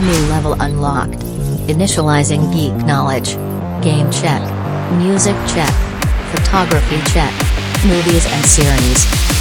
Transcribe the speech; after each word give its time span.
New 0.00 0.28
level 0.28 0.52
unlocked. 0.60 1.18
Initializing 1.66 2.52
geek 2.52 2.72
knowledge. 2.86 3.34
Game 3.82 4.08
check. 4.12 4.40
Music 4.92 5.34
check. 5.48 5.74
Photography 6.30 7.00
check. 7.10 7.32
Movies 7.84 8.24
and 8.26 8.46
series. 8.46 9.37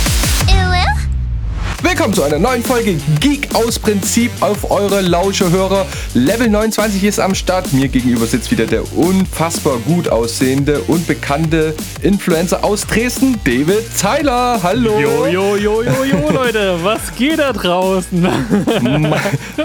Willkommen 1.84 2.12
zu 2.12 2.24
einer 2.24 2.40
neuen 2.40 2.64
Folge 2.64 2.98
Geek 3.20 3.54
aus 3.54 3.78
Prinzip 3.78 4.32
auf 4.40 4.72
eure 4.72 5.00
Lauschehörer. 5.02 5.86
Level 6.16 6.50
29 6.50 7.04
ist 7.04 7.20
am 7.20 7.36
Start. 7.36 7.72
Mir 7.72 7.88
gegenüber 7.88 8.26
sitzt 8.26 8.50
wieder 8.50 8.66
der 8.66 8.82
unfassbar 8.98 9.78
gut 9.86 10.10
aussehende 10.10 10.82
und 10.88 11.06
bekannte 11.06 11.76
Influencer 12.02 12.64
aus 12.64 12.88
Dresden, 12.88 13.40
David 13.46 13.96
Zeiler. 13.96 14.60
Hallo. 14.64 15.00
Jo, 15.00 15.28
jo, 15.28 15.56
jo, 15.56 15.84
jo, 15.84 16.04
jo, 16.04 16.30
Leute, 16.34 16.80
was 16.82 17.16
geht 17.16 17.38
da 17.38 17.54
draußen? 17.54 18.28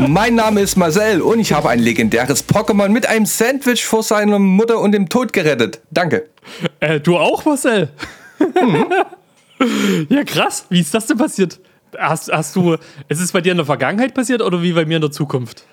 mein 0.06 0.34
Name 0.34 0.60
ist 0.60 0.76
Marcel 0.76 1.22
und 1.22 1.40
ich 1.40 1.54
habe 1.54 1.70
ein 1.70 1.78
legendäres 1.78 2.46
Pokémon 2.46 2.90
mit 2.90 3.06
einem 3.06 3.24
Sandwich 3.24 3.86
vor 3.86 4.02
seiner 4.02 4.38
Mutter 4.38 4.80
und 4.80 4.92
dem 4.92 5.08
Tod 5.08 5.32
gerettet. 5.32 5.80
Danke. 5.90 6.28
Äh, 6.78 7.00
du 7.00 7.16
auch, 7.16 7.46
Marcel? 7.46 7.88
Mhm. 8.38 8.86
ja, 10.10 10.24
krass. 10.24 10.66
Wie 10.68 10.80
ist 10.80 10.92
das 10.92 11.06
denn 11.06 11.16
passiert? 11.16 11.58
Hast, 11.98 12.32
hast 12.32 12.56
du, 12.56 12.76
ist 13.08 13.20
es 13.20 13.32
bei 13.32 13.40
dir 13.40 13.52
in 13.52 13.58
der 13.58 13.66
Vergangenheit 13.66 14.14
passiert 14.14 14.42
oder 14.42 14.62
wie 14.62 14.72
bei 14.72 14.84
mir 14.84 14.96
in 14.96 15.02
der 15.02 15.10
Zukunft? 15.10 15.64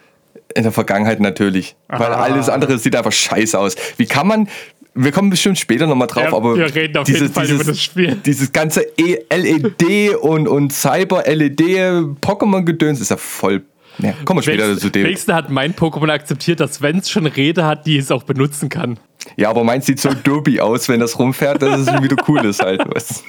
In 0.53 0.63
der 0.63 0.71
Vergangenheit 0.71 1.19
natürlich. 1.19 1.75
Ah. 1.87 1.99
Weil 1.99 2.13
alles 2.13 2.49
andere 2.49 2.77
sieht 2.77 2.95
einfach 2.95 3.11
scheiße 3.11 3.57
aus. 3.57 3.75
Wie 3.97 4.05
kann 4.05 4.27
man, 4.27 4.47
wir 4.93 5.11
kommen 5.11 5.29
bestimmt 5.29 5.59
später 5.59 5.87
nochmal 5.87 6.07
drauf, 6.07 6.23
ja, 6.23 6.33
aber 6.33 6.57
wir 6.57 6.73
reden 6.73 6.97
auf 6.97 7.05
dieses, 7.05 7.21
jeden 7.21 7.33
Fall 7.33 7.45
dieses, 7.45 7.61
über 7.61 7.71
das 7.71 7.81
Spiel. 7.81 8.15
Dieses 8.25 8.51
ganze 8.51 8.81
e 8.97 9.17
LED 9.29 10.15
und, 10.15 10.47
und 10.47 10.73
Cyber-LED-Pokémon-Gedöns 10.73 13.01
ist 13.01 13.11
ja 13.11 13.17
voll 13.17 13.61
ja, 13.99 14.13
kommen 14.25 14.39
wir 14.39 14.43
später 14.43 14.77
zu 14.77 14.89
dem. 14.89 15.03
Wenigstens 15.03 15.33
hat 15.33 15.49
mein 15.49 15.73
Pokémon 15.73 16.09
akzeptiert, 16.09 16.59
dass 16.59 16.81
wenn 16.81 16.99
es 16.99 17.09
schon 17.09 17.25
Rede 17.25 17.65
hat, 17.65 17.85
die 17.85 17.97
es 17.97 18.11
auch 18.11 18.23
benutzen 18.23 18.69
kann. 18.69 18.97
Ja, 19.35 19.49
aber 19.49 19.63
meins 19.63 19.85
sieht 19.85 19.99
so 19.99 20.09
doby 20.13 20.59
aus, 20.59 20.87
wenn 20.89 20.99
das 20.99 21.19
rumfährt, 21.19 21.61
dass 21.61 21.81
es 21.81 22.01
wieder 22.01 22.15
cool 22.27 22.45
ist 22.45 22.61
halt. 22.61 22.81
Was. 22.87 23.23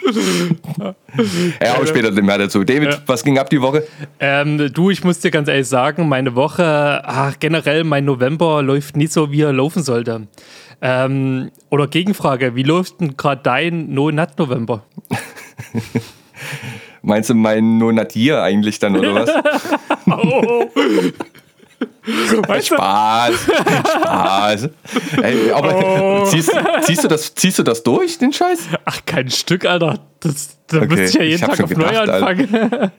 ja, 1.63 1.75
aber 1.75 1.87
später 1.87 2.11
mehr 2.23 2.39
dazu. 2.39 2.65
David, 2.65 2.93
ja. 2.93 2.99
was 3.07 3.25
ging 3.25 3.39
ab 3.39 3.51
die 3.51 3.61
Woche? 3.61 3.85
Ähm, 4.21 4.73
du, 4.73 4.91
ich 4.91 5.03
muss 5.03 5.19
dir 5.19 5.31
ganz 5.31 5.49
ehrlich 5.49 5.69
sagen, 5.69 6.09
meine 6.09 6.35
Woche, 6.35 7.03
ach, 7.05 7.35
generell 7.41 7.85
mein 7.85 8.05
November 8.05 8.63
läuft 8.63 8.97
nicht 8.97 9.13
so, 9.13 9.33
wie 9.33 9.43
er 9.43 9.53
laufen 9.53 9.83
sollte. 9.83 10.29
Ähm, 10.83 11.51
oder 11.69 11.89
Gegenfrage, 11.89 12.55
wie 12.55 12.63
läuft 12.63 13.01
denn 13.01 13.17
gerade 13.17 13.43
dein 13.43 13.93
No-Nut-November? 13.93 14.85
Meinst 17.03 17.31
du 17.31 17.35
mein 17.35 17.79
Nonatier 17.79 18.43
eigentlich 18.43 18.79
dann, 18.79 18.97
oder 18.97 19.15
was? 19.15 19.31
oh. 20.07 20.71
Weißt 22.47 22.69
Spaß, 22.69 23.35
Spaß. 23.35 24.69
Ey, 25.23 25.51
aber 25.51 26.23
oh. 26.23 26.25
ziehst, 26.27 26.51
ziehst, 26.83 27.05
du 27.05 27.09
das, 27.09 27.35
ziehst 27.35 27.59
du 27.59 27.63
das 27.63 27.83
durch, 27.83 28.19
den 28.19 28.33
Scheiß? 28.33 28.69
Ach, 28.85 29.01
kein 29.07 29.31
Stück, 29.31 29.65
Alter. 29.65 30.01
Das, 30.21 30.59
da 30.67 30.79
okay. 30.79 30.87
müsste 30.87 31.05
ich 31.05 31.15
ja 31.15 31.23
jeden 31.23 31.35
ich 31.37 31.41
Tag 31.41 31.63
auf 31.63 31.71
gedacht, 31.71 31.93
neu 31.93 31.99
anfangen. 31.99 32.93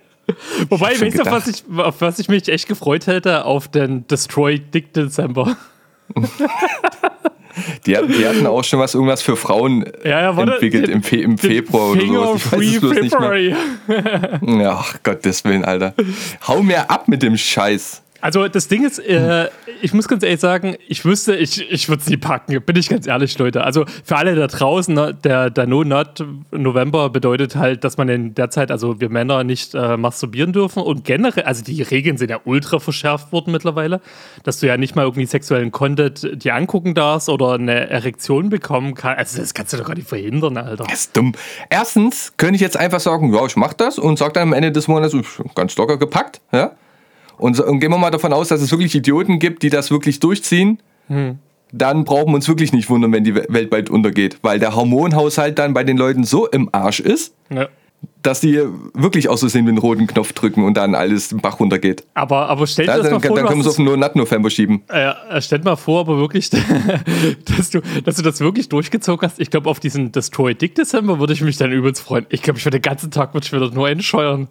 Wobei, 0.70 1.00
weißt 1.00 1.20
du, 1.20 1.26
was, 1.26 1.48
ich, 1.48 1.64
auf 1.78 2.02
was 2.02 2.20
ich 2.20 2.30
mich 2.30 2.48
echt 2.48 2.68
gefreut 2.68 3.08
hätte? 3.08 3.46
Auf 3.46 3.68
den 3.68 4.08
Destroy 4.08 4.60
Dick 4.60 4.94
December. 4.94 5.58
Die 7.86 7.98
hatten, 7.98 8.12
die 8.12 8.28
hatten 8.28 8.48
auch 8.48 8.64
schon 8.64 8.80
was 8.80 8.94
irgendwas 8.94 9.22
für 9.22 9.36
Frauen 9.36 9.86
ja, 10.04 10.22
ja, 10.22 10.42
entwickelt 10.42 10.90
im, 10.90 11.04
Fe 11.04 11.18
im 11.18 11.38
Februar 11.38 11.92
oder 11.92 12.02
so. 12.02 12.36
Ich 12.36 12.52
weiß 12.52 12.62
es 12.62 12.80
bloß 12.80 13.02
nicht 13.02 13.20
mehr. 14.42 14.72
Ach 14.72 14.96
Gottes 15.04 15.44
Willen, 15.44 15.66
Alter. 15.66 15.94
Hau 16.48 16.62
mir 16.64 16.90
ab 16.90 17.08
mit 17.08 17.24
dem 17.24 17.38
Scheiß. 17.38 18.02
Also 18.22 18.48
das 18.48 18.68
Ding 18.68 18.86
ist, 18.86 19.00
äh, 19.00 19.50
ich 19.82 19.94
muss 19.94 20.08
ganz 20.08 20.24
ehrlich 20.24 20.40
sagen, 20.40 20.76
ich 20.88 21.04
wüsste, 21.04 21.36
ich, 21.36 21.70
ich 21.72 21.90
würde 21.90 22.02
es 22.02 22.10
nie 22.10 22.18
packen, 22.18 22.62
bin 22.62 22.76
ich 22.76 22.88
ganz 22.88 23.08
ehrlich, 23.08 23.38
Leute. 23.40 23.64
Also 23.64 23.86
für 24.04 24.16
alle 24.16 24.36
da 24.36 24.48
draußen, 24.48 24.94
ne, 24.94 25.14
der, 25.14 25.50
der 25.50 25.66
No 25.66 25.84
Not 25.84 26.24
November 26.52 27.10
bedeutet 27.10 27.56
halt, 27.56 27.84
dass 27.84 27.98
man 27.98 28.10
in 28.10 28.36
der 28.36 28.52
Zeit, 28.52 28.72
also 28.72 29.02
wir 29.02 29.10
Männer 29.10 29.44
nicht 29.44 29.74
äh, 29.74 29.98
masturbieren 29.98 30.54
dürfen 30.54 30.84
und 30.84 31.04
generell, 31.04 31.44
also 31.44 31.64
die 31.64 31.82
Regeln 31.82 32.18
sind 32.18 32.30
ja 32.30 32.40
ultra 32.46 32.80
verschärft 32.80 33.32
worden 33.32 33.52
mittlerweile, 33.52 34.02
dass 34.44 34.60
du 34.60 34.68
ja 34.68 34.78
nicht 34.78 34.96
mal 34.96 35.04
irgendwie 35.04 35.26
sexuellen 35.26 35.72
Content 35.72 36.44
dir 36.44 36.56
angucken 36.56 36.94
darfst 36.94 37.28
oder 37.28 37.54
eine 37.54 37.90
Erektion 37.90 38.50
bekommen 38.50 38.94
kannst. 38.94 39.20
Also 39.20 39.40
das 39.40 39.54
kannst 39.54 39.74
du 39.74 39.78
doch 39.78 39.86
gar 39.86 39.96
nicht 39.96 40.08
verhindern, 40.08 40.58
Alter. 40.58 40.84
Das 40.84 41.02
ist 41.02 41.18
dumm. 41.18 41.34
Erstens 41.70 42.34
könnte 42.38 42.56
ich 42.56 42.62
jetzt 42.62 42.78
einfach 42.78 43.00
sagen, 43.00 43.34
ja, 43.34 43.46
ich 43.46 43.56
mach 43.56 43.74
das 43.74 43.98
und 43.98 44.20
sag 44.20 44.36
dann 44.36 44.50
am 44.50 44.54
Ende 44.54 44.72
des 44.72 44.88
Monats, 44.88 45.16
ganz 45.56 45.76
locker 45.76 45.98
gepackt, 45.98 46.42
ja. 46.52 46.72
Und, 47.42 47.60
und, 47.60 47.80
gehen 47.80 47.90
wir 47.90 47.98
mal 47.98 48.12
davon 48.12 48.34
aus, 48.34 48.50
dass 48.50 48.62
es 48.62 48.72
wirklich 48.72 48.94
Idioten 48.94 49.40
gibt, 49.40 49.64
die 49.64 49.72
das 49.72 49.90
wirklich 49.90 50.20
durchziehen. 50.20 50.78
Hm. 51.08 51.40
Dann 51.72 52.06
brauchen 52.06 52.28
wir 52.28 52.36
uns 52.36 52.48
wirklich 52.48 52.72
nicht 52.72 52.88
wundern, 52.90 53.12
wenn 53.14 53.24
die 53.24 53.34
Welt 53.34 53.72
bald 53.72 53.90
untergeht, 53.90 54.38
weil 54.44 54.60
der 54.60 54.76
Hormonhaushalt 54.76 55.58
dann 55.58 55.74
bei 55.74 55.84
den 55.84 55.98
Leuten 55.98 56.24
so 56.24 56.46
im 56.48 56.70
Arsch 56.72 57.00
ist, 57.00 57.34
ja. 57.50 57.68
dass 58.22 58.42
die 58.42 58.62
wirklich 58.94 59.28
aus 59.28 59.40
so 59.40 59.48
sehen 59.48 59.66
wie 59.66 59.70
einen 59.70 59.80
roten 59.80 60.06
Knopf 60.06 60.34
drücken 60.34 60.64
und 60.66 60.76
dann 60.76 60.94
alles 60.94 61.32
im 61.32 61.40
Bach 61.40 61.60
runtergeht. 61.60 62.06
Aber, 62.14 62.48
aber 62.48 62.68
stell 62.68 62.86
dir 62.86 62.92
das 62.92 63.04
dann, 63.04 63.14
mal 63.14 63.20
vor. 63.22 63.36
Dann 63.36 63.48
können 63.48 63.60
wir 63.60 63.68
es 63.68 63.80
auf 63.80 63.84
den 63.84 64.00
Nat-November 64.00 64.52
schieben. 64.52 64.84
Äh, 64.90 65.14
stell 65.42 65.60
dir 65.60 65.66
mal 65.66 65.78
vor, 65.78 66.02
aber 66.02 66.18
wirklich, 66.20 66.50
dass 67.46 67.72
du, 67.72 67.82
dass 68.04 68.18
du 68.18 68.22
das 68.22 68.40
wirklich 68.42 68.70
durchgezogen 68.70 69.28
hast. 69.28 69.40
Ich 69.40 69.50
glaube, 69.50 69.68
auf 69.68 69.80
diesen 69.80 70.12
Destroy 70.12 70.54
Dick 70.54 70.76
December 70.76 71.20
würde 71.20 71.34
ich 71.34 71.42
mich 71.42 71.58
dann 71.58 71.72
übelst 71.72 72.04
freuen. 72.04 72.28
Ich 72.30 72.44
glaube, 72.44 72.60
ich 72.60 72.66
würde 72.66 72.80
den 72.80 72.88
ganzen 72.88 73.10
Tag 73.10 73.34
würde 73.34 73.46
ich 73.48 73.54
wieder 73.54 73.72
nur 73.72 73.88
einscheuern. 73.88 74.50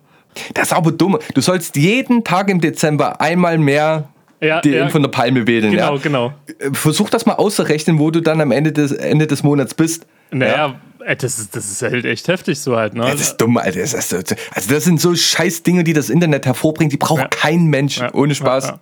Das 0.54 0.68
ist 0.68 0.72
aber 0.72 0.92
dumm. 0.92 1.18
Du 1.34 1.40
sollst 1.40 1.76
jeden 1.76 2.24
Tag 2.24 2.48
im 2.50 2.60
Dezember 2.60 3.20
einmal 3.20 3.58
mehr 3.58 4.08
ja, 4.40 4.60
ja. 4.64 4.88
von 4.88 5.02
der 5.02 5.10
Palme 5.10 5.46
wedeln. 5.46 5.72
Genau, 5.72 5.94
ja? 5.94 6.00
genau. 6.00 6.32
Versuch 6.72 7.10
das 7.10 7.26
mal 7.26 7.34
auszurechnen, 7.34 7.98
wo 7.98 8.10
du 8.10 8.20
dann 8.20 8.40
am 8.40 8.52
Ende 8.52 8.72
des, 8.72 8.92
Ende 8.92 9.26
des 9.26 9.42
Monats 9.42 9.74
bist. 9.74 10.06
Naja, 10.30 10.78
ja. 11.06 11.14
das, 11.14 11.38
ist, 11.38 11.54
das 11.54 11.70
ist 11.70 11.82
halt 11.82 12.04
echt 12.04 12.28
heftig 12.28 12.58
so 12.60 12.76
halt. 12.76 12.94
Ne? 12.94 13.02
Das 13.02 13.20
ist 13.20 13.36
dumm, 13.36 13.56
Alter. 13.58 13.80
Das 13.80 13.92
ist, 13.92 14.14
also 14.14 14.74
das 14.74 14.84
sind 14.84 15.00
so 15.00 15.14
scheiß 15.14 15.62
Dinge, 15.62 15.84
die 15.84 15.92
das 15.92 16.08
Internet 16.08 16.46
hervorbringt, 16.46 16.92
die 16.92 16.96
braucht 16.96 17.30
kein 17.30 17.66
Mensch. 17.66 18.00
Ohne 18.12 18.34
Spaß. 18.34 18.74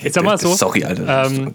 Jetzt 0.00 0.14
sag 0.14 0.24
mal 0.24 0.38
so. 0.38 0.54
Sorry, 0.54 0.84
Alter. 0.84 1.26
Ähm, 1.26 1.54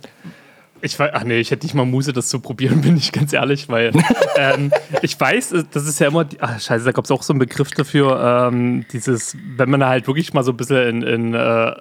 ich 0.85 0.97
weiß, 0.97 1.11
ach 1.13 1.23
nee, 1.23 1.39
ich 1.39 1.51
hätte 1.51 1.65
nicht 1.65 1.75
mal 1.75 1.85
Muse, 1.85 2.13
das 2.13 2.29
zu 2.29 2.39
probieren, 2.39 2.81
bin 2.83 2.95
ich 2.95 3.11
ganz 3.11 3.33
ehrlich, 3.33 3.67
weil 3.69 3.91
ähm, 4.37 4.71
ich 5.01 5.19
weiß, 5.19 5.51
äh, 5.53 5.63
das 5.71 5.87
ist 5.87 5.99
ja 5.99 6.07
immer, 6.07 6.27
ach 6.39 6.59
scheiße, 6.59 6.85
da 6.85 6.91
gab 6.91 7.05
es 7.05 7.11
auch 7.11 7.23
so 7.23 7.33
einen 7.33 7.39
Begriff 7.39 7.71
dafür, 7.71 8.49
ähm, 8.51 8.85
dieses, 8.91 9.35
wenn 9.57 9.69
man 9.69 9.85
halt 9.85 10.07
wirklich 10.07 10.33
mal 10.33 10.43
so 10.43 10.51
ein 10.51 10.57
bisschen 10.57 11.01
in, 11.01 11.01
in 11.01 11.33
äh, 11.33 11.73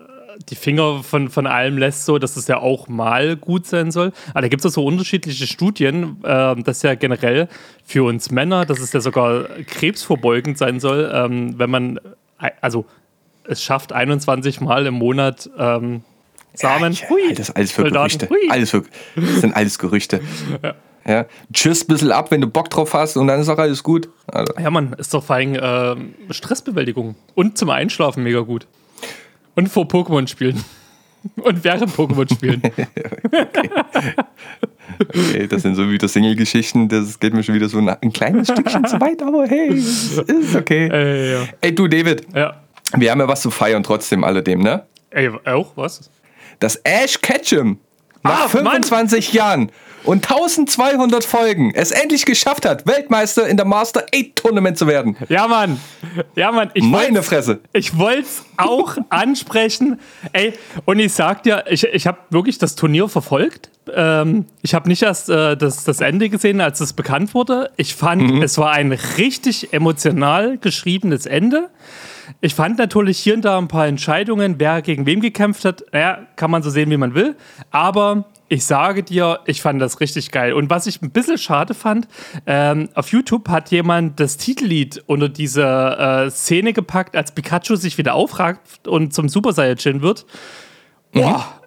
die 0.49 0.57
Finger 0.57 1.03
von, 1.03 1.29
von 1.29 1.47
allem 1.47 1.79
lässt, 1.79 2.07
so, 2.07 2.19
dass 2.19 2.37
es 2.37 2.49
ja 2.49 2.59
auch 2.59 2.89
mal 2.89 3.37
gut 3.37 3.67
sein 3.67 3.93
soll. 3.93 4.13
Aber 4.31 4.41
da 4.41 4.49
gibt 4.49 4.65
es 4.65 4.73
auch 4.73 4.75
so 4.75 4.85
unterschiedliche 4.85 5.47
Studien, 5.47 6.17
äh, 6.25 6.57
dass 6.57 6.83
ja 6.83 6.95
generell 6.95 7.49
für 7.85 8.05
uns 8.05 8.31
Männer, 8.31 8.65
dass 8.65 8.81
es 8.81 8.93
ja 8.93 9.01
sogar 9.01 9.45
krebsvorbeugend 9.67 10.59
sein 10.59 10.81
soll, 10.81 11.11
ähm, 11.15 11.59
wenn 11.59 11.71
man, 11.71 12.01
also 12.61 12.87
es 13.47 13.63
schafft 13.63 13.93
21 13.93 14.61
Mal 14.61 14.87
im 14.87 14.95
Monat 14.95 15.49
ähm, 15.57 16.03
Samen. 16.55 16.93
Ja, 16.93 17.09
hui. 17.09 17.35
Das 17.35 17.49
ist 17.49 17.57
alles 17.57 17.73
für 17.73 17.83
Soldaten. 17.83 18.19
Gerüchte. 18.19 18.51
Alles 18.51 18.71
für, 18.71 18.85
das 19.17 19.41
sind 19.41 19.55
alles 19.55 19.79
Gerüchte. 19.79 20.21
ja. 20.63 20.75
Ja. 21.07 21.27
Tschüss 21.53 21.85
ein 21.85 21.89
bisschen 21.89 22.13
ab, 22.13 22.31
wenn 22.31 22.41
du 22.41 22.47
Bock 22.47 22.71
drauf 22.71 22.95
hast 22.95 23.17
und 23.17 23.27
dann 23.27 23.41
ist 23.41 23.49
auch 23.49 23.59
alles 23.59 23.83
gut. 23.83 24.09
Also. 24.27 24.55
Ja, 24.59 24.71
Mann, 24.71 24.95
ist 24.95 25.13
doch 25.13 25.23
vor 25.23 25.37
allem 25.37 25.55
äh, 25.55 26.33
Stressbewältigung. 26.33 27.15
Und 27.35 27.59
zum 27.59 27.71
Einschlafen 27.71 28.23
mega 28.23 28.41
gut. 28.41 28.67
Und 29.55 29.69
vor 29.69 29.85
Pokémon 29.85 30.27
spielen. 30.27 30.65
Und 31.37 31.65
während 31.65 31.91
Pokémon 31.91 32.31
spielen. 32.33 32.61
okay. 32.67 32.89
okay. 35.01 35.47
das 35.49 35.63
sind 35.63 35.75
so 35.75 35.91
wieder 35.91 36.07
Single-Geschichten. 36.07 36.89
Das 36.89 37.19
geht 37.19 37.33
mir 37.33 37.43
schon 37.43 37.55
wieder 37.55 37.69
so 37.69 37.79
ein, 37.79 37.89
ein 37.89 38.13
kleines 38.13 38.49
Stückchen 38.49 38.85
zu 38.85 39.01
weit, 39.01 39.23
aber 39.23 39.47
hey, 39.47 39.69
ist 39.71 40.55
okay. 40.55 40.89
Äh, 40.89 41.33
ja. 41.33 41.49
Ey, 41.63 41.75
du, 41.75 41.89
David. 41.89 42.27
Ja. 42.35 42.61
Wir 42.97 43.11
haben 43.11 43.21
ja 43.21 43.29
was 43.29 43.41
zu 43.41 43.51
feiern 43.51 43.83
trotzdem 43.83 44.23
alledem, 44.23 44.61
ne? 44.61 44.85
Ey, 45.11 45.31
auch? 45.47 45.75
Was? 45.77 46.11
Dass 46.61 46.77
Ash 46.77 47.21
Ketchum 47.21 47.79
nach 48.23 48.47
ah, 48.47 48.49
25 48.49 49.29
Mann. 49.29 49.37
Jahren 49.37 49.73
und 50.05 50.31
1200 50.31 51.25
Folgen 51.25 51.73
es 51.75 51.91
endlich 51.91 52.25
geschafft 52.27 52.67
hat, 52.67 52.87
Weltmeister 52.87 53.47
in 53.47 53.56
der 53.56 53.67
Master 53.67 54.05
8 54.15 54.37
Tournament 54.37 54.79
zu 54.79 54.87
werden. 54.87 55.17
Ja, 55.29 55.49
Mann. 55.49 55.81
Ja, 56.37 56.53
Mann. 56.53 56.71
Ich 56.75 56.85
Meine 56.85 57.23
Fresse. 57.23 57.61
Ich 57.73 57.99
wollte 57.99 58.23
es 58.23 58.45
auch 58.56 58.97
ansprechen. 59.09 59.99
Ey, 60.33 60.55
und 60.85 60.99
ich 60.99 61.12
sag 61.12 61.43
dir, 61.43 61.65
ich, 61.69 61.85
ich 61.85 62.06
habe 62.06 62.19
wirklich 62.31 62.59
das 62.59 62.75
Turnier 62.75 63.09
verfolgt. 63.09 63.71
Ähm, 63.93 64.47
ich 64.62 64.75
habe 64.75 64.89
nicht 64.89 65.03
erst 65.03 65.31
äh, 65.31 65.57
das, 65.57 65.85
das 65.85 66.00
Ende 66.00 66.29
gesehen, 66.29 66.61
als 66.61 66.81
es 66.81 66.93
bekannt 66.93 67.35
wurde. 67.35 67.71
Ich 67.77 67.95
fand, 67.95 68.23
mhm. 68.23 68.43
es 68.43 68.59
war 68.59 68.73
ein 68.73 68.93
richtig 68.93 69.73
emotional 69.73 70.59
geschriebenes 70.59 71.27
Ende. 71.27 71.71
Ich 72.41 72.55
fand 72.55 72.79
natürlich 72.79 73.19
hier 73.19 73.35
und 73.35 73.44
da 73.44 73.59
ein 73.59 73.69
paar 73.69 73.87
Entscheidungen, 73.87 74.56
wer 74.59 74.82
gegen 74.82 75.06
wem 75.06 75.21
gekämpft 75.21 75.65
hat. 75.65 75.85
Naja, 75.93 76.26
kann 76.37 76.50
man 76.50 76.62
so 76.62 76.71
sehen, 76.71 76.91
wie 76.91 76.97
man 76.97 77.15
will. 77.15 77.37
Aber 77.71 78.26
ich 78.49 78.65
sage 78.65 79.03
dir, 79.03 79.41
ich 79.47 79.62
fand 79.62 79.81
das 79.81 80.00
richtig 80.00 80.31
geil. 80.31 80.53
Und 80.53 80.71
was 80.71 80.87
ich 80.87 81.03
ein 81.03 81.11
bisschen 81.11 81.38
schade 81.38 81.75
fand, 81.75 82.06
ähm, 82.47 82.88
auf 82.94 83.09
YouTube 83.09 83.49
hat 83.49 83.71
jemand 83.71 84.21
das 84.21 84.37
Titellied 84.37 85.03
unter 85.06 85.29
diese 85.29 85.65
äh, 85.65 86.31
Szene 86.31 86.73
gepackt, 86.73 87.17
als 87.17 87.32
Pikachu 87.32 87.76
sich 87.76 87.99
wieder 87.99 88.15
aufragt 88.15 88.87
und 88.87 89.15
zum 89.15 89.29
Super 89.29 89.53
Saiyajin 89.53 90.03
wird. 90.03 90.26
Boah, 91.12 91.61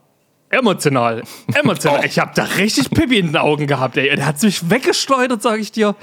Emotional. 0.50 1.24
Emotional. 1.54 2.00
Oh. 2.04 2.06
Ich 2.06 2.20
habe 2.20 2.32
da 2.36 2.44
richtig 2.44 2.90
Pippi 2.92 3.18
in 3.20 3.28
den 3.28 3.38
Augen 3.38 3.68
gehabt, 3.68 3.98
ey. 3.98 4.14
Der 4.16 4.26
hat 4.26 4.42
mich 4.44 4.70
weggeschleudert, 4.70 5.42
sag 5.42 5.60
ich 5.60 5.72
dir. 5.72 5.96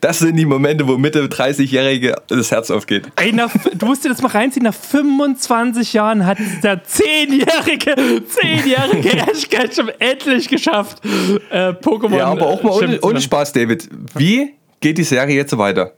Das 0.00 0.18
sind 0.20 0.36
die 0.36 0.44
Momente, 0.44 0.86
wo 0.86 0.96
Mitte 0.96 1.26
30-Jährige 1.26 2.14
das 2.28 2.50
Herz 2.50 2.70
aufgeht. 2.70 3.06
Ey, 3.16 3.32
nach, 3.32 3.50
du 3.74 3.86
musst 3.86 4.04
dir 4.04 4.08
das 4.10 4.22
mal 4.22 4.28
reinziehen. 4.28 4.64
Nach 4.64 4.74
25 4.74 5.92
Jahren 5.92 6.24
hat 6.26 6.38
der 6.62 6.82
10-jährige, 6.84 7.94
10-jährige 7.94 9.10
Ash 9.30 9.48
Ketchum 9.48 9.90
endlich 9.98 10.48
geschafft, 10.48 11.02
äh, 11.50 11.70
Pokémon 11.70 12.16
Ja, 12.16 12.26
aber 12.26 12.46
auch 12.46 12.62
mal 12.62 12.70
äh, 12.70 12.84
ohne, 12.84 13.00
ohne. 13.00 13.20
Spaß, 13.20 13.52
David. 13.52 13.88
Wie 14.16 14.54
geht 14.80 14.98
die 14.98 15.04
Serie 15.04 15.36
jetzt 15.36 15.56
weiter? 15.56 15.94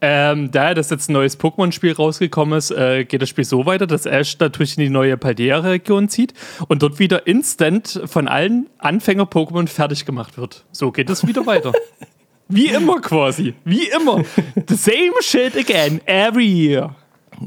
Ähm, 0.00 0.50
da 0.50 0.74
das 0.74 0.90
jetzt 0.90 1.08
ein 1.08 1.12
neues 1.12 1.38
Pokémon-Spiel 1.38 1.92
rausgekommen 1.92 2.58
ist, 2.58 2.70
äh, 2.70 3.04
geht 3.04 3.22
das 3.22 3.28
Spiel 3.28 3.44
so 3.44 3.66
weiter, 3.66 3.86
dass 3.86 4.06
Ash 4.06 4.38
natürlich 4.38 4.76
in 4.76 4.84
die 4.84 4.90
neue 4.90 5.16
Paldea-Region 5.16 6.08
zieht 6.08 6.34
und 6.68 6.82
dort 6.82 6.98
wieder 6.98 7.26
instant 7.26 8.00
von 8.06 8.28
allen 8.28 8.68
Anfänger-Pokémon 8.78 9.68
fertig 9.68 10.04
gemacht 10.04 10.38
wird. 10.38 10.64
So 10.72 10.92
geht 10.92 11.10
es 11.10 11.26
wieder 11.26 11.46
weiter. 11.46 11.72
Wie 12.48 12.66
immer 12.66 13.00
quasi. 13.00 13.54
Wie 13.64 13.88
immer. 13.88 14.22
The 14.68 14.76
same 14.76 15.12
shit 15.22 15.56
again, 15.56 16.00
every 16.06 16.46
year. 16.46 16.94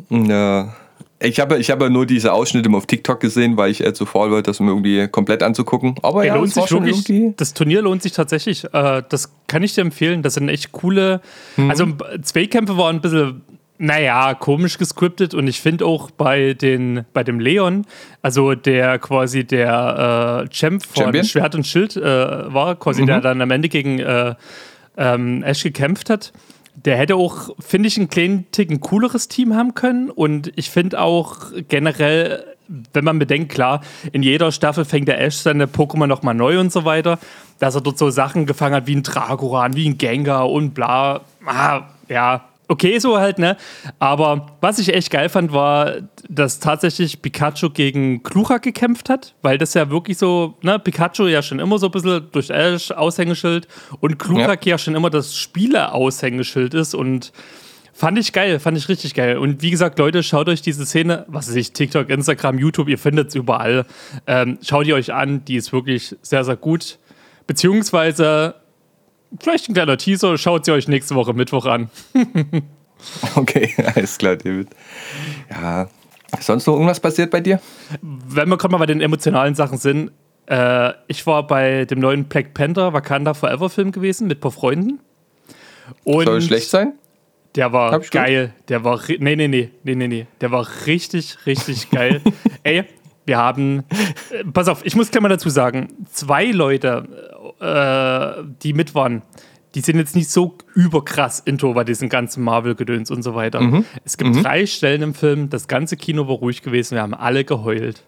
Ja. 0.09 0.75
Ich 1.19 1.39
habe, 1.39 1.57
ich 1.57 1.71
habe 1.71 1.89
nur 1.89 2.05
diese 2.05 2.31
Ausschnitte 2.31 2.69
auf 2.71 2.85
TikTok 2.85 3.19
gesehen, 3.19 3.57
weil 3.57 3.71
ich 3.71 3.83
äh, 3.83 3.93
zu 3.93 4.05
faul 4.05 4.31
war, 4.31 4.43
das 4.43 4.59
mir 4.59 4.69
irgendwie 4.69 5.07
komplett 5.07 5.41
anzugucken. 5.41 5.95
Aber 6.03 6.21
Ey, 6.21 6.27
ja, 6.27 6.35
lohnt 6.35 6.53
sich 6.53 6.69
wirklich, 6.69 7.09
irgendwie. 7.09 7.33
das 7.37 7.55
Turnier 7.55 7.81
lohnt 7.81 8.03
sich 8.03 8.11
tatsächlich. 8.11 8.65
Äh, 8.65 9.01
das 9.09 9.33
kann 9.47 9.63
ich 9.63 9.73
dir 9.73 9.81
empfehlen. 9.81 10.21
Das 10.21 10.35
sind 10.35 10.47
echt 10.47 10.71
coole. 10.73 11.21
Mhm. 11.55 11.69
Also 11.71 11.87
Zweikämpfe 12.21 12.77
waren 12.77 12.97
ein 12.97 13.01
bisschen, 13.01 13.41
naja, 13.79 14.35
komisch 14.35 14.77
gescriptet 14.77 15.33
und 15.33 15.47
ich 15.47 15.59
finde 15.59 15.85
auch 15.85 16.11
bei, 16.11 16.53
den, 16.53 17.05
bei 17.13 17.23
dem 17.23 17.39
Leon, 17.39 17.85
also 18.21 18.53
der 18.53 18.99
quasi 18.99 19.43
der 19.43 20.45
äh, 20.45 20.49
Champ 20.49 20.85
von 20.85 21.05
Champion? 21.05 21.23
Mhm. 21.23 21.27
Schwert 21.27 21.55
und 21.55 21.65
Schild 21.65 21.95
äh, 21.95 22.01
war, 22.53 22.75
quasi 22.75 23.05
der 23.07 23.21
dann 23.21 23.41
am 23.41 23.49
Ende 23.49 23.69
gegen 23.69 23.97
äh, 23.99 24.35
ähm, 24.97 25.43
Ash 25.43 25.63
gekämpft 25.63 26.11
hat. 26.11 26.31
Der 26.85 26.95
hätte 26.95 27.15
auch, 27.15 27.55
finde 27.59 27.87
ich, 27.87 27.97
einen 27.97 28.09
kleinen 28.09 28.51
Ticken 28.51 28.79
cooleres 28.79 29.27
Team 29.27 29.55
haben 29.55 29.73
können. 29.73 30.11
Und 30.11 30.51
ich 30.55 30.69
finde 30.69 31.01
auch 31.01 31.37
generell, 31.67 32.43
wenn 32.93 33.03
man 33.03 33.17
bedenkt, 33.17 33.51
klar, 33.51 33.81
in 34.11 34.21
jeder 34.21 34.51
Staffel 34.51 34.85
fängt 34.85 35.07
der 35.07 35.19
Ash 35.19 35.37
seine 35.37 35.65
Pokémon 35.65 36.07
nochmal 36.07 36.35
neu 36.35 36.59
und 36.59 36.71
so 36.71 36.85
weiter, 36.85 37.17
dass 37.59 37.75
er 37.75 37.81
dort 37.81 37.97
so 37.97 38.09
Sachen 38.11 38.45
gefangen 38.45 38.75
hat 38.75 38.87
wie 38.87 38.95
ein 38.95 39.03
Dragoran, 39.03 39.75
wie 39.75 39.89
ein 39.89 39.97
Gengar 39.97 40.51
und 40.51 40.75
bla. 40.75 41.21
Ah, 41.45 41.81
ja, 42.09 42.45
okay, 42.67 42.99
so 42.99 43.17
halt, 43.17 43.39
ne? 43.39 43.57
Aber 43.99 44.57
was 44.61 44.79
ich 44.79 44.93
echt 44.93 45.11
geil 45.11 45.29
fand, 45.29 45.53
war, 45.53 45.93
dass 46.29 46.59
tatsächlich 46.59 47.21
Pikachu 47.21 47.69
gegen 47.69 48.23
Klucha 48.23 48.57
gekämpft 48.57 49.09
hat, 49.09 49.35
weil 49.41 49.57
das 49.57 49.73
ja 49.73 49.89
wirklich 49.89 50.17
so, 50.17 50.55
ne, 50.61 50.79
Pikachu 50.79 51.27
ja 51.27 51.41
schon 51.41 51.59
immer 51.59 51.79
so 51.79 51.87
ein 51.87 51.91
bisschen 51.91 52.27
durch 52.31 52.49
Ash 52.49 52.91
Aushängeschild 52.91 53.67
und 53.99 54.19
Kluchak 54.19 54.65
ja. 54.65 54.77
schon 54.77 54.95
immer 54.95 55.09
das 55.09 55.35
Spiele-Aushängeschild 55.35 56.73
ist 56.73 56.93
und 56.93 57.31
fand 57.93 58.19
ich 58.19 58.31
geil, 58.31 58.59
fand 58.59 58.77
ich 58.77 58.89
richtig 58.89 59.15
geil. 59.15 59.37
Und 59.37 59.63
wie 59.63 59.71
gesagt, 59.71 59.97
Leute, 59.97 60.21
schaut 60.21 60.47
euch 60.49 60.61
diese 60.61 60.85
Szene, 60.85 61.25
was 61.27 61.47
weiß 61.47 61.55
ich, 61.55 61.73
TikTok, 61.73 62.09
Instagram, 62.09 62.59
YouTube, 62.59 62.89
ihr 62.89 62.99
findet 62.99 63.29
es 63.29 63.35
überall. 63.35 63.85
Ähm, 64.27 64.59
schaut 64.61 64.85
ihr 64.85 64.95
euch 64.95 65.13
an, 65.13 65.43
die 65.45 65.55
ist 65.55 65.73
wirklich 65.73 66.15
sehr, 66.21 66.43
sehr 66.43 66.57
gut. 66.57 66.99
Beziehungsweise, 67.47 68.55
vielleicht 69.39 69.69
ein 69.69 69.73
kleiner 69.73 69.97
Teaser, 69.97 70.37
schaut 70.37 70.65
sie 70.65 70.71
euch 70.71 70.87
nächste 70.87 71.15
Woche 71.15 71.33
Mittwoch 71.33 71.65
an. 71.65 71.89
Okay, 73.35 73.73
alles 73.95 74.17
klar, 74.17 74.35
David. 74.35 74.69
Ja. 75.49 75.87
Sonst 76.39 76.67
noch 76.67 76.73
irgendwas 76.73 76.99
passiert 76.99 77.31
bei 77.31 77.39
dir? 77.39 77.59
Wenn 78.01 78.49
wir 78.49 78.57
gerade 78.57 78.71
mal 78.71 78.79
bei 78.79 78.85
den 78.85 79.01
emotionalen 79.01 79.55
Sachen 79.55 79.77
sind, 79.77 80.11
äh, 80.47 80.93
ich 81.07 81.25
war 81.25 81.47
bei 81.47 81.85
dem 81.85 81.99
neuen 81.99 82.25
Black 82.25 82.53
Panther 82.53 82.93
Wakanda 82.93 83.33
Forever 83.33 83.69
Film 83.69 83.91
gewesen 83.91 84.27
mit 84.27 84.39
ein 84.39 84.41
paar 84.41 84.51
Freunden. 84.51 84.99
Und 86.03 86.25
Soll 86.25 86.41
schlecht 86.41 86.69
sein? 86.69 86.93
Der 87.55 87.71
war 87.71 87.97
geil. 87.99 88.53
Der 88.67 88.83
war. 88.83 88.99
Nee, 89.07 89.35
nee, 89.35 89.47
nee, 89.47 89.71
nee, 89.83 89.95
nee, 89.95 90.07
nee. 90.07 90.27
Der 90.41 90.51
war 90.51 90.67
richtig, 90.85 91.45
richtig 91.45 91.89
geil. 91.89 92.21
Ey, 92.63 92.83
wir 93.25 93.37
haben. 93.37 93.83
Äh, 94.29 94.43
pass 94.51 94.67
auf, 94.67 94.85
ich 94.85 94.95
muss 94.95 95.09
gleich 95.09 95.21
mal 95.23 95.29
dazu 95.29 95.49
sagen: 95.49 95.87
zwei 96.11 96.45
Leute, 96.45 97.36
äh, 97.59 98.43
die 98.63 98.73
mit 98.73 98.95
waren, 98.95 99.21
die 99.75 99.81
sind 99.81 99.97
jetzt 99.97 100.15
nicht 100.15 100.29
so 100.29 100.57
überkrass 100.73 101.39
into 101.39 101.73
bei 101.73 101.83
diesen 101.83 102.09
ganzen 102.09 102.43
Marvel-Gedöns 102.43 103.11
und 103.11 103.21
so 103.21 103.35
weiter. 103.35 103.61
Mhm. 103.61 103.85
Es 104.03 104.17
gibt 104.17 104.43
drei 104.43 104.65
Stellen 104.65 105.01
im 105.01 105.13
Film, 105.13 105.49
das 105.49 105.67
ganze 105.67 105.97
Kino 105.97 106.27
war 106.27 106.35
ruhig 106.35 106.61
gewesen, 106.61 106.95
wir 106.95 107.01
haben 107.01 107.13
alle 107.13 107.43
geheult. 107.43 108.03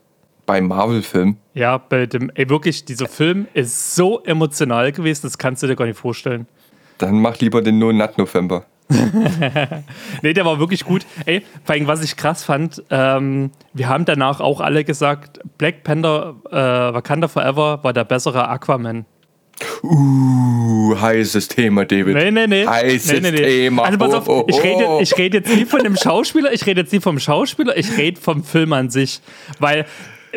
Bei 0.46 0.62
Marvel-Filmen. 0.62 1.38
Ja, 1.54 1.78
bei 1.78 2.07
dem, 2.07 2.31
ey, 2.34 2.50
wirklich, 2.50 2.86
dieser 2.86 3.07
Film 3.07 3.48
ist 3.54 3.96
so 3.96 4.24
emotional 4.24 4.92
gewesen, 4.92 5.22
das 5.24 5.38
kannst 5.38 5.62
du 5.62 5.68
dir 5.68 5.75
gar 5.75 5.86
nicht 5.86 6.00
vorstellen. 6.00 6.48
Dann 6.98 7.22
mach 7.22 7.38
lieber 7.40 7.62
den 7.62 7.78
No 7.78 7.92
Nut 7.92 8.18
November. 8.18 8.66
Nee, 10.24 10.34
der 10.34 10.45
war 10.45 10.60
wirklich 10.60 10.86
gut. 10.86 11.06
Ey, 11.25 11.44
vor 11.63 11.75
allem, 11.75 11.88
was 11.88 12.04
ich 12.04 12.18
krass 12.18 12.44
fand, 12.44 12.84
ähm, 12.90 13.52
wir 13.74 13.88
haben 13.88 14.06
danach 14.06 14.40
auch 14.40 14.62
alle 14.62 14.84
gesagt, 14.84 15.40
Black 15.57 15.84
Panther 15.84 16.36
äh, 16.50 16.56
Wakanda 16.56 17.28
Forever 17.28 17.84
war 17.84 17.94
der 17.94 18.04
bessere 18.04 18.48
Aquaman. 18.48 19.06
Uh, 19.84 20.96
heißes 21.00 21.48
Thema, 21.48 21.86
David. 21.86 22.16
Nee, 22.16 22.32
nee, 22.32 22.48
nee. 22.48 22.66
Heißes 22.66 23.14
nee, 23.14 23.20
nee, 23.20 23.32
nee. 23.32 23.38
Thema. 23.44 23.84
Also 23.84 23.98
pass 23.98 24.14
auf, 24.14 24.30
Oh, 24.30 24.42
oh, 24.42 24.46
ich 24.48 24.64
rede, 24.64 24.86
oh. 24.88 25.00
ich 25.02 25.18
rede 25.18 25.38
jetzt 25.38 25.56
nie 25.56 25.66
von 25.66 25.84
dem 25.84 25.96
Schauspieler, 25.96 26.54
ich 26.54 26.66
rede 26.66 26.82
jetzt 26.82 26.94
nie 26.94 27.00
vom 27.00 27.20
Schauspieler, 27.20 27.76
ich 27.78 27.98
rede 27.98 28.20
vom 28.20 28.44
Film 28.44 28.74
an 28.74 28.90
sich. 28.90 29.22
Weil, 29.60 29.86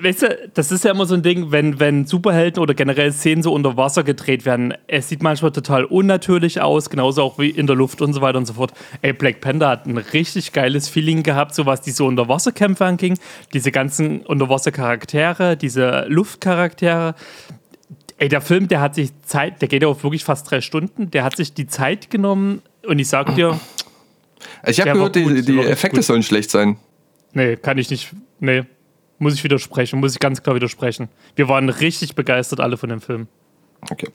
weißt 0.00 0.22
du, 0.22 0.50
das 0.54 0.72
ist 0.72 0.84
ja 0.84 0.92
immer 0.92 1.04
so 1.04 1.14
ein 1.14 1.22
Ding, 1.22 1.50
wenn, 1.52 1.78
wenn 1.78 2.06
Superhelden 2.06 2.62
oder 2.62 2.72
generell 2.74 3.12
Szenen 3.12 3.42
so 3.42 3.52
unter 3.52 3.76
Wasser 3.76 4.02
gedreht 4.02 4.46
werden, 4.46 4.72
es 4.86 5.08
sieht 5.08 5.22
manchmal 5.22 5.52
total 5.52 5.84
unnatürlich 5.84 6.60
aus, 6.60 6.88
genauso 6.88 7.22
auch 7.22 7.38
wie 7.38 7.50
in 7.50 7.66
der 7.66 7.76
Luft 7.76 8.00
und 8.00 8.14
so 8.14 8.20
weiter 8.22 8.38
und 8.38 8.46
so 8.46 8.54
fort. 8.54 8.72
Ey, 9.02 9.12
Black 9.12 9.40
Panther 9.40 9.68
hat 9.68 9.86
ein 9.86 9.98
richtig 9.98 10.52
geiles 10.52 10.88
Feeling 10.88 11.22
gehabt, 11.22 11.54
so 11.54 11.66
was 11.66 11.82
diese 11.82 12.04
Unterwasserkämpfe 12.04 12.84
anging, 12.84 13.18
diese 13.52 13.72
ganzen 13.72 14.20
Unterwassercharaktere, 14.20 15.56
diese 15.56 16.06
Luftcharaktere. 16.08 17.14
Ey, 18.22 18.28
der 18.28 18.40
Film, 18.40 18.68
der 18.68 18.80
hat 18.80 18.94
sich 18.94 19.10
Zeit, 19.22 19.60
der 19.62 19.66
geht 19.66 19.82
ja 19.82 19.88
auch 19.88 20.00
wirklich 20.04 20.22
fast 20.22 20.48
drei 20.48 20.60
Stunden, 20.60 21.10
der 21.10 21.24
hat 21.24 21.34
sich 21.34 21.54
die 21.54 21.66
Zeit 21.66 22.08
genommen 22.08 22.62
und 22.86 23.00
ich 23.00 23.08
sag 23.08 23.34
dir, 23.34 23.58
Ich 24.64 24.80
habe 24.80 24.92
gehört, 24.92 25.16
die, 25.16 25.24
gut, 25.24 25.48
die 25.48 25.58
Effekte 25.58 25.96
gut. 25.96 26.04
sollen 26.04 26.22
schlecht 26.22 26.48
sein. 26.48 26.76
nee, 27.32 27.56
kann 27.56 27.78
ich 27.78 27.90
nicht, 27.90 28.12
nee, 28.38 28.62
muss 29.18 29.34
ich 29.34 29.42
widersprechen, 29.42 29.98
muss 29.98 30.12
ich 30.12 30.20
ganz 30.20 30.40
klar 30.40 30.54
widersprechen. 30.54 31.08
Wir 31.34 31.48
waren 31.48 31.68
richtig 31.68 32.14
begeistert 32.14 32.60
alle 32.60 32.76
von 32.76 32.90
dem 32.90 33.00
Film. 33.00 33.26
Okay. 33.90 34.06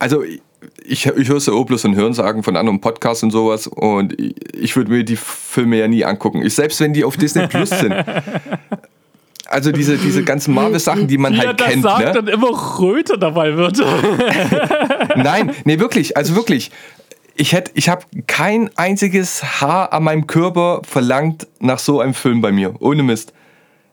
Also 0.00 0.24
ich, 0.24 1.06
ich 1.06 1.28
höre 1.28 1.38
so 1.38 1.64
bloß 1.64 1.84
und 1.84 1.94
Hörensagen 1.94 2.42
von 2.42 2.56
anderen 2.56 2.80
Podcasts 2.80 3.22
und 3.22 3.30
sowas 3.30 3.68
und 3.68 4.18
ich, 4.20 4.34
ich 4.52 4.76
würde 4.76 4.90
mir 4.90 5.04
die 5.04 5.14
Filme 5.14 5.78
ja 5.78 5.86
nie 5.86 6.04
angucken. 6.04 6.44
Ich, 6.44 6.56
selbst 6.56 6.80
wenn 6.80 6.92
die 6.92 7.04
auf 7.04 7.16
Disney 7.16 7.46
Plus 7.46 7.70
sind. 7.70 7.94
Also 9.48 9.72
diese, 9.72 9.96
diese 9.96 10.22
ganzen 10.24 10.54
Marvel-Sachen, 10.54 11.08
die 11.08 11.16
man 11.16 11.32
Wie 11.32 11.38
er 11.38 11.48
halt 11.48 11.60
das 11.60 11.68
kennt. 11.68 11.82
sagt 11.82 12.14
Ne? 12.14 12.20
und 12.20 12.28
immer 12.28 12.78
Röte 12.78 13.18
dabei 13.18 13.56
wird. 13.56 13.78
Nein, 15.16 15.52
nee, 15.64 15.78
wirklich. 15.78 16.16
Also 16.16 16.36
wirklich. 16.36 16.70
Ich, 17.34 17.56
ich 17.74 17.88
habe 17.88 18.04
kein 18.26 18.68
einziges 18.76 19.60
Haar 19.60 19.92
an 19.92 20.02
meinem 20.04 20.26
Körper 20.26 20.82
verlangt 20.84 21.46
nach 21.60 21.78
so 21.78 22.00
einem 22.00 22.12
Film 22.14 22.40
bei 22.40 22.52
mir. 22.52 22.74
Ohne 22.80 23.02
Mist. 23.02 23.32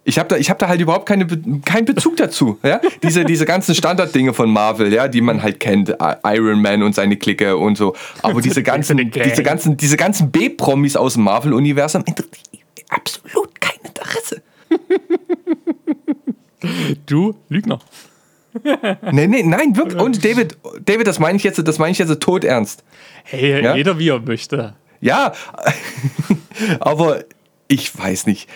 Ich 0.03 0.19
habe 0.19 0.29
da, 0.29 0.38
ich 0.38 0.50
hab 0.50 0.59
da 0.59 0.67
halt 0.67 0.81
überhaupt 0.81 1.07
keine, 1.07 1.25
keinen 1.63 1.85
Bezug 1.85 2.17
dazu. 2.17 2.59
Ja? 2.62 2.79
Diese, 3.01 3.24
diese 3.24 3.45
ganzen 3.45 3.74
Standarddinge 3.74 4.33
von 4.33 4.51
Marvel, 4.51 4.93
ja, 4.93 5.07
die 5.07 5.21
man 5.21 5.41
halt 5.41 5.59
kennt. 5.59 5.95
Iron 6.24 6.62
Man 6.62 6.83
und 6.83 6.93
seine 6.93 7.17
Clique 7.17 7.55
und 7.55 7.77
so. 7.77 7.95
Aber 8.21 8.41
diese 8.41 8.62
ganzen, 8.63 8.97
diese 9.09 9.41
ganzen, 9.41 9.77
diese 9.77 9.97
ganzen 9.97 10.31
B-Promis 10.31 10.95
aus 10.95 11.13
dem 11.13 11.24
Marvel-Universum 11.24 12.03
absolut 12.89 13.62
kein 13.62 13.79
Interesse. 13.83 14.41
Du 17.05 17.36
Lügner. 17.50 17.79
Nee, 19.12 19.27
nee, 19.27 19.43
nein, 19.43 19.75
wirklich. 19.75 20.01
Und 20.01 20.24
David, 20.24 20.57
David, 20.86 21.07
das 21.07 21.19
meine 21.19 21.38
ich 21.38 21.43
jetzt, 21.43 21.65
das 21.67 21.77
meine 21.77 21.91
ich 21.91 21.98
jetzt 21.98 22.22
todernst. 22.22 22.84
Hey, 23.25 23.62
Ja? 23.62 23.75
jeder 23.75 24.00
wie 24.00 24.10
er 24.10 24.19
möchte. 24.19 24.75
Ja, 25.01 25.34
aber 26.79 27.24
ich 27.67 27.98
weiß 27.98 28.27
nicht. 28.27 28.50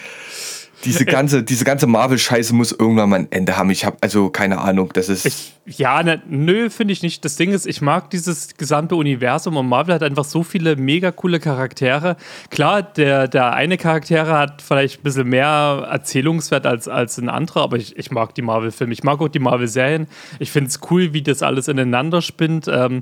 Diese 0.85 1.05
ganze, 1.05 1.43
diese 1.43 1.65
ganze 1.65 1.87
Marvel-Scheiße 1.87 2.53
muss 2.53 2.71
irgendwann 2.71 3.09
mal 3.09 3.19
ein 3.19 3.27
Ende 3.31 3.57
haben. 3.57 3.69
Ich 3.69 3.85
habe 3.85 3.97
also 4.01 4.29
keine 4.29 4.59
Ahnung. 4.59 4.91
Das 4.93 5.09
ist. 5.09 5.25
Ich, 5.25 5.53
ja, 5.65 6.01
ne, 6.01 6.21
nö, 6.27 6.69
finde 6.69 6.93
ich 6.93 7.03
nicht. 7.03 7.23
Das 7.25 7.35
Ding 7.35 7.51
ist, 7.51 7.67
ich 7.67 7.81
mag 7.81 8.09
dieses 8.09 8.55
gesamte 8.55 8.95
Universum 8.95 9.57
und 9.57 9.67
Marvel 9.67 9.95
hat 9.95 10.03
einfach 10.03 10.23
so 10.23 10.43
viele 10.43 10.75
mega 10.77 11.11
coole 11.11 11.39
Charaktere. 11.39 12.15
Klar, 12.49 12.81
der, 12.81 13.27
der 13.27 13.53
eine 13.53 13.77
Charaktere 13.77 14.37
hat 14.37 14.61
vielleicht 14.61 15.01
ein 15.01 15.03
bisschen 15.03 15.27
mehr 15.27 15.87
Erzählungswert 15.91 16.65
als, 16.65 16.87
als 16.87 17.17
ein 17.17 17.29
anderer, 17.29 17.61
aber 17.61 17.77
ich, 17.77 17.97
ich 17.97 18.11
mag 18.11 18.33
die 18.35 18.41
Marvel-Filme. 18.41 18.93
Ich 18.93 19.03
mag 19.03 19.19
auch 19.21 19.27
die 19.27 19.39
Marvel-Serien. 19.39 20.07
Ich 20.39 20.51
finde 20.51 20.69
es 20.69 20.79
cool, 20.89 21.13
wie 21.13 21.21
das 21.21 21.43
alles 21.43 21.67
ineinander 21.67 22.21
spinnt. 22.21 22.67
Ähm, 22.67 23.01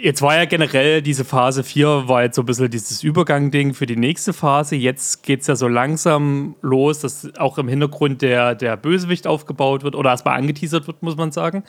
Jetzt 0.00 0.22
war 0.22 0.36
ja 0.36 0.44
generell 0.44 1.02
diese 1.02 1.24
Phase 1.24 1.64
4 1.64 2.04
war 2.06 2.22
jetzt 2.22 2.36
so 2.36 2.42
ein 2.42 2.46
bisschen 2.46 2.70
dieses 2.70 3.02
Übergang-Ding 3.02 3.74
für 3.74 3.84
die 3.84 3.96
nächste 3.96 4.32
Phase. 4.32 4.76
Jetzt 4.76 5.24
geht 5.24 5.40
es 5.40 5.48
ja 5.48 5.56
so 5.56 5.66
langsam 5.66 6.54
los, 6.62 7.00
dass 7.00 7.28
auch 7.36 7.58
im 7.58 7.66
Hintergrund 7.66 8.22
der, 8.22 8.54
der 8.54 8.76
Bösewicht 8.76 9.26
aufgebaut 9.26 9.82
wird 9.82 9.96
oder 9.96 10.10
erstmal 10.10 10.38
angeteasert 10.38 10.86
wird, 10.86 11.02
muss 11.02 11.16
man 11.16 11.32
sagen. 11.32 11.64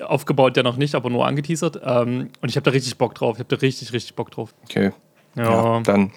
Aufgebaut 0.00 0.56
ja 0.56 0.64
noch 0.64 0.76
nicht, 0.76 0.96
aber 0.96 1.08
nur 1.08 1.24
angeteasert. 1.24 1.80
Ähm, 1.84 2.30
und 2.40 2.48
ich 2.48 2.56
habe 2.56 2.64
da 2.64 2.72
richtig 2.72 2.98
Bock 2.98 3.14
drauf. 3.14 3.36
Ich 3.36 3.38
habe 3.38 3.56
da 3.56 3.60
richtig, 3.60 3.92
richtig 3.92 4.16
Bock 4.16 4.32
drauf. 4.32 4.52
Okay. 4.64 4.90
Ja. 5.36 5.44
Ja, 5.44 5.80
dann, 5.84 6.10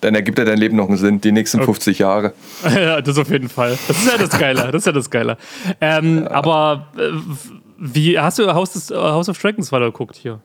dann 0.00 0.14
ergibt 0.14 0.38
ja 0.38 0.44
dein 0.44 0.58
Leben 0.58 0.76
noch 0.76 0.88
einen 0.88 0.98
Sinn, 0.98 1.20
die 1.20 1.32
nächsten 1.32 1.62
50 1.62 1.98
Jahre. 1.98 2.32
ja, 2.64 3.00
das 3.00 3.18
auf 3.18 3.30
jeden 3.30 3.48
Fall. 3.48 3.76
Das 3.88 3.98
ist 3.98 4.08
ja 4.08 4.18
das 4.18 4.38
Geile. 4.38 4.62
Das 4.70 4.82
ist 4.82 4.86
ja 4.86 4.92
das 4.92 5.10
Geile. 5.10 5.36
Ähm, 5.80 6.28
Aber 6.28 6.86
äh, 6.96 7.10
wie 7.76 8.16
hast 8.16 8.38
du 8.38 8.54
House, 8.54 8.90
House 8.92 9.28
of 9.28 9.36
Dragons 9.36 9.72
weiter 9.72 9.86
geguckt 9.86 10.14
hier? 10.14 10.40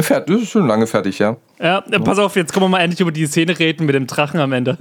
Fertig, 0.00 0.34
das 0.34 0.42
ist 0.44 0.50
schon 0.50 0.66
lange 0.66 0.86
fertig, 0.86 1.18
ja. 1.18 1.36
Ja, 1.60 1.82
äh, 1.90 1.98
pass 2.00 2.18
auf, 2.18 2.36
jetzt 2.36 2.52
können 2.52 2.64
wir 2.64 2.68
mal 2.68 2.80
endlich 2.80 3.00
über 3.00 3.12
die 3.12 3.26
Szene 3.26 3.58
reden 3.58 3.86
mit 3.86 3.94
dem 3.94 4.06
Drachen 4.06 4.38
am 4.40 4.52
Ende. 4.52 4.78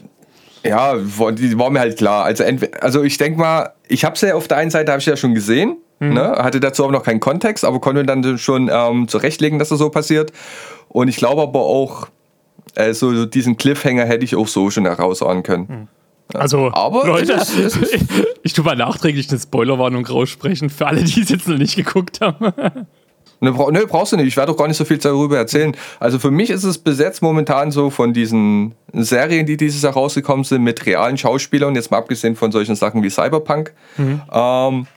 Ja, 0.63 0.95
die 0.95 1.57
war 1.57 1.69
mir 1.69 1.79
halt 1.79 1.97
klar. 1.97 2.25
Also, 2.25 2.43
also 2.81 3.03
ich 3.03 3.17
denke 3.17 3.39
mal, 3.39 3.71
ich 3.87 4.03
habe 4.05 4.15
es 4.15 4.21
ja 4.21 4.35
auf 4.35 4.47
der 4.47 4.57
einen 4.57 4.71
Seite 4.71 4.91
habe 4.91 4.99
ich 4.99 5.05
ja 5.05 5.15
schon 5.15 5.33
gesehen, 5.33 5.77
ne? 5.99 6.33
hatte 6.37 6.59
dazu 6.59 6.83
aber 6.83 6.91
noch 6.93 7.03
keinen 7.03 7.19
Kontext, 7.19 7.63
aber 7.65 7.79
konnte 7.79 8.03
dann 8.03 8.37
schon 8.37 8.69
ähm, 8.71 9.07
zurechtlegen, 9.07 9.59
dass 9.59 9.69
das 9.69 9.79
so 9.79 9.89
passiert. 9.89 10.31
Und 10.89 11.07
ich 11.07 11.17
glaube 11.17 11.41
aber 11.43 11.61
auch, 11.61 12.07
äh, 12.75 12.93
so 12.93 13.25
diesen 13.25 13.57
Cliffhanger 13.57 14.05
hätte 14.05 14.25
ich 14.25 14.35
auch 14.35 14.47
so 14.47 14.69
schon 14.69 14.85
herausahnen 14.85 15.43
können. 15.43 15.87
Also, 16.33 16.71
Aber 16.73 17.07
Leute, 17.07 17.33
es 17.33 17.55
ist- 17.57 17.77
es 17.81 17.93
ich, 17.93 18.01
ich 18.43 18.53
tue 18.53 18.65
mal 18.65 18.75
nachträglich 18.75 19.29
eine 19.29 19.39
Spoilerwarnung 19.39 20.05
raussprechen 20.05 20.69
für 20.69 20.85
alle, 20.87 21.03
die 21.03 21.21
es 21.21 21.29
jetzt 21.29 21.47
noch 21.47 21.57
nicht 21.57 21.75
geguckt 21.77 22.19
haben. 22.21 22.51
Ne, 23.39 23.51
bra 23.51 23.69
ne, 23.71 23.85
brauchst 23.87 24.11
du 24.13 24.17
nicht. 24.17 24.27
Ich 24.27 24.37
werde 24.37 24.51
doch 24.51 24.57
gar 24.57 24.67
nicht 24.67 24.77
so 24.77 24.85
viel 24.85 24.97
darüber 24.97 25.37
erzählen. 25.37 25.75
Also 25.99 26.17
für 26.17 26.31
mich 26.31 26.49
ist 26.49 26.63
es 26.63 26.77
besetzt 26.79 27.21
momentan 27.21 27.71
so 27.71 27.89
von 27.91 28.13
diesen 28.13 28.73
Serien, 28.93 29.45
die 29.45 29.57
dieses 29.57 29.83
Jahr 29.83 29.93
rausgekommen 29.93 30.43
sind, 30.43 30.63
mit 30.63 30.85
realen 30.85 31.17
Schauspielern, 31.17 31.75
jetzt 31.75 31.91
mal 31.91 31.97
abgesehen 31.99 32.35
von 32.35 32.51
solchen 32.51 32.75
Sachen 32.75 33.03
wie 33.03 33.09
Cyberpunk. 33.09 33.73
Ähm, 33.99 34.87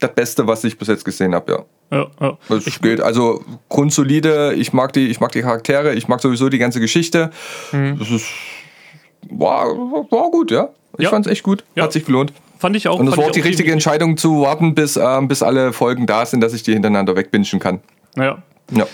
das 0.00 0.12
Beste, 0.14 0.46
was 0.46 0.64
ich 0.64 0.76
bis 0.76 0.88
jetzt 0.88 1.04
gesehen 1.04 1.34
habe, 1.34 1.52
ja. 1.52 1.58
Ja, 1.98 2.06
ja. 2.20 2.38
Das 2.48 2.80
geht. 2.80 3.00
Also 3.00 3.44
grundsolide, 3.68 4.54
ich 4.54 4.72
mag, 4.72 4.92
die, 4.94 5.06
ich 5.08 5.20
mag 5.20 5.30
die 5.32 5.42
Charaktere, 5.42 5.94
ich 5.94 6.08
mag 6.08 6.20
sowieso 6.20 6.48
die 6.48 6.58
ganze 6.58 6.80
Geschichte. 6.80 7.30
Das 7.70 8.10
ist. 8.10 8.26
War, 9.30 9.66
war 9.68 10.30
gut, 10.30 10.50
ja. 10.50 10.70
Ich 10.98 11.04
Ja. 11.04 11.10
fand's 11.10 11.28
echt 11.28 11.42
gut. 11.44 11.64
Ja. 11.76 11.84
Hat 11.84 11.92
sich 11.92 12.04
gelohnt. 12.04 12.32
Fand 12.58 12.76
ich 12.76 12.88
auch. 12.88 12.98
Und 12.98 13.08
es 13.08 13.16
war 13.16 13.26
auch 13.26 13.30
die 13.30 13.40
richtige 13.40 13.72
Entscheidung 13.72 14.16
zu 14.16 14.42
warten, 14.42 14.74
bis, 14.74 14.96
ähm, 14.96 15.28
bis 15.28 15.42
alle 15.42 15.72
Folgen 15.72 16.06
da 16.06 16.24
sind, 16.24 16.40
dass 16.40 16.52
ich 16.52 16.62
die 16.62 16.72
hintereinander 16.72 17.16
wegbingen 17.16 17.60
kann. 17.60 17.80
Ja. 18.16 18.38
Ja. 18.70 18.86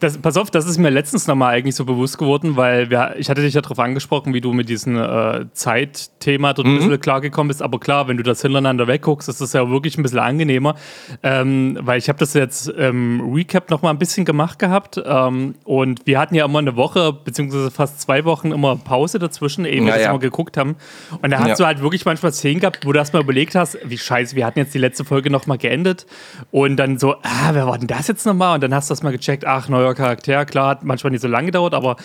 Das, 0.00 0.18
pass 0.18 0.36
auf, 0.36 0.50
das 0.50 0.66
ist 0.66 0.76
mir 0.76 0.90
letztens 0.90 1.26
nochmal 1.26 1.54
eigentlich 1.54 1.74
so 1.74 1.86
bewusst 1.86 2.18
geworden, 2.18 2.56
weil 2.56 2.90
wir, 2.90 3.14
ich 3.18 3.30
hatte 3.30 3.40
dich 3.40 3.54
ja 3.54 3.62
darauf 3.62 3.78
angesprochen, 3.78 4.34
wie 4.34 4.42
du 4.42 4.52
mit 4.52 4.68
diesem 4.68 4.96
äh, 4.98 5.46
Zeitthema 5.54 6.52
dort 6.52 6.68
ein 6.68 6.76
bisschen 6.76 7.00
klargekommen 7.00 7.48
bist. 7.48 7.62
Aber 7.62 7.80
klar, 7.80 8.06
wenn 8.06 8.18
du 8.18 8.22
das 8.22 8.42
hintereinander 8.42 8.86
wegguckst, 8.86 9.28
ist 9.28 9.40
das 9.40 9.54
ja 9.54 9.70
wirklich 9.70 9.96
ein 9.96 10.02
bisschen 10.02 10.18
angenehmer. 10.18 10.74
Ähm, 11.22 11.78
weil 11.80 11.98
ich 11.98 12.08
habe 12.10 12.18
das 12.18 12.34
jetzt 12.34 12.68
im 12.68 13.32
Recap 13.34 13.70
nochmal 13.70 13.92
ein 13.94 13.98
bisschen 13.98 14.26
gemacht 14.26 14.58
gehabt. 14.58 15.00
Ähm, 15.02 15.54
und 15.64 16.06
wir 16.06 16.18
hatten 16.18 16.34
ja 16.34 16.44
immer 16.44 16.58
eine 16.58 16.76
Woche, 16.76 17.14
beziehungsweise 17.14 17.70
fast 17.70 18.00
zwei 18.02 18.24
Wochen 18.26 18.52
immer 18.52 18.76
Pause 18.76 19.18
dazwischen, 19.18 19.64
eben, 19.64 19.86
Ja, 19.86 19.94
dass 19.94 20.02
ja. 20.02 20.12
wir 20.12 20.18
geguckt 20.18 20.58
haben. 20.58 20.76
Und 21.22 21.30
da 21.30 21.38
hast 21.38 21.48
Ja. 21.48 21.54
du 21.54 21.66
halt 21.66 21.80
wirklich 21.80 22.04
manchmal 22.04 22.32
Szenen 22.32 22.60
gehabt, 22.60 22.84
wo 22.84 22.92
du 22.92 22.98
erstmal 22.98 23.22
überlegt 23.22 23.54
hast, 23.54 23.78
wie 23.84 23.96
scheiße, 23.96 24.36
wir 24.36 24.44
hatten 24.44 24.58
jetzt 24.58 24.74
die 24.74 24.78
letzte 24.78 25.06
Folge 25.06 25.30
nochmal 25.30 25.56
geendet. 25.56 26.06
Und 26.50 26.76
dann 26.76 26.98
so, 26.98 27.14
ah, 27.22 27.50
wer 27.52 27.66
war 27.66 27.78
denn 27.78 27.86
das 27.88 28.08
jetzt 28.08 28.26
nochmal? 28.26 28.56
Und 28.56 28.62
dann 28.62 28.74
hast 28.74 28.90
du 28.90 28.92
das 28.92 29.02
mal 29.02 29.12
gecheckt, 29.12 29.46
ach, 29.46 29.68
neuer 29.70 29.85
Charakter, 29.94 30.44
klar, 30.44 30.70
hat 30.70 30.84
manchmal 30.84 31.10
nicht 31.12 31.20
so 31.22 31.28
lange 31.28 31.46
gedauert, 31.46 31.74
aber 31.74 31.96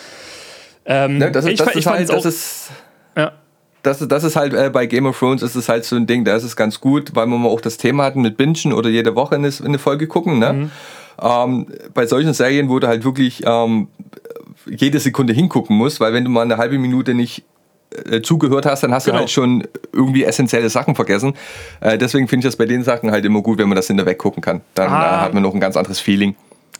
ähm, 0.84 1.18
Ne, 1.18 1.30
das 1.30 1.44
ist, 1.44 1.52
ich, 1.52 1.58
das 1.58 1.66
fa- 1.66 1.72
ich 1.72 1.78
ist 1.80 1.86
halt, 1.86 1.96
fand's 2.08 2.10
das 2.10 2.20
auch, 2.24 2.28
ist, 2.28 2.70
ja, 3.16 3.32
das, 3.82 4.00
ist- 4.00 4.10
das 4.12 4.24
ist 4.24 4.36
halt 4.36 4.52
äh, 4.54 4.70
bei 4.70 4.86
Game 4.86 5.06
of 5.06 5.18
Thrones 5.18 5.42
ist 5.42 5.54
es 5.54 5.68
halt 5.68 5.84
so 5.84 5.96
ein 5.96 6.06
Ding, 6.06 6.24
da 6.24 6.34
ist 6.36 6.44
es 6.44 6.56
ganz 6.56 6.80
gut, 6.80 7.14
weil 7.14 7.26
mal 7.26 7.46
auch 7.48 7.60
das 7.60 7.76
Thema 7.76 8.04
hatten 8.04 8.22
mit 8.22 8.36
Bingen 8.36 8.72
oder 8.72 8.88
jede 8.88 9.14
Woche 9.14 9.34
eine, 9.36 9.50
eine 9.64 9.78
Folge 9.78 10.06
gucken. 10.06 10.38
Ne? 10.38 10.52
Mhm. 10.52 10.70
Ähm, 11.22 11.66
bei 11.94 12.06
solchen 12.06 12.32
Serien, 12.34 12.68
wo 12.68 12.78
du 12.78 12.88
halt 12.88 13.04
wirklich 13.04 13.42
ähm, 13.46 13.88
jede 14.66 14.98
Sekunde 14.98 15.32
hingucken 15.32 15.76
musst, 15.76 16.00
weil 16.00 16.12
wenn 16.12 16.24
du 16.24 16.30
mal 16.30 16.42
eine 16.42 16.56
halbe 16.56 16.78
Minute 16.78 17.14
nicht 17.14 17.44
äh, 18.10 18.22
zugehört 18.22 18.64
hast, 18.66 18.82
dann 18.82 18.92
hast 18.92 19.04
Genau. 19.04 19.16
du 19.18 19.20
halt 19.20 19.30
schon 19.30 19.64
irgendwie 19.92 20.24
essentielle 20.24 20.70
Sachen 20.70 20.94
vergessen. 20.94 21.34
Äh, 21.80 21.98
deswegen 21.98 22.26
finde 22.28 22.46
ich 22.46 22.52
das 22.52 22.56
bei 22.56 22.64
den 22.66 22.82
Sachen 22.82 23.10
halt 23.10 23.24
immer 23.24 23.42
gut, 23.42 23.58
wenn 23.58 23.68
man 23.68 23.76
das 23.76 23.86
hinterher 23.88 24.10
weggucken 24.10 24.42
kann. 24.42 24.62
Dann 24.74 24.90
Ah. 24.90 25.18
äh, 25.18 25.20
hat 25.26 25.34
man 25.34 25.42
noch 25.42 25.52
ein 25.54 25.60
ganz 25.60 25.76
anderes 25.76 26.00
Feeling. 26.00 26.34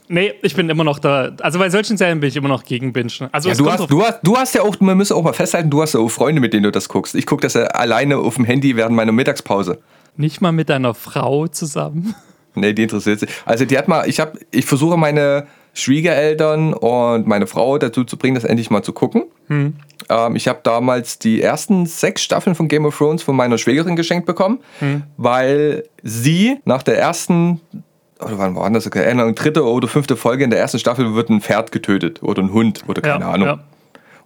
Nee, 0.09 0.33
ich 0.43 0.55
bin 0.55 0.69
immer 0.71 0.85
noch 0.85 0.99
da, 0.99 1.31
also 1.41 1.59
bei 1.59 1.71
solchen 1.71 1.97
Serien 1.97 2.21
bin 2.21 2.29
ich 2.29 2.37
immer 2.37 2.49
noch 2.49 2.65
gegen 2.65 2.93
Bingen. 2.93 3.29
Also 3.33 3.49
Ja, 3.49 3.55
du, 3.55 3.71
hast, 3.71 3.91
du, 3.91 4.03
hast, 4.03 4.19
du 4.23 4.37
hast 4.37 4.55
ja 4.55 4.63
auch, 4.63 4.79
man 4.81 4.97
muss 4.97 5.11
auch 5.13 5.23
mal 5.23 5.33
festhalten, 5.33 5.71
du 5.71 5.83
hast 5.83 5.95
ja 5.95 6.01
auch 6.01 6.09
Freunde, 6.09 6.41
mit 6.41 6.53
denen 6.53 6.65
du 6.65 6.71
das 6.73 6.89
guckst. 6.89 7.15
Ich 7.15 7.27
gucke 7.27 7.43
das 7.43 7.55
ja 7.55 7.63
alleine 7.65 8.17
auf 8.19 8.37
dem 8.37 8.45
Handy 8.45 8.77
während 8.77 8.95
meiner 8.97 9.13
Mittagspause. 9.13 9.79
nicht 10.17 10.41
mal 10.41 10.53
mit 10.53 10.69
deiner 10.69 10.95
Frau 10.95 11.47
zusammen. 11.49 12.15
Nee, 12.55 12.75
die 12.75 12.83
interessiert 12.83 13.19
sich. 13.19 13.31
Also 13.47 13.65
die 13.65 13.79
hat 13.79 13.89
mal, 13.89 14.07
ich 14.07 14.21
habe, 14.21 14.39
ich 14.51 14.67
versuche 14.67 14.99
meine 14.99 15.47
Schwiegereltern 15.73 16.75
und 16.75 17.27
meine 17.27 17.47
Frau 17.47 17.79
dazu 17.79 18.05
zu 18.05 18.17
bringen, 18.17 18.35
das 18.35 18.45
endlich 18.45 18.71
mal 18.71 18.83
zu 18.83 18.93
gucken. 18.93 19.25
Hm. 19.49 19.75
Ähm, 20.11 20.37
ich 20.37 20.49
habe 20.49 20.61
damals 20.63 21.19
die 21.19 21.41
ersten 21.41 21.87
sechs 21.87 22.23
Staffeln 22.23 22.55
von 22.55 22.69
Game 22.69 22.85
of 22.85 22.97
Thrones 22.99 23.23
von 23.23 23.37
meiner 23.37 23.57
Schwägerin 23.57 23.97
geschenkt 23.97 24.27
bekommen, 24.27 24.59
Hm. 24.81 25.05
weil 25.17 25.85
sie 26.03 26.59
nach 26.65 26.83
der 26.83 26.99
ersten 26.99 27.61
oder 28.25 28.39
wann 28.39 28.55
war 28.55 28.71
das? 28.71 28.91
Keine 28.91 29.23
Ahnung, 29.23 29.35
dritte 29.35 29.65
oder 29.65 29.89
fünfte 29.89 30.17
Folge 30.17 30.45
in 30.45 30.51
der 30.51 30.59
ersten 30.59 30.79
Staffel 30.79 31.15
wird 31.15 31.31
ein 31.31 31.41
Pferd 31.41 31.73
getötet 31.73 32.23
oder 32.23 32.43
ein 32.43 32.53
Hund 32.53 32.83
oder 32.89 33.03
keine 33.03 33.27
Ahnung. 33.27 33.49
Ja. 33.49 33.59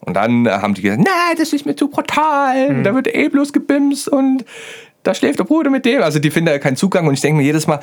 Und 0.00 0.14
dann 0.14 0.46
äh, 0.46 0.50
haben 0.50 0.74
die 0.74 0.82
gesagt, 0.82 1.02
nein, 1.02 1.36
das 1.36 1.52
ist 1.52 1.66
mir 1.66 1.74
zu 1.74 1.88
brutal. 1.88 2.82
Da 2.82 2.94
wird 2.94 3.12
eh 3.12 3.28
bloß 3.28 3.52
gebimst 3.52 4.08
und 4.08 4.44
da 5.02 5.14
schläft 5.14 5.38
der 5.38 5.44
Bruder 5.44 5.70
mit 5.70 5.84
dem. 5.84 6.02
Also 6.02 6.18
die 6.18 6.30
finden 6.30 6.46
da 6.46 6.52
ja 6.52 6.58
keinen 6.58 6.76
Zugang 6.76 7.06
und 7.06 7.14
ich 7.14 7.20
denke 7.20 7.38
mir 7.38 7.44
jedes 7.44 7.66
Mal, 7.66 7.80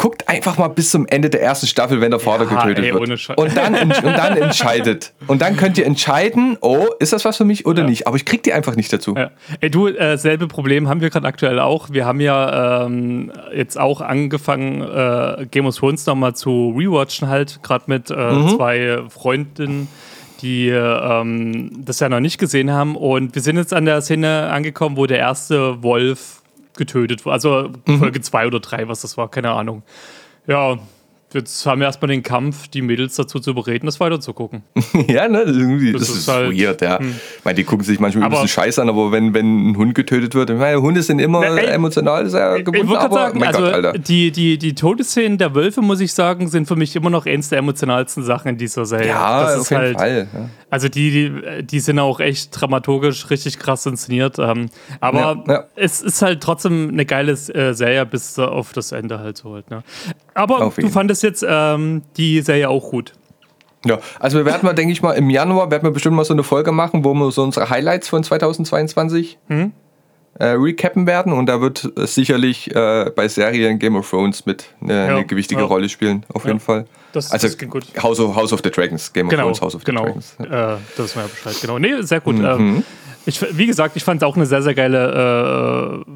guckt 0.00 0.30
einfach 0.30 0.56
mal 0.56 0.68
bis 0.68 0.90
zum 0.92 1.06
Ende 1.06 1.28
der 1.28 1.42
ersten 1.42 1.66
Staffel, 1.66 2.00
wenn 2.00 2.10
der 2.10 2.20
Vater 2.20 2.44
Ja, 2.50 2.62
getötet 2.64 2.86
ey, 2.86 2.94
wird. 2.94 3.38
Und 3.38 3.54
dann, 3.54 3.74
und 3.74 4.02
dann 4.02 4.34
entscheidet. 4.38 5.12
Und 5.26 5.42
dann 5.42 5.58
könnt 5.58 5.76
ihr 5.76 5.84
entscheiden, 5.84 6.56
oh, 6.62 6.86
ist 6.98 7.12
das 7.12 7.26
was 7.26 7.36
für 7.36 7.44
mich 7.44 7.66
oder 7.66 7.84
nicht. 7.84 8.06
Aber 8.06 8.16
ich 8.16 8.24
krieg 8.24 8.42
die 8.42 8.54
einfach 8.54 8.76
nicht 8.76 8.90
dazu. 8.90 9.14
Ja. 9.14 9.30
Ey, 9.60 9.70
du, 9.70 9.88
äh, 9.88 10.16
selbe 10.16 10.48
Problem 10.48 10.88
haben 10.88 11.02
wir 11.02 11.10
gerade 11.10 11.26
aktuell 11.28 11.60
auch. 11.60 11.90
Wir 11.90 12.06
haben 12.06 12.20
ja 12.20 12.86
ähm, 12.86 13.30
jetzt 13.54 13.78
auch 13.78 14.00
angefangen, 14.00 14.80
äh, 14.80 15.46
Game 15.50 15.66
of 15.66 15.76
Thrones 15.76 16.06
nochmal 16.06 16.34
zu 16.34 16.74
rewatchen, 16.74 17.28
halt, 17.28 17.62
gerade 17.62 17.84
mit 17.86 18.10
äh, 18.10 18.14
Mhm. 18.14 18.48
zwei 18.56 18.98
Freundinnen, 19.10 19.86
die 20.40 20.68
ähm, 20.70 21.72
das 21.84 22.00
ja 22.00 22.08
noch 22.08 22.20
nicht 22.20 22.38
gesehen 22.38 22.70
haben. 22.70 22.96
Und 22.96 23.34
wir 23.34 23.42
sind 23.42 23.58
jetzt 23.58 23.74
an 23.74 23.84
der 23.84 24.00
Szene 24.00 24.48
angekommen, 24.50 24.96
wo 24.96 25.04
der 25.04 25.18
erste 25.18 25.82
Wolf 25.82 26.39
getötet 26.76 27.24
wurde. 27.24 27.32
Also 27.34 27.70
Mhm. 27.86 27.98
Folge 27.98 28.20
zwei 28.20 28.46
oder 28.46 28.60
drei, 28.60 28.88
was 28.88 29.00
das 29.02 29.16
war, 29.16 29.30
keine 29.30 29.50
Ahnung. 29.52 29.82
Ja. 30.46 30.78
Jetzt 31.32 31.64
haben 31.64 31.80
wir 31.80 31.86
erstmal 31.86 32.08
den 32.08 32.24
Kampf, 32.24 32.66
die 32.68 32.82
Mädels 32.82 33.14
dazu 33.14 33.38
zu 33.38 33.50
überreden, 33.50 33.86
das 33.86 34.00
weiterzugucken. 34.00 34.62
ja, 35.06 35.28
ne? 35.28 35.44
Das 35.46 35.50
ist, 35.54 35.58
irgendwie, 35.58 35.92
das 35.92 36.00
Das 36.08 36.10
ist, 36.16 36.28
halt- 36.28 36.50
weird, 36.58 36.82
ja. 36.82 36.98
Ich 37.00 37.44
meine, 37.44 37.54
die 37.54 37.62
gucken 37.64 37.84
sich 37.84 38.00
manchmal 38.00 38.24
ein 38.24 38.32
Aber- 38.32 38.42
bisschen 38.42 38.48
scheiße 38.62 38.82
an, 38.82 38.88
aber 38.88 39.12
wenn, 39.12 39.32
wenn 39.32 39.70
ein 39.70 39.76
Hund 39.76 39.94
getötet 39.94 40.34
wird, 40.34 40.50
ich 40.50 40.56
meine, 40.56 40.82
Hunde 40.82 41.02
sind 41.02 41.20
immer 41.20 41.40
Na, 41.40 41.56
ey, 41.56 41.66
emotional 41.66 42.28
sehr 42.28 42.56
Ich 42.56 42.64
gebunden, 42.64 42.88
aber 42.96 42.98
gerade 42.98 43.14
sagen, 43.14 43.38
mein 43.38 43.48
also 43.48 43.60
Gott, 43.60 43.74
Alter. 43.74 43.92
die, 43.98 44.32
die, 44.32 44.58
die 44.58 44.74
Todesszenen 44.74 45.38
der 45.38 45.54
Wölfe, 45.54 45.82
muss 45.82 46.00
ich 46.00 46.12
sagen, 46.12 46.48
sind 46.48 46.66
für 46.66 46.74
mich 46.76 46.96
immer 46.96 47.10
noch 47.10 47.26
eins 47.26 47.48
der 47.48 47.58
emotionalsten 47.58 48.24
Sachen 48.24 48.48
in 48.48 48.56
dieser 48.58 48.84
Serie. 48.84 49.08
Ja, 49.08 49.42
das 49.44 49.54
auf 49.54 49.60
ist 49.62 49.70
jeden 49.70 49.82
halt, 49.82 49.96
Fall. 49.98 50.28
Ja. 50.34 50.48
Also 50.68 50.88
die, 50.88 51.10
die, 51.10 51.62
die 51.64 51.80
sind 51.80 51.98
auch 52.00 52.18
echt 52.20 52.60
dramaturgisch 52.60 53.30
richtig 53.30 53.58
krass 53.58 53.86
inszeniert. 53.86 54.38
Ähm, 54.38 54.66
aber 55.00 55.42
Ja, 55.46 55.52
ja. 55.54 55.64
es 55.76 56.00
ist 56.00 56.22
halt 56.22 56.40
trotzdem 56.42 56.90
eine 56.92 57.04
geile 57.06 57.32
äh, 57.32 57.72
Serie 57.74 58.04
bis 58.06 58.38
auf 58.38 58.72
das 58.72 58.92
Ende 58.92 59.18
halt 59.20 59.36
so 59.36 59.54
halt. 59.54 59.70
Ne? 59.70 59.82
Aber 60.34 60.62
Auf 60.62 60.76
du 60.76 60.82
jeden. 60.82 60.92
Fandest 61.20 61.42
jetzt 61.42 61.46
ähm, 61.48 62.02
die 62.16 62.40
Serie 62.40 62.68
auch 62.68 62.90
gut. 62.90 63.12
Ja, 63.86 63.98
also 64.18 64.36
wir 64.36 64.44
werden 64.44 64.60
mal, 64.62 64.74
denke 64.74 64.92
ich 64.92 65.00
mal, 65.00 65.12
im 65.12 65.30
Januar 65.30 65.70
werden 65.70 65.84
wir 65.84 65.90
bestimmt 65.90 66.14
mal 66.14 66.24
so 66.24 66.34
eine 66.34 66.42
Folge 66.42 66.70
machen, 66.70 67.02
wo 67.04 67.14
wir 67.14 67.30
so 67.30 67.42
unsere 67.42 67.70
Highlights 67.70 68.08
von 68.08 68.22
2022 68.22 69.38
Hm? 69.48 69.72
äh, 70.38 70.44
recappen 70.48 71.06
werden 71.06 71.32
und 71.32 71.46
da 71.46 71.60
wird 71.62 71.90
es 71.96 72.14
sicherlich 72.14 72.74
äh, 72.74 73.10
bei 73.14 73.26
Serien 73.28 73.78
Game 73.78 73.96
of 73.96 74.08
Thrones 74.08 74.44
mit 74.44 74.66
eine, 74.82 74.94
Ja, 74.94 75.16
eine 75.16 75.24
gewichtige 75.24 75.62
ja. 75.62 75.66
Rolle 75.66 75.88
spielen, 75.88 76.24
auf 76.32 76.44
jeden 76.44 76.60
Fall. 76.60 76.84
Das, 77.12 77.32
Also 77.32 77.48
das 77.48 77.58
gut. 77.58 77.84
House 78.02 78.20
of, 78.20 78.36
House 78.36 78.52
of 78.52 78.60
the 78.62 78.70
Dragons, 78.70 79.12
Game 79.12 79.26
of 79.26 79.30
Genau, 79.30 79.44
Thrones, 79.44 79.60
House 79.62 79.74
of 79.74 79.80
the 79.80 79.86
genau. 79.86 80.04
Dragons. 80.04 80.36
Äh, 80.40 80.46
das 80.96 81.06
ist 81.06 81.16
mir 81.16 81.22
ja 81.22 81.28
Bescheid. 81.28 81.56
Genau. 81.62 81.78
Nee, 81.78 82.02
sehr 82.02 82.20
gut. 82.20 82.36
Mhm. 82.36 82.44
Ähm, 82.44 82.84
ich, 83.26 83.40
wie 83.56 83.66
gesagt, 83.66 83.96
ich 83.96 84.04
fand 84.04 84.22
es 84.22 84.26
auch 84.26 84.36
eine 84.36 84.46
sehr, 84.46 84.62
sehr 84.62 84.74
geile, 84.74 86.04
äh, 86.06 86.10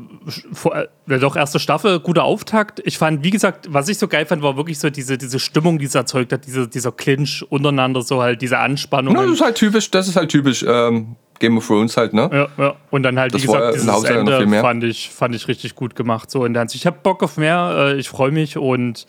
vor, 0.53 0.77
äh, 0.77 1.19
doch 1.19 1.37
erste 1.37 1.59
Staffel, 1.59 2.01
guter 2.01 2.25
Auftakt. 2.25 2.81
Ich 2.85 2.99
fand, 2.99 3.25
wie 3.25 3.31
gesagt, 3.31 3.67
was 3.71 3.89
ich 3.89 3.99
so 3.99 4.09
geil 4.09 4.27
fand, 4.27 4.43
war 4.43 4.57
wirklich 4.57 4.79
so 4.79 4.91
diese, 4.91 5.19
diese 5.19 5.39
Stimmung, 5.39 5.79
die 5.79 5.87
es 5.87 5.95
erzeugt 5.95 6.33
hat, 6.33 6.47
diese, 6.47 6.69
dieser 6.69 6.93
Clinch 6.93 7.45
untereinander, 7.49 8.03
so 8.03 8.23
halt 8.23 8.43
diese 8.43 8.59
Anspannung. 8.59 9.15
Ja, 9.15 9.23
das 9.23 9.33
ist 9.33 9.41
halt 9.41 9.57
typisch, 9.57 9.91
das 9.91 10.09
ist 10.09 10.17
halt 10.17 10.31
typisch 10.31 10.65
ähm, 10.67 11.17
Game 11.39 11.59
of 11.59 11.67
Thrones 11.67 11.97
halt, 11.97 12.15
ne? 12.15 12.31
Ja, 12.33 12.49
ja. 12.57 12.75
Und 12.91 13.03
dann 13.03 13.19
halt, 13.19 13.35
Das 13.35 13.43
wie 13.43 13.47
gesagt, 13.47 13.75
dieses 13.75 13.87
ja 13.87 14.21
Ende 14.21 14.61
fand 14.61 14.85
ich, 14.85 15.11
fand 15.11 15.35
ich 15.35 15.49
richtig 15.49 15.75
gut 15.75 15.97
gemacht. 15.97 16.31
So 16.31 16.47
der 16.47 16.63
Hinsicht. 16.63 16.83
Ich 16.83 16.87
habe 16.87 16.99
Bock 17.03 17.23
auf 17.23 17.37
mehr, 17.37 17.93
äh, 17.95 17.99
ich 17.99 18.09
freue 18.09 18.31
mich 18.31 18.57
und 18.57 19.07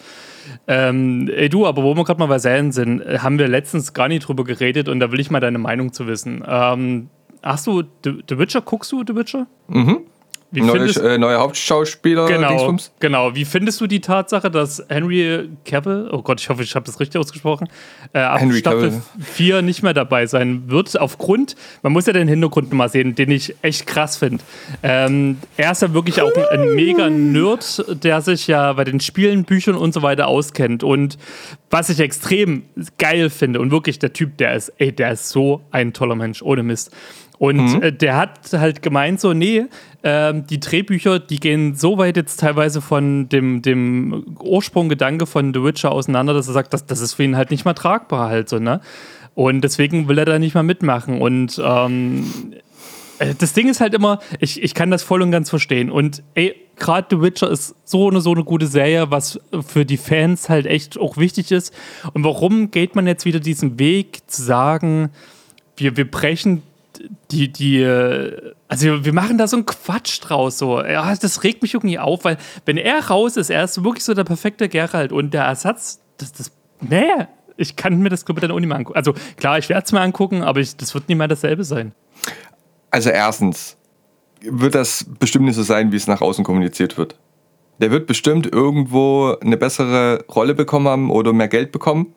ähm, 0.68 1.30
ey 1.34 1.50
du, 1.50 1.66
aber 1.66 1.84
wo 1.84 1.96
wir 1.96 2.04
gerade 2.04 2.20
mal 2.20 2.28
bei 2.28 2.40
Serien 2.40 2.72
sind, 2.72 3.02
äh, 3.02 3.20
haben 3.20 3.40
wir 3.40 3.48
letztens 3.48 3.94
gar 3.94 4.08
nicht 4.08 4.28
drüber 4.28 4.44
geredet 4.44 4.90
und 4.90 5.00
da 5.00 5.12
will 5.12 5.20
ich 5.20 5.32
mal 5.32 5.40
deine 5.40 5.60
Meinung 5.60 5.94
zu 5.94 6.08
wissen. 6.08 6.44
Ähm, 6.48 7.10
hast 7.42 7.68
du 7.68 7.84
The, 8.04 8.24
The 8.28 8.38
Witcher, 8.38 8.62
guckst 8.62 8.92
du 8.92 9.04
The 9.06 9.16
Witcher? 9.16 9.48
Mhm. 9.68 10.02
Wie 10.52 10.62
Neue, 10.62 10.78
findest, 10.78 11.00
äh, 11.00 11.18
neue 11.18 11.38
Hauptschauspieler, 11.40 12.28
genau, 12.28 12.50
Dingsbums. 12.50 12.92
genau. 13.00 13.36
Wie 13.36 13.46
findest 13.46 13.82
du 13.82 13.88
die 13.88 14.00
Tatsache, 14.00 14.50
dass 14.50 14.84
Henry 14.88 15.50
Cavill, 15.66 16.08
oh 16.12 16.22
Gott, 16.22 16.40
ich 16.40 16.50
hoffe, 16.50 16.64
ich 16.64 16.75
habe 16.75 16.86
das 16.86 17.00
richtig 17.00 17.20
ausgesprochen, 17.20 17.68
äh, 18.14 18.20
ab 18.20 18.40
Henry 18.40 18.60
Staffel 18.60 18.90
Cavill. 18.90 19.02
4 19.20 19.62
nicht 19.64 19.84
mehr 19.84 19.94
dabei 19.94 20.28
sein 20.28 20.64
wird, 20.68 20.98
aufgrund, 21.00 21.56
man 21.82 21.92
muss 21.92 22.06
ja 22.06 22.14
den 22.14 22.28
Hintergrund 22.28 22.72
mal 22.74 22.90
sehen, 22.90 23.16
den 23.16 23.32
ich 23.32 23.56
echt 23.64 23.86
krass 23.88 24.18
finde. 24.18 24.44
Ähm, 24.82 25.40
er 25.58 25.72
ist 25.72 25.82
ja 25.82 25.94
wirklich 25.94 26.22
auch 26.22 26.32
ein, 26.36 26.60
ein 26.60 26.75
mega 26.75 27.10
Nerd, 27.10 27.84
der 28.04 28.22
sich 28.22 28.48
ja 28.48 28.72
bei 28.74 28.84
den 28.84 29.00
Spielen, 29.00 29.44
Büchern 29.44 29.75
und 29.75 29.94
so 29.94 30.04
weiter 30.04 30.28
auskennt. 30.28 30.84
Und 30.84 31.18
was 31.70 31.90
ich 31.90 32.00
extrem 32.00 32.64
geil 32.98 33.30
finde 33.30 33.60
und 33.60 33.72
wirklich 33.72 34.00
der 34.00 34.14
Typ, 34.14 34.38
der 34.38 34.56
ist, 34.56 34.72
ey, 34.78 34.94
der 34.94 35.12
ist 35.12 35.30
so 35.30 35.62
ein 35.72 35.92
toller 35.92 36.16
Mensch, 36.16 36.42
ohne 36.42 36.64
Mist. 36.64 36.92
Und 37.38 37.82
äh, 37.82 37.92
der 37.92 38.15
hat 38.18 38.54
halt 38.54 38.82
gemeint, 38.82 39.20
so, 39.20 39.34
nee, 39.34 39.65
ähm, 40.04 40.46
die 40.48 40.60
Drehbücher, 40.60 41.20
die 41.20 41.39
gehen 41.39 41.75
so 41.75 41.98
weit 41.98 42.18
jetzt 42.18 42.39
teilweise 42.39 42.82
von 42.82 43.27
dem, 43.30 43.62
dem 43.62 44.38
Ursprunggedanke 44.39 45.25
von 45.25 45.54
The 45.54 45.63
Witcher 45.63 45.92
auseinander, 45.92 46.34
dass 46.34 46.48
er 46.48 46.54
sagt, 46.54 46.74
das, 46.74 46.86
das 46.86 47.01
ist 47.01 47.13
für 47.13 47.24
ihn 47.24 47.36
halt 47.36 47.51
nicht 47.51 47.65
mehr 47.65 47.75
tragbar 47.75 48.30
halt 48.30 48.50
so, 48.50 48.60
ne? 48.60 48.82
Und 49.34 49.62
deswegen 49.62 50.08
will 50.08 50.18
er 50.18 50.25
da 50.25 50.39
nicht 50.39 50.54
mehr 50.54 50.63
mitmachen. 50.63 51.22
Und 51.22 51.62
ähm, 51.63 52.54
äh, 53.20 53.36
das 53.38 53.54
Ding 53.54 53.68
ist 53.68 53.82
halt 53.82 53.94
immer, 53.94 54.20
ich, 54.39 54.62
ich 54.63 54.74
kann 54.74 54.92
das 54.92 55.04
voll 55.04 55.22
und 55.22 55.32
ganz 55.32 55.50
verstehen. 55.50 55.92
Und 55.92 56.24
ey, 56.36 56.56
gerade 56.77 57.08
The 57.10 57.22
Witcher 57.22 57.50
ist 57.50 57.75
so 57.84 58.10
eine, 58.10 58.22
so 58.22 58.32
eine 58.32 58.44
gute 58.44 58.68
Serie, 58.68 59.12
was 59.12 59.39
für 59.68 59.86
die 59.86 59.98
Fans 59.98 60.50
halt 60.50 60.65
echt 60.65 60.98
auch 60.98 61.18
wichtig 61.18 61.51
ist. 61.51 61.74
Und 62.13 62.24
warum 62.24 62.72
geht 62.72 62.96
man 62.96 63.08
jetzt 63.08 63.25
wieder 63.25 63.39
diesen 63.39 63.80
Weg 63.80 64.20
zu 64.27 64.42
sagen, 64.42 65.10
wir, 65.77 65.98
wir 65.98 66.10
brechen 66.10 66.63
die, 67.32 67.52
die, 67.52 67.82
äh, 67.82 68.54
also 68.68 69.06
wir 69.06 69.14
machen 69.14 69.38
da 69.38 69.48
so 69.48 69.58
einen 69.58 69.66
Quatsch 69.66 70.20
draus, 70.22 70.58
so. 70.58 70.82
Ja, 70.82 71.16
das 71.16 71.44
regt 71.44 71.62
mich 71.62 71.74
irgendwie 71.74 72.00
auf, 72.00 72.24
weil 72.24 72.38
wenn 72.66 72.78
er 72.78 73.08
raus 73.08 73.38
ist, 73.38 73.50
er 73.50 73.64
ist 73.64 73.84
wirklich 73.84 74.04
so 74.04 74.14
der 74.14 74.24
perfekte 74.24 74.70
Geralt 74.70 75.12
und 75.12 75.34
der 75.34 75.44
Ersatz, 75.44 76.02
das, 76.18 76.32
das, 76.34 76.52
nee, 76.82 77.06
ich 77.58 77.75
kann 77.75 78.00
mir 78.00 78.10
das 78.10 78.25
dann 78.25 78.52
auch 78.52 78.60
nicht 78.60 78.68
mehr 78.68 78.78
angucken. 78.78 78.98
Also 78.98 79.14
klar, 79.38 79.58
ich 79.58 79.70
werde 79.70 79.86
es 79.86 79.92
mir 79.92 80.02
angucken, 80.02 80.44
aber 80.44 80.60
ich, 80.60 80.75
das 80.75 80.94
wird 80.94 81.08
nicht 81.08 81.18
mehr 81.18 81.28
dasselbe 81.28 81.64
sein. 81.64 81.94
Also 82.92 83.10
erstens 83.10 83.78
wird 84.42 84.75
das 84.75 85.06
bestimmt 85.20 85.46
nicht 85.46 85.56
so 85.56 85.64
sein, 85.64 85.92
wie 85.92 85.96
es 85.96 86.08
nach 86.08 86.22
außen 86.22 86.44
kommuniziert 86.44 86.98
wird. 86.98 87.18
Der 87.80 87.92
wird 87.92 88.08
bestimmt 88.08 88.52
irgendwo 88.52 89.36
eine 89.42 89.58
bessere 89.58 90.24
Rolle 90.34 90.54
bekommen 90.54 90.88
haben 90.88 91.12
oder 91.12 91.34
mehr 91.34 91.48
Geld 91.48 91.72
bekommen. 91.72 92.14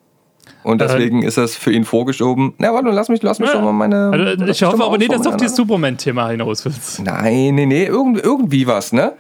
Und 0.64 0.80
deswegen 0.80 1.22
ist 1.22 1.38
das 1.38 1.54
für 1.54 1.72
ihn 1.72 1.84
vorgeschoben. 1.84 2.54
Na, 2.58 2.74
warte, 2.74 2.90
lass 2.90 3.08
mich, 3.08 3.22
lass 3.22 3.38
mich 3.38 3.50
doch 3.50 3.62
mal 3.62 3.72
meine. 3.72 4.10
Also, 4.10 4.44
ich 4.44 4.62
hoffe 4.62 4.84
aber 4.84 4.98
nicht, 4.98 5.12
dass 5.12 5.22
du 5.22 5.30
auf 5.30 5.36
dieses 5.36 5.56
Superman-Thema 5.56 6.30
hinaus 6.30 6.64
willst. 6.64 7.00
Nein, 7.02 7.54
nee, 7.54 7.66
nee, 7.66 7.84
irgend, 7.84 8.22
irgendwie 8.22 8.66
was, 8.66 8.92
ne? 8.92 9.12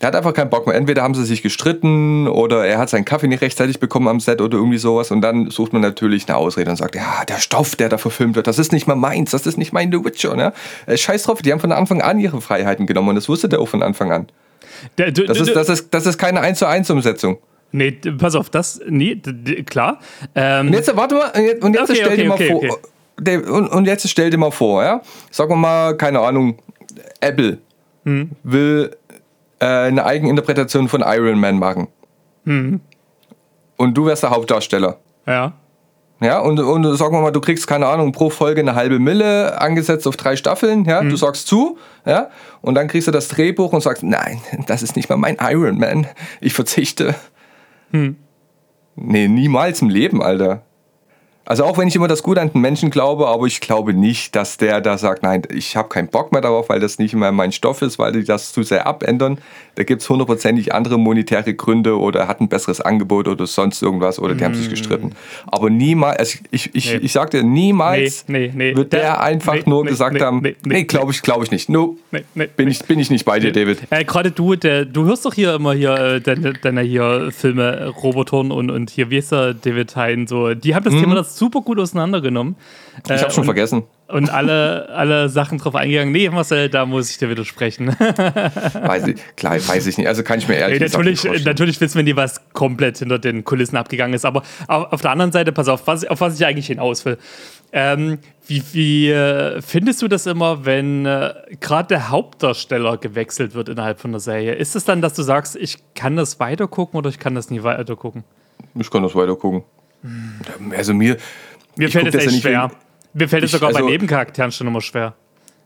Der 0.00 0.08
hat 0.08 0.16
einfach 0.16 0.34
keinen 0.34 0.50
Bock 0.50 0.66
mehr. 0.66 0.76
Entweder 0.76 1.02
haben 1.02 1.14
sie 1.14 1.24
sich 1.24 1.42
gestritten 1.42 2.28
oder 2.28 2.66
er 2.66 2.78
hat 2.78 2.90
seinen 2.90 3.06
Kaffee 3.06 3.28
nicht 3.28 3.40
rechtzeitig 3.40 3.80
bekommen 3.80 4.08
am 4.08 4.20
Set 4.20 4.42
oder 4.42 4.58
irgendwie 4.58 4.76
sowas. 4.76 5.10
Und 5.10 5.22
dann 5.22 5.50
sucht 5.50 5.72
man 5.72 5.80
natürlich 5.80 6.28
eine 6.28 6.36
Ausrede 6.36 6.70
und 6.70 6.76
sagt, 6.76 6.96
ja, 6.96 7.24
der 7.26 7.38
Stoff, 7.38 7.76
der 7.76 7.88
da 7.88 7.96
verfilmt 7.96 8.36
wird, 8.36 8.46
das 8.46 8.58
ist 8.58 8.72
nicht 8.72 8.86
mal 8.86 8.94
meins, 8.94 9.30
das 9.30 9.46
ist 9.46 9.56
nicht 9.56 9.72
mein 9.72 9.90
The 9.90 10.04
Witcher, 10.04 10.36
ne? 10.36 10.52
Äh, 10.84 10.98
Scheiß 10.98 11.22
drauf, 11.22 11.40
die 11.40 11.50
haben 11.50 11.60
von 11.60 11.72
Anfang 11.72 12.02
an 12.02 12.18
ihre 12.18 12.42
Freiheiten 12.42 12.86
genommen 12.86 13.08
und 13.08 13.14
das 13.14 13.28
wusste 13.28 13.48
der 13.48 13.58
auch 13.60 13.68
von 13.68 13.82
Anfang 13.82 14.12
an. 14.12 14.26
Das 14.96 15.40
ist, 15.40 15.56
das 15.56 15.68
ist, 15.70 15.94
das 15.94 16.04
ist 16.04 16.18
keine 16.18 16.40
1 16.42 16.58
zu 16.58 16.66
1 16.66 16.90
Umsetzung. 16.90 17.38
Nee, 17.76 17.90
pass 17.92 18.34
auf, 18.34 18.50
das, 18.50 18.80
nee, 18.88 19.16
klar. 19.66 19.98
Ähm, 20.34 20.68
Und 20.68 20.72
jetzt, 20.74 20.94
warte 20.96 21.14
mal, 21.14 21.30
und 21.60 21.74
jetzt, 21.74 21.90
Okay, 21.90 21.94
stell 21.94 22.06
okay, 22.06 22.16
dir 22.16 22.28
mal 22.28 22.34
okay, 22.34 22.48
vor. 22.50 22.78
Der- 23.18 23.50
und, 23.50 23.68
und 23.68 23.84
jetzt 23.86 24.08
stell 24.08 24.30
dir 24.30 24.38
mal 24.38 24.50
vor, 24.50 24.82
ja, 24.82 25.00
sagen 25.30 25.50
wir 25.50 25.56
mal, 25.56 25.96
keine 25.96 26.20
Ahnung, 26.20 26.58
Apple 27.20 27.58
Hm. 28.04 28.30
will 28.42 28.90
äh, 29.58 29.64
eine 29.66 30.04
Eigeninterpretation 30.04 30.88
von 30.88 31.02
Iron 31.04 31.40
Man 31.40 31.58
machen. 31.58 31.88
Hm. 32.44 32.80
Und 33.76 33.94
du 33.94 34.06
wärst 34.06 34.22
der 34.22 34.30
Hauptdarsteller. 34.30 34.98
ja. 35.26 35.52
Ja, 36.18 36.38
und, 36.38 36.58
und 36.58 36.96
sagen 36.96 37.12
wir 37.12 37.20
mal, 37.20 37.30
du 37.30 37.42
kriegst, 37.42 37.66
keine 37.66 37.86
Ahnung, 37.88 38.10
pro 38.12 38.30
Folge 38.30 38.62
eine 38.62 38.74
halbe 38.74 38.98
Mille, 38.98 39.60
angesetzt 39.60 40.06
auf 40.08 40.16
drei 40.16 40.34
Staffeln, 40.34 40.86
ja, 40.86 41.00
Hm. 41.00 41.10
du 41.10 41.16
sagst 41.16 41.46
zu, 41.46 41.76
ja, 42.06 42.30
und 42.62 42.74
dann 42.74 42.88
kriegst 42.88 43.06
du 43.06 43.12
das 43.12 43.28
Drehbuch 43.28 43.70
und 43.74 43.82
sagst, 43.82 44.02
nein, 44.02 44.40
das 44.66 44.82
ist 44.82 44.96
nicht 44.96 45.10
mal 45.10 45.16
mein 45.18 45.36
Iron 45.42 45.76
Man, 45.76 46.06
ich 46.40 46.54
verzichte. 46.54 47.14
Hm. 47.90 48.16
Nee, 48.96 49.28
niemals 49.28 49.82
im 49.82 49.90
Leben, 49.90 50.22
Alter. 50.22 50.62
Also 51.46 51.64
auch 51.64 51.78
wenn 51.78 51.86
ich 51.86 51.94
immer 51.94 52.08
das 52.08 52.24
Gute 52.24 52.40
an 52.40 52.50
den 52.52 52.60
Menschen 52.60 52.90
glaube, 52.90 53.28
aber 53.28 53.46
ich 53.46 53.60
glaube 53.60 53.94
nicht, 53.94 54.34
dass 54.34 54.56
der 54.56 54.80
da 54.80 54.98
sagt, 54.98 55.22
nein, 55.22 55.42
ich 55.48 55.76
habe 55.76 55.88
keinen 55.88 56.08
Bock 56.08 56.32
mehr 56.32 56.40
darauf, 56.40 56.68
weil 56.68 56.80
das 56.80 56.98
nicht 56.98 57.14
mehr 57.14 57.30
mein 57.30 57.52
Stoff 57.52 57.82
ist, 57.82 57.98
weil 58.00 58.12
die 58.12 58.24
das 58.24 58.52
zu 58.52 58.64
sehr 58.64 58.86
abändern. 58.86 59.38
Da 59.76 59.84
gibt 59.84 60.02
es 60.02 60.08
hundertprozentig 60.08 60.74
andere 60.74 60.98
monetäre 60.98 61.54
Gründe 61.54 61.98
oder 61.98 62.20
er 62.20 62.28
hat 62.28 62.40
ein 62.40 62.48
besseres 62.48 62.80
Angebot 62.80 63.28
oder 63.28 63.46
sonst 63.46 63.80
irgendwas 63.82 64.18
oder 64.18 64.34
die 64.34 64.44
haben 64.44 64.54
sich 64.54 64.70
gestritten. 64.70 65.12
Aber 65.46 65.70
niemals, 65.70 66.18
also 66.18 66.38
ich, 66.50 66.74
ich, 66.74 66.92
Nee. 66.94 67.00
ich 67.02 67.12
sag 67.12 67.30
dir, 67.30 67.42
niemals 67.42 68.24
Nee, 68.26 68.50
nee, 68.54 68.74
wird 68.74 68.92
der 68.92 69.20
einfach 69.20 69.66
nur 69.66 69.84
gesagt 69.84 70.20
haben, 70.20 70.40
nee, 70.40 70.56
nee, 70.64 70.84
glaube 70.84 71.12
ich, 71.12 71.22
glaube 71.22 71.44
ich 71.44 71.50
nicht. 71.50 71.68
No, 71.68 71.96
Nee, 72.10 72.24
nee, 72.34 72.48
bin, 72.56 72.66
nee. 72.66 72.72
ich, 72.72 72.84
bin 72.84 72.98
ich 72.98 73.10
nicht 73.10 73.24
bei 73.24 73.38
dir, 73.38 73.52
David. 73.52 73.80
Äh, 73.90 74.04
Gerade 74.04 74.30
du, 74.30 74.54
der, 74.56 74.84
du 74.84 75.04
hörst 75.04 75.24
doch 75.26 75.34
hier 75.34 75.54
immer 75.54 75.74
hier 75.74 75.94
äh, 75.94 76.20
deine, 76.20 76.54
deine 76.54 76.80
hier 76.80 77.30
Filme, 77.30 77.88
Roboton 78.02 78.50
und, 78.50 78.70
und 78.70 78.90
hier, 78.90 79.10
wie 79.10 79.18
ist 79.18 79.30
der 79.30 79.54
David 79.54 79.94
Hein, 79.94 80.26
so, 80.26 80.54
die 80.54 80.74
haben 80.74 80.84
das 80.84 80.94
Thema 80.94 81.14
das 81.14 81.35
super 81.36 81.60
gut 81.60 81.78
auseinandergenommen. 81.78 82.56
Ich 83.04 83.10
habe 83.22 83.30
schon 83.30 83.42
und, 83.42 83.46
vergessen. 83.46 83.84
Und 84.08 84.30
alle, 84.30 84.88
alle 84.90 85.28
Sachen 85.28 85.58
drauf 85.58 85.74
eingegangen. 85.74 86.12
Nee, 86.12 86.28
Marcel, 86.30 86.68
da 86.68 86.86
muss 86.86 87.10
ich 87.10 87.18
dir 87.18 87.28
widersprechen. 87.28 87.88
Weiß 87.98 89.06
ich, 89.08 89.16
klar, 89.36 89.54
weiß 89.54 89.86
ich 89.86 89.98
nicht. 89.98 90.06
Also 90.06 90.22
kann 90.22 90.38
ich 90.38 90.48
mir 90.48 90.54
ehrlich 90.54 90.78
Nee, 90.78 90.86
natürlich, 90.86 91.20
vorstellen. 91.20 91.44
natürlich 91.44 91.80
wissen 91.80 91.96
wir 91.96 92.04
nie, 92.04 92.16
was 92.16 92.40
komplett 92.52 92.98
hinter 92.98 93.18
den 93.18 93.44
Kulissen 93.44 93.76
abgegangen 93.76 94.14
ist. 94.14 94.24
Aber 94.24 94.42
auf, 94.68 95.00
der 95.00 95.10
anderen 95.10 95.32
Seite, 95.32 95.52
pass 95.52 95.68
auf, 95.68 95.86
was, 95.86 96.04
auf 96.04 96.20
was 96.20 96.38
ich 96.38 96.46
eigentlich 96.46 96.68
hinaus 96.68 97.04
will. 97.04 97.18
Ähm, 97.72 98.18
wie 98.46 98.62
wie 98.72 99.10
äh, 99.10 99.60
findest 99.60 100.02
du 100.02 100.08
das 100.08 100.26
immer, 100.26 100.64
wenn 100.64 101.04
äh, 101.04 101.34
gerade 101.60 101.88
der 101.88 102.10
Hauptdarsteller 102.10 102.96
gewechselt 102.96 103.54
wird 103.54 103.68
innerhalb 103.68 103.98
von 103.98 104.12
der 104.12 104.20
Serie? 104.20 104.54
Ist 104.54 104.76
es 104.76 104.84
dann, 104.84 105.02
dass 105.02 105.14
du 105.14 105.22
sagst, 105.22 105.56
ich 105.56 105.78
kann 105.94 106.16
das 106.16 106.38
weitergucken 106.38 106.96
oder 106.96 107.10
ich 107.10 107.18
kann 107.18 107.34
das 107.34 107.50
nie 107.50 107.62
weitergucken? 107.64 108.24
Ich 108.76 108.90
kann 108.90 109.02
das 109.02 109.14
weiter 109.14 109.34
gucken. 109.36 109.64
Also 110.76 110.94
mir. 110.94 111.16
Mir 111.76 111.88
fällt 111.90 112.08
es 112.08 112.14
ja 112.14 112.20
echt 112.20 112.30
nicht 112.30 112.42
schwer. 112.42 112.64
wegen- 112.70 112.74
Mir 113.14 113.28
fällt 113.28 113.44
es 113.44 113.50
sogar 113.52 113.70
bei 113.72 113.78
also- 113.78 113.88
Nebencharakteren 113.88 114.52
schon 114.52 114.66
immer 114.66 114.80
schwer. 114.80 115.14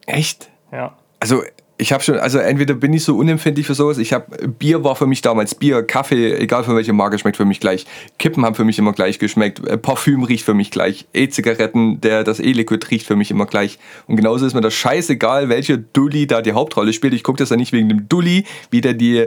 Echt? 0.06 0.50
Ja. 0.72 0.96
Also 1.20 1.42
ich 1.78 1.92
habe 1.92 2.02
schon, 2.02 2.18
also 2.18 2.38
entweder 2.38 2.74
bin 2.74 2.92
ich 2.92 3.04
so 3.04 3.16
unempfindlich 3.16 3.66
für 3.66 3.74
sowas. 3.74 3.96
Ich 3.98 4.12
habe 4.12 4.48
Bier 4.48 4.84
war 4.84 4.96
für 4.96 5.06
mich 5.06 5.22
damals 5.22 5.54
Bier, 5.54 5.82
Kaffee, 5.82 6.34
egal 6.36 6.62
von 6.64 6.76
welcher 6.76 6.92
Marke 6.92 7.18
schmeckt 7.18 7.38
für 7.38 7.44
mich 7.46 7.58
gleich. 7.58 7.86
Kippen 8.18 8.44
haben 8.44 8.54
für 8.54 8.64
mich 8.64 8.78
immer 8.78 8.92
gleich 8.92 9.18
geschmeckt. 9.18 9.66
Äh, 9.66 9.78
Parfüm 9.78 10.22
riecht 10.24 10.44
für 10.44 10.52
mich 10.54 10.70
gleich. 10.70 11.06
E-Zigaretten, 11.14 12.00
der 12.00 12.22
das 12.22 12.38
E-Liquid 12.38 12.86
riecht 12.90 13.06
für 13.06 13.16
mich 13.16 13.30
immer 13.30 13.46
gleich. 13.46 13.78
Und 14.06 14.16
genauso 14.16 14.44
ist 14.46 14.52
mir 14.54 14.60
das 14.60 14.74
scheißegal, 14.74 15.48
welcher 15.48 15.78
Dulli 15.78 16.26
da 16.26 16.42
die 16.42 16.52
Hauptrolle 16.52 16.92
spielt. 16.92 17.14
Ich 17.14 17.24
gucke 17.24 17.38
das 17.38 17.48
ja 17.50 17.56
nicht 17.56 17.72
wegen 17.72 17.88
dem 17.88 18.08
Dulli, 18.08 18.44
wie 18.70 18.80
der 18.82 18.92
die 18.94 19.26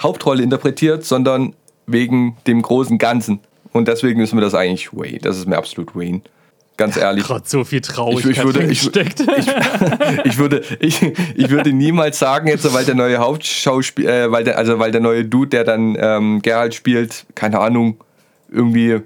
Hauptrolle 0.00 0.42
interpretiert, 0.42 1.04
sondern 1.04 1.54
wegen 1.86 2.36
dem 2.46 2.62
großen 2.62 2.96
Ganzen. 2.98 3.40
Und 3.72 3.88
deswegen 3.88 4.20
ist 4.20 4.32
mir 4.34 4.40
das 4.40 4.54
eigentlich 4.54 4.92
Wayne. 4.92 5.18
Das 5.18 5.36
ist 5.38 5.46
mir 5.48 5.56
absolut 5.56 5.94
Wayne. 5.96 6.20
Ganz 6.78 6.96
ehrlich. 6.96 7.24
Gerade 7.24 7.44
so 7.46 7.64
viel 7.64 7.80
Traurigkeit 7.82 8.30
Ich- 8.32 8.38
ich 8.38 8.44
würde- 8.44 8.64
ich- 8.64 8.80
steckt. 8.82 9.20
ich 10.24 10.38
würde, 10.38 10.62
ich, 10.80 11.02
ich 11.34 11.50
würde 11.50 11.72
niemals 11.72 12.18
sagen, 12.18 12.48
jetzt, 12.48 12.70
weil 12.72 12.84
der 12.84 12.94
neue 12.94 13.18
Hauptschauspieler, 13.18 14.24
äh, 14.24 14.32
weil 14.32 14.44
der, 14.44 14.56
also 14.58 14.78
weil 14.78 14.90
der 14.90 15.00
neue 15.00 15.24
Dude, 15.24 15.50
der 15.50 15.64
dann 15.64 15.96
ähm, 16.00 16.40
Geralt 16.42 16.74
spielt, 16.74 17.26
keine 17.34 17.60
Ahnung, 17.60 17.98
irgendwie. 18.50 19.00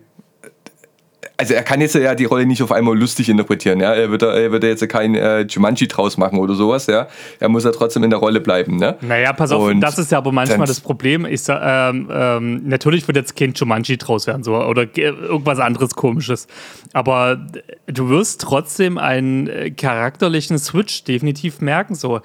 Also 1.38 1.52
er 1.52 1.62
kann 1.62 1.82
jetzt 1.82 1.94
ja 1.94 2.14
die 2.14 2.24
Rolle 2.24 2.46
nicht 2.46 2.62
auf 2.62 2.72
einmal 2.72 2.96
lustig 2.98 3.28
interpretieren, 3.28 3.78
ja. 3.80 3.92
Er 3.92 4.10
wird, 4.10 4.22
da- 4.22 4.32
er 4.34 4.52
wird 4.52 4.62
da 4.62 4.68
jetzt 4.68 4.88
kein 4.88 5.14
äh, 5.14 5.40
Jumanji 5.42 5.86
draus 5.86 6.16
machen 6.16 6.38
oder 6.38 6.54
sowas, 6.54 6.86
ja. 6.86 7.08
Er 7.40 7.50
muss 7.50 7.64
ja 7.64 7.72
trotzdem 7.72 8.04
in 8.04 8.10
der 8.10 8.18
Rolle 8.18 8.40
bleiben, 8.40 8.76
ne? 8.76 8.96
Naja, 9.02 9.34
pass 9.34 9.52
auf, 9.52 9.62
Und 9.64 9.80
das 9.80 9.98
ist 9.98 10.10
ja 10.10 10.16
aber 10.18 10.32
manchmal 10.32 10.66
das 10.66 10.80
Problem. 10.80 11.26
Ich 11.26 11.42
sag, 11.42 11.60
ähm, 11.92 12.08
ähm, 12.10 12.62
natürlich 12.66 13.06
wird 13.06 13.18
jetzt 13.18 13.36
kein 13.36 13.52
Jumanji 13.52 13.98
draus 13.98 14.26
werden, 14.26 14.44
so, 14.44 14.56
oder 14.56 14.86
ge- 14.86 15.04
irgendwas 15.14 15.58
anderes 15.58 15.94
komisches. 15.94 16.46
Aber 16.94 17.38
du 17.86 18.08
wirst 18.08 18.40
trotzdem 18.40 18.96
einen 18.96 19.48
äh, 19.48 19.70
charakterlichen 19.72 20.58
Switch 20.58 21.04
definitiv 21.04 21.60
merken, 21.60 21.94
so. 21.96 22.20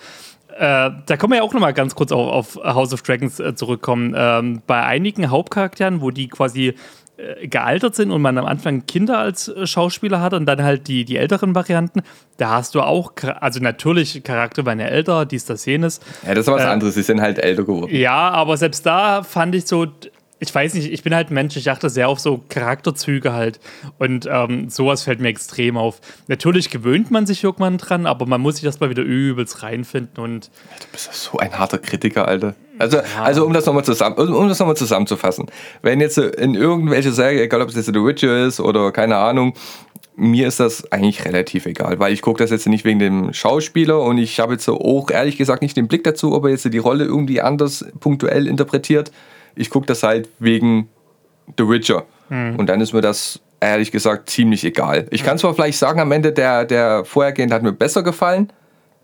Äh, 0.58 0.92
da 1.06 1.18
können 1.18 1.32
wir 1.32 1.38
ja 1.38 1.44
auch 1.44 1.54
nochmal 1.54 1.74
ganz 1.74 1.96
kurz 1.96 2.12
auf, 2.12 2.58
auf 2.58 2.64
House 2.76 2.94
of 2.94 3.02
Dragons 3.02 3.40
äh, 3.40 3.56
zurückkommen. 3.56 4.14
Ähm, 4.18 4.62
bei 4.68 4.84
einigen 4.84 5.30
Hauptcharakteren, 5.30 6.02
wo 6.02 6.12
die 6.12 6.28
quasi 6.28 6.76
gealtert 7.44 7.96
sind 7.96 8.12
und 8.12 8.22
man 8.22 8.38
am 8.38 8.46
Anfang 8.46 8.86
Kinder 8.86 9.20
als 9.20 9.48
äh, 9.48 9.66
Schauspieler 9.68 10.22
hat 10.22 10.34
und 10.34 10.46
dann 10.46 10.64
halt 10.64 10.88
die, 10.88 11.06
die 11.06 11.18
älteren 11.18 11.54
Varianten, 11.56 12.02
da 12.38 12.50
hast 12.52 12.76
du 12.76 12.82
auch, 12.82 13.14
also 13.40 13.60
natürlich 13.60 14.24
Charakter 14.24 14.66
waren 14.66 14.80
ja 14.80 14.88
älter, 14.88 15.26
dies, 15.26 15.46
das, 15.46 15.66
jenes. 15.66 16.00
Ja, 16.26 16.34
das 16.34 16.48
ist 16.48 16.54
was 16.54 16.62
Äh, 16.64 16.66
anderes. 16.68 16.96
Sie 16.96 17.04
sind 17.04 17.22
halt 17.22 17.40
älter 17.40 17.64
geworden. 17.64 17.94
Ja, 17.94 18.30
aber 18.30 18.58
selbst 18.58 18.86
da 18.86 19.24
fand 19.24 19.56
ich 19.56 19.66
so, 19.68 19.88
ich 20.42 20.54
weiß 20.54 20.74
nicht, 20.74 20.92
ich 20.92 21.04
bin 21.04 21.14
halt 21.14 21.30
ein 21.30 21.36
Mensch, 21.36 21.56
ich 21.56 21.70
achte 21.70 21.88
sehr 21.92 22.10
auf 22.10 22.20
so 22.20 22.44
Charakterzüge 22.50 23.32
halt. 23.32 23.60
Und 24.00 24.28
ähm, 24.30 24.70
sowas 24.70 25.04
fällt 25.04 25.20
mir 25.20 25.28
extrem 25.28 25.78
auf. 25.78 26.02
Natürlich 26.28 26.72
gewöhnt 26.72 27.12
man 27.12 27.28
sich 27.28 27.44
irgendwann 27.44 27.78
dran, 27.78 28.08
aber 28.08 28.26
man 28.26 28.42
muss 28.42 28.56
sich 28.56 28.66
erstmal 28.66 28.90
wieder 28.90 29.04
übelst 29.04 29.62
reinfinden 29.62 30.22
und 30.22 30.50
Du 30.80 30.88
bist 30.92 31.06
ja 31.06 31.14
so 31.14 31.38
ein 31.38 31.58
harter 31.60 31.78
Kritiker, 31.78 32.28
Alter. 32.28 32.56
Also, 32.80 32.98
also 33.22 33.46
um 33.46 33.54
das 33.54 33.68
nochmal 33.68 33.86
zusammen, 33.86 34.16
um 34.16 34.34
um 34.34 34.50
das 34.50 34.58
noch 34.58 34.66
mal 34.66 34.76
zusammenzufassen. 34.76 35.46
Wenn 35.84 36.02
jetzt 36.02 36.18
in 36.18 36.56
irgendwelche 36.56 37.12
Serie, 37.12 37.44
egal 37.44 37.62
ob 37.62 37.70
es 37.70 37.76
jetzt 37.76 37.86
The 37.86 37.94
Witcher 37.94 38.48
ist 38.48 38.60
oder 38.60 38.92
keine 38.92 39.18
Ahnung, 39.18 39.54
mir 40.16 40.48
ist 40.48 40.60
das 40.60 40.92
eigentlich 40.92 41.24
relativ 41.24 41.68
egal, 41.68 42.00
weil 42.00 42.14
ich 42.14 42.24
gucke 42.24 42.44
das 42.44 42.50
jetzt 42.50 42.68
nicht 42.68 42.84
wegen 42.84 42.98
dem 42.98 43.32
Schauspieler 43.32 44.02
und 44.02 44.18
ich 44.18 44.40
habe 44.40 44.54
jetzt 44.54 44.68
auch 44.68 45.12
ehrlich 45.12 45.38
gesagt 45.38 45.62
nicht 45.62 45.78
den 45.78 45.88
Blick 45.88 46.04
dazu, 46.04 46.34
ob 46.34 46.46
er 46.46 46.50
jetzt 46.50 46.66
die 46.66 46.78
Rolle 46.80 47.06
irgendwie 47.06 47.42
anders 47.42 47.86
punktuell 48.00 48.48
interpretiert. 48.48 49.12
Ich 49.56 49.70
gucke 49.70 49.86
das 49.88 50.04
halt 50.04 50.30
wegen 50.40 50.90
The 51.58 51.68
Witcher. 51.68 52.06
Und 52.30 52.68
dann 52.68 52.80
ist 52.80 52.94
mir 52.94 53.02
das 53.02 53.42
ehrlich 53.60 53.92
gesagt 53.92 54.30
ziemlich 54.30 54.64
egal. 54.64 55.06
Ich 55.12 55.24
kann 55.24 55.38
zwar 55.38 55.54
vielleicht 55.54 55.78
sagen, 55.78 56.00
am 56.00 56.12
Ende 56.14 56.32
der, 56.32 56.64
der 56.66 57.04
vorhergehende 57.04 57.54
hat 57.54 57.62
mir 57.62 57.74
besser 57.74 58.04
gefallen, 58.04 58.52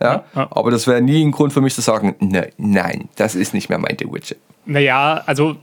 ja, 0.02 0.24
Ja. 0.34 0.48
aber 0.52 0.72
das 0.72 0.88
wäre 0.88 1.02
nie 1.02 1.24
ein 1.26 1.32
Grund 1.32 1.52
für 1.52 1.60
mich 1.60 1.76
zu 1.76 1.82
sagen, 1.82 2.16
ne, 2.20 2.50
nein, 2.58 3.10
das 3.18 3.36
ist 3.36 3.54
nicht 3.54 3.68
mehr 3.68 3.80
mein 3.80 3.98
The 4.00 4.06
Witcher. 4.12 4.36
Naja, 4.66 5.24
also, 5.26 5.58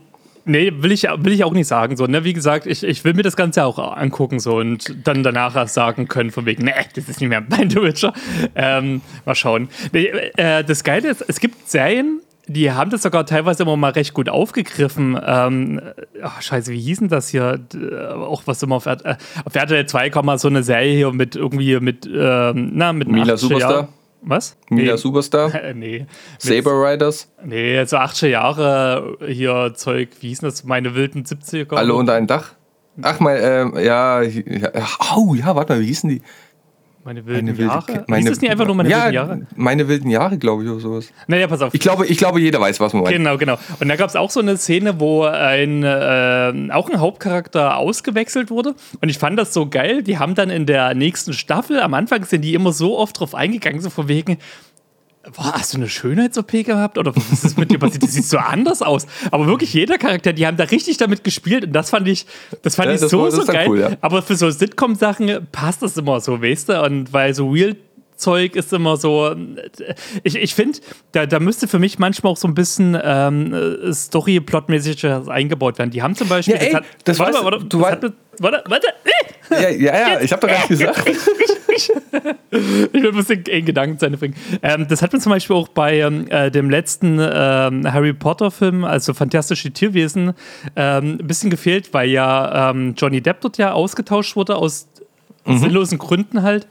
nee, 0.45 0.71
will 0.75 0.91
ich, 0.91 1.03
will 1.17 1.33
ich 1.33 1.43
auch 1.43 1.53
nicht 1.53 1.67
sagen. 1.67 1.97
So, 1.97 2.05
ne? 2.05 2.23
Wie 2.23 2.33
gesagt, 2.33 2.67
ich, 2.67 2.83
ich 2.83 3.03
will 3.03 3.13
mir 3.15 3.23
das 3.23 3.35
Ganze 3.35 3.65
auch 3.65 3.79
angucken 3.79 4.39
so, 4.39 4.57
und 4.57 4.95
dann 5.07 5.23
danach 5.23 5.55
erst 5.55 5.73
sagen 5.73 6.07
können, 6.07 6.29
von 6.31 6.45
wegen, 6.45 6.65
nee, 6.65 6.73
das 6.95 7.09
ist 7.09 7.19
nicht 7.19 7.29
mehr 7.29 7.41
mein 7.49 7.69
The 7.71 7.81
Witcher. 7.81 8.13
Ähm, 8.53 9.01
mal 9.25 9.33
schauen. 9.35 9.69
Nee, 9.91 10.05
äh, 10.37 10.63
das 10.63 10.83
Geile 10.83 11.09
ist, 11.09 11.23
es 11.27 11.39
gibt 11.39 11.67
Serien, 11.67 12.21
die 12.47 12.71
haben 12.71 12.89
das 12.91 13.01
sogar 13.03 13.25
teilweise 13.25 13.63
immer 13.63 13.75
mal 13.77 13.91
recht 13.91 14.13
gut 14.13 14.29
aufgegriffen. 14.29 15.19
Ähm, 15.25 15.81
ach, 16.21 16.41
scheiße, 16.41 16.71
wie 16.71 16.79
hieß 16.79 16.99
denn 16.99 17.07
das 17.09 17.29
hier? 17.29 17.59
Äh, 17.73 18.13
Auch 18.13 18.43
was 18.45 18.61
immer 18.63 18.75
auf, 18.75 18.85
äh, 18.85 18.97
auf 19.45 19.55
RTL 19.55 19.85
2 19.85 20.09
kam 20.09 20.25
mal 20.25 20.37
so 20.37 20.47
eine 20.47 20.63
Serie 20.63 20.95
hier 20.95 21.11
mit 21.11 21.35
irgendwie 21.35 21.79
mit, 21.79 22.05
ähm, 22.11 22.71
na, 22.73 22.93
mit 22.93 23.07
Mila 23.07 23.33
80er 23.33 23.37
Superstar? 23.37 23.71
Jahr- 23.71 23.89
Was? 24.21 24.57
Mila 24.69 24.93
nee. 24.93 24.97
Superstar, 24.97 25.51
nee. 25.75 26.05
Saber 26.39 26.71
Riders, 26.71 27.31
Nee, 27.43 27.83
so 27.85 27.97
80er 27.97 28.27
Jahre 28.27 29.17
hier 29.27 29.73
Zeug, 29.75 30.09
wie 30.21 30.29
hieß 30.29 30.39
denn 30.39 30.49
das? 30.49 30.63
Meine 30.63 30.95
wilden 30.95 31.23
70er. 31.23 31.75
alle 31.75 31.93
unter 31.93 32.13
ein 32.13 32.27
Dach. 32.27 32.51
Ach, 33.01 33.19
mein, 33.19 33.37
ähm, 33.41 33.73
ja, 33.77 34.21
ja, 34.21 34.69
au, 34.99 35.33
ja, 35.35 35.53
warte 35.55 35.73
mal, 35.73 35.81
wie 35.81 35.85
hießen 35.87 36.09
die? 36.09 36.21
Meine 37.05 37.23
wilden 37.27 37.45
Meine 37.45 37.57
wilde- 37.59 37.71
Jahre? 37.71 38.03
meine- 38.07 38.21
Hieß 38.23 38.29
das 38.31 38.41
nicht 38.41 38.49
einfach 38.49 38.65
nur 38.65 38.73
meine 38.73 38.89
ja, 38.89 39.03
wilden 39.03 39.13
Jahre? 39.13 39.41
Meine 39.55 39.87
wilden 39.87 40.09
Jahre, 40.09 40.37
glaube 40.39 40.63
ich, 40.63 40.69
oder 40.71 40.79
sowas. 40.79 41.13
Naja, 41.27 41.45
pass 41.47 41.61
auf. 41.61 41.71
Ich 41.75 41.79
glaube, 41.79 42.07
ich 42.07 42.17
glaube, 42.17 42.41
jeder 42.41 42.59
weiß, 42.59 42.79
was 42.79 42.93
man 42.93 43.03
meint. 43.03 43.15
Genau, 43.15 43.37
genau. 43.37 43.59
Und 43.79 43.87
da 43.89 43.95
gab 43.95 44.09
es 44.09 44.15
auch 44.15 44.31
so 44.31 44.39
eine 44.39 44.57
Szene, 44.57 44.99
wo 44.99 45.23
ein, 45.23 45.83
äh, 45.83 46.71
auch 46.71 46.89
ein 46.89 46.99
Hauptcharakter 46.99 47.77
ausgewechselt 47.77 48.49
wurde. 48.49 48.73
Und 49.01 49.09
ich 49.09 49.19
fand 49.19 49.37
das 49.37 49.53
so 49.53 49.69
geil. 49.69 50.01
Die 50.01 50.17
haben 50.17 50.33
dann 50.33 50.49
in 50.49 50.65
der 50.65 50.95
nächsten 50.95 51.33
Staffel, 51.33 51.79
am 51.79 51.93
Anfang 51.93 52.23
sind 52.25 52.41
die 52.41 52.55
immer 52.55 52.71
so 52.71 52.97
oft 52.97 53.19
drauf 53.19 53.35
eingegangen, 53.35 53.81
so 53.81 53.91
von 53.91 54.07
wegen, 54.07 54.37
boah, 55.35 55.53
hast 55.53 55.73
du 55.73 55.77
eine 55.77 55.89
Schönheits-OP 55.89 56.51
gehabt? 56.65 56.97
Oder 56.97 57.15
was 57.15 57.43
ist 57.43 57.57
mit 57.57 57.71
dir 57.71 57.79
passiert? 57.79 58.03
Das 58.03 58.13
sieht 58.13 58.25
so 58.25 58.37
anders 58.37 58.81
aus. 58.81 59.07
Aber 59.31 59.47
wirklich 59.47 59.73
jeder 59.73 59.97
Charakter, 59.97 60.33
die 60.33 60.45
haben 60.45 60.57
da 60.57 60.65
richtig 60.65 60.97
damit 60.97 61.23
gespielt. 61.23 61.65
Und 61.65 61.73
das 61.73 61.89
fand 61.89 62.07
ich, 62.07 62.25
das 62.61 62.75
fand 62.75 62.87
Ja, 62.89 62.95
ich 62.95 63.01
das 63.01 63.11
so, 63.11 63.21
war- 63.23 63.31
so 63.31 63.43
geil. 63.45 63.67
cool, 63.69 63.79
ja. 63.79 63.91
Aber 64.01 64.21
für 64.21 64.35
so 64.35 64.49
Sitcom-Sachen 64.49 65.47
passt 65.51 65.81
das 65.81 65.97
immer 65.97 66.19
so, 66.19 66.41
weißt 66.41 66.69
du? 66.69 66.81
Und 66.83 67.13
weil 67.13 67.33
so 67.33 67.49
Real 67.49 67.75
Zeug 68.15 68.55
ist 68.55 68.71
immer 68.73 68.97
so. 68.97 69.35
Ich, 70.23 70.35
ich 70.35 70.55
finde, 70.55 70.79
da, 71.11 71.25
da 71.25 71.39
müsste 71.39 71.67
für 71.67 71.79
mich 71.79 71.99
manchmal 71.99 72.31
auch 72.33 72.37
so 72.37 72.47
ein 72.47 72.53
bisschen 72.55 72.97
ähm, 73.01 73.53
äh, 73.53 73.91
Story-Plot-mäßig 73.93 75.05
eingebaut 75.29 75.77
werden. 75.77 75.91
Die 75.91 76.01
haben 76.01 76.15
zum 76.15 76.27
Beispiel. 76.29 76.55
Ja, 76.55 76.61
ey, 76.61 76.77
das 77.03 77.19
warte, 77.19 77.33
weißt- 77.37 77.43
mal, 77.43 77.51
warte, 77.51 77.65
du 77.65 77.77
das 77.79 77.87
wei- 77.87 77.91
hat 77.91 78.01
mit- 78.03 78.13
warte, 78.39 78.63
warte, 78.67 78.87
äh, 79.49 79.63
Ja, 79.63 79.69
ja, 79.69 80.09
ja 80.13 80.21
ich 80.21 80.31
habe 80.31 80.41
doch 80.41 80.47
gar 80.49 80.57
nicht 80.57 80.69
gesagt. 80.69 81.03
ich 81.75 81.89
will 82.93 83.07
ein 83.09 83.15
bisschen 83.15 83.43
in 83.43 83.65
Gedanken 83.65 83.99
zu 83.99 84.05
Ende 84.05 84.17
bringen. 84.17 84.35
Ähm, 84.61 84.87
das 84.87 85.01
hat 85.01 85.13
mir 85.13 85.19
zum 85.19 85.31
Beispiel 85.31 85.55
auch 85.55 85.67
bei 85.67 85.99
ähm, 85.99 86.27
äh, 86.29 86.49
dem 86.51 86.69
letzten 86.69 87.19
ähm, 87.21 87.91
Harry 87.91 88.13
Potter-Film, 88.13 88.83
also 88.85 89.13
Fantastische 89.13 89.71
Tierwesen, 89.71 90.33
ähm, 90.75 91.17
ein 91.19 91.27
bisschen 91.27 91.49
gefehlt, 91.49 91.93
weil 91.93 92.09
ja 92.09 92.69
ähm, 92.71 92.93
Johnny 92.97 93.21
Depp 93.21 93.41
dort 93.41 93.57
ja 93.57 93.73
ausgetauscht 93.73 94.35
wurde 94.35 94.55
aus 94.55 94.87
sinnlosen 95.47 95.99
Gründen 95.99 96.41
halt. 96.41 96.65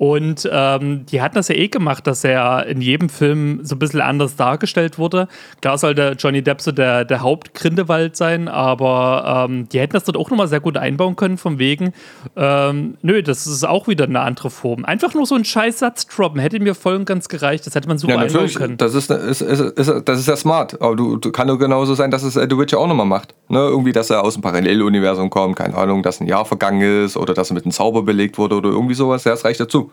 Und 0.00 0.48
ähm, 0.50 1.04
die 1.04 1.20
hatten 1.20 1.34
das 1.34 1.48
ja 1.48 1.56
eh 1.56 1.68
gemacht, 1.68 2.06
dass 2.06 2.24
er 2.24 2.64
in 2.64 2.80
jedem 2.80 3.10
Film 3.10 3.60
so 3.62 3.74
ein 3.74 3.78
bisschen 3.78 4.00
anders 4.00 4.34
dargestellt 4.34 4.96
wurde. 4.96 5.28
Klar 5.60 5.76
sollte 5.76 6.16
Johnny 6.18 6.40
Depp 6.40 6.62
so 6.62 6.72
der, 6.72 7.04
der 7.04 7.20
Hauptgrindewald 7.20 8.16
sein, 8.16 8.48
aber 8.48 9.46
ähm, 9.46 9.68
die 9.68 9.78
hätten 9.78 9.92
das 9.92 10.04
dort 10.04 10.16
auch 10.16 10.30
nochmal 10.30 10.48
sehr 10.48 10.60
gut 10.60 10.78
einbauen 10.78 11.16
können, 11.16 11.36
von 11.36 11.58
wegen, 11.58 11.92
ähm, 12.34 12.96
nö, 13.02 13.22
das 13.22 13.46
ist 13.46 13.62
auch 13.68 13.88
wieder 13.88 14.04
eine 14.04 14.20
andere 14.20 14.48
Form. 14.48 14.86
Einfach 14.86 15.12
nur 15.12 15.26
so 15.26 15.34
einen 15.34 15.44
Scheißsatz 15.44 16.06
droppen, 16.06 16.40
hätte 16.40 16.58
mir 16.60 16.74
voll 16.74 16.94
und 16.94 17.04
ganz 17.04 17.28
gereicht. 17.28 17.66
Das 17.66 17.74
hätte 17.74 17.86
man 17.86 17.98
super 17.98 18.14
Ja, 18.14 18.20
einbauen 18.20 18.54
können. 18.54 18.78
Das 18.78 18.94
ist, 18.94 19.10
ist, 19.10 19.42
ist, 19.42 19.60
ist, 19.60 19.92
das 20.06 20.18
ist 20.18 20.28
ja 20.28 20.36
smart. 20.36 20.80
Aber 20.80 20.96
du, 20.96 21.18
du 21.18 21.30
kann 21.30 21.46
nur 21.46 21.58
genauso 21.58 21.92
sein, 21.92 22.10
dass 22.10 22.22
es 22.22 22.36
äh, 22.36 22.46
The 22.48 22.56
Witcher 22.56 22.78
auch 22.78 22.88
nochmal 22.88 23.04
macht. 23.04 23.34
Ne? 23.48 23.58
Irgendwie, 23.58 23.92
dass 23.92 24.08
er 24.08 24.24
aus 24.24 24.32
dem 24.32 24.40
Paralleluniversum 24.40 25.28
kommt, 25.28 25.56
keine 25.56 25.74
Ahnung, 25.76 26.02
dass 26.02 26.22
ein 26.22 26.26
Jahr 26.26 26.46
vergangen 26.46 27.04
ist 27.04 27.18
oder 27.18 27.34
dass 27.34 27.50
er 27.50 27.54
mit 27.54 27.66
einem 27.66 27.72
Zauber 27.72 28.02
belegt 28.02 28.38
wurde 28.38 28.54
oder 28.54 28.70
irgendwie 28.70 28.94
sowas. 28.94 29.24
Ja, 29.24 29.32
das 29.32 29.44
reicht 29.44 29.60
dazu. 29.60 29.89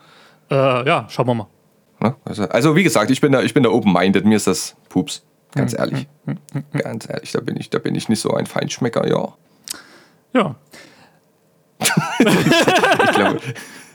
Äh, 0.49 0.87
ja, 0.87 1.05
schauen 1.09 1.27
wir 1.27 1.33
mal. 1.33 1.47
Also, 2.25 2.47
also, 2.49 2.75
wie 2.75 2.83
gesagt, 2.83 3.09
ich 3.09 3.21
bin 3.21 3.31
da, 3.31 3.41
ich 3.41 3.53
bin 3.53 3.63
da 3.63 3.69
open-minded. 3.69 4.23
Mir 4.23 4.35
ist 4.35 4.47
das 4.47 4.75
Pups. 4.89 5.23
Ganz 5.55 5.73
ehrlich. 5.73 6.07
Ganz 6.73 7.09
ehrlich, 7.09 7.31
da 7.31 7.39
bin 7.39 7.57
ich, 7.57 7.69
da 7.69 7.79
bin 7.79 7.95
ich 7.95 8.09
nicht 8.09 8.19
so 8.19 8.33
ein 8.33 8.45
Feinschmecker, 8.45 9.07
ja. 9.07 9.33
Ja. 10.33 10.55
Ich 12.19 13.11
glaube, 13.13 13.39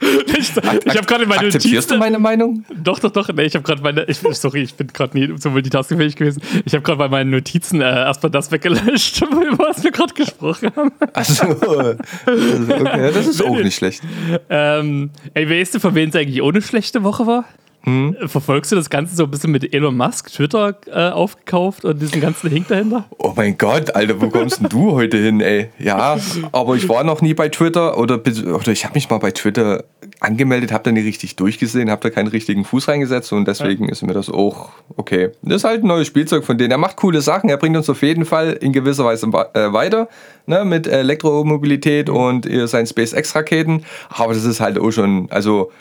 Ich, 0.43 0.51
ich 0.57 0.97
habe 0.97 1.07
gerade 1.07 1.27
meine 1.27 1.47
akzeptierst 1.47 1.91
du 1.91 1.95
Notizen. 1.95 1.99
meine 1.99 2.19
Meinung? 2.19 2.65
Doch, 2.83 2.99
doch, 2.99 3.11
doch. 3.11 3.29
Nee, 3.29 3.45
ich 3.45 3.55
habe 3.55 3.65
gerade 3.65 3.83
meine. 3.83 4.05
Ich, 4.05 4.19
sorry, 4.19 4.63
ich 4.63 4.75
bin 4.75 4.89
gerade 4.89 5.17
nie 5.17 5.33
so 5.39 5.51
multitaskingfähig 5.51 6.17
gewesen. 6.17 6.43
Ich 6.65 6.75
habe 6.75 6.83
gerade 6.83 6.99
bei 6.99 7.09
meinen 7.09 7.31
Notizen 7.31 7.81
äh, 7.81 7.85
erstmal 7.85 8.31
das 8.31 8.51
weggelöscht, 8.51 9.23
über 9.31 9.59
was 9.59 9.85
wir 9.85 9.93
gerade 9.93 10.15
gesprochen 10.15 10.73
haben. 10.75 10.93
Also 11.13 11.45
okay, 12.27 13.13
das 13.13 13.27
ist 13.27 13.43
auch 13.45 13.57
nicht 13.57 13.77
schlecht. 13.77 14.03
Ähm, 14.51 15.11
ey, 15.35 15.49
weißt 15.49 15.77
du, 15.77 15.81
von 15.81 15.95
wem 15.95 16.09
es 16.09 16.17
eigentlich 16.17 16.43
ohne 16.43 16.61
schlechte 16.63 17.05
Woche 17.05 17.27
war? 17.27 17.45
Hm? 17.85 18.17
Verfolgst 18.27 18.71
du 18.71 18.77
das 18.77 18.91
Ganze 18.91 19.17
so 19.17 19.25
ein 19.25 19.31
bisschen 19.31 19.51
mit 19.51 19.75
Elon 19.75 19.97
Musk, 19.97 20.33
Twitter 20.33 20.77
äh, 20.87 21.11
aufgekauft 21.11 21.85
und 21.85 22.01
diesen 22.01 22.21
ganzen 22.21 22.49
Hink 22.49 22.69
dahinter? 22.69 23.07
Oh 23.19 23.33
mein 23.35 23.59
Gott, 23.59 23.95
Alter, 23.97 24.21
wo 24.21 24.29
kommst 24.29 24.61
denn 24.61 24.69
du 24.69 24.93
heute 24.93 25.17
hin, 25.17 25.41
ey? 25.41 25.71
Ja, 25.79 26.17
aber 26.53 26.77
ich 26.77 26.89
war 26.89 27.03
noch 27.03 27.23
nie 27.23 27.35
bei 27.35 27.49
Twitter 27.49 27.99
oder, 27.99 28.21
oder 28.21 28.69
ich 28.69 28.85
habe 28.85 28.95
mich 28.95 29.11
mal 29.11 29.19
bei 29.19 29.33
Twitter 29.33 29.85
angemeldet, 30.21 30.71
habe 30.71 30.85
da 30.85 30.93
nie 30.93 31.01
richtig 31.01 31.35
durchgesehen, 31.35 31.91
habe 31.91 32.03
da 32.03 32.11
keinen 32.11 32.29
richtigen 32.29 32.65
Fuß 32.65 32.87
reingesetzt 32.87 33.33
und 33.33 33.49
deswegen 33.49 33.89
ist 33.89 34.03
mir 34.03 34.15
das 34.15 34.31
auch 34.31 34.71
okay. 34.97 35.31
Das 35.43 35.57
ist 35.57 35.65
halt 35.65 35.83
ein 35.83 35.89
neues 35.89 36.07
Spielzeug 36.07 36.45
von 36.45 36.59
denen. 36.59 36.71
Er 36.71 36.79
macht 36.79 36.97
coole 36.97 37.21
Sachen, 37.21 37.51
er 37.51 37.57
bringt 37.57 37.77
uns 37.77 37.91
auf 37.91 38.03
jeden 38.03 38.25
Fall 38.25 38.53
in 38.53 38.73
gewisser 38.73 39.05
Weise 39.05 39.27
äh, 39.27 39.73
weiter 39.73 40.09
ne, 40.47 40.65
mit 40.65 40.87
Elektromobilität 40.87 42.09
und 42.09 42.47
äh, 42.47 42.69
seinen 42.69 42.87
SpaceX-Raketen. 42.87 43.85
Aber 44.09 44.35
das 44.35 44.45
ist 44.45 44.61
halt 44.61 44.79
auch 44.79 44.91
schon, 44.93 45.29
also 45.31 45.73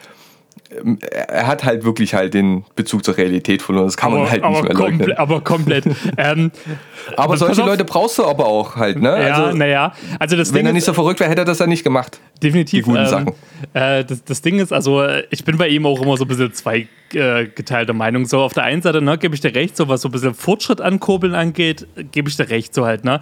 er 1.11 1.47
hat 1.47 1.63
halt 1.65 1.83
wirklich 1.83 2.13
halt 2.13 2.33
den 2.33 2.63
Bezug 2.75 3.03
zur 3.03 3.17
Realität 3.17 3.61
verloren. 3.61 3.85
Das 3.85 3.97
kann 3.97 4.11
man 4.11 4.29
halt 4.29 4.41
nicht 4.41 4.43
aber, 4.43 4.63
mehr 4.63 4.73
leugnen. 4.73 4.99
komple 4.99 5.19
aber 5.19 5.41
komplett. 5.41 5.85
ähm, 6.17 6.51
Aber 7.17 7.37
solche. 7.37 7.61
Leute 7.61 7.83
brauchst 7.83 8.17
du 8.17 8.25
aber 8.25 8.45
auch 8.45 8.75
halt, 8.75 9.01
ne? 9.01 9.09
ja, 9.27 9.35
also, 9.35 9.57
naja. 9.57 9.93
Also 10.19 10.35
das 10.35 10.49
wenn 10.49 10.59
Ding 10.59 10.67
er 10.67 10.73
nicht 10.73 10.85
so 10.85 10.93
verrückt 10.93 11.19
wäre, 11.19 11.29
hätte 11.29 11.41
er 11.41 11.45
das 11.45 11.59
ja 11.59 11.67
nicht 11.67 11.83
gemacht. 11.83 12.19
Definitiv. 12.41 12.85
Die 12.85 12.91
guten 12.91 13.03
ähm, 13.03 13.07
Sachen. 13.07 13.27
Äh, 13.73 14.05
das, 14.05 14.23
das 14.23 14.41
Ding 14.41 14.59
ist, 14.59 14.71
also 14.71 15.01
äh, 15.01 15.23
ich 15.29 15.43
bin 15.43 15.57
bei 15.57 15.67
ihm 15.67 15.85
auch 15.85 16.01
immer 16.01 16.17
so 16.17 16.25
ein 16.25 16.27
bisschen 16.27 16.53
zwei 16.53 16.87
geteilter 17.11 17.93
Meinung. 17.93 18.25
So 18.25 18.39
auf 18.39 18.53
der 18.53 18.63
einen 18.63 18.81
Seite, 18.81 19.01
ne, 19.01 19.17
gebe 19.17 19.35
ich 19.35 19.41
dir 19.41 19.53
recht, 19.53 19.77
so 19.77 19.87
was 19.87 20.01
so 20.01 20.09
ein 20.09 20.11
bisschen 20.11 20.33
Fortschritt 20.33 20.81
ankurbeln 20.81 21.35
angeht, 21.35 21.87
gebe 22.11 22.29
ich 22.29 22.37
dir 22.37 22.49
recht, 22.49 22.73
so 22.73 22.85
halt, 22.85 23.03
ne. 23.03 23.19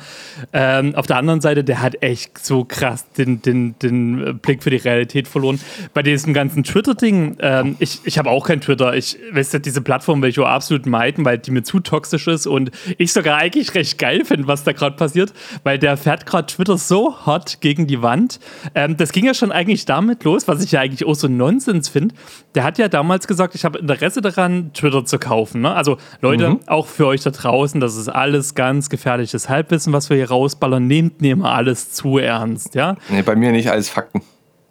Ähm, 0.53 0.95
auf 0.95 1.07
der 1.07 1.17
anderen 1.17 1.41
Seite, 1.41 1.63
der 1.63 1.81
hat 1.81 2.01
echt 2.01 2.37
so 2.43 2.65
krass 2.65 3.11
den, 3.13 3.41
den, 3.41 3.75
den 3.79 4.39
Blick 4.39 4.63
für 4.63 4.69
die 4.69 4.77
Realität 4.77 5.27
verloren. 5.27 5.59
Bei 5.93 6.03
diesem 6.03 6.33
ganzen 6.33 6.63
Twitter-Ding, 6.63 7.37
ähm, 7.39 7.75
ich, 7.79 7.99
ich 8.03 8.17
habe 8.17 8.29
auch 8.29 8.47
kein 8.47 8.61
Twitter. 8.61 8.95
Ich 8.95 9.17
weiß 9.31 9.53
ja, 9.53 9.59
diese 9.59 9.81
Plattform 9.81 10.21
will 10.21 10.29
ich 10.29 10.39
auch 10.39 10.47
absolut 10.47 10.85
meiden, 10.85 11.25
weil 11.25 11.37
die 11.37 11.51
mir 11.51 11.63
zu 11.63 11.79
toxisch 11.79 12.27
ist 12.27 12.47
und 12.47 12.71
ich 12.97 13.13
sogar 13.13 13.37
eigentlich 13.37 13.73
recht 13.75 13.97
geil 13.97 14.25
finde, 14.25 14.47
was 14.47 14.63
da 14.63 14.71
gerade 14.71 14.95
passiert, 14.95 15.33
weil 15.63 15.79
der 15.79 15.97
fährt 15.97 16.25
gerade 16.25 16.47
Twitter 16.47 16.77
so 16.77 17.25
hot 17.25 17.57
gegen 17.61 17.87
die 17.87 18.01
Wand. 18.01 18.39
Ähm, 18.75 18.97
das 18.97 19.11
ging 19.11 19.25
ja 19.25 19.33
schon 19.33 19.51
eigentlich 19.51 19.85
damit 19.85 20.23
los, 20.23 20.47
was 20.47 20.63
ich 20.63 20.71
ja 20.71 20.81
eigentlich 20.81 21.05
auch 21.05 21.15
so 21.15 21.27
Nonsens 21.27 21.89
finde. 21.89 22.15
Der 22.55 22.63
hat 22.63 22.77
ja 22.77 22.87
damals 22.87 23.27
gesagt, 23.27 23.55
ich 23.55 23.65
habe 23.65 23.78
Interesse 23.79 24.21
daran, 24.21 24.71
Twitter 24.73 25.03
zu 25.05 25.17
kaufen. 25.19 25.61
Ne? 25.61 25.73
Also 25.73 25.97
Leute, 26.21 26.49
Mhm. 26.49 26.59
auch 26.67 26.87
für 26.87 27.07
euch 27.07 27.21
da 27.21 27.31
draußen, 27.31 27.79
das 27.81 27.95
ist 27.95 28.07
alles 28.09 28.55
ganz 28.55 28.89
gefährliches 28.89 29.49
Halbwissen, 29.49 29.93
was 29.93 30.09
wir 30.09 30.17
hier 30.17 30.29
rausballern. 30.29 30.85
Nehmt 30.87 31.21
nicht 31.21 31.31
immer 31.31 31.51
alles 31.53 31.91
zu 31.91 32.17
ernst, 32.17 32.75
ja? 32.75 32.95
Nee, 33.09 33.21
bei 33.21 33.35
mir 33.35 33.51
nicht 33.51 33.69
alles 33.71 33.89
Fakten. 33.89 34.21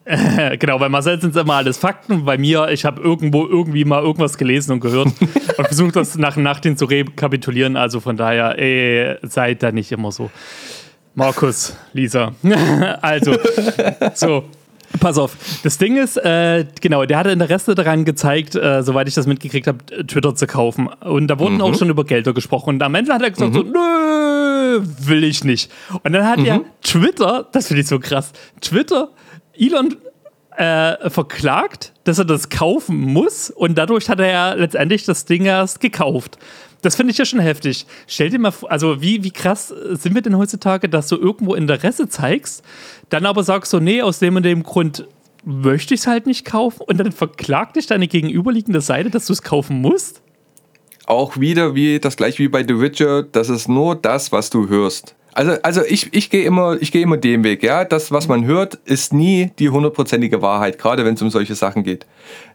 Äh, 0.04 0.56
Genau, 0.58 0.78
bei 0.78 0.88
Marcel 0.88 1.20
sind 1.20 1.36
es 1.36 1.42
immer 1.42 1.54
alles 1.54 1.76
Fakten. 1.76 2.24
Bei 2.24 2.38
mir, 2.38 2.68
ich 2.70 2.84
habe 2.84 3.02
irgendwo 3.02 3.46
irgendwie 3.46 3.84
mal 3.84 4.02
irgendwas 4.02 4.38
gelesen 4.38 4.72
und 4.72 4.80
gehört 4.80 5.06
und 5.58 5.66
versucht 5.66 5.96
das 5.96 6.16
nach 6.16 6.36
und 6.36 6.42
nach 6.44 6.60
den 6.60 6.76
zu 6.76 6.86
rekapitulieren. 6.86 7.76
Also 7.76 8.00
von 8.00 8.16
daher, 8.16 8.58
ey, 8.58 9.16
seid 9.22 9.62
da 9.62 9.70
nicht 9.72 9.92
immer 9.92 10.10
so. 10.12 10.30
Markus, 11.14 11.76
Lisa. 11.92 12.32
also, 13.02 13.36
so. 14.14 14.44
Pass 15.00 15.18
auf, 15.18 15.36
das 15.62 15.78
Ding 15.78 15.96
ist, 15.96 16.16
äh, 16.16 16.64
genau, 16.80 17.04
der 17.04 17.18
hatte 17.18 17.30
Interesse 17.30 17.74
daran 17.74 18.04
gezeigt, 18.04 18.54
äh, 18.54 18.82
soweit 18.82 19.06
ich 19.08 19.14
das 19.14 19.26
mitgekriegt 19.26 19.66
habe, 19.66 19.84
Twitter 20.06 20.34
zu 20.34 20.46
kaufen. 20.46 20.88
Und 20.88 21.28
da 21.28 21.38
wurden 21.38 21.60
auch 21.60 21.74
schon 21.74 21.90
über 21.90 22.04
Gelder 22.04 22.32
gesprochen. 22.32 22.70
Und 22.70 22.82
am 22.82 22.94
Ende 22.94 23.12
hat 23.12 23.22
er 23.22 23.30
gesagt, 23.30 23.54
so, 23.54 23.62
nö, 23.62 24.80
will 24.80 25.24
ich 25.24 25.44
nicht. 25.44 25.70
Und 26.02 26.12
dann 26.12 26.26
hat 26.26 26.40
er 26.44 26.62
Twitter, 26.82 27.46
das 27.52 27.68
finde 27.68 27.82
ich 27.82 27.88
so 27.88 27.98
krass, 27.98 28.32
Twitter, 28.60 29.10
Elon 29.56 29.96
äh, 30.56 31.10
verklagt, 31.10 31.92
dass 32.04 32.18
er 32.18 32.24
das 32.24 32.48
kaufen 32.48 32.98
muss. 32.98 33.50
Und 33.50 33.76
dadurch 33.78 34.08
hat 34.08 34.20
er 34.20 34.30
ja 34.30 34.52
letztendlich 34.54 35.04
das 35.04 35.24
Ding 35.24 35.44
erst 35.44 35.80
gekauft. 35.80 36.38
Das 36.82 36.94
finde 36.94 37.10
ich 37.10 37.18
ja 37.18 37.24
schon 37.24 37.40
heftig. 37.40 37.86
Stell 38.06 38.30
dir 38.30 38.38
mal 38.38 38.52
vor, 38.52 38.70
also 38.70 39.02
wie, 39.02 39.24
wie 39.24 39.30
krass 39.30 39.68
sind 39.68 40.14
wir 40.14 40.22
denn 40.22 40.36
heutzutage, 40.38 40.88
dass 40.88 41.08
du 41.08 41.16
irgendwo 41.16 41.54
Interesse 41.54 42.08
zeigst, 42.08 42.62
dann 43.08 43.26
aber 43.26 43.42
sagst 43.42 43.70
so, 43.70 43.80
nee, 43.80 44.02
aus 44.02 44.20
dem 44.20 44.36
und 44.36 44.44
dem 44.44 44.62
Grund 44.62 45.06
möchte 45.44 45.94
ich 45.94 46.00
es 46.00 46.06
halt 46.06 46.26
nicht 46.26 46.44
kaufen 46.44 46.82
und 46.86 46.98
dann 46.98 47.12
verklagt 47.12 47.76
dich 47.76 47.86
deine 47.86 48.06
gegenüberliegende 48.06 48.80
Seite, 48.80 49.10
dass 49.10 49.26
du 49.26 49.32
es 49.32 49.42
kaufen 49.42 49.80
musst? 49.80 50.22
Auch 51.06 51.38
wieder 51.38 51.74
wie 51.74 51.98
das 51.98 52.16
gleiche 52.16 52.40
wie 52.40 52.48
bei 52.48 52.62
The 52.62 52.80
Witcher, 52.80 53.22
das 53.22 53.48
ist 53.48 53.68
nur 53.68 53.96
das, 53.96 54.30
was 54.30 54.50
du 54.50 54.68
hörst. 54.68 55.14
Also, 55.38 55.52
also 55.62 55.82
ich, 55.88 56.12
ich 56.12 56.30
gehe 56.30 56.42
immer, 56.42 56.78
ich 56.80 56.90
gehe 56.90 57.00
immer 57.00 57.16
den 57.16 57.44
Weg, 57.44 57.62
ja. 57.62 57.84
Das, 57.84 58.10
was 58.10 58.26
man 58.26 58.44
hört, 58.44 58.74
ist 58.86 59.12
nie 59.12 59.52
die 59.60 59.68
hundertprozentige 59.70 60.42
Wahrheit, 60.42 60.80
gerade 60.80 61.04
wenn 61.04 61.14
es 61.14 61.22
um 61.22 61.30
solche 61.30 61.54
Sachen 61.54 61.84
geht. 61.84 62.06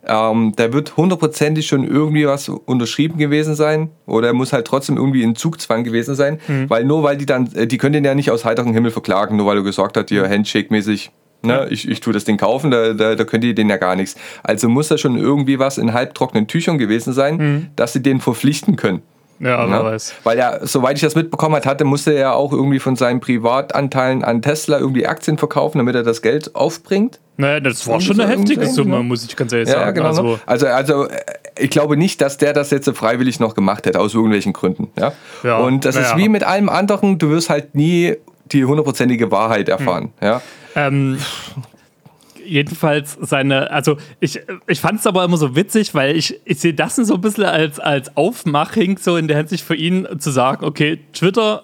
Ähm, 0.05 0.51
da 0.57 0.73
wird 0.73 0.97
hundertprozentig 0.97 1.65
schon 1.65 1.87
irgendwie 1.87 2.27
was 2.27 2.49
unterschrieben 2.49 3.17
gewesen 3.17 3.55
sein 3.55 3.89
oder 4.05 4.27
er 4.27 4.33
muss 4.33 4.51
halt 4.51 4.67
trotzdem 4.67 4.97
irgendwie 4.97 5.23
in 5.23 5.37
Zugzwang 5.37 5.85
gewesen 5.85 6.15
sein, 6.15 6.41
weil 6.67 6.83
nur 6.83 7.03
weil 7.03 7.15
die 7.15 7.25
dann, 7.25 7.49
äh, 7.53 7.67
die 7.67 7.77
können 7.77 7.93
den 7.93 8.03
ja 8.03 8.15
nicht 8.15 8.31
aus 8.31 8.43
heiterem 8.43 8.73
Himmel 8.73 8.91
verklagen, 8.91 9.37
nur 9.37 9.45
weil 9.45 9.55
er 9.55 9.63
gesagt 9.63 9.95
hat, 9.95 10.09
hier 10.09 10.27
Handshake-mäßig, 10.27 11.11
Ne, 11.45 11.67
ich, 11.69 11.89
ich 11.89 11.99
tue 11.99 12.13
das 12.13 12.23
Ding 12.23 12.37
kaufen, 12.37 12.71
da, 12.71 12.93
da, 12.93 13.15
da 13.15 13.23
könnt 13.25 13.43
ihr 13.43 13.53
den 13.53 13.69
ja 13.69 13.75
gar 13.75 13.97
nichts. 13.97 14.15
Also 14.43 14.69
muss 14.69 14.87
da 14.87 14.97
schon 14.97 15.17
irgendwie 15.17 15.59
was 15.59 15.77
in 15.77 15.91
halbtrockenen 15.91 16.47
Tüchern 16.47 16.77
gewesen 16.77 17.11
sein, 17.11 17.69
dass 17.75 17.91
sie 17.91 18.01
den 18.01 18.21
verpflichten 18.21 18.77
können. 18.77 19.01
Ja, 19.43 19.69
wer 19.69 19.79
Ne? 19.79 19.83
weiß. 19.83 20.13
Weil 20.23 20.37
er, 20.39 20.65
soweit 20.65 20.95
ich 20.97 21.01
das 21.01 21.15
mitbekommen 21.15 21.55
hat, 21.55 21.65
hatte, 21.65 21.83
musste 21.85 22.13
er 22.13 22.35
auch 22.35 22.51
irgendwie 22.53 22.79
von 22.79 22.95
seinen 22.95 23.19
Privatanteilen 23.19 24.23
an 24.23 24.41
Tesla 24.41 24.79
irgendwie 24.79 25.05
Aktien 25.07 25.37
verkaufen, 25.37 25.77
damit 25.79 25.95
er 25.95 26.03
das 26.03 26.21
Geld 26.21 26.55
aufbringt. 26.55 27.19
Naja, 27.37 27.59
das 27.59 27.87
war 27.87 27.99
schon 27.99 28.15
so 28.15 28.21
eine 28.23 28.31
heftige 28.31 28.65
Summe, 28.67 28.97
ne? 28.97 29.03
muss 29.03 29.25
ich 29.25 29.35
ganz 29.35 29.51
ehrlich 29.53 29.69
Ja, 29.69 29.75
sagen. 29.85 29.95
genau. 29.95 30.07
Also, 30.07 30.39
Also, 30.45 30.67
also 30.67 31.07
äh, 31.07 31.17
ich 31.57 31.69
glaube 31.69 31.97
nicht, 31.97 32.21
dass 32.21 32.37
der 32.37 32.53
das 32.53 32.69
jetzt 32.71 32.89
freiwillig 32.95 33.39
noch 33.39 33.55
gemacht 33.55 33.85
hätte, 33.85 33.99
aus 33.99 34.13
irgendwelchen 34.13 34.53
Gründen. 34.53 34.89
Ja? 34.97 35.13
Ja, 35.43 35.57
Und 35.57 35.83
das 35.85 35.95
ist 35.95 36.03
naja. 36.11 36.17
wie 36.17 36.29
mit 36.29 36.43
allem 36.43 36.69
anderen, 36.69 37.17
du 37.17 37.29
wirst 37.31 37.49
halt 37.49 37.75
nie 37.75 38.15
die 38.51 38.65
hundertprozentige 38.65 39.31
Wahrheit 39.31 39.67
erfahren. 39.69 40.13
Hm. 40.19 40.27
Ja? 40.27 40.41
Ähm, 40.75 41.17
jedenfalls 42.45 43.17
seine, 43.21 43.71
also 43.71 43.97
ich, 44.19 44.39
ich 44.67 44.79
fand 44.79 44.99
es 44.99 45.07
aber 45.07 45.23
immer 45.23 45.37
so 45.37 45.55
witzig, 45.55 45.93
weil 45.93 46.15
ich, 46.15 46.39
ich 46.45 46.59
sehe 46.59 46.73
das 46.73 46.95
so 46.95 47.15
ein 47.15 47.21
bisschen 47.21 47.45
als, 47.45 47.79
als 47.79 48.15
Aufmaching, 48.15 48.97
so 48.97 49.17
in 49.17 49.27
der 49.27 49.37
Hinsicht 49.37 49.63
für 49.63 49.75
ihn 49.75 50.07
zu 50.19 50.31
sagen, 50.31 50.65
okay, 50.65 50.99
Twitter, 51.13 51.63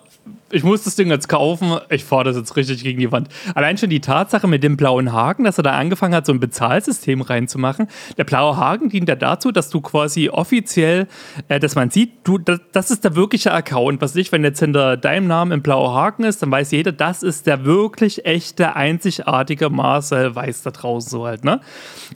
ich 0.52 0.64
muss 0.64 0.84
das 0.84 0.96
Ding 0.96 1.10
jetzt 1.10 1.30
kaufen, 1.30 1.80
ich 1.90 2.04
fahre 2.04 2.26
das 2.26 2.36
jetzt 2.36 2.56
richtig 2.56 2.84
gegen 2.84 3.00
die 3.00 3.12
Wand. 3.12 3.30
Allein 3.56 3.78
schon 3.78 3.90
die 3.90 4.02
Tatsache 4.02 4.48
mit 4.48 4.64
dem 4.64 4.78
blauen 4.78 5.14
Haken, 5.14 5.44
dass 5.44 5.58
er 5.58 5.64
da 5.64 5.72
angefangen 5.72 6.14
hat, 6.16 6.26
so 6.26 6.34
ein 6.34 6.40
Bezahlsystem 6.40 7.22
reinzumachen. 7.22 7.88
Der 8.18 8.24
blaue 8.24 8.58
Haken 8.58 8.90
dient 8.90 9.10
ja 9.10 9.16
dazu, 9.16 9.52
dass 9.52 9.70
du 9.70 9.82
quasi 9.82 10.30
offiziell, 10.30 11.08
äh, 11.48 11.60
dass 11.60 11.76
man 11.76 11.90
sieht, 11.90 12.12
du, 12.24 12.38
das, 12.38 12.60
das 12.72 12.92
ist 12.92 13.04
der 13.04 13.16
wirkliche 13.16 13.54
Account. 13.54 14.02
Was 14.02 14.16
ich, 14.16 14.32
wenn 14.32 14.44
jetzt 14.44 14.60
hinter 14.60 14.98
deinem 14.98 15.28
Namen 15.28 15.52
ein 15.52 15.62
blauer 15.62 15.94
Haken 15.94 16.24
ist, 16.24 16.42
dann 16.42 16.52
weiß 16.52 16.72
jeder, 16.72 16.92
das 16.92 17.24
ist 17.24 17.48
der 17.48 17.66
wirklich 17.66 18.26
echte, 18.26 18.76
einzigartige 18.76 19.70
Marcel 19.70 20.36
Weiß 20.36 20.62
da 20.64 20.72
draußen 20.72 21.10
so 21.10 21.26
halt, 21.26 21.44
ne? 21.44 21.60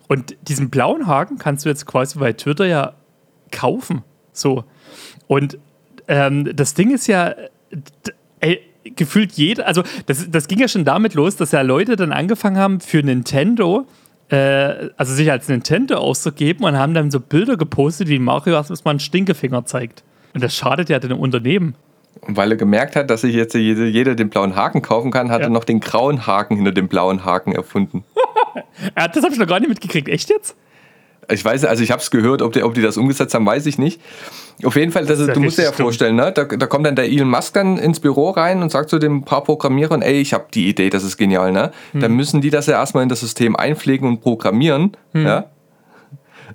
Und 0.08 0.36
diesen 0.47 0.69
blauen 0.69 1.08
Haken 1.08 1.38
kannst 1.38 1.65
du 1.65 1.69
jetzt 1.69 1.86
quasi 1.86 2.19
bei 2.19 2.34
Twitter 2.34 2.65
ja 2.65 2.93
kaufen. 3.52 4.04
So. 4.32 4.63
Und 5.28 5.58
ähm, 6.08 6.49
das 6.56 6.73
Ding 6.73 6.91
ist 6.91 7.08
ja, 7.08 7.34
ey, 8.40 8.60
gefühlt 8.96 9.32
jeder, 9.34 9.66
also 9.68 9.84
das, 10.06 10.30
das 10.30 10.48
ging 10.48 10.60
ja 10.60 10.68
schon 10.68 10.86
damit 10.86 11.14
los, 11.14 11.36
dass 11.36 11.52
ja 11.52 11.62
Leute 11.62 11.96
dann 11.96 12.12
angefangen 12.12 12.58
haben 12.58 12.80
für 12.82 13.02
Nintendo, 13.04 13.86
äh, 14.30 14.90
also 14.98 15.14
sich 15.14 15.32
als 15.32 15.48
Nintendo 15.48 15.96
auszugeben 15.98 16.66
und 16.66 16.78
haben 16.78 16.94
dann 16.94 17.10
so 17.12 17.20
Bilder 17.20 17.56
gepostet, 17.58 18.08
wie 18.10 18.20
Mario 18.20 18.56
erstmal 18.56 18.92
einen 18.94 19.00
Stinkefinger 19.00 19.66
zeigt. 19.66 20.04
Und 20.34 20.44
das 20.44 20.56
schadet 20.56 20.90
ja 20.90 21.00
dem 21.00 21.20
Unternehmen. 21.20 21.76
Und 22.22 22.38
weil 22.38 22.52
er 22.52 22.58
gemerkt 22.58 22.96
hat, 22.96 23.10
dass 23.10 23.22
sich 23.22 23.36
jetzt 23.36 23.54
jeder, 23.54 24.16
den 24.16 24.30
blauen 24.30 24.56
Haken 24.56 24.82
kaufen 24.82 25.12
kann, 25.12 25.30
hat 25.30 25.42
Ja. 25.42 25.48
er 25.48 25.50
noch 25.50 25.64
den 25.66 25.80
grauen 25.80 26.26
Haken 26.26 26.56
hinter 26.56 26.72
dem 26.72 26.88
blauen 26.88 27.24
Haken 27.26 27.54
erfunden. 27.54 28.04
Das 28.96 29.24
habe 29.24 29.34
ich 29.34 29.40
noch 29.40 29.48
gar 29.48 29.60
nicht 29.60 29.70
mitgekriegt. 29.70 30.08
Echt 30.10 30.30
jetzt? 30.30 30.56
Ich 31.34 31.43
weiß, 31.43 31.65
also 31.65 31.84
ich 31.84 31.91
habe 31.91 32.02
es 32.02 32.12
gehört, 32.12 32.41
ob 32.41 32.54
die, 32.54 32.63
ob 32.63 32.74
die 32.74 32.82
das 32.82 32.98
umgesetzt 32.98 33.34
haben, 33.34 33.46
weiß 33.46 33.65
ich 33.65 33.78
nicht. 33.78 34.00
Auf 34.63 34.76
jeden 34.76 34.91
Fall, 34.91 35.06
das 35.06 35.19
ist, 35.19 35.28
ja 35.28 35.34
du 35.34 35.39
musst 35.39 35.58
dir 35.58 35.63
ja 35.63 35.72
dumm. 35.72 35.78
vorstellen, 35.78 36.15
ne? 36.15 36.32
da, 36.32 36.46
da 36.46 36.67
kommt 36.67 36.86
dann 36.86 36.96
der 36.96 37.06
Elon 37.06 37.30
Musk 37.30 37.54
dann 37.54 37.78
ins 37.78 38.00
Büro 38.00 38.30
rein 38.30 38.62
und 38.62 38.72
sagt 38.72 38.89
zu 38.89 39.00
den 39.00 39.24
paar 39.24 39.43
Programmierern, 39.43 40.02
ey, 40.02 40.22
ich 40.22 40.34
habe 40.34 40.46
die 40.54 40.69
Idee, 40.69 40.89
das 40.89 41.04
ist 41.04 41.17
genial. 41.17 41.52
Ne? 41.52 41.72
Hm. 41.91 42.02
Dann 42.02 42.13
müssen 42.13 42.41
die 42.41 42.50
das 42.50 42.67
ja 42.67 42.74
erstmal 42.74 43.04
in 43.04 43.10
das 43.10 43.22
System 43.22 43.56
einpflegen 43.56 44.08
und 44.08 44.22
programmieren. 44.22 44.96
Hm. 45.13 45.26
Ja? 45.26 45.46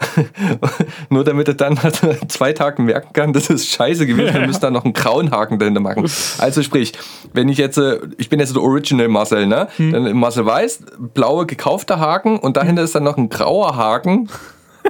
Nur 1.11 1.25
damit 1.25 1.49
er 1.49 1.55
dann 1.55 1.75
nach 1.83 1.93
zwei 2.29 2.53
Tagen 2.53 2.85
merken 2.85 3.13
kann, 3.13 3.33
das 3.33 3.51
ist 3.51 3.69
scheiße 3.69 4.07
gewesen, 4.07 4.35
wir 4.35 4.47
müssen 4.47 4.61
da 4.61 4.71
noch 4.71 4.85
einen 4.85 4.95
grauen 4.95 5.31
Haken 5.31 5.59
dahinter 5.59 5.81
machen. 5.81 6.09
Also 6.39 6.63
sprich, 6.63 6.93
wenn 7.33 7.49
ich 7.49 7.59
jetzt, 7.59 7.79
äh, 7.79 7.99
ich 8.17 8.29
bin 8.29 8.41
jetzt 8.41 8.55
der 8.55 8.63
Original 8.63 9.09
Marcel, 9.09 9.47
ne? 9.47 9.69
Hm. 9.77 9.93
Dann 9.93 10.17
Marcel 10.17 10.47
weiß, 10.47 10.81
blaue 11.15 11.47
gekaufter 11.47 11.99
Haken 11.99 12.39
und 12.39 12.57
dahinter 12.57 12.83
ist 12.83 12.95
dann 12.95 13.05
noch 13.05 13.17
ein 13.17 13.29
grauer 13.29 13.77
Haken, 13.77 14.29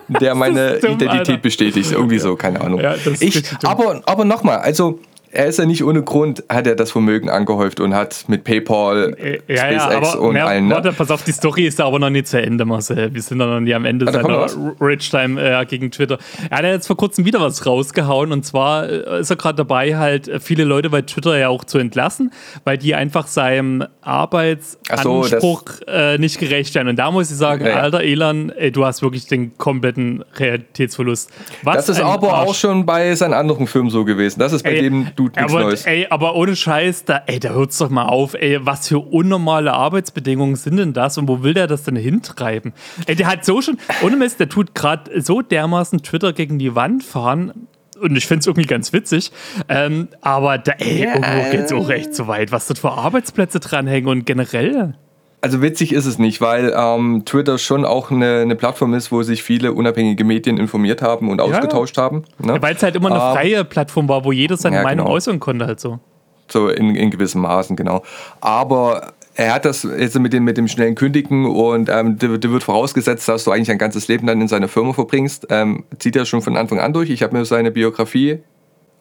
der 0.08 0.34
meine 0.37 0.78
dumm, 0.78 0.92
Identität 0.92 1.11
Alter. 1.11 1.37
bestätigt. 1.38 1.92
Irgendwie 1.92 2.18
so, 2.18 2.37
keine 2.37 2.61
Ahnung. 2.61 2.80
Ja, 2.80 2.94
ich, 3.20 3.42
aber 3.64 4.02
aber 4.06 4.24
nochmal, 4.24 4.58
also 4.58 5.00
er 5.31 5.47
ist 5.47 5.59
ja 5.59 5.67
nicht 5.67 5.85
ohne 5.85 6.03
Grund, 6.03 6.45
hat 6.49 6.67
er 6.67 6.75
das 6.75 6.91
Vermögen 6.91 7.29
angehäuft 7.31 7.81
und 7.81 7.95
hat 7.95 8.25
mit 8.29 8.45
PayPal, 8.45 9.14
Äh, 9.19 9.38
Ja, 9.49 9.71
ja, 9.71 9.81
SpaceX 9.81 10.12
aber 10.14 10.21
und 10.23 10.33
mehr, 10.35 10.47
allen, 10.47 10.69
ne? 10.69 10.75
warte, 10.75 10.93
pass 10.93 11.11
auf, 11.11 11.23
die 11.23 11.33
Story 11.33 11.67
ist 11.67 11.79
da 11.79 11.87
aber 11.87 11.99
noch 11.99 12.11
nicht 12.11 12.27
zu 12.29 12.41
Ende, 12.41 12.64
Marcel. 12.64 13.12
Wir 13.14 13.23
sind 13.23 13.38
da 13.38 13.47
noch 13.47 13.61
nie 13.61 13.75
am 13.75 13.85
Ende 13.85 14.07
Ah, 14.09 14.12
seiner 14.12 14.47
Rich-Time 14.81 15.41
äh, 15.61 15.64
gegen 15.67 15.91
Twitter. 15.91 16.19
Er 16.51 16.59
hat 16.59 16.64
ja 16.64 16.71
jetzt 16.73 16.87
vor 16.87 16.97
kurzem 16.97 17.25
wieder 17.25 17.41
was 17.41 17.64
rausgehauen 17.67 18.33
und 18.33 18.45
zwar 18.45 18.88
äh, 18.88 19.21
ist 19.21 19.31
er 19.31 19.37
gerade 19.37 19.57
dabei, 19.57 19.97
halt 19.97 20.29
äh, 20.29 20.41
viele 20.41 20.64
Leute 20.64 20.91
bei 20.91 21.03
Twitter 21.03 21.37
ja 21.38 21.49
auch 21.49 21.64
zu 21.64 21.79
entlassen, 21.79 22.33
weil 22.64 22.79
die 22.79 22.95
einfach 22.95 23.27
seinem 23.27 23.85
Arbeitsanspruch 24.03 25.62
äh, 25.87 26.19
nicht 26.19 26.38
gerecht 26.38 26.75
werden. 26.75 26.88
Und 26.88 26.97
da 26.97 27.11
muss 27.11 27.31
ich 27.31 27.37
sagen, 27.37 27.64
Ja, 27.64 27.71
ja. 27.71 27.77
alter 27.81 28.01
Elon, 28.03 28.51
ey, 28.51 28.71
du 28.73 28.85
hast 28.85 29.03
wirklich 29.03 29.27
den 29.27 29.57
kompletten 29.59 30.25
Realitätsverlust. 30.37 31.31
Was 31.62 31.87
Das 31.87 31.88
ist 31.99 32.01
aber 32.03 32.33
Arsch. 32.35 32.49
auch 32.51 32.55
schon 32.55 32.87
bei 32.87 33.14
seinen 33.14 33.35
anderen 33.35 33.67
Firmen 33.67 33.91
so 33.91 34.05
gewesen. 34.05 34.38
Das 34.41 34.53
ist 34.53 34.62
bei 34.62 34.73
Ey, 34.75 34.83
dem 34.83 35.09
Dude 35.18 35.40
nichts 35.40 35.52
aber, 35.52 35.64
Neues. 35.64 35.85
Ey, 35.85 36.07
aber 36.09 36.37
ohne 36.37 36.54
Scheiß, 36.54 37.04
da, 37.04 37.22
ey, 37.26 37.40
da 37.40 37.48
hört's 37.48 37.78
doch 37.78 37.90
mal 37.90 38.04
auf, 38.04 38.35
ey, 38.35 38.64
was 38.64 38.87
für 38.87 39.00
unnormale 39.00 39.72
Arbeitsbedingungen 39.72 40.54
sind 40.54 40.76
denn 40.76 40.92
das 40.92 41.18
und 41.18 41.26
wo 41.26 41.42
will 41.42 41.54
der 41.54 41.66
das 41.66 41.83
denn 41.83 41.96
hintreiben? 41.96 42.72
Ey, 43.07 43.16
der 43.16 43.26
hat 43.26 43.44
so 43.44 43.61
schon, 43.61 43.78
ohne 44.02 44.16
Mist, 44.16 44.38
der 44.38 44.48
tut 44.48 44.76
gerade 44.76 45.20
so 45.20 45.42
dermaßen 45.42 46.04
Twitter 46.04 46.33
gegen 46.33 46.61
die 46.61 46.76
Wand 46.76 47.02
fahren. 47.02 47.66
Und 48.00 48.16
ich 48.16 48.28
finde 48.28 48.40
es 48.40 48.46
irgendwie 48.46 48.68
ganz 48.68 48.92
witzig. 48.92 49.33
Ähm, 49.68 50.07
aber 50.20 50.57
da, 50.59 50.72
ey, 50.78 51.02
irgendwo 51.02 51.50
geht's 51.50 51.72
auch 51.72 51.90
echt 51.90 52.14
so 52.14 52.28
weit, 52.28 52.52
was 52.52 52.68
dort 52.68 52.78
für 52.78 52.92
Arbeitsplätze 52.92 53.59
dranhängen 53.59 54.09
und 54.09 54.24
generell. 54.24 54.94
Also 55.40 55.62
witzig 55.62 55.92
ist 55.92 56.07
es 56.07 56.18
nicht, 56.18 56.40
weil 56.40 56.74
ähm, 56.77 57.22
Twitter 57.24 57.59
schon 57.59 57.85
auch 57.85 58.11
eine, 58.11 58.40
eine 58.40 58.57
Plattform 58.57 58.94
ist, 58.94 59.12
wo 59.12 59.22
sich 59.22 59.42
viele 59.42 59.72
unabhängige 59.72 60.24
Medien 60.24 60.59
informiert 60.59 61.01
haben 61.01 61.31
und 61.31 61.40
ausgetauscht 61.40 61.96
haben. 61.96 62.24
Ne? 62.38 62.61
Weil 62.61 62.74
es 62.74 62.83
halt 62.83 62.96
immer 62.96 63.11
eine 63.11 63.22
Ähm, 63.22 63.35
freie 63.35 63.64
Plattform 63.64 64.09
war, 64.09 64.24
wo 64.24 64.33
jeder 64.33 64.57
seine 64.57 64.77
ja, 64.77 64.83
Meinung 64.83 65.07
genau. 65.07 65.16
äußern 65.16 65.38
konnte, 65.38 65.66
halt 65.66 65.79
so. 65.79 66.01
So 66.48 66.68
in, 66.68 66.96
in 66.96 67.11
gewissem 67.11 67.42
Maßen, 67.42 67.77
genau. 67.77 68.03
Aber 68.40 69.12
er 69.35 69.55
hat 69.55 69.64
das 69.64 69.85
jetzt 69.85 70.18
mit 70.18 70.33
dem, 70.33 70.42
mit 70.42 70.57
dem 70.57 70.66
schnellen 70.66 70.96
Kündigen 70.96 71.46
und 71.46 71.88
ähm, 71.88 72.18
dir, 72.18 72.38
dir 72.38 72.51
wird 72.51 72.64
vorausgesetzt, 72.64 73.29
dass 73.29 73.44
du 73.44 73.53
eigentlich 73.53 73.70
ein 73.70 73.79
ganzes 73.79 74.09
Leben 74.09 74.27
dann 74.27 74.40
in 74.40 74.48
seiner 74.48 74.66
Firma 74.66 74.92
verbringst. 74.92 75.46
Ähm, 75.51 75.85
zieht 76.01 76.16
er 76.16 76.24
schon 76.24 76.42
von 76.42 76.57
Anfang 76.57 76.81
an 76.81 76.92
durch. 76.92 77.11
Ich 77.11 77.22
habe 77.22 77.37
mir 77.37 77.44
seine 77.44 77.70
Biografie 77.70 78.40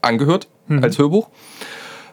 angehört 0.01 0.47
als 0.81 0.99
Hörbuch. 0.99 1.29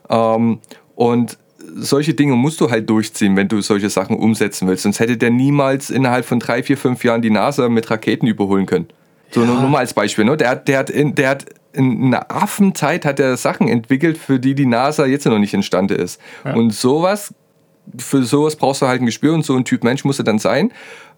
Ähm, 0.08 0.60
und 0.94 1.38
solche 1.76 2.14
Dinge 2.14 2.34
musst 2.34 2.60
du 2.60 2.70
halt 2.70 2.88
durchziehen, 2.88 3.36
wenn 3.36 3.48
du 3.48 3.60
solche 3.60 3.90
Sachen 3.90 4.16
umsetzen 4.16 4.68
willst. 4.68 4.84
Sonst 4.84 5.00
hätte 5.00 5.16
der 5.16 5.30
niemals 5.30 5.90
innerhalb 5.90 6.24
von 6.24 6.40
drei, 6.40 6.62
vier, 6.62 6.76
fünf 6.76 7.04
Jahren 7.04 7.22
die 7.22 7.30
NASA 7.30 7.68
mit 7.68 7.90
Raketen 7.90 8.26
überholen 8.26 8.66
können. 8.66 8.88
So 9.30 9.44
nur, 9.44 9.60
nur 9.60 9.68
mal 9.68 9.78
als 9.78 9.94
Beispiel. 9.94 10.24
Ne? 10.24 10.36
Der, 10.36 10.50
hat, 10.50 10.68
der, 10.68 10.78
hat 10.78 10.90
in, 10.90 11.14
der 11.14 11.30
hat 11.30 11.46
in 11.72 12.04
einer 12.04 12.30
Affenzeit 12.30 13.04
hat 13.04 13.18
er 13.18 13.36
Sachen 13.36 13.68
entwickelt, 13.68 14.16
für 14.16 14.38
die 14.38 14.54
die 14.54 14.66
NASA 14.66 15.06
jetzt 15.06 15.26
noch 15.26 15.38
nicht 15.38 15.54
imstande 15.54 15.94
ist. 15.94 16.20
Und 16.44 16.72
sowas, 16.72 17.34
für 17.98 18.22
sowas 18.22 18.56
brauchst 18.56 18.82
du 18.82 18.86
halt 18.86 19.02
ein 19.02 19.06
Gespür 19.06 19.34
und 19.34 19.44
so 19.44 19.56
ein 19.56 19.64
Typ 19.64 19.82
Mensch 19.82 20.04
musst 20.04 20.20
du 20.20 20.22
dann 20.22 20.38
sein. 20.38 20.72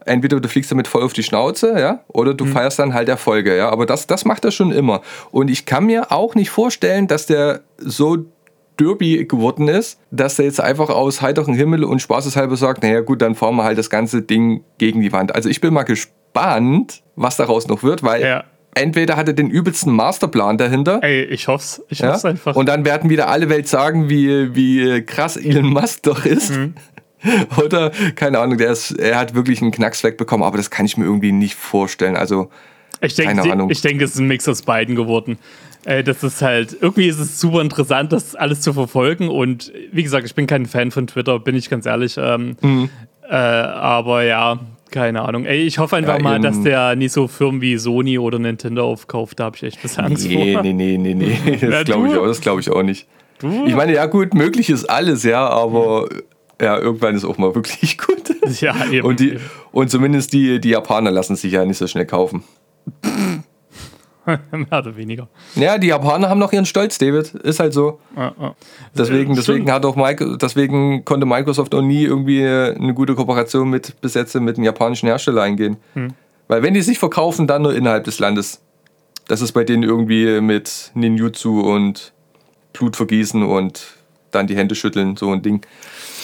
Entweder 0.07 0.41
du 0.41 0.49
fliegst 0.49 0.71
damit 0.71 0.89
voll 0.89 1.03
auf 1.03 1.13
die 1.13 1.25
Schnauze, 1.25 1.79
ja, 1.79 2.05
oder 2.07 2.33
du 2.33 2.47
feierst 2.47 2.79
dann 2.79 2.95
halt 2.95 3.09
Erfolge, 3.09 3.57
ja. 3.57 3.71
Aber 3.71 3.87
das, 3.87 4.07
das 4.07 4.25
macht 4.25 4.45
er 4.45 4.53
schon 4.53 4.71
immer. 4.71 5.03
Und 5.33 5.51
ich 5.51 5.67
kann 5.67 5.85
mir 5.85 6.13
auch 6.13 6.37
nicht 6.37 6.51
vorstellen, 6.51 7.09
dass 7.09 7.27
der 7.27 7.63
so 7.79 8.25
Derby 8.79 9.25
geworden 9.27 9.69
ist, 9.69 9.99
dass 10.11 10.37
der 10.37 10.45
jetzt 10.47 10.61
einfach 10.61 10.91
aus 10.91 11.23
heiterem 11.23 11.55
Himmel 11.55 11.85
und 11.85 12.01
spaßeshalber 12.01 12.57
sagt, 12.57 12.83
naja 12.83 13.01
gut, 13.01 13.23
dann 13.23 13.35
fahren 13.35 13.57
wir 13.57 13.65
halt 13.65 13.79
das 13.79 13.91
ganze 13.91 14.23
Ding 14.23 14.63
gegen 14.79 15.01
die 15.01 15.13
Wand. 15.13 15.35
Also 15.35 15.49
ich 15.49 15.61
bin 15.61 15.73
mal 15.75 15.85
gespannt, 15.85 17.03
was 17.17 17.37
daraus 17.37 17.67
noch 17.69 17.83
wird, 17.83 18.03
weil 18.03 18.23
Ja. 18.23 18.45
entweder 18.75 19.17
hat 19.17 19.29
er 19.29 19.35
den 19.35 19.49
übelsten 19.51 19.93
Masterplan 19.93 20.59
dahinter. 20.59 21.01
Ey, 21.03 21.25
ich 21.25 21.49
hoff's. 21.49 21.83
Ich 21.89 22.01
Ja? 22.01 22.13
hoff's 22.13 22.25
einfach. 22.25 22.55
Und 22.57 22.67
dann 22.69 22.85
werden 22.85 23.09
wieder 23.11 23.29
alle 23.29 23.49
Welt 23.49 23.69
sagen, 23.69 24.09
wie, 24.11 24.55
wie 24.55 25.03
krass 25.03 25.37
Elon 25.37 25.67
Musk 25.73 26.03
doch 26.03 26.25
ist. 26.25 26.51
Mhm. 26.51 26.75
Oder, 27.57 27.91
keine 28.15 28.39
Ahnung, 28.39 28.59
der 28.59 28.71
ist, 28.71 28.91
er 28.93 29.19
hat 29.19 29.35
wirklich 29.35 29.63
einen 29.63 29.73
Knacksfleck 29.73 30.17
bekommen, 30.19 30.43
aber 30.43 30.59
das 30.59 30.71
kann 30.71 30.85
ich 30.87 30.97
mir 30.97 31.05
irgendwie 31.05 31.33
nicht 31.33 31.55
vorstellen. 31.55 32.15
Also, 32.15 32.51
Ich 33.01 33.17
Keine 33.17 33.35
denke, 33.41 33.53
Ahnung. 33.53 33.71
ich 33.71 33.81
denke, 33.81 34.05
es 34.05 34.13
ist 34.13 34.21
ein 34.21 34.29
Mix 34.29 34.47
aus 34.49 34.63
beiden 34.63 34.95
geworden. 34.97 35.39
Äh, 35.87 36.03
das 36.05 36.23
ist 36.23 36.43
halt, 36.43 36.77
irgendwie 36.81 37.07
ist 37.07 37.19
es 37.21 37.41
super 37.41 37.63
interessant, 37.63 38.13
das 38.13 38.35
alles 38.35 38.61
zu 38.61 38.73
verfolgen. 38.73 39.29
Und 39.29 39.73
wie 39.93 40.03
gesagt, 40.03 40.27
ich 40.27 40.35
bin 40.35 40.47
kein 40.47 40.67
Fan 40.67 40.91
von 40.91 41.07
Twitter, 41.07 41.39
bin 41.39 41.55
ich 41.55 41.71
ganz 41.71 41.87
ehrlich. 41.87 42.17
Ähm, 42.19 42.57
Mhm. 42.61 42.91
äh, 43.31 43.35
aber 43.35 44.25
ja, 44.25 44.59
keine 44.91 45.23
Ahnung. 45.23 45.45
Ey, 45.47 45.63
ich 45.63 45.79
hoffe 45.79 45.97
einfach 45.97 46.17
Ja, 46.17 46.23
mal, 46.23 46.41
dass 46.41 46.61
der 46.63 46.97
nicht 46.97 47.13
so 47.13 47.29
Firmen 47.29 47.61
wie 47.61 47.77
Sony 47.79 48.19
oder 48.19 48.39
Nintendo 48.39 48.85
aufkauft. 48.85 49.39
Da 49.41 49.45
habe 49.45 49.57
ich 49.57 49.63
echt 49.63 49.79
ein 49.99 50.05
Angst 50.07 50.27
nee, 50.29 50.53
vor. 50.55 50.63
nee, 50.63 50.73
nee, 50.73 50.97
nee, 50.99 51.15
nee. 51.15 51.39
Ja, 51.61 51.69
Das 51.71 51.85
glaube 51.85 52.09
ich, 52.09 52.17
auch- 52.17 52.27
das 52.27 52.41
glaub 52.41 52.59
ich 52.61 52.71
auch 52.71 52.83
nicht. 52.83 53.07
Du? 53.39 53.67
Ich 53.67 53.75
meine, 53.75 53.93
ja, 53.95 54.07
gut, 54.07 54.35
möglich 54.35 54.71
ist 54.71 54.87
alles, 54.87 55.23
ja, 55.23 55.47
aber 55.47 56.09
ja, 56.61 56.79
irgendwann 56.79 57.15
ist 57.15 57.25
auch 57.25 57.37
mal 57.39 57.55
wirklich 57.55 57.99
gut. 58.07 58.17
Ja, 58.61 58.75
eben. 58.91 59.07
Und, 59.07 59.21
die, 59.21 59.39
und 59.73 59.91
zumindest 59.91 60.33
die, 60.33 60.61
die 60.61 60.71
Japaner 60.71 61.11
lassen 61.11 61.37
sich 61.37 61.53
ja 61.53 61.65
nicht 61.65 61.79
so 61.79 61.87
schnell 61.87 62.07
kaufen. 62.07 62.43
Mehr 64.51 64.79
oder 64.79 64.97
weniger. 64.97 65.29
Ja, 65.55 65.79
die 65.79 65.87
Japaner 65.89 66.29
haben 66.29 66.39
noch 66.41 66.53
ihren 66.53 66.67
Stolz, 66.67 66.99
David. 66.99 67.35
Ist 67.35 67.61
halt 67.61 67.73
so. 67.73 68.01
Ja, 68.17 68.35
ja. 68.41 68.55
Deswegen, 68.97 69.33
Äh, 69.33 69.37
deswegen 69.37 69.71
hat 69.71 69.85
auch 69.85 69.97
Mike, 69.97 70.37
deswegen 70.39 71.05
konnte 71.05 71.27
Microsoft 71.27 71.75
auch 71.75 71.83
nie 71.83 72.05
irgendwie 72.05 72.45
eine 72.45 72.95
gute 72.95 73.15
Kooperation 73.15 73.71
mit 73.71 74.01
bis 74.01 74.15
jetzt 74.15 74.35
mit 74.35 74.57
einem 74.57 74.65
japanischen 74.65 75.07
Hersteller 75.07 75.43
eingehen. 75.43 75.77
Hm. 75.95 76.13
Weil 76.49 76.63
wenn 76.63 76.75
die 76.75 76.83
sich 76.83 76.99
verkaufen, 76.99 77.47
dann 77.47 77.63
nur 77.63 77.75
innerhalb 77.75 78.05
des 78.05 78.19
Landes. 78.19 78.61
Das 79.29 79.41
ist 79.41 79.53
bei 79.53 79.65
denen 79.65 79.83
irgendwie 79.83 80.41
mit 80.41 80.93
Ninjutsu 80.95 81.61
und 81.61 82.13
Blut 82.73 82.97
vergießen 82.97 83.43
und 83.43 83.97
dann 84.31 84.47
die 84.47 84.57
Hände 84.57 84.75
schütteln, 84.75 85.17
so 85.17 85.31
ein 85.33 85.43
Ding. 85.43 85.65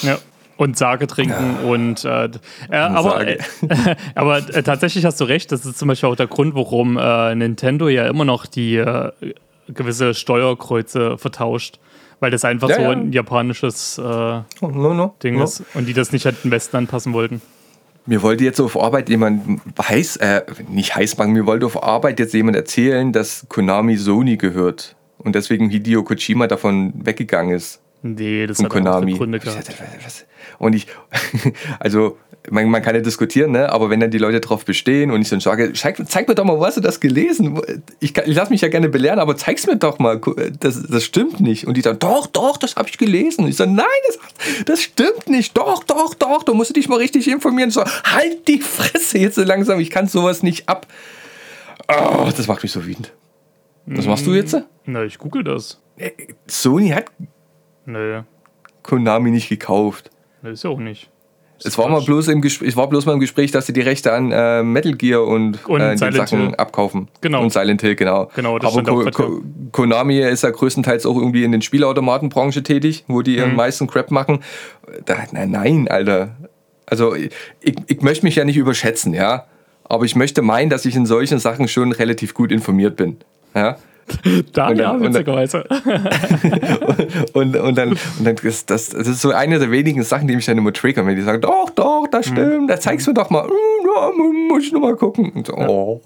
Ja. 0.03 0.19
Und 0.57 0.77
Sage 0.77 1.07
trinken 1.07 1.57
und 1.65 2.05
äh, 2.05 2.29
d- 2.29 2.39
äh, 2.71 2.77
aber, 2.77 3.11
Sage. 3.11 3.39
äh, 3.69 3.97
aber 4.15 4.39
äh, 4.39 4.63
tatsächlich 4.63 5.05
hast 5.05 5.21
du 5.21 5.25
recht, 5.25 5.51
das 5.51 5.65
ist 5.67 5.79
zum 5.79 5.89
Beispiel 5.89 6.09
auch 6.09 6.17
der 6.17 6.27
Grund, 6.29 6.55
warum 6.55 6.97
äh, 6.99 7.35
Nintendo 7.35 7.89
ja 7.89 8.07
immer 8.07 8.25
noch 8.25 8.47
die 8.47 8.77
äh, 8.77 9.11
gewisse 9.69 10.15
Steuerkreuze 10.15 11.19
vertauscht. 11.19 11.79
Weil 12.21 12.31
das 12.31 12.45
einfach 12.45 12.69
Ja, 12.69 12.77
so 12.77 12.83
ja. 12.83 12.91
ein 12.91 13.11
japanisches 13.13 13.99
äh, 13.99 14.03
Oh, 14.03 14.45
no, 14.69 14.95
no, 14.95 15.15
Ding 15.25 15.37
no. 15.39 15.45
ist 15.45 15.65
und 15.75 15.87
die 15.87 15.93
das 15.93 16.13
nicht 16.13 16.25
halt 16.25 16.37
im 16.45 16.53
Westen 16.53 16.77
anpassen 16.77 17.13
wollten. 17.15 17.43
Mir 18.07 18.23
wollte 18.23 18.45
jetzt 18.45 18.61
auf 18.61 18.81
Arbeit 18.81 19.09
jemand 19.09 19.61
heiß, 19.81 20.17
äh, 20.19 20.43
nicht 20.69 20.95
heiß 20.95 21.19
machen, 21.19 21.33
mir 21.33 21.47
wollte 21.47 21.67
auf 21.67 21.83
Arbeit 21.83 22.21
jetzt 22.21 22.33
jemand 22.35 22.57
erzählen, 22.57 23.13
dass 23.13 23.47
Konami 23.49 23.97
Sony 23.97 24.37
gehört. 24.37 24.95
Und 25.19 25.35
deswegen 25.35 25.69
Hideo 25.71 26.05
Kojima 26.05 26.47
davon 26.47 26.93
weggegangen 27.05 27.55
ist. 27.57 27.81
Nee, 28.03 28.47
das 28.47 28.57
von 28.57 28.67
hat 28.67 28.73
Konami. 28.73 29.15
Gründe 29.17 29.39
Ich 29.39 29.45
gehabt. 29.45 30.27
Und 30.59 30.75
ich, 30.75 30.89
also, 31.79 32.19
man, 32.51 32.69
man 32.69 32.83
kann 32.83 32.97
ja 32.97 33.01
diskutieren, 33.01 33.53
ne? 33.53 33.71
aber 33.71 33.91
wenn 33.91 34.01
dann 34.01 34.11
die 34.11 34.19
Leute 34.19 34.41
drauf 34.41 34.65
bestehen 34.65 35.13
und 35.13 35.23
ich 35.23 35.29
dann 35.29 35.39
sage, 35.39 35.73
zeig, 35.73 36.03
zeig 36.09 36.27
mir 36.27 36.35
doch 36.35 36.45
mal, 36.45 36.59
wo 36.59 36.67
hast 36.67 36.77
du 36.77 36.81
das 36.81 36.99
gelesen? 36.99 37.61
Ich, 38.01 38.17
ich 38.17 38.35
lasse 38.35 38.51
mich 38.51 38.61
ja 38.61 38.69
gerne 38.69 38.89
belehren, 38.89 39.21
aber 39.21 39.37
zeig's 39.37 39.67
mir 39.69 39.77
doch 39.77 40.01
mal, 40.01 40.21
das, 40.59 40.83
das 40.83 41.05
stimmt 41.05 41.39
nicht. 41.41 41.67
Und 41.67 41.77
die 41.77 41.81
sagen, 41.81 42.01
doch, 42.01 42.27
doch, 42.27 42.57
das 42.57 42.75
habe 42.75 42.89
ich 42.89 42.99
gelesen. 42.99 43.45
Und 43.45 43.51
ich 43.51 43.57
sage, 43.57 43.71
nein, 43.71 43.87
das, 44.09 44.65
das 44.65 44.83
stimmt 44.83 45.29
nicht, 45.29 45.57
doch, 45.57 45.85
doch, 45.85 46.15
doch, 46.15 46.43
du 46.43 46.55
musst 46.55 46.75
dich 46.75 46.89
mal 46.89 46.97
richtig 46.97 47.29
informieren. 47.29 47.71
So, 47.71 47.85
halt 47.85 48.49
die 48.49 48.59
Fresse 48.59 49.19
jetzt 49.19 49.37
so 49.37 49.45
langsam, 49.45 49.79
ich 49.79 49.91
kann 49.91 50.09
sowas 50.09 50.43
nicht 50.43 50.69
ab. 50.69 50.89
Oh, 51.89 52.29
das 52.37 52.49
macht 52.49 52.65
mich 52.65 52.73
so 52.73 52.85
wütend. 52.85 53.13
Was 53.87 54.07
machst 54.07 54.27
du 54.27 54.33
jetzt? 54.35 54.57
Na, 54.87 55.05
ich 55.05 55.19
google 55.19 55.45
das. 55.45 55.81
Sony 56.47 56.91
hat 56.91 57.07
Nö, 57.87 58.23
Konami 58.83 59.31
nicht 59.31 59.49
gekauft. 59.49 60.11
nee, 60.43 60.51
ist 60.51 60.65
ja 60.65 60.71
auch 60.71 60.79
nicht. 60.79 61.09
Es 61.65 61.79
war, 61.79 61.89
mal 61.89 62.01
bloß 62.03 62.27
im 62.27 62.41
Gespräch, 62.41 62.71
es 62.71 62.77
war 62.77 62.89
bloß 62.89 63.07
mal 63.07 63.13
im 63.13 63.21
Gespräch, 63.21 63.53
dass 63.53 63.67
sie 63.67 63.73
die 63.73 63.83
Rechte 63.83 64.13
an 64.13 64.33
äh, 64.33 64.65
Metal 64.65 64.95
Gear 64.95 65.25
und, 65.25 65.65
Und 65.69 65.81
äh, 65.81 65.93
die 65.93 65.99
Silent 65.99 66.17
Sachen 66.17 66.41
Hill. 66.47 66.55
abkaufen. 66.57 67.07
Genau. 67.21 67.41
Und 67.41 67.53
Silent 67.53 67.81
Hill, 67.83 67.95
genau. 67.95 68.29
Genau, 68.35 68.59
das 68.59 68.77
Aber 68.77 68.83
Ko. 68.83 69.09
Ko 69.13 69.41
Konami 69.71 70.19
ist 70.19 70.43
ja 70.43 70.51
größtenteils 70.51 71.07
auch 71.07 71.15
irgendwie 71.15 71.45
in 71.45 71.53
den 71.53 71.63
Spielautomatenbranche 71.63 72.65
tätig, 72.65 73.05
wo 73.07 73.23
die 73.23 73.33
Mhm. 73.33 73.39
ihren 73.39 73.55
meisten 73.55 73.87
Crap 73.87 74.11
machen. 74.11 74.41
Da, 75.05 75.19
nein, 75.31 75.53
nein, 75.53 75.87
Alter. 75.89 76.35
Also 76.87 77.15
ich, 77.15 77.31
ich 77.87 78.01
möchte 78.03 78.25
mich 78.27 78.35
ja 78.35 78.45
nicht 78.45 78.57
überschätzen, 78.57 79.15
ja. 79.15 79.45
Aber 79.85 80.05
ich 80.05 80.17
möchte 80.17 80.43
meinen, 80.43 80.69
dass 80.69 80.85
ich 80.85 80.97
in 80.97 81.07
solchen 81.07 81.39
Sachen 81.39 81.69
schon 81.69 81.93
relativ 81.93 82.35
gut 82.35 82.51
informiert 82.51 82.97
bin. 82.97 83.19
Ja. 83.55 83.77
Da, 84.53 84.73
ja, 84.73 85.01
witzigerweise. 85.01 85.65
Und, 87.33 87.57
und 87.57 87.79
dann, 87.79 87.91
und 87.91 88.25
dann 88.25 88.37
ist 88.43 88.71
das, 88.71 88.91
das 88.91 89.07
ist 89.09 89.21
so 89.21 89.31
eine 89.31 89.59
der 89.59 89.71
wenigen 89.71 90.03
Sachen, 90.03 90.29
die 90.29 90.37
mich 90.37 90.47
dann 90.47 90.59
immer 90.59 90.73
triggern, 90.73 91.07
wenn 91.07 91.17
die 91.17 91.23
sagen, 91.23 91.41
doch, 91.41 91.71
doch, 91.71 92.07
das 92.11 92.29
Mhm. 92.29 92.33
stimmt, 92.33 92.71
da 92.71 92.79
zeigst 92.81 93.07
du 93.07 93.13
doch 93.13 93.31
mal, 93.31 93.45
"Hm, 93.45 93.51
ja, 93.85 94.11
muss 94.49 94.65
ich 94.65 94.73
noch 94.73 94.81
mal 94.81 94.97
gucken. 94.97 95.31
Und 95.31 95.47
so, 95.47 95.55
oh. 95.55 96.01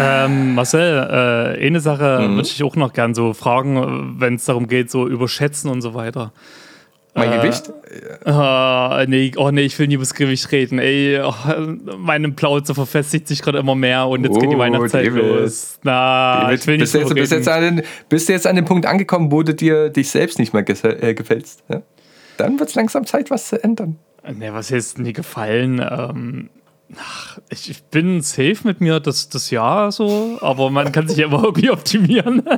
Ähm, 0.00 0.54
Marcel, 0.54 1.56
äh, 1.60 1.66
eine 1.66 1.80
Sache 1.80 2.20
Mhm. 2.28 2.36
würde 2.36 2.48
ich 2.48 2.62
auch 2.62 2.76
noch 2.76 2.92
gern 2.92 3.14
so 3.14 3.32
fragen, 3.34 4.16
wenn 4.18 4.34
es 4.36 4.44
darum 4.46 4.66
geht, 4.66 4.90
so 4.90 5.06
überschätzen 5.06 5.70
und 5.70 5.82
so 5.82 5.94
weiter. 5.94 6.32
Mein 7.16 7.32
Äh, 7.32 7.36
Gewicht? 7.38 7.72
Ah, 8.26 9.04
nee, 9.08 9.32
oh 9.36 9.50
nee, 9.50 9.62
ich 9.62 9.78
will 9.78 9.86
nie 9.88 9.94
über 9.94 10.02
das 10.02 10.14
Gewicht 10.14 10.52
reden. 10.52 10.78
Ey, 10.78 11.18
oh, 11.22 11.34
meine 11.96 12.30
Plauze 12.32 12.74
verfestigt 12.74 13.26
sich 13.26 13.40
gerade 13.42 13.58
immer 13.58 13.74
mehr 13.74 14.06
und 14.06 14.24
jetzt 14.24 14.38
geht 14.38 14.50
die 14.50 14.54
Oh, 14.56 14.58
Weihnachtszeit 14.58 15.06
David. 15.06 15.22
los. 15.22 15.78
Na, 15.82 16.42
David, 16.42 16.60
ich 16.60 16.66
will 16.66 16.74
nicht 16.76 16.82
bist, 16.82 16.94
du 16.94 16.98
jetzt, 17.00 17.14
bist, 17.14 17.32
jetzt 17.32 17.48
an 17.48 17.62
den, 17.62 17.82
bist 18.08 18.28
du 18.28 18.32
jetzt 18.32 18.46
an 18.46 18.56
den 18.56 18.64
Punkt 18.66 18.84
angekommen, 18.86 19.32
wo 19.32 19.42
du 19.42 19.54
dir 19.54 19.88
dich 19.88 20.10
selbst 20.10 20.38
nicht 20.38 20.52
mehr 20.52 20.64
äh, 20.68 21.14
gefällst? 21.14 21.64
Ja? 21.68 21.82
Dann 22.36 22.58
wird 22.58 22.68
es 22.68 22.74
langsam 22.74 23.06
Zeit, 23.06 23.30
was 23.30 23.48
zu 23.48 23.62
ändern. 23.64 23.96
Nee, 24.34 24.50
was 24.52 24.70
ist 24.70 24.98
nie 24.98 25.12
gefallen? 25.14 25.78
Ähm, 25.78 26.50
ach, 26.98 27.38
ich, 27.48 27.70
ich 27.70 27.82
bin 27.84 28.20
safe 28.20 28.56
mit 28.64 28.80
mir 28.82 29.00
das, 29.00 29.28
das 29.30 29.50
Jahr 29.50 29.90
so, 29.90 30.36
aber 30.42 30.68
man 30.70 30.92
kann 30.92 31.08
sich 31.08 31.16
ja 31.18 31.26
immer 31.28 31.42
irgendwie 31.44 31.70
optimieren. 31.70 32.42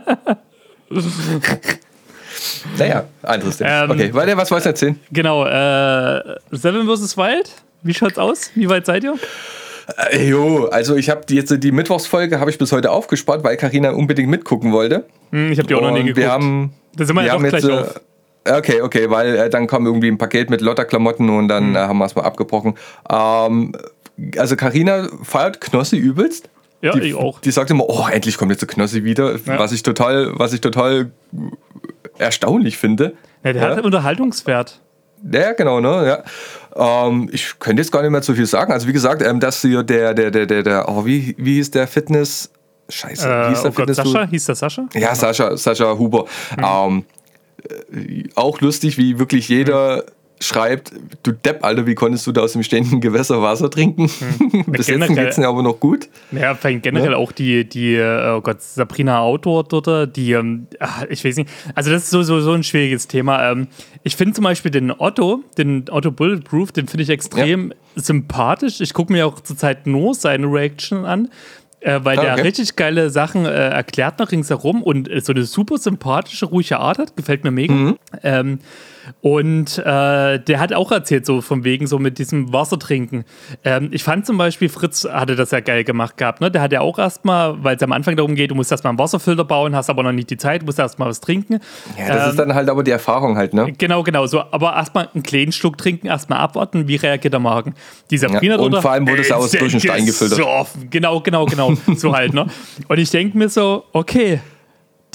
Naja, 2.79 3.05
anderes 3.23 3.57
Thema. 3.59 3.85
Ähm, 3.85 3.91
okay, 3.91 4.15
weiter, 4.15 4.37
was 4.37 4.51
wolltest 4.51 4.67
du 4.67 4.71
erzählen? 4.87 5.01
genau, 5.11 5.45
äh, 5.47 6.37
Seven 6.51 6.87
vs. 6.87 7.17
Wild, 7.17 7.51
wie 7.83 7.95
schaut's 7.95 8.19
aus? 8.19 8.51
Wie 8.55 8.69
weit 8.69 8.87
seid 8.87 9.05
ihr? 9.05 9.15
Äh, 10.11 10.29
jo, 10.29 10.67
also 10.67 10.97
ich 10.97 11.09
habe 11.11 11.23
die, 11.29 11.37
jetzt 11.37 11.55
die 11.63 11.73
Mittwochsfolge 11.73 12.41
habe 12.41 12.51
ich 12.51 12.59
bis 12.59 12.73
heute 12.73 12.91
aufgespart, 12.91 13.43
weil 13.45 13.57
Karina 13.57 13.91
unbedingt 13.91 14.29
mitgucken 14.29 14.73
wollte. 14.73 15.07
Hm, 15.31 15.51
ich 15.53 15.59
habe 15.59 15.67
die 15.69 15.75
auch 15.75 15.81
noch 15.81 15.93
nie 15.93 16.01
geguckt. 16.01 16.17
wir 16.19 16.31
haben, 16.31 16.73
da 16.95 17.05
sind 17.05 17.17
wir 17.17 17.25
ja 17.25 17.33
haben 17.33 17.45
doch 17.45 17.53
jetzt, 17.53 17.65
gleich 17.67 17.77
äh, 17.77 17.81
auf. 17.81 18.01
Okay, 18.59 18.81
okay, 18.83 19.11
weil 19.11 19.35
äh, 19.37 19.51
dann 19.51 19.67
kam 19.67 19.85
irgendwie 19.87 20.09
ein 20.09 20.19
Paket 20.19 20.49
mit 20.51 20.61
Lotterklamotten 20.61 21.29
und 21.31 21.43
Hm. 21.45 21.49
dann 21.49 21.75
äh, 21.75 21.79
haben 21.79 21.99
wir 21.99 22.05
es 22.07 22.15
mal 22.15 22.23
abgebrochen. 22.25 22.75
Ähm, 23.11 23.73
also 24.37 24.57
Karina 24.57 25.09
feiert 25.23 25.61
Knossi 25.61 25.97
übelst. 25.97 26.49
Ja, 26.81 26.93
die, 26.93 27.01
ich 27.09 27.15
auch. 27.15 27.41
Die 27.41 27.51
sagt 27.51 27.71
immer, 27.71 27.89
oh, 27.89 28.07
endlich 28.11 28.37
kommt 28.39 28.51
jetzt 28.53 28.61
der 28.61 28.69
Knossi 28.69 29.05
wieder, 29.05 29.33
Ja. 29.33 29.59
was 29.59 29.73
ich 29.73 29.83
total, 29.83 30.31
was 30.39 30.53
ich 30.53 30.61
total 30.61 31.11
erstaunlich 32.19 32.79
finde. 32.79 33.15
Ja, 33.45 33.53
der 33.53 33.63
ja. 33.63 33.77
hat 33.77 33.85
Unterhaltungswert. 33.85 34.81
Ja, 35.33 35.53
genau, 35.53 35.81
ne? 35.81 36.23
Ja. 36.77 37.07
Ähm, 37.07 37.29
ich 37.33 37.59
könnte 37.59 37.83
jetzt 37.83 37.91
gar 37.91 38.03
nicht 38.03 38.11
mehr 38.11 38.23
zu 38.23 38.35
viel 38.35 38.47
sagen. 38.47 38.73
Also 38.73 38.87
wie 38.87 38.93
gesagt, 38.93 39.23
ähm, 39.23 39.41
dass 39.41 39.61
hier 39.63 39.83
der, 39.83 40.15
der, 40.15 40.31
der, 40.31 40.47
der, 40.47 40.63
der, 40.63 40.89
oh, 40.89 41.05
wie, 41.05 41.35
wie 41.39 41.55
hieß 41.55 41.73
der 41.73 41.89
Fitness? 41.89 42.51
Scheiße, 42.89 43.29
wie 43.29 43.33
Äh, 43.33 43.49
hieß 43.51 43.63
der 43.63 43.71
oh 43.71 43.75
Gott, 43.75 43.89
Fitness? 43.89 43.97
Sascha? 43.97 44.27
Hieß 44.27 44.45
das 44.47 44.59
Sascha? 44.61 44.89
Ja, 44.95 45.15
Sascha, 45.15 45.57
Sascha 45.57 45.99
Huber. 45.99 46.27
Mhm. 46.57 46.65
Ähm, 46.65 47.05
äh, 47.93 48.29
auch 48.35 48.61
lustig, 48.61 48.97
wie 48.97 49.19
wirklich 49.19 49.49
jeder 49.49 50.05
schreibt, 50.41 50.93
du 51.23 51.33
Depp, 51.33 51.65
Alter, 51.65 51.87
wie 51.87 51.95
konntest 51.95 52.27
du 52.27 52.33
da 52.33 52.43
aus 52.43 52.53
dem 52.53 52.63
stehenden 52.63 53.01
Gewässer 53.01 53.43
Wasser 53.43 53.71
trinken? 53.71 54.09
Hm. 54.09 54.65
Bis 54.67 54.87
jetzt 54.89 55.09
geht 55.09 55.19
es 55.19 55.37
mir 55.37 55.49
aber 55.49 55.63
noch 55.63 55.81
gut. 55.81 56.09
Ja, 56.33 56.55
generell 56.55 57.13
ja. 57.13 57.17
auch 57.17 57.33
die, 57.33 57.69
die, 57.69 57.95
äh, 57.95 58.37
oh 58.37 58.41
Gott, 58.41 58.63
Sabrina 58.63 59.21
Outdoor 59.21 59.65
dort, 59.65 60.17
die, 60.17 60.33
ähm, 60.33 60.67
ich 61.09 61.25
weiß 61.25 61.37
nicht, 61.37 61.51
also 61.75 61.91
das 61.91 62.05
ist 62.05 62.11
so, 62.11 62.23
so, 62.23 62.41
so 62.41 62.53
ein 62.53 62.63
schwieriges 62.63 63.09
Thema. 63.09 63.51
Ähm, 63.51 63.69
ich 64.03 64.17
finde 64.17 64.35
zum 64.35 64.45
Beispiel 64.45 64.71
den 64.71 64.91
Otto, 64.91 65.43
den 65.57 65.85
Otto 65.91 66.11
Bulletproof, 66.11 66.73
den 66.73 66.89
finde 66.89 67.03
ich 67.03 67.11
extrem 67.11 67.71
ja. 67.71 68.03
sympathisch. 68.03 68.81
Ich 68.81 68.95
gucke 68.95 69.13
mir 69.13 69.27
auch 69.27 69.41
zurzeit 69.41 69.87
nur 69.87 70.15
seine 70.15 70.47
Reaction 70.47 71.05
an. 71.05 71.29
Äh, 71.81 72.01
weil 72.03 72.19
ah, 72.19 72.23
okay. 72.23 72.35
der 72.37 72.45
richtig 72.45 72.77
geile 72.77 73.11
Sachen 73.11 73.47
äh, 73.47 73.51
erklärt 73.51 74.19
nach 74.19 74.33
ringsherum 74.33 74.83
und 74.83 75.09
so 75.23 75.33
eine 75.33 75.45
super 75.45 75.79
sympathische, 75.79 76.47
ruhige 76.47 76.79
Art 76.79 76.99
hat. 76.99 77.17
Gefällt 77.17 77.45
mir 77.45 77.51
mega. 77.51 77.73
Mhm. 77.73 77.99
Ähm, 78.23 78.59
und 79.21 79.79
äh, 79.79 80.39
der 80.39 80.61
hat 80.61 80.73
auch 80.73 80.93
erzählt, 80.93 81.27
so 81.27 81.41
von 81.41 81.65
wegen 81.65 81.87
so 81.87 81.99
mit 81.99 82.19
diesem 82.19 82.53
Wasser 82.53 82.79
trinken. 82.79 83.25
Ähm, 83.65 83.89
ich 83.93 84.03
fand 84.03 84.27
zum 84.27 84.39
Beispiel, 84.39 84.69
Fritz 84.69 85.05
hatte 85.05 85.37
das 85.37 85.51
ja 85.51 85.61
geil 85.61 85.85
gemacht 85.85 86.17
gehabt. 86.17 86.41
Ne? 86.41 86.51
Der 86.51 86.63
hat 86.63 86.73
ja 86.73 86.81
auch 86.81 86.99
erstmal, 86.99 87.63
weil 87.63 87.77
es 87.77 87.83
am 87.83 87.93
Anfang 87.93 88.17
darum 88.17 88.35
geht, 88.35 88.51
du 88.51 88.55
musst 88.55 88.71
erstmal 88.71 88.91
einen 88.91 88.99
Wasserfilter 88.99 89.45
bauen, 89.45 89.75
hast 89.75 89.91
aber 89.91 90.03
noch 90.03 90.13
nicht 90.13 90.31
die 90.31 90.37
Zeit, 90.37 90.65
musst 90.65 90.79
erstmal 90.79 91.09
was 91.09 91.21
trinken. 91.21 91.61
Ja, 91.99 92.09
das 92.09 92.25
ähm, 92.25 92.31
ist 92.31 92.39
dann 92.39 92.55
halt 92.55 92.69
aber 92.69 92.83
die 92.83 92.91
Erfahrung 92.91 93.37
halt, 93.37 93.55
ne? 93.55 93.73
Genau, 93.77 94.03
genau. 94.03 94.27
So, 94.27 94.41
aber 94.51 94.75
erstmal 94.75 95.09
einen 95.13 95.23
kleinen 95.23 95.53
Schluck 95.53 95.79
trinken, 95.79 96.07
erstmal 96.07 96.39
abwarten, 96.41 96.89
wie 96.89 96.97
reagiert 96.97 97.33
der 97.33 97.41
Magen. 97.41 97.75
Dieser 98.11 98.29
ja, 98.43 98.57
Und 98.57 98.77
vor 98.81 98.91
allem 98.91 99.09
wurde 99.09 99.23
es 99.23 99.33
aus 99.33 99.51
durch 99.59 99.73
den 99.73 99.81
Stein 99.81 100.07
gefiltert. 100.07 100.39
So 100.39 100.47
offen. 100.47 100.89
Genau, 100.91 101.21
genau, 101.21 101.47
genau. 101.47 101.68
So 101.97 102.15
halt, 102.15 102.35
ne? 102.35 102.47
Und 102.89 102.99
ich 102.99 103.11
denke 103.11 103.37
mir 103.37 103.49
so, 103.49 103.85
okay, 103.93 104.41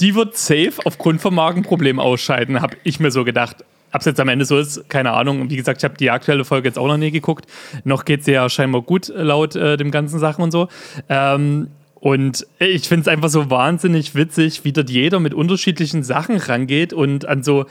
die 0.00 0.14
wird 0.14 0.36
safe 0.36 0.74
aufgrund 0.84 1.20
von 1.20 1.34
Magenproblemen 1.34 2.00
ausscheiden, 2.00 2.60
habe 2.60 2.76
ich 2.84 3.00
mir 3.00 3.10
so 3.10 3.24
gedacht. 3.24 3.64
Ob 3.92 4.00
es 4.00 4.06
jetzt 4.06 4.18
am 4.18 4.28
Ende 4.28 4.44
so 4.44 4.58
ist, 4.58 4.88
keine 4.88 5.12
Ahnung. 5.12 5.50
Wie 5.50 5.56
gesagt, 5.56 5.78
ich 5.78 5.84
habe 5.84 5.96
die 5.96 6.10
aktuelle 6.10 6.44
Folge 6.44 6.68
jetzt 6.68 6.80
auch 6.80 6.88
noch 6.88 6.96
nie 6.96 7.12
geguckt. 7.12 7.46
Noch 7.84 8.04
geht 8.04 8.22
es 8.22 8.26
ja 8.26 8.48
scheinbar 8.50 8.82
gut 8.82 9.06
laut 9.14 9.54
äh, 9.54 9.76
dem 9.76 9.92
ganzen 9.92 10.18
Sachen 10.18 10.42
und 10.42 10.50
so. 10.50 10.66
Ähm, 11.08 11.68
und 11.94 12.44
ich 12.58 12.88
finde 12.88 13.02
es 13.02 13.08
einfach 13.08 13.28
so 13.28 13.50
wahnsinnig 13.50 14.16
witzig, 14.16 14.64
wie 14.64 14.72
dort 14.72 14.90
jeder 14.90 15.20
mit 15.20 15.32
unterschiedlichen 15.32 16.02
Sachen 16.02 16.36
rangeht 16.38 16.92
und 16.92 17.24
an 17.24 17.44
so. 17.44 17.66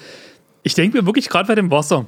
Ich 0.64 0.76
denke 0.76 0.98
mir 0.98 1.06
wirklich 1.06 1.28
gerade 1.28 1.48
bei 1.48 1.56
dem 1.56 1.70
Wasser 1.70 2.06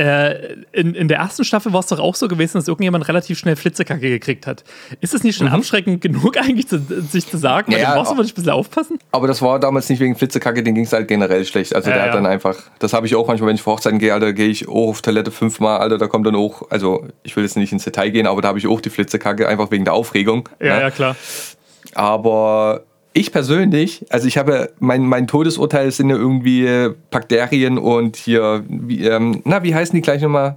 äh, 0.00 0.56
in, 0.72 0.94
in 0.94 1.08
der 1.08 1.18
ersten 1.18 1.44
Staffel 1.44 1.74
war 1.74 1.80
es 1.80 1.86
doch 1.86 1.98
auch 1.98 2.14
so 2.14 2.26
gewesen, 2.26 2.56
dass 2.56 2.68
irgendjemand 2.68 3.06
relativ 3.06 3.38
schnell 3.38 3.54
Flitzekacke 3.54 4.08
gekriegt 4.08 4.46
hat. 4.46 4.64
Ist 5.02 5.12
das 5.12 5.22
nicht 5.24 5.36
schon 5.36 5.48
mhm. 5.48 5.52
abschreckend 5.52 6.00
genug 6.00 6.36
eigentlich, 6.40 6.68
zu, 6.68 6.78
sich 6.78 7.26
zu 7.26 7.36
sagen? 7.36 7.70
Ja, 7.72 7.78
dem 7.78 8.00
Wasser 8.00 8.16
würde 8.16 8.24
ich 8.24 8.32
ein 8.32 8.36
bisschen 8.36 8.52
aufpassen. 8.52 8.98
Aber 9.12 9.26
das 9.26 9.42
war 9.42 9.60
damals 9.60 9.90
nicht 9.90 10.00
wegen 10.00 10.16
Flitzekacke, 10.16 10.62
den 10.62 10.74
ging 10.74 10.84
es 10.84 10.92
halt 10.94 11.06
generell 11.06 11.44
schlecht. 11.44 11.74
Also 11.74 11.90
ja, 11.90 11.96
der 11.96 12.06
hat 12.06 12.14
dann 12.14 12.24
einfach, 12.24 12.56
das 12.78 12.94
habe 12.94 13.06
ich 13.06 13.14
auch 13.14 13.26
manchmal, 13.26 13.48
wenn 13.48 13.56
ich 13.56 13.62
vor 13.62 13.74
Hochzeiten 13.74 13.98
gehe, 13.98 14.14
Alter, 14.14 14.32
gehe 14.32 14.48
ich 14.48 14.68
auch 14.68 14.88
auf 14.88 15.02
Toilette 15.02 15.30
fünfmal, 15.30 15.80
Alter, 15.80 15.98
da 15.98 16.06
kommt 16.06 16.26
dann 16.26 16.34
auch, 16.34 16.70
also 16.70 17.06
ich 17.22 17.36
will 17.36 17.44
jetzt 17.44 17.58
nicht 17.58 17.72
ins 17.72 17.84
Detail 17.84 18.08
gehen, 18.08 18.26
aber 18.26 18.40
da 18.40 18.48
habe 18.48 18.58
ich 18.58 18.66
auch 18.66 18.80
die 18.80 18.90
Flitzekacke, 18.90 19.46
einfach 19.46 19.70
wegen 19.70 19.84
der 19.84 19.92
Aufregung. 19.92 20.48
Ja, 20.60 20.76
ne? 20.76 20.80
ja, 20.82 20.90
klar. 20.90 21.16
Aber 21.94 22.84
ich 23.12 23.32
persönlich, 23.32 24.06
also 24.10 24.28
ich 24.28 24.38
habe, 24.38 24.72
mein, 24.78 25.04
mein 25.06 25.26
Todesurteil 25.26 25.90
sind 25.90 26.10
ja 26.10 26.16
irgendwie 26.16 26.90
Bakterien 27.10 27.78
und 27.78 28.16
hier, 28.16 28.64
wie, 28.68 29.04
ähm, 29.04 29.42
na, 29.44 29.62
wie 29.62 29.74
heißen 29.74 29.94
die 29.94 30.00
gleich 30.00 30.22
nochmal? 30.22 30.56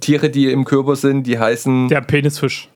Tiere, 0.00 0.30
die 0.30 0.50
im 0.50 0.64
Körper 0.64 0.96
sind, 0.96 1.24
die 1.24 1.38
heißen. 1.38 1.88
Der 1.88 2.00
Penisfisch. 2.00 2.68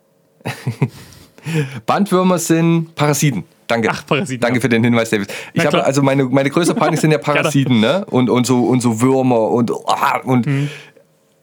Bandwürmer 1.87 2.39
sind 2.39 2.95
Parasiten. 2.95 3.45
Danke. 3.67 3.89
Ach, 3.91 4.05
Parasiten. 4.05 4.41
Danke 4.41 4.61
für 4.61 4.69
den 4.69 4.83
Hinweis, 4.83 5.11
David. 5.11 5.33
Ich 5.55 5.65
habe 5.65 5.85
also 5.85 6.03
meine, 6.03 6.25
meine 6.25 6.51
größte 6.51 6.75
Panik 6.75 6.99
sind 6.99 7.13
ja 7.13 7.19
Parasiten, 7.19 7.81
ne? 7.81 8.05
Und, 8.07 8.29
und, 8.29 8.47
so, 8.47 8.65
und 8.65 8.81
so 8.81 9.01
Würmer 9.01 9.49
und, 9.49 9.71
und 9.71 10.47
mhm. 10.47 10.69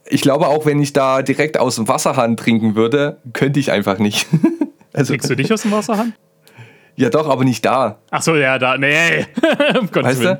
ich 0.07 0.21
glaube 0.21 0.47
auch, 0.47 0.65
wenn 0.65 0.81
ich 0.81 0.93
da 0.93 1.21
direkt 1.21 1.57
aus 1.57 1.77
dem 1.77 1.87
Wasserhahn 1.87 2.35
trinken 2.37 2.75
würde, 2.75 3.17
könnte 3.33 3.59
ich 3.59 3.71
einfach 3.71 3.97
nicht. 3.97 4.27
also, 4.93 5.13
Kriegst 5.13 5.29
du 5.29 5.35
dich 5.35 5.51
aus 5.51 5.61
dem 5.61 5.71
Wasserhahn? 5.71 6.13
Ja, 6.97 7.09
doch, 7.09 7.29
aber 7.29 7.43
nicht 7.43 7.63
da. 7.63 7.99
Ach 8.09 8.21
so, 8.21 8.35
ja, 8.35 8.57
da. 8.57 8.77
Nee. 8.77 9.25
um 9.79 9.89
weißt 9.93 10.23
du? 10.23 10.39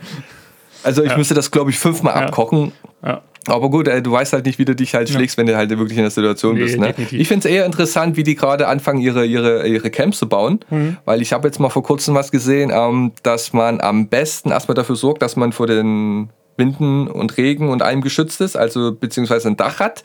Also 0.84 1.03
ich 1.03 1.12
ja. 1.12 1.18
müsste 1.18 1.34
das, 1.34 1.51
glaube 1.51 1.70
ich, 1.70 1.80
fünfmal 1.80 2.16
ja. 2.16 2.28
abkochen. 2.28 2.72
Ja. 3.05 3.22
Aber 3.47 3.70
gut, 3.70 3.88
ey, 3.88 4.03
du 4.03 4.12
weißt 4.12 4.34
halt 4.34 4.45
nicht, 4.45 4.60
wie 4.60 4.66
du 4.66 4.76
dich 4.76 4.93
halt 4.93 5.08
schlägst, 5.10 5.38
wenn 5.38 5.45
du 5.47 5.55
halt 5.55 5.70
wirklich 5.70 5.97
in 5.97 6.03
der 6.03 6.12
Situation 6.12 6.55
nee, 6.55 6.64
bist. 6.64 6.78
Ne? 6.78 6.93
Ich 7.12 7.28
finde 7.28 7.47
es 7.47 7.53
eher 7.53 7.66
interessant, 7.66 8.18
wie 8.18 8.24
die 8.24 8.36
gerade 8.36 8.68
anfangen, 8.68 8.99
ihre, 8.99 9.26
ihre, 9.26 9.66
ihre 9.68 9.89
Camps 9.89 10.18
zu 10.18 10.28
bauen. 10.28 10.60
Mhm. 10.70 10.97
Weil 11.05 11.22
ich 11.22 11.32
habe 11.32 11.47
jetzt 11.47 11.60
mal 11.60 11.70
vor 11.70 11.84
kurzem 11.84 12.14
was 12.14 12.32
gesehen, 12.32 12.72
ähm, 12.74 13.14
dass 13.24 13.53
man 13.53 13.80
am 13.80 14.10
besten 14.10 14.49
erstmal 14.51 14.76
dafür 14.76 14.97
sorgt, 14.97 15.22
dass 15.22 15.38
man 15.38 15.53
vor 15.53 15.68
den 15.68 16.30
Winden 16.58 17.08
und 17.08 17.38
Regen 17.38 17.70
und 17.70 17.82
allem 17.82 18.01
geschützt 18.01 18.41
ist, 18.41 18.58
also 18.58 18.93
beziehungsweise 18.93 19.47
ein 19.47 19.58
Dach 19.58 19.80
hat. 19.80 20.03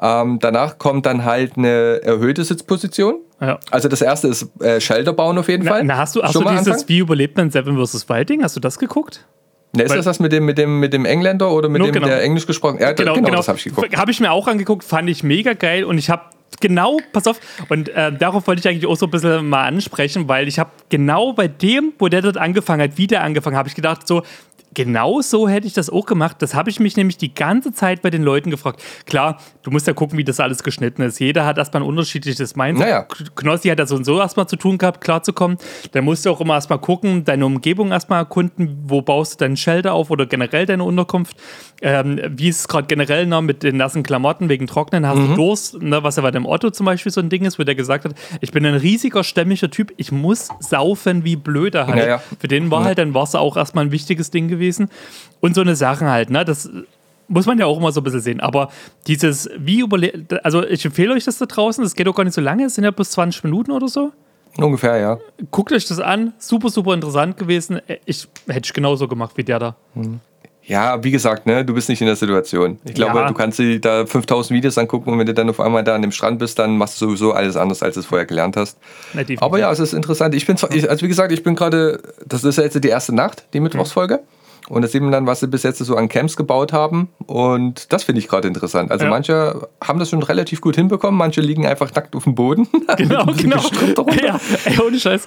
Ähm, 0.00 0.38
danach 0.40 0.78
kommt 0.78 1.06
dann 1.06 1.24
halt 1.24 1.56
eine 1.56 2.00
erhöhte 2.02 2.44
Sitzposition. 2.44 3.16
Ja. 3.42 3.58
Also 3.70 3.88
das 3.88 4.00
erste 4.00 4.28
ist 4.28 4.48
äh, 4.60 4.80
Shelter 4.80 5.12
bauen 5.12 5.36
auf 5.36 5.48
jeden 5.48 5.64
na, 5.64 5.72
Fall. 5.72 5.84
Na, 5.84 5.96
hast 5.96 6.14
du, 6.14 6.22
hast 6.22 6.34
du 6.34 6.40
dieses 6.40 6.68
anfangen? 6.68 6.84
Wie 6.86 6.98
überlebt 6.98 7.36
man 7.36 7.50
Seven 7.50 7.76
vs. 7.84 8.08
Wilding? 8.08 8.44
Hast 8.44 8.54
du 8.54 8.60
das 8.60 8.78
geguckt? 8.78 9.26
Ne, 9.74 9.84
ist 9.84 9.94
das 9.94 10.04
das 10.04 10.20
mit 10.20 10.32
dem, 10.32 10.44
mit, 10.44 10.58
dem, 10.58 10.80
mit 10.80 10.92
dem 10.92 11.04
Engländer 11.04 11.50
oder 11.50 11.68
mit 11.68 11.80
no, 11.80 11.86
dem, 11.86 11.94
genau. 11.94 12.06
der 12.06 12.22
Englisch 12.22 12.46
gesprochen 12.46 12.74
hat? 12.74 12.80
Ja, 12.80 12.92
genau, 12.92 13.14
genau, 13.14 13.26
genau, 13.26 13.36
das 13.38 13.48
habe 13.48 13.58
ich 13.58 13.64
geguckt. 13.64 13.96
Habe 13.96 14.10
ich 14.10 14.20
mir 14.20 14.30
auch 14.30 14.46
angeguckt, 14.46 14.84
fand 14.84 15.08
ich 15.08 15.24
mega 15.24 15.54
geil 15.54 15.84
und 15.84 15.98
ich 15.98 16.10
habe 16.10 16.22
genau, 16.60 16.98
pass 17.12 17.26
auf, 17.26 17.40
und 17.70 17.88
äh, 17.88 18.12
darauf 18.12 18.46
wollte 18.46 18.60
ich 18.60 18.68
eigentlich 18.68 18.86
auch 18.86 18.96
so 18.96 19.06
ein 19.06 19.10
bisschen 19.10 19.48
mal 19.48 19.64
ansprechen, 19.64 20.28
weil 20.28 20.46
ich 20.46 20.58
habe 20.58 20.70
genau 20.90 21.32
bei 21.32 21.48
dem, 21.48 21.94
wo 21.98 22.08
der 22.08 22.20
dort 22.20 22.36
angefangen 22.36 22.82
hat, 22.82 22.98
wie 22.98 23.06
der 23.06 23.22
angefangen 23.22 23.56
hat, 23.56 23.60
habe 23.60 23.68
ich 23.70 23.74
gedacht, 23.74 24.06
so, 24.06 24.22
genau 24.74 25.20
so 25.20 25.48
hätte 25.48 25.66
ich 25.66 25.72
das 25.72 25.90
auch 25.90 26.06
gemacht. 26.06 26.36
Das 26.40 26.54
habe 26.54 26.70
ich 26.70 26.80
mich 26.80 26.96
nämlich 26.96 27.16
die 27.16 27.34
ganze 27.34 27.72
Zeit 27.72 28.02
bei 28.02 28.10
den 28.10 28.22
Leuten 28.22 28.50
gefragt. 28.50 28.82
Klar, 29.06 29.38
du 29.62 29.70
musst 29.70 29.86
ja 29.86 29.92
gucken, 29.92 30.18
wie 30.18 30.24
das 30.24 30.40
alles 30.40 30.62
geschnitten 30.62 31.02
ist. 31.02 31.20
Jeder 31.20 31.44
hat 31.44 31.58
erstmal 31.58 31.82
ein 31.82 31.88
unterschiedliches 31.88 32.56
Mindset. 32.56 32.86
Naja. 32.86 33.06
Knossi 33.34 33.68
hat 33.68 33.78
ja 33.78 33.86
so 33.86 33.96
und 33.96 34.04
so 34.04 34.18
erstmal 34.18 34.46
zu 34.48 34.56
tun 34.56 34.78
gehabt, 34.78 35.00
klarzukommen. 35.00 35.58
Dann 35.92 36.04
musst 36.04 36.24
du 36.24 36.30
auch 36.30 36.40
immer 36.40 36.54
erstmal 36.54 36.78
gucken, 36.78 37.24
deine 37.24 37.46
Umgebung 37.46 37.92
erstmal 37.92 38.20
erkunden, 38.20 38.78
wo 38.86 39.02
baust 39.02 39.34
du 39.34 39.44
deinen 39.44 39.56
Shelter 39.56 39.92
auf 39.94 40.10
oder 40.10 40.26
generell 40.26 40.66
deine 40.66 40.84
Unterkunft. 40.84 41.36
Ähm, 41.82 42.20
wie 42.30 42.48
ist 42.48 42.60
es 42.60 42.68
gerade 42.68 42.86
generell 42.86 43.26
noch 43.26 43.42
mit 43.42 43.62
den 43.62 43.76
nassen 43.76 44.02
Klamotten 44.02 44.48
wegen 44.48 44.66
Trocknen? 44.66 45.06
Hast 45.06 45.18
mhm. 45.18 45.28
du 45.28 45.34
Durst? 45.34 45.82
Ne, 45.82 46.02
was 46.02 46.16
ja 46.16 46.22
bei 46.22 46.30
dem 46.30 46.46
Otto 46.46 46.70
zum 46.70 46.86
Beispiel 46.86 47.12
so 47.12 47.20
ein 47.20 47.28
Ding 47.28 47.44
ist, 47.44 47.58
wo 47.58 47.64
der 47.64 47.74
gesagt 47.74 48.04
hat, 48.04 48.14
ich 48.40 48.52
bin 48.52 48.64
ein 48.64 48.74
riesiger, 48.74 49.24
stämmiger 49.24 49.70
Typ, 49.70 49.92
ich 49.96 50.12
muss 50.12 50.48
saufen 50.60 51.24
wie 51.24 51.36
blöder 51.36 51.86
halt. 51.86 52.06
Ja, 52.06 52.22
Für 52.38 52.48
den 52.48 52.70
war 52.70 52.84
halt 52.84 52.98
dann 52.98 53.14
Wasser 53.14 53.40
auch 53.40 53.56
erstmal 53.56 53.84
ein 53.84 53.92
wichtiges 53.92 54.30
Ding 54.30 54.48
gewesen 54.48 54.61
gewesen. 54.62 54.88
Und 55.40 55.54
so 55.54 55.60
eine 55.60 55.76
Sachen 55.76 56.08
halt, 56.08 56.30
ne? 56.30 56.44
Das 56.44 56.70
muss 57.28 57.46
man 57.46 57.58
ja 57.58 57.66
auch 57.66 57.78
immer 57.78 57.92
so 57.92 58.00
ein 58.00 58.04
bisschen 58.04 58.20
sehen. 58.20 58.40
Aber 58.40 58.70
dieses, 59.06 59.50
wie 59.56 59.80
überlebt, 59.80 60.44
also 60.44 60.64
ich 60.64 60.84
empfehle 60.84 61.14
euch 61.14 61.24
das 61.24 61.38
da 61.38 61.46
draußen, 61.46 61.82
das 61.82 61.94
geht 61.94 62.06
auch 62.08 62.14
gar 62.14 62.24
nicht 62.24 62.34
so 62.34 62.40
lange, 62.40 62.64
es 62.64 62.74
sind 62.74 62.84
ja 62.84 62.90
bis 62.90 63.10
20 63.10 63.44
Minuten 63.44 63.72
oder 63.72 63.88
so. 63.88 64.12
Ungefähr, 64.58 64.98
ja. 64.98 65.18
Guckt 65.50 65.72
euch 65.72 65.86
das 65.86 65.98
an, 65.98 66.34
super, 66.38 66.68
super 66.68 66.92
interessant 66.92 67.38
gewesen. 67.38 67.80
Ich 68.04 68.28
hätte 68.46 68.66
ich 68.66 68.72
genauso 68.74 69.08
gemacht 69.08 69.32
wie 69.36 69.44
der 69.44 69.58
da. 69.58 69.76
Mhm. 69.94 70.20
Ja, 70.64 71.02
wie 71.02 71.10
gesagt, 71.10 71.46
ne, 71.46 71.64
du 71.64 71.74
bist 71.74 71.88
nicht 71.88 72.00
in 72.00 72.06
der 72.06 72.14
Situation. 72.14 72.78
Ich 72.84 72.94
glaube, 72.94 73.18
ja. 73.18 73.26
du 73.26 73.34
kannst 73.34 73.58
dir 73.58 73.80
da 73.80 74.06
5000 74.06 74.56
Videos 74.56 74.78
angucken 74.78 75.10
und 75.10 75.18
wenn 75.18 75.26
du 75.26 75.34
dann 75.34 75.50
auf 75.50 75.58
einmal 75.58 75.82
da 75.82 75.96
an 75.96 76.02
dem 76.02 76.12
Strand 76.12 76.38
bist, 76.38 76.56
dann 76.58 76.76
machst 76.76 77.00
du 77.00 77.06
sowieso 77.06 77.32
alles 77.32 77.56
anders, 77.56 77.82
als 77.82 77.94
du 77.94 78.00
es 78.00 78.06
vorher 78.06 78.26
gelernt 78.26 78.56
hast. 78.56 78.78
Na, 79.12 79.22
Aber 79.38 79.58
ja, 79.58 79.72
es 79.72 79.80
ist 79.80 79.92
interessant. 79.92 80.34
Ich 80.36 80.46
bin, 80.46 80.56
also 80.56 81.02
wie 81.02 81.08
gesagt, 81.08 81.32
ich 81.32 81.42
bin 81.42 81.56
gerade, 81.56 82.00
das 82.24 82.44
ist 82.44 82.58
ja 82.58 82.62
jetzt 82.62 82.82
die 82.82 82.88
erste 82.88 83.12
Nacht, 83.12 83.46
die 83.54 83.60
Mittwochsfolge. 83.60 84.16
Mhm. 84.16 84.41
Und 84.68 84.82
da 84.82 84.88
sieht 84.88 85.02
man 85.02 85.12
dann, 85.12 85.26
was 85.26 85.40
sie 85.40 85.48
bis 85.48 85.62
jetzt 85.62 85.78
so 85.78 85.96
an 85.96 86.08
Camps 86.08 86.36
gebaut 86.36 86.72
haben. 86.72 87.08
Und 87.26 87.92
das 87.92 88.04
finde 88.04 88.20
ich 88.20 88.28
gerade 88.28 88.48
interessant. 88.48 88.90
Also 88.90 89.04
ja. 89.04 89.10
manche 89.10 89.68
haben 89.82 89.98
das 89.98 90.10
schon 90.10 90.22
relativ 90.22 90.60
gut 90.60 90.76
hinbekommen, 90.76 91.18
manche 91.18 91.40
liegen 91.40 91.66
einfach 91.66 91.92
nackt 91.94 92.14
auf 92.14 92.24
dem 92.24 92.34
Boden. 92.34 92.68
Genau, 92.96 93.24
genau. 93.24 93.60
Ja, 94.22 94.38
ey, 94.64 94.78
ohne 94.78 94.98
Scheiß. 94.98 95.26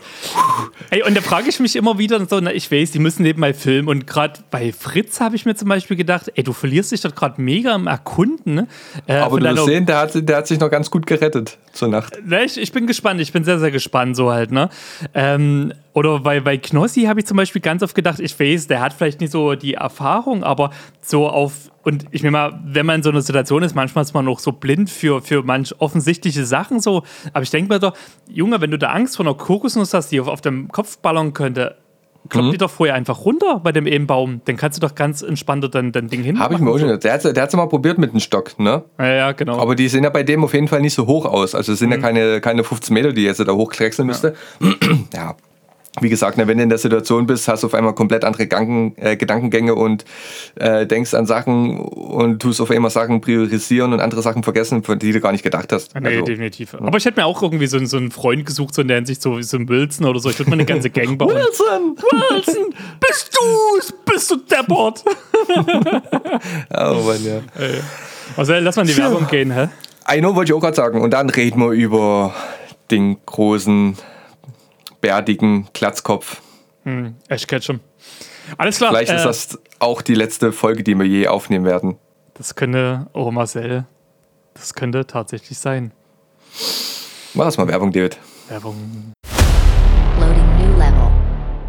Ey, 0.91 1.03
und 1.03 1.17
da 1.17 1.21
frage 1.21 1.49
ich 1.49 1.59
mich 1.59 1.75
immer 1.75 1.97
wieder 1.97 2.23
so, 2.25 2.39
na, 2.39 2.53
ich 2.53 2.71
weiß, 2.71 2.91
die 2.91 2.99
müssen 2.99 3.23
nebenbei 3.23 3.53
filmen. 3.53 3.87
Und 3.87 4.05
gerade 4.05 4.39
bei 4.51 4.71
Fritz 4.71 5.19
habe 5.19 5.35
ich 5.35 5.45
mir 5.45 5.55
zum 5.55 5.67
Beispiel 5.67 5.97
gedacht, 5.97 6.31
ey, 6.35 6.43
du 6.43 6.53
verlierst 6.53 6.91
dich 6.91 7.01
dort 7.01 7.15
gerade 7.15 7.41
mega 7.41 7.73
im 7.75 7.87
Erkunden. 7.87 8.55
Ne? 8.55 8.67
Äh, 9.07 9.17
Aber 9.17 9.39
du 9.39 9.45
wirst 9.45 9.65
sehen, 9.65 9.85
der 9.85 9.97
hat, 9.97 10.11
der 10.13 10.37
hat 10.37 10.47
sich 10.47 10.59
noch 10.59 10.69
ganz 10.69 10.91
gut 10.91 11.07
gerettet 11.07 11.57
zur 11.73 11.87
Nacht. 11.87 12.17
Ich, 12.45 12.57
ich 12.57 12.71
bin 12.71 12.85
gespannt, 12.87 13.19
ich 13.19 13.33
bin 13.33 13.43
sehr, 13.43 13.59
sehr 13.59 13.71
gespannt, 13.71 14.15
so 14.15 14.31
halt, 14.31 14.51
ne? 14.51 14.69
Ähm, 15.13 15.73
oder 15.95 16.19
bei, 16.19 16.41
bei 16.41 16.57
Knossi 16.57 17.03
habe 17.03 17.21
ich 17.21 17.25
zum 17.25 17.37
Beispiel 17.37 17.61
ganz 17.61 17.81
oft 17.81 17.95
gedacht, 17.95 18.19
ich 18.19 18.37
weiß, 18.37 18.67
der 18.67 18.81
hat 18.81 18.91
vielleicht 18.91 19.21
nicht 19.21 19.31
so 19.31 19.55
die 19.55 19.75
Erfahrung, 19.75 20.43
aber 20.43 20.71
so 20.99 21.29
auf, 21.29 21.71
und 21.83 22.05
ich 22.11 22.21
meine 22.21 22.31
mal, 22.31 22.59
wenn 22.65 22.85
man 22.85 22.97
in 22.97 23.03
so 23.03 23.11
einer 23.11 23.21
Situation 23.21 23.63
ist, 23.63 23.75
manchmal 23.75 24.03
ist 24.03 24.13
man 24.13 24.25
noch 24.25 24.39
so 24.39 24.51
blind 24.51 24.89
für, 24.89 25.21
für 25.21 25.43
manch 25.43 25.73
offensichtliche 25.79 26.45
Sachen 26.45 26.81
so. 26.81 27.03
Aber 27.31 27.43
ich 27.43 27.49
denke 27.49 27.73
mir 27.73 27.79
doch, 27.79 27.93
Junge, 28.27 28.59
wenn 28.59 28.71
du 28.71 28.77
da 28.77 28.89
Angst 28.89 29.15
vor 29.15 29.25
einer 29.25 29.35
Kokosnuss 29.35 29.93
hast, 29.93 30.11
die 30.11 30.19
auf, 30.19 30.27
auf 30.27 30.41
dem 30.41 30.67
Kopf 30.67 30.97
ballern 30.97 31.31
könnte, 31.31 31.77
klopp 32.27 32.43
mhm. 32.43 32.51
die 32.51 32.57
doch 32.57 32.71
vorher 32.71 32.95
einfach 32.95 33.23
runter 33.23 33.61
bei 33.63 33.71
dem 33.71 33.87
Ebenbaum. 33.87 34.41
Dann 34.43 34.57
kannst 34.57 34.77
du 34.77 34.85
doch 34.85 34.95
ganz 34.95 35.21
entspannter 35.21 35.69
dein, 35.69 35.93
dein 35.93 36.09
Ding 36.09 36.23
hin. 36.23 36.39
Habe 36.39 36.55
ich 36.55 36.59
mir 36.59 36.71
auch 36.71 36.77
schon 36.77 36.99
Der 36.99 37.13
hat 37.13 37.23
es 37.23 37.55
mal 37.55 37.67
probiert 37.67 37.99
mit 37.99 38.11
dem 38.11 38.19
Stock, 38.19 38.59
ne? 38.59 38.83
Ja, 38.99 39.13
ja, 39.13 39.31
genau. 39.31 39.59
Aber 39.59 39.75
die 39.75 39.87
sehen 39.87 40.03
ja 40.03 40.09
bei 40.09 40.23
dem 40.23 40.43
auf 40.43 40.53
jeden 40.53 40.67
Fall 40.67 40.81
nicht 40.81 40.93
so 40.93 41.07
hoch 41.07 41.25
aus. 41.25 41.55
Also 41.55 41.71
es 41.71 41.79
sind 41.79 41.87
mhm. 41.87 41.95
ja 41.95 42.01
keine, 42.01 42.41
keine 42.41 42.65
15 42.65 42.93
Meter, 42.93 43.13
die 43.13 43.23
jetzt 43.23 43.39
da 43.39 43.53
hochkleckseln 43.53 44.05
müsste. 44.05 44.35
Ja. 45.13 45.35
Ja. 45.95 46.01
wie 46.01 46.09
gesagt, 46.09 46.37
ne, 46.37 46.47
wenn 46.47 46.57
du 46.57 46.63
in 46.63 46.69
der 46.69 46.77
Situation 46.77 47.25
bist, 47.25 47.47
hast 47.47 47.63
du 47.63 47.67
auf 47.67 47.73
einmal 47.73 47.93
komplett 47.93 48.23
andere 48.23 48.43
Gedanken, 48.43 48.93
äh, 48.97 49.15
Gedankengänge 49.15 49.75
und 49.75 50.05
äh, 50.55 50.85
denkst 50.85 51.13
an 51.13 51.25
Sachen 51.25 51.79
und 51.79 52.41
tust 52.41 52.61
auf 52.61 52.71
einmal 52.71 52.91
Sachen 52.91 53.21
priorisieren 53.21 53.93
und 53.93 53.99
andere 53.99 54.21
Sachen 54.21 54.43
vergessen, 54.43 54.83
von 54.83 54.99
die 54.99 55.11
du 55.11 55.19
gar 55.19 55.31
nicht 55.31 55.43
gedacht 55.43 55.71
hast. 55.71 55.93
Nee, 55.99 56.07
Also, 56.07 56.25
definitiv. 56.25 56.73
Aber 56.75 56.97
ich 56.97 57.05
hätte 57.05 57.19
mir 57.19 57.25
auch 57.25 57.41
irgendwie 57.41 57.67
so, 57.67 57.83
so 57.85 57.97
einen 57.97 58.11
Freund 58.11 58.45
gesucht, 58.45 58.73
so 58.73 58.81
in 58.81 58.87
der 58.87 58.97
Hinsicht, 58.97 59.21
so, 59.21 59.41
so 59.41 59.57
ein 59.57 59.67
Wilson 59.69 60.05
oder 60.05 60.19
so. 60.19 60.29
Ich 60.29 60.39
würde 60.39 60.49
mal 60.49 60.55
eine 60.55 60.65
ganze 60.65 60.89
Gang 60.89 61.17
bauen. 61.17 61.29
Wilson! 61.29 61.95
Wilson, 62.31 62.73
bist 62.99 63.37
du's? 63.37 63.93
Bist 64.05 64.31
du 64.31 64.37
deppert? 64.37 65.03
Oh 66.77 67.01
Mann, 67.05 67.23
ja. 67.23 67.41
Also 68.37 68.53
lass 68.53 68.75
mal 68.75 68.83
in 68.83 68.87
die. 68.89 68.97
Werbung 68.97 69.27
gehen, 69.27 69.51
hä? 69.51 69.69
I 70.11 70.19
know, 70.19 70.35
wollte 70.35 70.51
ich 70.51 70.55
auch 70.55 70.61
gerade 70.61 70.75
sagen. 70.75 71.01
Und 71.01 71.11
dann 71.11 71.29
reden 71.29 71.59
wir 71.59 71.71
über 71.71 72.33
den 72.91 73.17
großen, 73.25 73.97
bärtigen 75.05 75.67
Glatzkopf. 75.73 76.41
Ich 77.29 77.45
kenn 77.45 77.61
schon. 77.61 77.79
Alles 78.57 78.77
klar. 78.77 78.89
Vielleicht 78.89 79.11
äh, 79.11 79.17
ist 79.17 79.25
das 79.25 79.59
auch 79.77 80.01
die 80.01 80.15
letzte 80.15 80.51
Folge, 80.51 80.81
die 80.83 80.95
wir 80.95 81.05
je 81.05 81.27
aufnehmen 81.27 81.63
werden. 81.63 81.97
Das 82.33 82.55
könnte, 82.55 83.05
oh 83.13 83.29
Marcel, 83.29 83.85
das 84.55 84.73
könnte 84.73 85.05
tatsächlich 85.05 85.59
sein. 85.59 85.91
Mach 87.35 87.45
erst 87.45 87.59
mal 87.59 87.67
Werbung, 87.67 87.91
David. 87.91 88.17
Werbung. 88.49 89.13
Loading 90.19 90.57
new 90.57 90.75
level. 90.77 91.11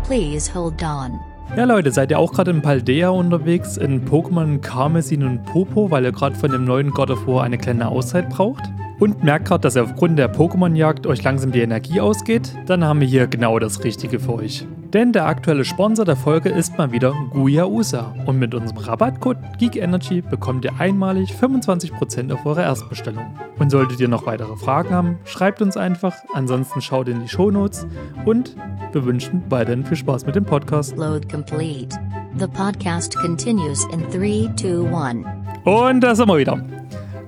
Please 0.06 0.54
hold 0.54 0.82
on. 0.82 1.20
Ja, 1.56 1.64
Leute, 1.64 1.92
seid 1.92 2.10
ihr 2.10 2.18
auch 2.18 2.32
gerade 2.32 2.50
in 2.50 2.62
Paldea 2.62 3.10
unterwegs 3.10 3.76
in 3.76 4.08
Pokémon 4.08 4.60
Karmesin 4.62 5.22
und 5.22 5.44
Popo, 5.44 5.90
weil 5.90 6.04
ihr 6.04 6.12
gerade 6.12 6.36
von 6.36 6.50
dem 6.50 6.64
neuen 6.64 6.90
God 6.90 7.10
of 7.10 7.26
War 7.26 7.44
eine 7.44 7.58
kleine 7.58 7.88
Auszeit 7.88 8.30
braucht? 8.30 8.64
Und 8.98 9.22
merkt 9.22 9.48
gerade, 9.48 9.60
dass 9.60 9.76
ihr 9.76 9.82
aufgrund 9.82 10.18
der 10.18 10.32
Pokémon-Jagd 10.32 11.06
euch 11.06 11.22
langsam 11.22 11.52
die 11.52 11.60
Energie 11.60 12.00
ausgeht? 12.00 12.54
Dann 12.66 12.82
haben 12.82 13.00
wir 13.00 13.06
hier 13.06 13.26
genau 13.26 13.58
das 13.58 13.84
Richtige 13.84 14.18
für 14.18 14.34
euch. 14.34 14.66
Denn 14.92 15.12
der 15.12 15.26
aktuelle 15.26 15.66
Sponsor 15.66 16.06
der 16.06 16.16
Folge 16.16 16.48
ist 16.48 16.78
mal 16.78 16.92
wieder 16.92 17.12
Guya 17.30 17.66
Usa. 17.66 18.14
Und 18.24 18.38
mit 18.38 18.54
unserem 18.54 18.78
Rabattcode 18.78 19.36
GeekEnergy 19.58 20.22
bekommt 20.22 20.64
ihr 20.64 20.78
einmalig 20.78 21.32
25% 21.32 22.32
auf 22.32 22.46
eure 22.46 22.62
Erstbestellung. 22.62 23.26
Und 23.58 23.70
solltet 23.70 24.00
ihr 24.00 24.08
noch 24.08 24.24
weitere 24.24 24.56
Fragen 24.56 24.90
haben, 24.90 25.18
schreibt 25.24 25.60
uns 25.60 25.76
einfach. 25.76 26.14
Ansonsten 26.32 26.80
schaut 26.80 27.08
in 27.08 27.20
die 27.20 27.28
Shownotes. 27.28 27.86
Und 28.24 28.56
wir 28.92 29.04
wünschen 29.04 29.42
weiterhin 29.50 29.84
viel 29.84 29.98
Spaß 29.98 30.24
mit 30.24 30.36
dem 30.36 30.46
Podcast. 30.46 30.96
Load 30.96 31.28
complete. 31.28 31.98
The 32.38 32.46
podcast 32.46 33.14
continues 33.16 33.86
in 33.92 34.00
3, 34.10 34.54
2, 34.56 34.94
1. 34.94 35.26
Und 35.64 36.00
da 36.00 36.14
sind 36.14 36.28
wir 36.28 36.38
wieder. 36.38 36.62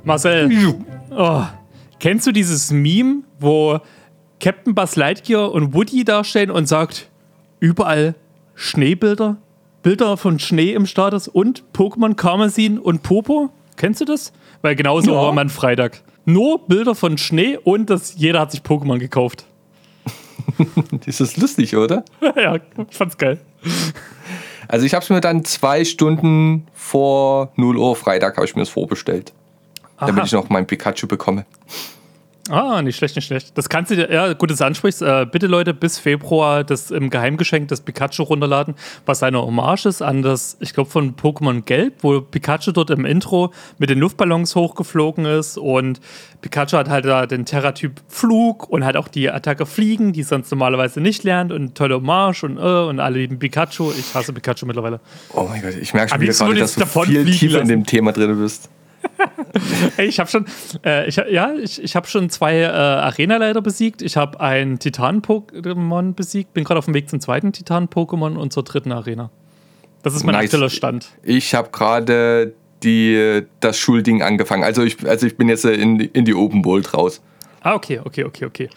Marcel, 0.04 0.48
oh, 1.18 1.42
kennst 2.00 2.26
du 2.26 2.32
dieses 2.32 2.70
Meme, 2.70 3.22
wo 3.40 3.80
Captain 4.40 4.74
Buzz 4.74 4.96
Lightyear 4.96 5.52
und 5.52 5.74
Woody 5.74 6.04
dastehen 6.04 6.50
und 6.50 6.66
sagt, 6.66 7.08
überall 7.60 8.14
Schneebilder, 8.54 9.36
Bilder 9.82 10.16
von 10.16 10.38
Schnee 10.38 10.72
im 10.72 10.86
Status 10.86 11.28
und 11.28 11.64
Pokémon 11.74 12.14
Karmesin 12.14 12.78
und 12.78 13.02
Popo? 13.02 13.50
Kennst 13.76 14.00
du 14.00 14.04
das? 14.04 14.32
Weil 14.62 14.74
genauso 14.76 15.12
Ja. 15.12 15.16
war 15.22 15.32
man 15.32 15.48
Freitag. 15.48 16.02
Nur 16.24 16.66
Bilder 16.66 16.94
von 16.94 17.18
Schnee 17.18 17.56
und 17.62 17.90
das, 17.90 18.14
jeder 18.16 18.40
hat 18.40 18.50
sich 18.50 18.60
Pokémon 18.60 18.98
gekauft. 18.98 19.44
Das 21.06 21.20
ist 21.20 21.36
lustig, 21.36 21.76
oder? 21.76 22.04
ja, 22.36 22.56
ich 22.56 22.96
fand's 22.96 23.16
geil. 23.16 23.38
Also 24.66 24.86
ich 24.86 24.94
habe 24.94 25.02
es 25.04 25.10
mir 25.10 25.20
dann 25.20 25.44
zwei 25.44 25.84
Stunden 25.84 26.66
vor 26.72 27.52
0 27.56 27.76
Uhr 27.76 27.94
Freitag 27.96 28.36
habe 28.36 28.46
ich 28.46 28.54
mir 28.56 28.62
das 28.62 28.68
vorbestellt. 28.68 29.32
Damit 30.00 30.18
Aha. 30.18 30.26
ich 30.26 30.32
noch 30.32 30.48
mein 30.48 30.66
Pikachu 30.66 31.06
bekomme. 31.06 31.44
Ah, 32.50 32.80
nicht 32.80 32.96
schlecht, 32.96 33.16
nicht 33.16 33.26
schlecht. 33.26 33.58
Das 33.58 33.68
kannst 33.68 33.90
du 33.90 33.96
dir, 33.96 34.10
ja, 34.10 34.32
gut, 34.32 34.50
dass 34.50 34.58
du 34.58 34.64
ansprichst. 34.64 35.02
Äh, 35.02 35.26
bitte 35.30 35.46
Leute, 35.46 35.74
bis 35.74 35.98
Februar 35.98 36.64
das 36.64 36.90
im 36.90 37.10
Geheimgeschenk 37.10 37.68
das 37.68 37.82
Pikachu 37.82 38.22
runterladen, 38.22 38.74
was 39.04 39.22
eine 39.22 39.42
Hommage 39.42 39.86
ist 39.86 40.00
an 40.00 40.22
das, 40.22 40.56
ich 40.60 40.72
glaube, 40.72 40.90
von 40.90 41.14
Pokémon 41.14 41.62
Gelb, 41.62 41.96
wo 42.00 42.20
Pikachu 42.20 42.72
dort 42.72 42.90
im 42.90 43.04
Intro 43.04 43.52
mit 43.76 43.90
den 43.90 43.98
Luftballons 43.98 44.54
hochgeflogen 44.54 45.26
ist 45.26 45.58
und 45.58 46.00
Pikachu 46.40 46.78
hat 46.78 46.88
halt 46.88 47.04
da 47.04 47.26
den 47.26 47.44
Terratyp 47.44 48.00
Flug 48.08 48.68
und 48.70 48.84
halt 48.84 48.96
auch 48.96 49.08
die 49.08 49.30
Attacke 49.30 49.66
Fliegen, 49.66 50.14
die 50.14 50.22
sonst 50.22 50.50
normalerweise 50.50 51.00
nicht 51.00 51.24
lernt 51.24 51.52
und 51.52 51.74
tolle 51.74 51.96
Hommage 51.96 52.44
und 52.44 52.56
äh, 52.56 52.60
und 52.60 53.00
alle 53.00 53.18
lieben 53.18 53.38
Pikachu. 53.38 53.92
Ich 53.92 54.14
hasse 54.14 54.32
Pikachu 54.32 54.64
mittlerweile. 54.64 55.00
Oh 55.34 55.46
mein 55.48 55.60
Gott, 55.60 55.74
ich 55.74 55.92
merke 55.92 56.10
schon 56.10 56.20
wieder 56.20 56.32
gerade, 56.32 56.54
dass 56.60 56.74
du 56.74 56.80
davon 56.80 57.06
viel 57.06 57.24
tiefer 57.26 57.44
in 57.44 57.52
lassen. 57.52 57.68
dem 57.68 57.84
Thema 57.84 58.12
drin 58.12 58.38
bist. 58.38 58.70
Ey, 59.96 60.06
ich 60.06 60.18
habe 60.20 60.30
schon, 60.30 60.46
äh, 60.84 61.08
ich, 61.08 61.16
ja, 61.16 61.52
ich, 61.54 61.82
ich 61.82 61.96
habe 61.96 62.06
schon 62.06 62.30
zwei 62.30 62.60
äh, 62.60 62.66
Arena-Leiter 62.66 63.62
besiegt. 63.62 64.02
Ich 64.02 64.16
habe 64.16 64.40
ein 64.40 64.78
Titan-Pokémon 64.78 66.14
besiegt. 66.14 66.54
Bin 66.54 66.64
gerade 66.64 66.78
auf 66.78 66.84
dem 66.84 66.94
Weg 66.94 67.08
zum 67.08 67.20
zweiten 67.20 67.52
Titan-Pokémon 67.52 68.36
und 68.36 68.52
zur 68.52 68.64
dritten 68.64 68.92
Arena. 68.92 69.30
Das 70.02 70.14
ist 70.14 70.24
mein 70.24 70.34
Nice. 70.34 70.44
aktueller 70.44 70.70
Stand. 70.70 71.08
Ich 71.22 71.54
habe 71.54 71.70
gerade 71.70 72.54
die, 72.82 73.42
das 73.60 73.78
Schulding 73.78 74.22
angefangen. 74.22 74.64
Also 74.64 74.82
ich, 74.82 75.06
also 75.06 75.26
ich 75.26 75.36
bin 75.36 75.48
jetzt 75.48 75.64
äh, 75.64 75.74
in, 75.74 75.98
in 76.00 76.24
die 76.24 76.34
Open 76.34 76.64
World 76.64 76.94
raus. 76.94 77.20
Ah, 77.60 77.74
okay, 77.74 78.00
okay, 78.04 78.24
okay, 78.24 78.44
okay. 78.44 78.70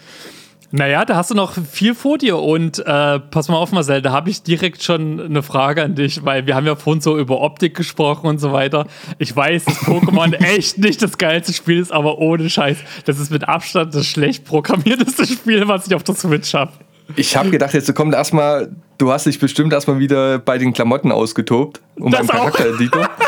Naja, 0.74 1.04
da 1.04 1.16
hast 1.16 1.30
du 1.30 1.34
noch 1.34 1.52
viel 1.52 1.94
vor 1.94 2.16
dir 2.16 2.38
und 2.38 2.78
äh, 2.78 3.20
pass 3.20 3.48
mal 3.48 3.56
auf, 3.56 3.72
Marcel, 3.72 4.00
da 4.00 4.10
habe 4.10 4.30
ich 4.30 4.42
direkt 4.42 4.82
schon 4.82 5.20
eine 5.20 5.42
Frage 5.42 5.82
an 5.82 5.94
dich, 5.94 6.24
weil 6.24 6.46
wir 6.46 6.54
haben 6.54 6.64
ja 6.66 6.76
vorhin 6.76 7.02
so 7.02 7.18
über 7.18 7.42
Optik 7.42 7.76
gesprochen 7.76 8.26
und 8.26 8.38
so 8.38 8.54
weiter. 8.54 8.86
Ich 9.18 9.36
weiß, 9.36 9.66
dass 9.66 9.80
Pokémon 9.80 10.32
echt 10.56 10.78
nicht 10.78 11.02
das 11.02 11.18
geilste 11.18 11.52
Spiel 11.52 11.78
ist, 11.78 11.92
aber 11.92 12.16
ohne 12.16 12.48
Scheiß, 12.48 12.78
das 13.04 13.18
ist 13.18 13.30
mit 13.30 13.46
Abstand 13.46 13.94
das 13.94 14.06
schlecht 14.06 14.46
programmierteste 14.46 15.26
Spiel, 15.26 15.68
was 15.68 15.86
ich 15.88 15.94
auf 15.94 16.04
der 16.04 16.14
Switch 16.14 16.54
habe. 16.54 16.72
Ich 17.16 17.36
habe 17.36 17.50
gedacht, 17.50 17.74
jetzt 17.74 17.92
kommt 17.94 18.14
erstmal, 18.14 18.70
du 18.98 19.12
hast 19.12 19.26
dich 19.26 19.38
bestimmt 19.38 19.72
erstmal 19.72 19.98
wieder 19.98 20.38
bei 20.38 20.58
den 20.58 20.72
Klamotten 20.72 21.12
ausgetobt. 21.12 21.80
Und 21.96 22.12
Das 22.12 22.26
beim 22.26 22.40
auch. 22.40 22.44
Charaktereditor. 22.52 23.08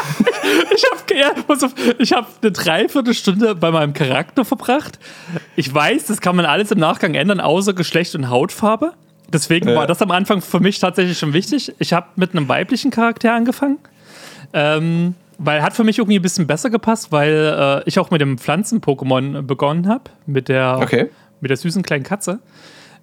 Ich 0.77 0.85
habe 0.91 1.19
ja, 1.19 1.31
ich 1.99 2.13
hab 2.13 2.29
eine 2.43 2.53
Dreiviertelstunde 2.53 3.55
bei 3.55 3.71
meinem 3.71 3.93
Charakter 3.95 4.45
verbracht. 4.45 4.99
Ich 5.57 5.73
weiß, 5.73 6.07
das 6.07 6.21
kann 6.21 6.37
man 6.37 6.45
alles 6.45 6.71
im 6.71 6.79
Nachgang 6.79 7.15
ändern, 7.15 7.41
außer 7.41 7.73
Geschlecht 7.73 8.15
und 8.15 8.29
Hautfarbe. 8.29 8.93
Deswegen 9.33 9.69
Ja. 9.71 9.75
war 9.77 9.87
das 9.87 10.03
am 10.03 10.11
Anfang 10.11 10.43
für 10.43 10.61
mich 10.61 10.79
tatsächlich 10.81 11.19
schon 11.19 11.33
wichtig. 11.33 11.73
Ich 11.79 11.93
habe 11.93 12.09
mit 12.17 12.33
einem 12.33 12.49
weiblichen 12.49 12.91
Charakter 12.91 13.33
angefangen. 13.33 13.79
Ähm, 14.53 15.15
weil 15.39 15.63
hat 15.63 15.73
für 15.75 15.85
mich 15.85 15.99
irgendwie 15.99 16.19
ein 16.19 16.23
bisschen 16.23 16.47
besser 16.47 16.71
gepasst, 16.71 17.11
weil 17.11 17.83
äh, 17.87 17.89
ich 17.89 17.99
auch 17.99 18.11
mit 18.11 18.21
dem 18.21 18.37
Pflanzen-Pokémon 18.39 19.43
begonnen 19.43 19.89
habe. 19.89 20.05
Mit 20.27 20.49
der, 20.49 20.79
Okay. 20.83 21.11
mit 21.41 21.51
der 21.51 21.57
süßen 21.57 21.83
kleinen 21.83 22.05
Katze. 22.05 22.39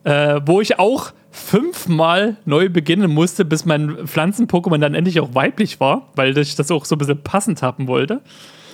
Äh, 0.04 0.42
wo 0.46 0.62
ich 0.62 0.80
auch 0.80 1.12
fünfmal 1.30 2.38
neu 2.46 2.70
beginnen 2.70 3.12
musste, 3.14 3.46
bis 3.46 3.66
mein 3.66 4.08
Pflanzen-Pokémon 4.08 4.80
dann 4.80 4.96
endlich 4.96 5.20
auch 5.20 5.34
weiblich 5.36 5.80
war, 5.80 6.10
weil 6.16 6.38
ich 6.38 6.56
das 6.56 6.72
auch 6.72 6.86
so 6.86 6.96
ein 6.96 6.98
bisschen 6.98 7.22
passend 7.22 7.62
haben 7.62 7.88
wollte. 7.88 8.22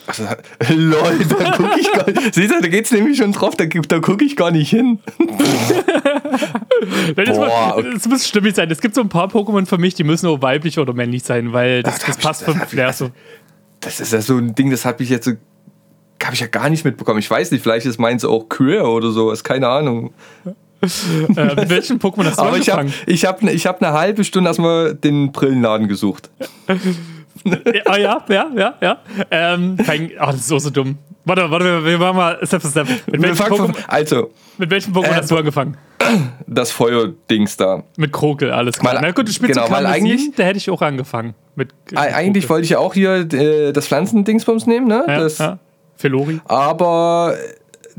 Also, 0.07 0.23
lol, 0.73 1.19
da 1.27 1.51
gucke 1.51 1.79
ich 1.81 1.91
gar 1.91 2.07
nicht. 2.09 2.33
Siehst 2.33 2.49
du, 2.55 2.61
da 2.61 2.67
geht's 2.69 2.91
nämlich 2.91 3.17
schon 3.17 3.33
drauf, 3.33 3.55
da, 3.57 3.65
da 3.65 3.99
gucke 3.99 4.23
ich 4.23 4.35
gar 4.37 4.51
nicht 4.51 4.69
hin. 4.69 4.99
Das, 7.15 7.37
Boah, 7.37 7.73
muss, 7.75 7.77
okay. 7.85 7.89
das 7.93 8.07
muss 8.07 8.27
stimmig 8.27 8.55
sein. 8.55 8.69
Es 8.69 8.79
gibt 8.81 8.93
so 8.95 9.01
ein 9.01 9.09
paar 9.09 9.27
Pokémon 9.27 9.65
für 9.65 9.77
mich, 9.77 9.95
die 9.95 10.03
müssen 10.03 10.27
nur 10.27 10.41
weiblich 10.41 10.77
oder 10.79 10.93
männlich 10.93 11.23
sein, 11.23 11.51
weil 11.53 11.81
das, 11.83 11.95
Ach, 11.95 11.99
da 11.99 12.05
das 12.07 12.15
hab 12.15 12.19
ich- 12.19 12.23
passt 12.25 12.41
das 12.43 12.49
vom 12.53 12.61
ich- 12.63 12.69
Flair 12.69 12.93
so. 12.93 13.09
Das 13.79 13.99
ist 13.99 14.13
ja 14.13 14.21
so 14.21 14.37
ein 14.37 14.53
Ding, 14.55 14.69
das 14.71 14.85
habe 14.85 15.03
ich 15.03 15.09
jetzt 15.09 15.25
so. 15.25 15.31
Habe 16.23 16.33
ich 16.33 16.39
ja 16.39 16.47
gar 16.47 16.69
nicht 16.69 16.83
mitbekommen. 16.83 17.19
Ich 17.19 17.29
weiß 17.29 17.51
nicht, 17.51 17.61
vielleicht 17.61 17.85
ist 17.85 17.99
meins 17.99 18.25
auch 18.25 18.49
queer 18.49 18.87
oder 18.87 19.11
sowas, 19.11 19.43
keine 19.43 19.67
Ahnung. 19.69 20.13
Äh, 20.81 21.55
mit 21.55 21.69
welchem 21.69 21.97
Pokémon 21.97 22.25
hast 22.25 22.37
du 22.39 22.43
Aber 22.43 22.57
ich 22.57 22.69
habe 22.69 22.81
angefangen? 22.81 23.03
ich 23.07 23.25
hab, 23.25 23.41
ne- 23.41 23.51
ich 23.51 23.65
hab 23.65 23.81
eine 23.81 23.93
halbe 23.93 24.23
Stunde 24.23 24.49
erstmal 24.49 24.93
den 24.95 25.31
Brillenladen 25.31 25.87
gesucht. 25.87 26.29
Ah, 27.85 27.97
ja, 27.97 28.23
ja, 28.29 28.47
ja, 28.55 28.73
ja. 28.81 28.97
Ähm, 29.31 29.77
kein, 29.77 30.11
ach, 30.19 30.31
das 30.31 30.41
ist 30.41 30.47
so, 30.47 30.59
so 30.59 30.69
dumm. 30.69 30.97
Warte, 31.23 31.49
warte, 31.51 31.83
wir- 31.85 31.97
machen 31.97 32.15
mal 32.17 32.39
Step 32.43 32.61
für 32.61 32.67
Step. 32.69 32.87
Mit 33.07 33.21
welchem 33.21 33.35
Pokémon, 33.45 33.75
also, 33.87 34.31
mit 34.57 34.69
welchem 34.69 34.93
Pokémon 34.93 35.11
Äh, 35.11 35.15
hast 35.15 35.31
du 35.31 35.37
angefangen? 35.37 35.77
das 36.47 36.71
Feuerdings 36.71 37.55
da. 37.57 37.83
Mit 37.97 38.11
Krokel, 38.13 38.51
alles 38.51 38.79
klar. 38.79 38.95
Weil- 38.95 39.01
Na 39.01 39.11
gut, 39.11 39.27
du 39.27 39.31
spielst 39.31 39.53
genau, 39.55 39.69
weil 39.69 39.85
eigentlich- 39.85 40.31
da 40.35 40.43
hätte 40.43 40.57
ich 40.57 40.69
auch 40.69 40.81
angefangen. 40.81 41.35
Mit, 41.55 41.69
mit 41.89 41.99
Ei- 41.99 42.13
Eigentlich 42.15 42.43
Krokel. 42.45 42.49
wollte 42.55 42.63
ich 42.65 42.69
ja 42.71 42.79
auch 42.79 42.93
hier 42.93 43.27
äh, 43.33 43.71
das 43.73 43.87
Pflanzendingsbums 43.87 44.65
nehmen, 44.67 44.87
ne? 44.87 45.03
ja, 45.07 45.19
das, 45.19 45.37
ja. 45.37 45.59
Felori. 45.95 46.39
Aber 46.45 47.33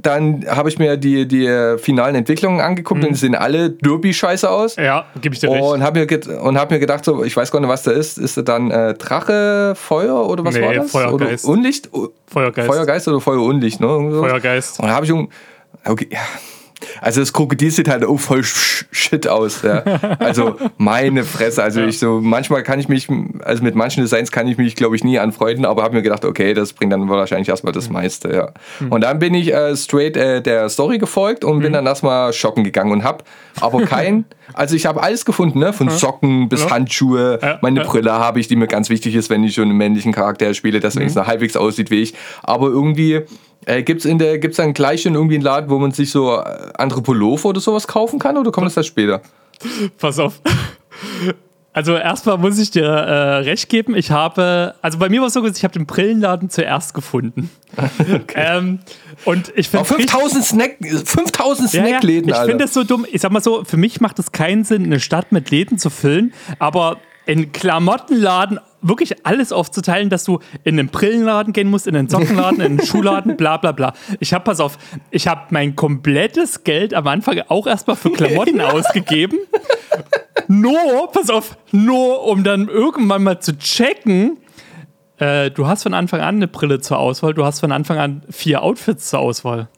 dann 0.00 0.44
habe 0.48 0.68
ich 0.68 0.78
mir 0.78 0.96
die, 0.96 1.26
die 1.26 1.46
äh, 1.46 1.76
finalen 1.76 2.14
Entwicklungen 2.14 2.60
angeguckt 2.60 3.02
und 3.02 3.10
die 3.10 3.16
sehen 3.16 3.34
alle 3.34 3.70
derby-scheiße 3.70 4.48
aus. 4.48 4.76
Ja, 4.76 5.06
gebe 5.20 5.34
ich 5.34 5.40
dir 5.40 5.50
recht. 5.50 5.62
Und 5.62 5.82
habe 5.82 6.06
mir, 6.06 6.40
und 6.40 6.56
hab 6.56 6.70
mir 6.70 6.78
gedacht, 6.78 7.04
so, 7.04 7.24
ich 7.24 7.36
weiß 7.36 7.50
gar 7.50 7.58
nicht, 7.60 7.68
was 7.68 7.82
da 7.82 7.90
ist. 7.90 8.16
Ist 8.16 8.36
da 8.36 8.42
dann 8.42 8.70
äh, 8.70 8.94
Drache, 8.94 9.74
Feuer 9.74 10.28
oder 10.28 10.44
was 10.44 10.54
Nee, 10.54 10.62
war 10.62 10.74
das? 10.74 10.90
Feuergeist. 10.92 11.44
Oder 11.44 11.52
Unlicht? 11.52 11.90
Feuergeist. 12.26 12.68
Feuergeist 12.68 13.08
oder 13.08 13.20
Feuerunlicht, 13.20 13.80
ne? 13.80 13.86
Irgendwie 13.86 14.14
so. 14.14 14.22
Feuergeist. 14.22 14.78
Und 14.80 14.86
da 14.86 14.94
habe 14.94 15.06
ich, 15.06 15.12
okay, 15.12 16.08
ja, 16.10 16.20
Also 17.00 17.20
das 17.20 17.32
Krokodil 17.32 17.70
sieht 17.70 17.88
halt 17.88 18.04
auch 18.04 18.18
voll 18.18 18.42
shit 18.44 19.26
aus. 19.28 19.62
Ja. 19.62 19.82
Also 20.18 20.56
meine 20.76 21.24
Fresse. 21.24 21.62
Also 21.62 21.80
ich 21.82 21.98
so, 21.98 22.20
manchmal 22.20 22.62
kann 22.62 22.78
ich 22.80 22.88
mich, 22.88 23.08
also 23.44 23.62
mit 23.62 23.74
manchen 23.74 24.02
Designs 24.02 24.30
kann 24.30 24.46
ich 24.48 24.58
mich, 24.58 24.76
glaube 24.76 24.96
ich, 24.96 25.04
nie 25.04 25.18
anfreunden, 25.18 25.64
aber 25.64 25.82
habe 25.82 25.96
mir 25.96 26.02
gedacht, 26.02 26.24
okay, 26.24 26.54
das 26.54 26.72
bringt 26.72 26.92
dann 26.92 27.08
wahrscheinlich 27.08 27.48
erstmal 27.48 27.72
das 27.72 27.88
meiste, 27.88 28.32
ja. 28.34 28.52
Und 28.90 29.02
dann 29.02 29.18
bin 29.18 29.34
ich 29.34 29.52
äh, 29.52 29.76
straight 29.76 30.16
äh, 30.16 30.42
der 30.42 30.68
Story 30.68 30.98
gefolgt 30.98 31.44
und 31.44 31.60
bin 31.60 31.72
dann 31.72 31.86
erstmal 31.86 32.32
shoppen 32.32 32.64
gegangen 32.64 32.92
und 32.92 33.04
habe 33.04 33.24
aber 33.60 33.82
kein, 33.82 34.24
also 34.54 34.76
ich 34.76 34.86
habe 34.86 35.02
alles 35.02 35.24
gefunden, 35.24 35.58
ne? 35.58 35.72
Von 35.72 35.90
Socken 35.90 36.48
bis 36.48 36.64
Ja. 36.64 36.70
Handschuhe, 36.70 37.38
Ja, 37.42 37.58
meine. 37.62 37.78
Brille 37.88 38.12
habe 38.12 38.40
ich, 38.40 38.48
die 38.48 38.56
mir 38.56 38.66
ganz 38.66 38.90
wichtig 38.90 39.14
ist, 39.14 39.30
wenn 39.30 39.42
ich 39.44 39.54
schon 39.54 39.64
einen 39.64 39.76
männlichen 39.76 40.12
Charakter 40.12 40.52
spiele, 40.52 40.80
dass 40.80 40.96
es 40.96 41.16
halbwegs 41.16 41.56
aussieht 41.56 41.90
wie 41.90 42.02
ich. 42.02 42.14
Aber 42.42 42.66
irgendwie 42.66 43.22
äh, 43.66 43.82
gibt 43.82 44.00
es 44.00 44.04
in 44.06 44.18
der, 44.18 44.38
gibt's 44.38 44.56
dann 44.56 44.72
gleich 44.74 45.02
schon 45.02 45.14
irgendwie 45.14 45.34
einen 45.36 45.44
Laden, 45.44 45.70
wo 45.70 45.78
man 45.78 45.92
sich 45.92 46.10
so 46.10 46.36
äh, 46.38 46.72
andere 46.76 47.02
Pullover 47.02 47.48
oder 47.50 47.60
sowas 47.60 47.86
kaufen 47.86 48.18
kann 48.18 48.36
oder 48.36 48.50
kommt 48.50 48.66
das 48.66 48.76
erst 48.76 48.88
später? 48.88 49.20
Pass 49.98 50.18
auf. 50.18 50.40
Also 51.72 51.94
erstmal 51.94 52.38
muss 52.38 52.58
ich 52.58 52.70
dir 52.72 52.86
äh, 52.86 53.36
recht 53.38 53.68
geben. 53.68 53.94
Ich 53.94 54.10
habe, 54.10 54.74
also 54.82 54.98
bei 54.98 55.08
mir 55.08 55.20
war 55.20 55.28
es 55.28 55.34
so, 55.34 55.44
ich 55.46 55.62
habe 55.62 55.74
den 55.74 55.86
Brillenladen 55.86 56.50
zuerst 56.50 56.92
gefunden. 56.92 57.50
ähm, 58.34 58.80
und 59.24 59.52
ich 59.54 59.68
finde 59.68 59.82
Auf 59.82 59.88
5000 59.88 60.44
Snack, 60.44 60.76
5000 60.80 61.72
Ja, 61.72 61.80
ja. 61.82 61.86
Snackläden, 61.88 62.30
Ich 62.30 62.34
Alter. 62.34 62.48
finde 62.50 62.64
es 62.64 62.74
so 62.74 62.82
dumm. 62.82 63.06
Ich 63.12 63.20
sag 63.20 63.30
mal 63.30 63.42
so, 63.42 63.62
für 63.64 63.76
mich 63.76 64.00
macht 64.00 64.18
es 64.18 64.32
keinen 64.32 64.64
Sinn, 64.64 64.84
eine 64.86 64.98
Stadt 64.98 65.30
mit 65.30 65.50
Läden 65.52 65.78
zu 65.78 65.90
füllen, 65.90 66.32
aber 66.58 66.96
in 67.26 67.52
Klamottenladen 67.52 68.58
wirklich 68.80 69.26
alles 69.26 69.52
aufzuteilen, 69.52 70.10
dass 70.10 70.24
du 70.24 70.38
in 70.64 70.78
einen 70.78 70.88
Brillenladen 70.88 71.52
gehen 71.52 71.68
musst, 71.68 71.86
in 71.86 71.96
einen 71.96 72.08
Sockenladen, 72.08 72.60
in 72.60 72.78
einen 72.78 72.82
Schuhladen, 72.82 73.36
bla 73.36 73.56
bla 73.56 73.72
bla. 73.72 73.92
Ich 74.20 74.32
habe, 74.32 74.44
pass 74.44 74.60
auf, 74.60 74.78
ich 75.10 75.26
habe 75.28 75.42
mein 75.50 75.76
komplettes 75.76 76.64
Geld 76.64 76.94
am 76.94 77.06
Anfang 77.06 77.40
auch 77.48 77.66
erstmal 77.66 77.96
für 77.96 78.10
Klamotten 78.10 78.60
ausgegeben. 78.60 79.38
Nur, 80.46 81.10
pass 81.12 81.30
auf, 81.30 81.56
nur 81.72 82.24
um 82.24 82.44
dann 82.44 82.68
irgendwann 82.68 83.22
mal 83.22 83.40
zu 83.40 83.58
checken, 83.58 84.38
äh, 85.18 85.50
du 85.50 85.66
hast 85.66 85.82
von 85.82 85.94
Anfang 85.94 86.20
an 86.20 86.36
eine 86.36 86.48
Brille 86.48 86.80
zur 86.80 86.98
Auswahl, 86.98 87.34
du 87.34 87.44
hast 87.44 87.60
von 87.60 87.72
Anfang 87.72 87.98
an 87.98 88.22
vier 88.30 88.62
Outfits 88.62 89.10
zur 89.10 89.18
Auswahl. 89.20 89.68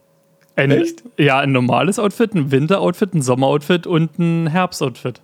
Ein, 0.55 0.71
Echt? 0.71 1.03
Ja, 1.17 1.39
ein 1.39 1.51
normales 1.51 1.97
Outfit, 1.97 2.35
ein 2.35 2.51
Winteroutfit, 2.51 3.13
ein 3.13 3.21
Sommeroutfit 3.21 3.87
und 3.87 4.19
ein 4.19 4.47
Herbstoutfit. 4.47 5.21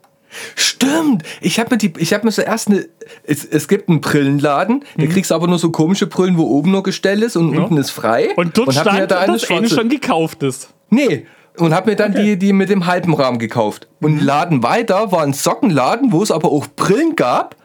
Stimmt. 0.55 1.23
Ich 1.41 1.59
habe 1.59 1.71
mir 1.71 1.77
die, 1.77 1.93
ich 1.97 2.13
habe 2.13 2.25
mir 2.25 2.31
zuerst 2.31 2.67
eine, 2.69 2.85
es, 3.23 3.45
es 3.45 3.67
gibt 3.67 3.89
einen 3.89 4.01
Brillenladen, 4.01 4.83
da 4.97 5.05
kriegst 5.07 5.31
du 5.31 5.35
aber 5.35 5.47
nur 5.47 5.59
so 5.59 5.71
komische 5.71 6.07
Brillen, 6.07 6.37
wo 6.37 6.43
oben 6.43 6.71
nur 6.71 6.83
Gestell 6.83 7.23
ist 7.23 7.35
und 7.35 7.57
unten 7.57 7.77
ist 7.77 7.91
frei. 7.91 8.29
Und 8.35 8.57
dort 8.57 8.75
hab 8.75 8.85
mir 8.85 8.91
stand, 8.91 9.11
da 9.11 9.19
eine 9.19 9.33
dass 9.33 9.49
eine 9.49 9.69
schon 9.69 9.89
gekauft 9.89 10.43
ist. 10.43 10.69
Nee. 10.89 11.25
Und 11.57 11.73
hab 11.73 11.87
mir 11.87 11.95
dann 11.95 12.11
Okay. 12.11 12.23
die, 12.23 12.37
die 12.37 12.53
mit 12.53 12.69
dem 12.69 12.85
halben 12.85 13.13
Rahmen 13.13 13.39
gekauft. 13.39 13.87
Und 13.99 14.21
Laden 14.21 14.61
weiter 14.61 15.11
war 15.11 15.23
ein 15.23 15.33
Sockenladen, 15.33 16.11
wo 16.11 16.21
es 16.21 16.31
aber 16.31 16.51
auch 16.51 16.67
Brillen 16.75 17.15
gab. 17.15 17.55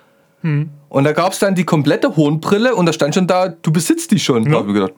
Und 0.43 1.05
da 1.05 1.12
gab 1.12 1.33
es 1.33 1.39
dann 1.39 1.55
die 1.55 1.62
komplette 1.64 2.16
Hornbrille 2.16 2.75
und 2.75 2.87
da 2.87 2.93
stand 2.93 3.14
schon 3.14 3.29
da, 3.29 3.49
du 3.49 3.73
besitzt 3.73 4.11
die 4.11 4.18
schon. 4.18 4.45
Da 4.51 4.59
hab 4.59 4.66
ich 4.66 4.75
gedacht, 4.75 4.95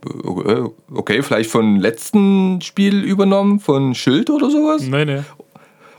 okay, 0.94 1.22
vielleicht 1.22 1.50
von 1.50 1.76
letzten 1.76 2.62
Spiel 2.62 3.04
übernommen, 3.04 3.60
von 3.60 3.94
Schild 3.94 4.30
oder 4.30 4.50
sowas. 4.50 4.82
Nee, 4.82 5.04
nee. 5.04 5.20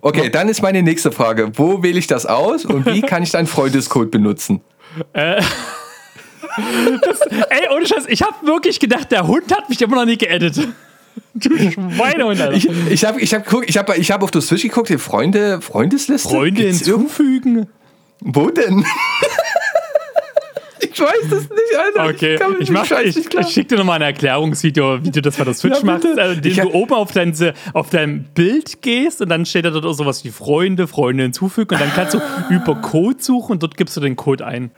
Okay, 0.05 0.29
dann 0.29 0.49
ist 0.49 0.61
meine 0.61 0.83
nächste 0.83 1.11
Frage. 1.11 1.51
Wo 1.55 1.81
wähle 1.81 1.97
ich 1.97 2.05
das 2.05 2.27
aus 2.27 2.63
und 2.63 2.85
wie 2.85 3.01
kann 3.01 3.23
ich 3.23 3.31
deinen 3.31 3.47
Freundescode 3.47 4.11
benutzen? 4.11 4.61
Ey, 5.13 5.41
ohne 7.75 7.87
Scheiß, 7.87 8.03
ich 8.07 8.21
habe 8.21 8.35
wirklich 8.45 8.79
gedacht, 8.79 9.11
der 9.11 9.25
Hund 9.25 9.51
hat 9.51 9.67
mich 9.67 9.81
immer 9.81 9.95
noch 9.95 10.05
nicht 10.05 10.19
geedit. 10.19 10.67
Du 11.33 11.57
Schweinehund, 11.57 12.39
Alter. 12.39 12.53
Ich, 12.53 12.69
ich 12.69 13.03
habe 13.03 13.19
ich 13.19 13.33
hab, 13.33 13.51
ich 13.63 13.77
hab, 13.77 13.97
ich 13.97 14.11
hab 14.11 14.21
auf 14.21 14.29
das 14.29 14.45
Switch 14.45 14.61
geguckt, 14.61 14.89
die 14.89 14.99
Freunde, 14.99 15.59
Freundesliste. 15.59 16.29
Freunde 16.29 16.61
hinzufügen. 16.61 17.67
Wo 18.19 18.51
denn? 18.51 18.85
Ich 20.79 20.99
weiß 20.99 21.29
das 21.29 21.49
nicht, 21.49 21.77
Alter. 21.77 22.09
Okay, 22.09 22.39
ich, 22.59 22.67
dem 22.67 22.73
mach, 22.73 22.91
ich, 23.03 23.17
ich 23.17 23.47
schicke 23.47 23.69
dir 23.69 23.77
nochmal 23.77 23.97
ein 23.97 24.01
Erklärungsvideo, 24.03 25.03
wie 25.03 25.11
du 25.11 25.21
das 25.21 25.37
bei 25.37 25.43
der 25.43 25.53
Switch 25.53 25.79
Ja, 25.79 25.85
machst, 25.85 26.05
äh, 26.05 26.33
indem 26.33 26.51
Ich 26.51 26.57
du 26.57 26.73
oben 26.73 26.93
auf 26.93 27.11
dein, 27.11 27.33
auf 27.73 27.89
dein 27.89 28.25
Bild 28.33 28.81
gehst 28.81 29.21
und 29.21 29.29
dann 29.29 29.45
steht 29.45 29.65
da 29.65 29.69
dort 29.69 29.85
auch 29.85 29.93
sowas 29.93 30.23
wie 30.23 30.31
Freunde, 30.31 30.87
Freunde 30.87 31.23
hinzufügen 31.23 31.75
und 31.75 31.81
dann 31.81 31.91
kannst 31.93 32.13
du 32.13 32.21
über 32.49 32.75
Code 32.75 33.17
suchen 33.19 33.53
und 33.53 33.63
dort 33.63 33.77
gibst 33.77 33.95
du 33.97 34.01
den 34.01 34.15
Code 34.15 34.45
ein. 34.45 34.71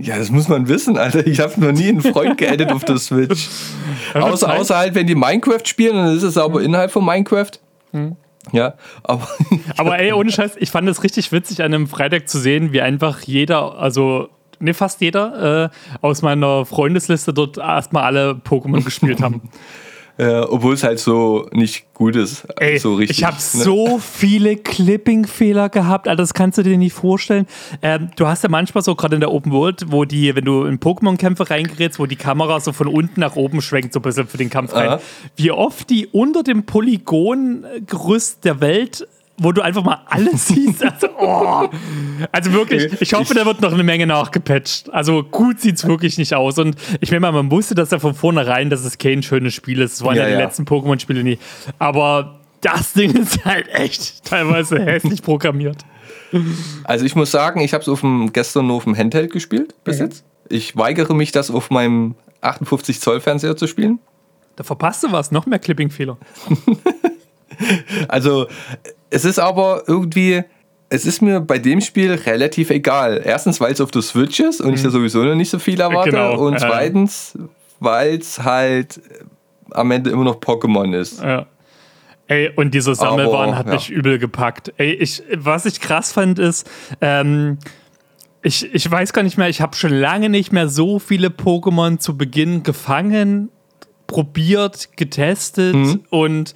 Ja, 0.00 0.16
das 0.16 0.30
muss 0.30 0.48
man 0.48 0.68
wissen, 0.68 0.96
Alter. 0.96 1.26
Ich 1.26 1.40
habe 1.40 1.60
noch 1.60 1.72
nie 1.72 1.88
einen 1.88 2.00
Freund 2.00 2.38
geedit 2.38 2.72
auf 2.72 2.84
der 2.84 2.96
Switch. 2.96 3.48
außer, 4.14 4.54
außer 4.54 4.76
halt, 4.76 4.94
wenn 4.94 5.06
die 5.06 5.14
Minecraft 5.14 5.64
spielen, 5.64 5.96
dann 5.96 6.16
ist 6.16 6.22
es 6.22 6.38
aber 6.38 6.62
innerhalb 6.62 6.90
von 6.90 7.04
Minecraft. 7.04 7.50
Ja, 8.52 8.74
aber 9.02 9.28
Aber 9.76 9.98
ey, 9.98 10.12
ohne 10.12 10.30
Scheiß, 10.30 10.52
ich 10.58 10.70
fand 10.70 10.88
es 10.88 11.02
richtig 11.02 11.32
witzig, 11.32 11.62
an 11.62 11.74
einem 11.74 11.86
Freitag 11.86 12.28
zu 12.28 12.38
sehen, 12.38 12.72
wie 12.72 12.80
einfach 12.80 13.20
jeder, 13.22 13.78
also 13.78 14.28
ne, 14.60 14.74
fast 14.74 15.00
jeder 15.00 15.64
äh, 15.64 15.96
aus 16.00 16.22
meiner 16.22 16.64
Freundesliste 16.64 17.32
dort 17.32 17.58
erstmal 17.58 18.04
alle 18.04 18.32
Pokémon 18.32 18.84
gespielt 18.84 19.20
haben. 19.20 19.42
äh, 20.18 20.40
obwohl 20.40 20.74
es 20.74 20.82
halt 20.82 20.98
so 20.98 21.46
nicht 21.52 21.92
gut 21.94 22.16
ist. 22.16 22.46
Ey, 22.56 22.78
so 22.78 22.94
richtig. 22.94 23.18
ich 23.18 23.24
habe 23.24 23.36
ne? 23.36 23.42
so 23.42 23.98
viele 23.98 24.56
Clipping-Fehler 24.56 25.68
gehabt, 25.68 26.08
Alter, 26.08 26.22
das 26.22 26.34
kannst 26.34 26.58
du 26.58 26.62
dir 26.62 26.78
nicht 26.78 26.94
vorstellen. 26.94 27.46
Ähm, 27.82 28.10
du 28.16 28.26
hast 28.26 28.42
ja 28.42 28.48
manchmal 28.48 28.82
so 28.82 28.94
gerade 28.94 29.16
in 29.16 29.20
der 29.20 29.32
Open 29.32 29.52
World, 29.52 29.86
wo 29.88 30.04
die, 30.04 30.34
wenn 30.34 30.44
du 30.44 30.64
in 30.64 30.78
Pokémon-Kämpfe 30.78 31.50
reingerätst, 31.50 31.98
wo 31.98 32.06
die 32.06 32.16
Kamera 32.16 32.60
so 32.60 32.72
von 32.72 32.88
unten 32.88 33.20
nach 33.20 33.36
oben 33.36 33.60
schwenkt, 33.60 33.92
so 33.92 34.00
ein 34.00 34.02
bisschen 34.02 34.26
für 34.26 34.38
den 34.38 34.50
Kampf 34.50 34.74
rein. 34.74 34.88
Aha. 34.88 35.00
Wie 35.36 35.50
oft 35.50 35.90
die 35.90 36.06
unter 36.06 36.42
dem 36.42 36.64
Polygongerüst 36.64 38.44
der 38.44 38.60
Welt 38.60 39.06
wo 39.38 39.52
du 39.52 39.62
einfach 39.62 39.82
mal 39.82 40.02
alles 40.06 40.48
siehst. 40.48 40.82
Also, 40.82 41.08
oh. 41.18 41.68
also 42.32 42.52
wirklich, 42.52 43.00
ich 43.00 43.12
hoffe, 43.12 43.34
da 43.34 43.44
wird 43.44 43.60
noch 43.60 43.72
eine 43.72 43.82
Menge 43.82 44.06
nachgepatcht. 44.06 44.92
Also 44.92 45.22
gut 45.22 45.60
sieht 45.60 45.76
es 45.76 45.86
wirklich 45.86 46.18
nicht 46.18 46.34
aus. 46.34 46.58
Und 46.58 46.76
ich 47.00 47.10
meine 47.10 47.20
mal, 47.20 47.32
man 47.32 47.50
wusste 47.50 47.74
das 47.74 47.90
ja 47.90 47.98
von 47.98 48.14
vornherein, 48.14 48.70
dass 48.70 48.84
es 48.84 48.98
kein 48.98 49.22
schönes 49.22 49.54
Spiel 49.54 49.80
ist. 49.80 49.94
Es 49.94 50.04
waren 50.04 50.16
ja, 50.16 50.22
Ja, 50.22 50.28
die 50.28 50.34
ja. 50.34 50.40
letzten 50.40 50.64
Pokémon-Spiele 50.64 51.22
nie. 51.22 51.38
Aber 51.78 52.40
das 52.60 52.94
Ding 52.94 53.14
ist 53.14 53.44
halt 53.44 53.68
echt 53.68 54.24
teilweise 54.24 54.80
hässlich 54.82 55.22
programmiert. 55.22 55.84
Also 56.84 57.04
ich 57.04 57.14
muss 57.14 57.30
sagen, 57.30 57.60
ich 57.60 57.72
habe 57.72 57.82
es 57.82 57.88
auf 57.88 58.00
dem, 58.00 58.32
gestern 58.32 58.66
nur 58.66 58.76
auf 58.76 58.84
dem 58.84 58.96
Handheld 58.96 59.32
gespielt 59.32 59.74
bis 59.84 59.98
jetzt. 59.98 60.24
Ich 60.48 60.76
weigere 60.76 61.14
mich, 61.14 61.32
das 61.32 61.50
auf 61.50 61.70
meinem 61.70 62.14
58 62.40 63.00
Zoll 63.00 63.20
Fernseher 63.20 63.56
zu 63.56 63.66
spielen. 63.66 63.98
Da 64.56 64.64
verpasst 64.64 65.02
du 65.02 65.12
was, 65.12 65.30
noch 65.30 65.46
mehr 65.46 65.58
Clipping-Fehler. 65.58 66.16
Also 68.08 68.48
es 69.10 69.24
ist 69.24 69.38
aber 69.38 69.82
irgendwie, 69.86 70.42
es 70.88 71.04
ist 71.06 71.22
mir 71.22 71.40
bei 71.40 71.58
dem 71.58 71.80
Spiel 71.80 72.12
relativ 72.12 72.70
egal. 72.70 73.20
Erstens, 73.24 73.60
weil 73.60 73.72
es 73.72 73.80
auf 73.80 73.90
der 73.90 74.02
Switch 74.02 74.40
ist 74.40 74.60
und 74.60 74.74
ich 74.74 74.82
da 74.82 74.90
sowieso 74.90 75.22
noch 75.24 75.34
nicht 75.34 75.50
so 75.50 75.58
viel 75.58 75.80
erwarte. 75.80 76.10
Genau, 76.10 76.38
und 76.46 76.58
zweitens, 76.58 77.38
weil 77.80 78.16
es 78.16 78.42
halt 78.42 79.00
am 79.70 79.90
Ende 79.90 80.10
immer 80.10 80.24
noch 80.24 80.36
Pokémon 80.40 80.96
ist. 80.96 81.22
Ja. 81.22 81.46
Ey, 82.28 82.50
und 82.56 82.74
dieser 82.74 82.94
Sammelwahn 82.94 83.50
Aber, 83.50 83.58
hat 83.58 83.66
ja. 83.66 83.74
mich 83.74 83.90
übel 83.90 84.18
gepackt. 84.18 84.72
Ey, 84.78 84.92
ich, 84.92 85.22
was 85.36 85.64
ich 85.64 85.80
krass 85.80 86.12
fand, 86.12 86.38
ist, 86.40 86.68
ähm, 87.00 87.58
ich, 88.42 88.72
ich 88.74 88.90
weiß 88.90 89.12
gar 89.12 89.22
nicht 89.22 89.38
mehr, 89.38 89.48
ich 89.48 89.60
habe 89.60 89.76
schon 89.76 89.92
lange 89.92 90.28
nicht 90.28 90.52
mehr 90.52 90.68
so 90.68 90.98
viele 90.98 91.28
Pokémon 91.28 91.98
zu 91.98 92.16
Beginn 92.16 92.62
gefangen, 92.64 93.50
probiert, 94.06 94.96
getestet 94.96 95.74
Mhm. 95.74 96.00
und 96.10 96.54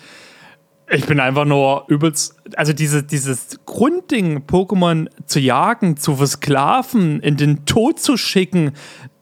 ich 0.90 1.06
bin 1.06 1.20
einfach 1.20 1.44
nur 1.44 1.84
übelst, 1.88 2.36
also 2.56 2.72
diese, 2.72 3.02
dieses 3.02 3.58
Grundding, 3.64 4.44
Pokémon 4.46 5.08
zu 5.26 5.40
jagen, 5.40 5.96
zu 5.96 6.16
versklaven, 6.16 7.20
in 7.20 7.36
den 7.36 7.64
Tod 7.64 8.00
zu 8.00 8.16
schicken, 8.16 8.72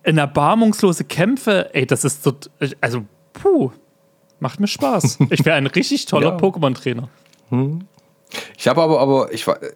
in 0.02 0.18
erbarmungslose 0.18 1.04
Kämpfe, 1.04 1.70
ey, 1.74 1.86
das 1.86 2.04
ist 2.04 2.24
dort, 2.26 2.50
also, 2.80 3.04
puh, 3.34 3.70
macht 4.40 4.60
mir 4.60 4.68
Spaß. 4.68 5.18
Ich 5.30 5.44
wäre 5.44 5.56
ein 5.56 5.66
richtig 5.66 6.06
toller 6.06 6.30
Ja. 6.30 6.36
Pokémon-Trainer. 6.36 7.08
Ich 8.56 8.68
habe 8.68 8.82
aber, 8.82 9.00
aber 9.00 9.32
ich 9.32 9.46
war, 9.46 9.58
ja, 9.62 9.68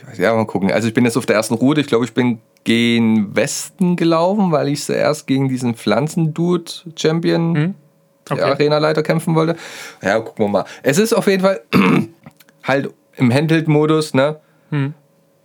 ich 0.00 0.08
weiß, 0.08 0.18
ja, 0.18 0.34
mal 0.34 0.46
gucken. 0.46 0.72
Also 0.72 0.88
ich 0.88 0.94
bin 0.94 1.04
jetzt 1.04 1.16
auf 1.16 1.26
der 1.26 1.36
ersten 1.36 1.54
Route. 1.54 1.80
Ich 1.80 1.86
glaube, 1.86 2.04
ich 2.04 2.14
bin 2.14 2.40
gen 2.64 3.34
Westen 3.36 3.96
gelaufen, 3.96 4.50
weil 4.50 4.68
ich 4.68 4.82
zuerst 4.82 5.26
gegen 5.26 5.48
diesen 5.48 5.74
Pflanzendude-Champion 5.74 7.74
der 8.28 8.36
Okay. 8.36 8.42
Arena-Leiter 8.52 9.02
kämpfen 9.02 9.34
wollte. 9.34 9.56
Ja, 10.02 10.18
gucken 10.20 10.44
wir 10.46 10.48
mal. 10.48 10.64
Es 10.82 10.98
ist 10.98 11.12
auf 11.12 11.26
jeden 11.26 11.42
Fall 11.42 11.60
halt 12.64 12.90
im 13.16 13.32
Handheld-Modus, 13.32 14.14
ne? 14.14 14.36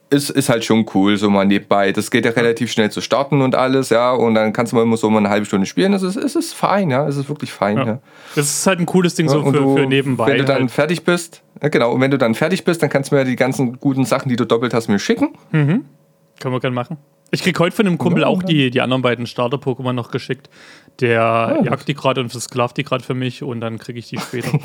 Ist, 0.10 0.30
ist 0.30 0.48
halt 0.48 0.64
schon 0.64 0.86
cool, 0.96 1.18
so 1.18 1.30
mal 1.30 1.46
nebenbei. 1.46 1.92
Das 1.92 2.10
geht 2.12 2.24
ja 2.24 2.32
relativ 2.32 2.72
schnell 2.72 2.90
zu 2.90 3.02
starten 3.02 3.42
und 3.42 3.56
alles, 3.56 3.90
ja. 3.90 4.12
Und 4.14 4.36
dann 4.36 4.54
kannst 4.54 4.72
du 4.72 4.78
mal 4.78 4.84
immer 4.84 4.96
so 4.96 5.10
mal 5.10 5.18
eine 5.20 5.30
halbe 5.30 5.46
Stunde 5.46 5.66
spielen. 5.66 5.92
Es 5.92 6.02
ist, 6.02 6.16
es 6.16 6.38
ist 6.38 6.54
fein, 6.54 6.90
ja. 6.90 7.06
Es 7.06 7.18
ist 7.18 7.28
wirklich 7.28 7.52
fein, 7.52 7.78
ja. 7.78 7.86
Ja. 7.86 8.00
Das 8.36 8.46
ist 8.46 8.66
halt 8.66 8.80
ein 8.80 8.86
cooles 8.86 9.16
Ding 9.16 9.28
so 9.28 9.44
für, 9.44 9.52
du, 9.52 9.76
für 9.76 9.86
nebenbei. 9.86 10.28
Wenn 10.28 10.38
du 10.38 10.46
dann 10.46 10.62
halt. 10.62 10.72
fertig 10.72 11.04
bist, 11.04 11.42
ja, 11.62 11.68
genau, 11.68 11.92
und 11.92 12.00
wenn 12.00 12.12
du 12.12 12.18
dann 12.18 12.36
fertig 12.36 12.64
bist, 12.64 12.82
dann 12.82 12.90
kannst 12.90 13.12
du 13.12 13.16
mir 13.16 13.26
die 13.26 13.36
ganzen 13.36 13.80
guten 13.82 14.06
Sachen, 14.06 14.30
die 14.30 14.38
du 14.38 14.46
doppelt 14.46 14.74
hast, 14.74 14.88
mir 14.88 14.98
schicken. 14.98 15.34
Können 15.52 15.84
wir 16.42 16.60
gerne 16.62 16.74
machen. 16.74 16.98
Ich 17.32 17.44
krieg 17.44 17.60
heute 17.60 17.76
von 17.76 17.86
dem 17.86 17.98
Kumpel 17.98 18.22
Ja, 18.22 18.28
auch 18.28 18.42
die, 18.42 18.70
die 18.72 18.82
anderen 18.82 19.02
beiden 19.02 19.26
Starter-Pokémon 19.28 19.94
noch 19.94 20.12
geschickt. 20.12 20.50
Der 21.02 21.22
Ah. 21.22 21.62
jagt 21.64 21.88
die 21.88 21.94
gerade 21.94 22.22
und 22.22 22.30
versklavt 22.30 22.78
die 22.78 22.84
gerade 22.84 23.04
für 23.04 23.14
mich 23.14 23.44
und 23.44 23.60
dann 23.62 23.78
kriege 23.80 24.00
ich 24.00 24.08
die 24.10 24.18
später. 24.20 24.52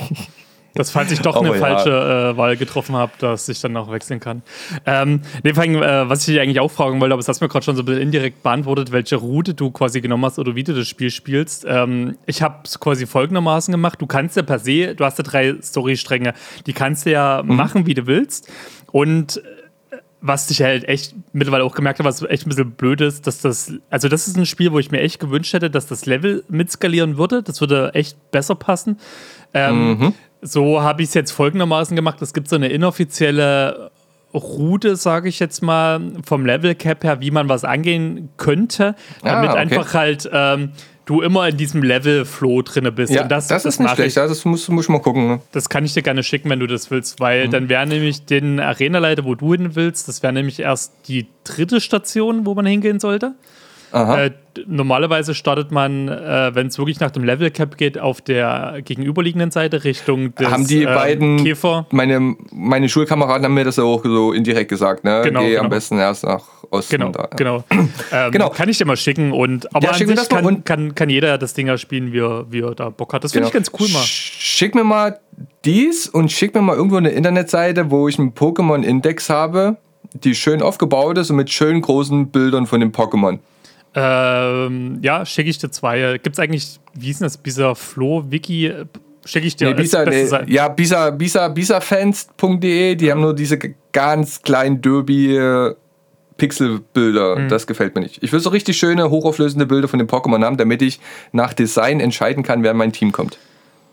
Das, 0.74 0.90
falls 0.90 1.12
ich 1.12 1.20
doch 1.20 1.36
eine 1.36 1.50
ja. 1.50 1.54
falsche 1.56 1.90
äh, 2.32 2.36
Wahl 2.38 2.56
getroffen 2.56 2.96
habe, 2.96 3.12
dass 3.18 3.46
ich 3.50 3.60
dann 3.60 3.72
noch 3.72 3.92
wechseln 3.92 4.20
kann. 4.20 4.40
Ähm, 4.86 5.20
nee, 5.44 5.52
vor 5.52 5.64
allem, 5.64 5.82
äh, 5.82 6.08
was 6.08 6.20
ich 6.20 6.32
dich 6.32 6.40
eigentlich 6.40 6.60
auch 6.60 6.70
fragen 6.70 6.98
wollte, 6.98 7.12
aber 7.12 7.20
das 7.20 7.28
hast 7.28 7.42
du 7.42 7.44
mir 7.44 7.50
gerade 7.50 7.62
schon 7.62 7.76
so 7.76 7.82
ein 7.82 7.84
bisschen 7.84 8.00
indirekt 8.00 8.42
beantwortet, 8.42 8.90
welche 8.90 9.16
Route 9.16 9.52
du 9.52 9.70
quasi 9.70 10.00
genommen 10.00 10.24
hast 10.24 10.38
oder 10.38 10.54
wie 10.54 10.64
du 10.64 10.72
das 10.72 10.88
Spiel 10.88 11.10
spielst. 11.10 11.66
Ähm, 11.68 12.16
ich 12.24 12.40
habe 12.40 12.60
es 12.64 12.80
quasi 12.80 13.04
folgendermaßen 13.06 13.70
gemacht. 13.70 14.00
Du 14.00 14.06
kannst 14.06 14.34
ja 14.38 14.42
per 14.44 14.58
se, 14.60 14.94
du 14.94 15.04
hast 15.04 15.18
ja 15.18 15.24
drei 15.24 15.56
Storystränge, 15.62 16.32
die 16.66 16.72
kannst 16.72 17.04
du 17.04 17.10
ja 17.10 17.42
Mhm. 17.44 17.54
machen, 17.54 17.84
wie 17.84 17.92
du 17.92 18.06
willst. 18.06 18.50
Und 18.92 19.42
was 20.24 20.48
ich 20.50 20.62
halt 20.62 20.88
echt 20.88 21.14
mittlerweile 21.32 21.64
auch 21.64 21.74
gemerkt 21.74 21.98
habe, 21.98 22.08
was 22.08 22.22
echt 22.22 22.46
ein 22.46 22.48
bisschen 22.50 22.70
blöd 22.70 23.00
ist, 23.00 23.26
dass 23.26 23.40
das, 23.40 23.72
also 23.90 24.08
das 24.08 24.28
ist 24.28 24.36
ein 24.36 24.46
Spiel, 24.46 24.70
wo 24.72 24.78
ich 24.78 24.90
mir 24.92 25.00
echt 25.00 25.18
gewünscht 25.18 25.52
hätte, 25.52 25.68
dass 25.68 25.86
das 25.88 26.06
Level 26.06 26.44
mitskalieren 26.48 27.18
würde. 27.18 27.42
Das 27.42 27.60
würde 27.60 27.90
echt 27.94 28.30
besser 28.30 28.54
passen. 28.54 28.98
Ähm, 29.52 30.14
So 30.40 30.80
habe 30.82 31.02
ich 31.02 31.08
es 31.08 31.14
jetzt 31.14 31.30
folgendermaßen 31.32 31.94
gemacht. 31.94 32.20
Es 32.22 32.32
gibt 32.32 32.48
so 32.48 32.56
eine 32.56 32.68
inoffizielle 32.68 33.90
Route, 34.34 34.96
sage 34.96 35.28
ich 35.28 35.38
jetzt 35.38 35.62
mal, 35.62 36.00
vom 36.24 36.46
Level 36.46 36.74
Cap 36.74 37.04
her, 37.04 37.20
wie 37.20 37.30
man 37.30 37.48
was 37.48 37.64
angehen 37.64 38.30
könnte, 38.38 38.94
Ah, 39.22 39.24
damit 39.24 39.50
okay. 39.50 39.58
einfach 39.58 39.94
halt 39.94 40.28
ähm, 40.32 40.70
du 41.04 41.20
immer 41.22 41.48
in 41.48 41.56
diesem 41.56 41.82
Level-Flow 41.82 42.62
drinne 42.62 42.92
bist. 42.92 43.12
Ja, 43.12 43.22
Und 43.22 43.28
das, 43.28 43.50
ist 43.50 43.80
nicht 43.80 43.90
schlecht. 43.94 44.08
ich. 44.08 44.14
Das 44.14 44.44
musst, 44.44 44.68
musst 44.68 44.88
du 44.88 44.92
mal 44.92 45.00
gucken. 45.00 45.26
Ne? 45.26 45.40
Das 45.52 45.68
kann 45.68 45.84
ich 45.84 45.94
dir 45.94 46.02
gerne 46.02 46.22
schicken, 46.22 46.48
wenn 46.50 46.60
du 46.60 46.66
das 46.66 46.90
willst, 46.90 47.18
weil 47.20 47.46
Mhm. 47.46 47.50
dann 47.50 47.68
wäre 47.68 47.86
nämlich 47.86 48.24
den 48.24 48.60
Arenaleiter, 48.60 49.24
wo 49.24 49.34
du 49.34 49.52
hin 49.52 49.74
willst, 49.74 50.06
das 50.08 50.22
wäre 50.22 50.32
nämlich 50.32 50.60
erst 50.60 50.92
die 51.08 51.26
dritte 51.44 51.80
Station, 51.80 52.46
wo 52.46 52.54
man 52.54 52.66
hingehen 52.66 53.00
sollte. 53.00 53.34
Äh, 53.92 54.30
normalerweise 54.66 55.34
startet 55.34 55.70
man, 55.70 56.08
äh, 56.08 56.50
wenn 56.54 56.66
es 56.66 56.78
wirklich 56.78 57.00
nach 57.00 57.10
dem 57.10 57.24
Level 57.24 57.50
Cap 57.50 57.76
geht, 57.76 57.98
auf 57.98 58.20
der 58.20 58.80
gegenüberliegenden 58.84 59.50
Seite 59.50 59.84
Richtung 59.84 60.34
des 60.34 60.50
haben 60.50 60.66
die 60.66 60.82
ähm, 60.82 60.94
beiden, 60.94 61.44
Käfer. 61.44 61.86
meine, 61.90 62.36
meine 62.52 62.88
Schulkameraden 62.88 63.44
haben 63.44 63.54
mir 63.54 63.64
das 63.64 63.78
auch 63.78 64.02
so 64.04 64.32
indirekt 64.32 64.68
gesagt. 64.70 65.04
Ne? 65.04 65.22
Genau, 65.24 65.40
Geh 65.40 65.50
genau. 65.50 65.62
am 65.64 65.70
besten 65.70 65.98
erst 65.98 66.24
nach 66.24 66.42
Osten. 66.70 66.96
Genau, 66.98 67.10
da. 67.12 67.28
genau. 67.36 67.64
Ähm, 68.12 68.30
Genau. 68.30 68.50
Kann 68.50 68.68
ich 68.68 68.78
dir 68.78 68.84
mal 68.84 68.96
schicken. 68.96 69.32
Und, 69.32 69.74
aber 69.74 69.84
Ja, 69.86 69.90
an 69.92 69.96
schick 69.98 70.08
sich 70.08 70.28
kann, 70.28 70.44
und- 70.44 70.64
kann, 70.66 70.94
kann 70.94 71.08
jeder 71.10 71.38
das 71.38 71.54
Ding 71.54 71.66
ja 71.66 71.78
spielen, 71.78 72.12
wie 72.12 72.20
er, 72.20 72.44
wie 72.50 72.60
er 72.60 72.74
da 72.74 72.90
Bock 72.90 73.12
hat. 73.14 73.24
Das 73.24 73.32
finde 73.32 73.48
Genau. 73.50 73.58
ich 73.60 73.70
ganz 73.70 73.80
cool 73.80 73.88
mal. 73.92 74.02
Sch- 74.04 74.32
Schick 74.38 74.74
mir 74.74 74.84
mal 74.84 75.18
dies 75.64 76.08
und 76.08 76.30
schick 76.30 76.54
mir 76.54 76.60
mal 76.62 76.76
irgendwo 76.76 76.96
eine 76.96 77.10
Internetseite, 77.10 77.90
wo 77.90 78.06
ich 78.08 78.18
einen 78.18 78.32
Pokémon-Index 78.34 79.30
habe, 79.30 79.76
die 80.12 80.34
schön 80.34 80.60
aufgebaut 80.62 81.16
ist 81.18 81.30
und 81.30 81.36
mit 81.36 81.50
schön 81.50 81.80
großen 81.80 82.28
Bildern 82.28 82.66
von 82.66 82.80
den 82.80 82.92
Pokémon. 82.92 83.38
Ähm, 83.94 84.98
ja, 85.02 85.26
schicke 85.26 85.50
ich 85.50 85.58
dir 85.58 85.70
zwei. 85.70 86.18
Gibt 86.22 86.36
es 86.36 86.40
eigentlich, 86.40 86.80
wie 86.94 87.10
ist 87.10 87.20
denn 87.20 87.26
das, 87.26 87.42
dieser 87.42 87.74
Flo-Wiki? 87.74 88.72
Schicke 89.24 89.46
ich 89.46 89.56
dir 89.56 89.68
Nee, 89.68 89.74
Bisa, 89.74 90.04
nee, 90.04 90.26
ja, 90.46 90.68
bisa, 90.68 91.10
bisa, 91.10 91.48
bisafans.de, 91.48 92.96
die 92.96 93.10
haben 93.10 93.20
nur 93.20 93.34
diese 93.34 93.58
ganz 93.92 94.42
kleinen 94.42 94.80
Derby 94.80 95.36
äh, 95.36 95.74
Pixelbilder. 96.38 97.36
Mhm. 97.36 97.48
Das 97.48 97.66
gefällt 97.66 97.94
mir 97.94 98.00
nicht. 98.00 98.22
Ich 98.22 98.32
will 98.32 98.40
so 98.40 98.50
richtig 98.50 98.76
schöne, 98.76 99.10
hochauflösende 99.10 99.66
Bilder 99.66 99.86
von 99.86 99.98
den 99.98 100.08
Pokémon 100.08 100.44
haben, 100.44 100.56
damit 100.56 100.82
ich 100.82 100.98
nach 101.30 101.52
Design 101.52 102.00
entscheiden 102.00 102.42
kann, 102.42 102.62
wer 102.62 102.72
in 102.72 102.76
mein 102.76 102.92
Team 102.92 103.12
kommt. 103.12 103.38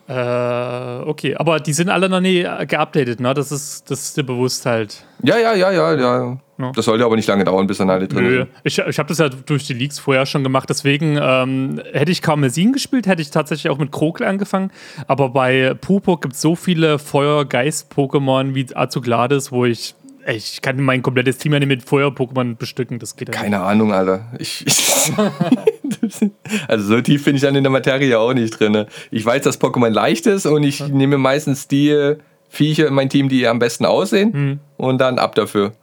Äh, 0.09 1.03
okay, 1.05 1.35
aber 1.35 1.59
die 1.59 1.71
sind 1.73 1.89
alle 1.89 2.09
noch 2.09 2.19
nie 2.19 2.39
äh, 2.39 2.65
geupdatet, 2.65 3.19
ne? 3.19 3.31
Das 3.35 3.51
ist, 3.51 3.91
das 3.91 4.01
ist 4.01 4.17
dir 4.17 4.23
bewusst 4.23 4.65
halt. 4.65 5.05
Ja, 5.21 5.37
ja, 5.37 5.53
ja, 5.53 5.71
ja, 5.71 5.93
ja. 5.93 6.37
Ja. 6.59 6.73
Das 6.75 6.85
sollte 6.85 7.05
aber 7.05 7.15
nicht 7.15 7.27
lange 7.27 7.45
dauern, 7.45 7.67
bis 7.67 7.77
dann 7.77 7.89
alle 7.89 8.07
drin 8.07 8.23
Nö, 8.23 8.37
sind. 8.39 8.49
ich, 8.65 8.79
ich 8.79 8.99
habe 8.99 9.07
das 9.07 9.19
ja 9.19 9.29
durch 9.29 9.65
die 9.65 9.73
Leaks 9.73 9.97
vorher 9.97 10.25
schon 10.25 10.43
gemacht, 10.43 10.69
deswegen 10.69 11.17
ähm, 11.21 11.79
hätte 11.93 12.11
ich 12.11 12.21
Karmesin 12.21 12.73
gespielt, 12.73 13.07
hätte 13.07 13.21
ich 13.21 13.31
tatsächlich 13.31 13.69
auch 13.71 13.77
mit 13.77 13.93
Krokel 13.93 14.27
angefangen, 14.27 14.69
aber 15.07 15.29
bei 15.29 15.73
Pupo 15.79 16.17
gibt 16.17 16.33
es 16.33 16.41
so 16.41 16.57
viele 16.57 16.99
Feuer-Geist-Pokémon 16.99 18.55
wie 18.55 18.75
Azuglades, 18.75 19.53
wo 19.53 19.63
ich, 19.63 19.95
ey, 20.25 20.35
ich 20.37 20.61
kann 20.61 20.81
mein 20.81 21.01
komplettes 21.01 21.37
Team 21.37 21.53
ja 21.53 21.59
nicht 21.59 21.67
mit 21.67 21.83
Feuer-Pokémon 21.83 22.55
bestücken, 22.57 22.99
das 22.99 23.15
geht 23.15 23.29
ja 23.29 23.33
nicht. 23.33 23.41
Keine 23.43 23.61
Ahnung, 23.61 23.93
Alter. 23.93 24.25
Ich, 24.37 24.65
ich 24.67 25.11
also 26.67 26.95
so 26.95 27.01
tief 27.01 27.23
bin 27.25 27.35
ich 27.35 27.41
dann 27.41 27.55
in 27.55 27.63
der 27.63 27.71
Materie 27.71 28.17
auch 28.19 28.33
nicht 28.33 28.59
drin. 28.59 28.85
Ich 29.11 29.25
weiß, 29.25 29.41
dass 29.43 29.59
Pokémon 29.59 29.89
leicht 29.89 30.25
ist 30.27 30.45
und 30.45 30.63
ich 30.63 30.87
nehme 30.87 31.17
meistens 31.17 31.67
die 31.67 32.15
Viecher 32.49 32.87
in 32.87 32.93
mein 32.93 33.09
Team, 33.09 33.29
die 33.29 33.47
am 33.47 33.59
besten 33.59 33.85
aussehen 33.85 34.33
Hm. 34.33 34.59
und 34.77 34.99
dann 34.99 35.19
ab 35.19 35.35
dafür. 35.35 35.73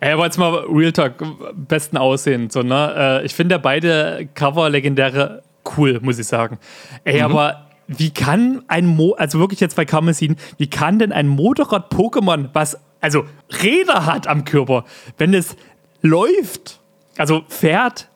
Ey, 0.00 0.12
aber 0.12 0.24
jetzt 0.24 0.38
mal 0.38 0.64
Real 0.68 0.92
Talk, 0.92 1.14
besten 1.54 1.96
Aussehen. 1.96 2.50
So, 2.50 2.62
ne? 2.62 3.20
Äh, 3.22 3.26
ich 3.26 3.34
finde 3.34 3.54
ja 3.54 3.58
beide 3.58 4.28
Cover 4.34 4.68
legendäre 4.68 5.42
cool, 5.76 6.00
muss 6.02 6.18
ich 6.18 6.26
sagen. 6.26 6.58
Ey, 7.04 7.18
Mhm. 7.18 7.24
aber 7.24 7.66
wie 7.86 8.10
kann 8.10 8.62
ein 8.68 8.86
Mo, 8.86 9.12
also 9.12 9.38
wirklich 9.38 9.60
jetzt 9.60 9.76
bei 9.76 9.84
Karmesin, 9.84 10.36
wie 10.58 10.68
kann 10.68 10.98
denn 10.98 11.12
ein 11.12 11.28
Motorrad-Pokémon, 11.28 12.48
was 12.52 12.78
also 13.02 13.26
Räder 13.62 14.06
hat 14.06 14.26
am 14.26 14.44
Körper, 14.46 14.84
wenn 15.18 15.34
es 15.34 15.54
läuft, 16.00 16.80
also 17.18 17.42
fährt, 17.48 18.08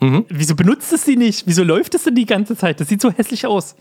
Mhm. 0.00 0.24
wieso 0.28 0.56
benutzt 0.56 0.92
es 0.92 1.04
sie 1.04 1.14
nicht? 1.16 1.46
Wieso 1.46 1.62
läuft 1.62 1.94
es 1.94 2.02
denn 2.02 2.16
die 2.16 2.26
ganze 2.26 2.56
Zeit? 2.56 2.80
Das 2.80 2.88
sieht 2.88 3.00
so 3.00 3.12
hässlich 3.12 3.46
aus. 3.46 3.76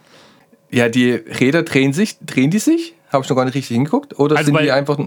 Ja, 0.70 0.88
die 0.88 1.12
Räder 1.14 1.64
drehen 1.64 1.94
sich, 1.94 2.20
drehen 2.20 2.52
die 2.52 2.60
sich? 2.60 2.94
Habe 3.12 3.24
ich 3.24 3.30
noch 3.30 3.36
gar 3.36 3.46
nicht 3.46 3.56
richtig 3.56 3.74
hingeguckt? 3.76 4.20
Oder 4.20 4.36
Also 4.38 4.46
sind 4.46 4.54
bei- 4.54 4.62
die 4.64 4.72
einfach. 4.72 5.00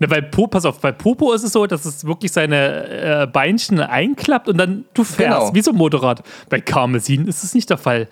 Ne, 0.00 0.06
bei 0.06 0.20
Po, 0.20 0.46
pass 0.46 0.64
auf, 0.64 0.80
bei 0.80 0.92
Popo 0.92 1.32
ist 1.32 1.42
es 1.44 1.52
so, 1.52 1.66
dass 1.66 1.84
es 1.84 2.04
wirklich 2.04 2.30
seine 2.30 3.22
äh, 3.22 3.26
Beinchen 3.26 3.80
einklappt 3.80 4.48
und 4.48 4.56
dann 4.58 4.84
du 4.94 5.02
fährst, 5.02 5.38
Genau. 5.40 5.54
wie 5.54 5.60
so 5.62 5.70
ein 5.72 5.76
Motorrad. 5.76 6.22
Bei 6.48 6.60
Karmesin 6.60 7.26
ist 7.26 7.42
es 7.42 7.52
nicht 7.54 7.68
der 7.70 7.78
Fall. 7.78 8.08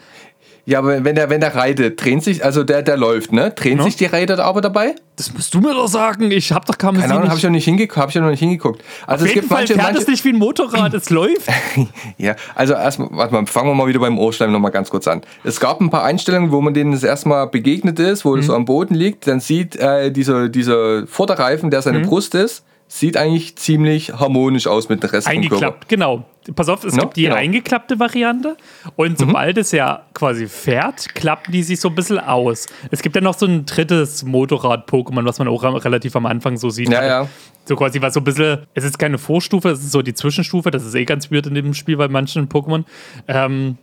Ja, 0.69 0.81
aber 0.81 1.05
wenn 1.05 1.14
der, 1.14 1.31
wenn 1.31 1.41
der 1.41 1.55
reitet, 1.55 2.05
drehen 2.05 2.21
sich, 2.21 2.45
also 2.45 2.64
der, 2.64 2.83
der 2.83 2.97
läuft, 2.97 3.33
ne? 3.33 3.53
Drehen 3.53 3.79
Ja. 3.79 3.85
sich 3.85 3.95
die 3.95 4.07
Räder 4.07 4.45
aber 4.45 4.61
dabei? 4.61 4.97
Das 5.14 5.33
musst 5.33 5.55
du 5.55 5.61
mir 5.61 5.73
doch 5.73 5.87
sagen. 5.87 6.31
Ich 6.33 6.51
hab 6.51 6.67
doch 6.67 6.77
Karmesin 6.77 7.03
Keine 7.07 7.14
Ahnung, 7.21 7.29
habe 7.29 7.39
ich, 7.39 7.45
noch 7.45 7.51
nicht 7.53 7.64
hingeguckt, 7.64 7.97
hab 7.97 8.09
ich 8.09 8.17
noch 8.17 8.29
nicht 8.29 8.41
hingeguckt. 8.41 8.83
Also 9.07 9.25
Auf 9.27 9.35
jeden 9.35 9.47
Fall 9.47 9.64
fährt 9.67 9.97
es 9.97 10.09
nicht 10.09 10.25
wie 10.25 10.31
ein 10.31 10.37
Motorrad, 10.39 10.93
es 10.93 11.09
läuft. 11.11 11.47
Ja, 12.19 12.35
also 12.57 12.75
erstmal, 12.75 13.09
warte 13.12 13.33
mal, 13.35 13.47
fangen 13.47 13.69
wir 13.69 13.75
mal 13.75 13.87
wieder 13.87 14.01
beim 14.01 14.19
Ohrschleim 14.19 14.51
nochmal 14.51 14.73
ganz 14.73 14.91
kurz 14.91 15.07
an. 15.07 15.21
Es 15.45 15.61
gab 15.61 15.81
ein 15.81 15.89
paar 15.91 16.03
Einstellungen, 16.03 16.51
wo 16.51 16.61
man 16.61 16.75
denen 16.75 16.91
das 16.93 17.05
erstmal 17.05 17.47
begegnet 17.47 17.99
ist, 18.01 18.25
wo 18.25 18.33
Mhm. 18.33 18.37
das 18.39 18.47
so 18.47 18.55
am 18.55 18.64
Boden 18.64 18.95
liegt, 18.95 19.27
dann 19.29 19.39
sieht 19.41 19.77
äh, 19.77 20.11
dieser, 20.11 20.49
dieser 20.49 21.07
Vorderreifen, 21.07 21.71
der 21.71 21.81
Mhm. 21.81 21.85
seine 21.85 22.01
Brust 22.01 22.35
ist, 22.35 22.64
sieht 22.89 23.16
eigentlich 23.16 23.57
ziemlich 23.57 24.12
harmonisch 24.12 24.66
aus 24.66 24.89
mit 24.89 25.03
dem 25.03 25.11
Rest 25.11 25.26
vom. 25.26 25.37
Eingeklappt, 25.37 25.89
genau. 25.89 26.24
Pass 26.55 26.68
auf, 26.68 26.84
es 26.84 26.95
No, 26.95 27.03
gibt 27.03 27.16
die 27.16 27.22
genau. 27.24 27.34
eingeklappte 27.34 27.99
Variante 27.99 28.57
und 28.95 29.18
sobald 29.18 29.59
es 29.59 29.72
ja 29.72 30.03
quasi 30.14 30.47
fährt, 30.47 31.12
klappen 31.14 31.51
die 31.51 31.64
sich 31.64 31.80
so 31.80 31.89
ein 31.89 31.97
bisschen 31.97 32.20
aus. 32.20 32.66
Es 32.93 33.03
gibt 33.03 33.16
ja 33.16 33.20
noch 33.20 33.37
so 33.37 33.47
ein 33.47 33.66
drittes 33.66 34.24
Motorrad-Pokémon, 34.24 35.24
was 35.24 35.41
man 35.41 35.49
auch 35.49 35.64
relativ 35.64 36.14
am 36.14 36.24
Anfang 36.26 36.57
so 36.57 36.70
sieht. 36.70 36.89
Ja, 36.89 37.05
ja. 37.05 37.28
So 37.64 37.74
quasi 37.74 38.01
was 38.01 38.14
so 38.14 38.20
ein 38.20 38.24
bisschen, 38.24 38.61
es 38.74 38.84
ist 38.84 38.97
keine 38.97 39.18
Vorstufe, 39.18 39.70
es 39.70 39.80
ist 39.80 39.91
so 39.91 40.03
die 40.03 40.14
Zwischenstufe, 40.14 40.70
das 40.70 40.84
ist 40.84 40.95
eh 40.95 41.05
ganz 41.05 41.32
weird 41.32 41.49
in 41.49 41.55
dem 41.55 41.74
Spiel 41.74 41.97
bei 41.97 42.07
manchen 42.07 42.49
Pokémon. 42.49 42.84
Ähm, 43.26 43.76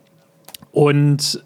und 0.71 1.43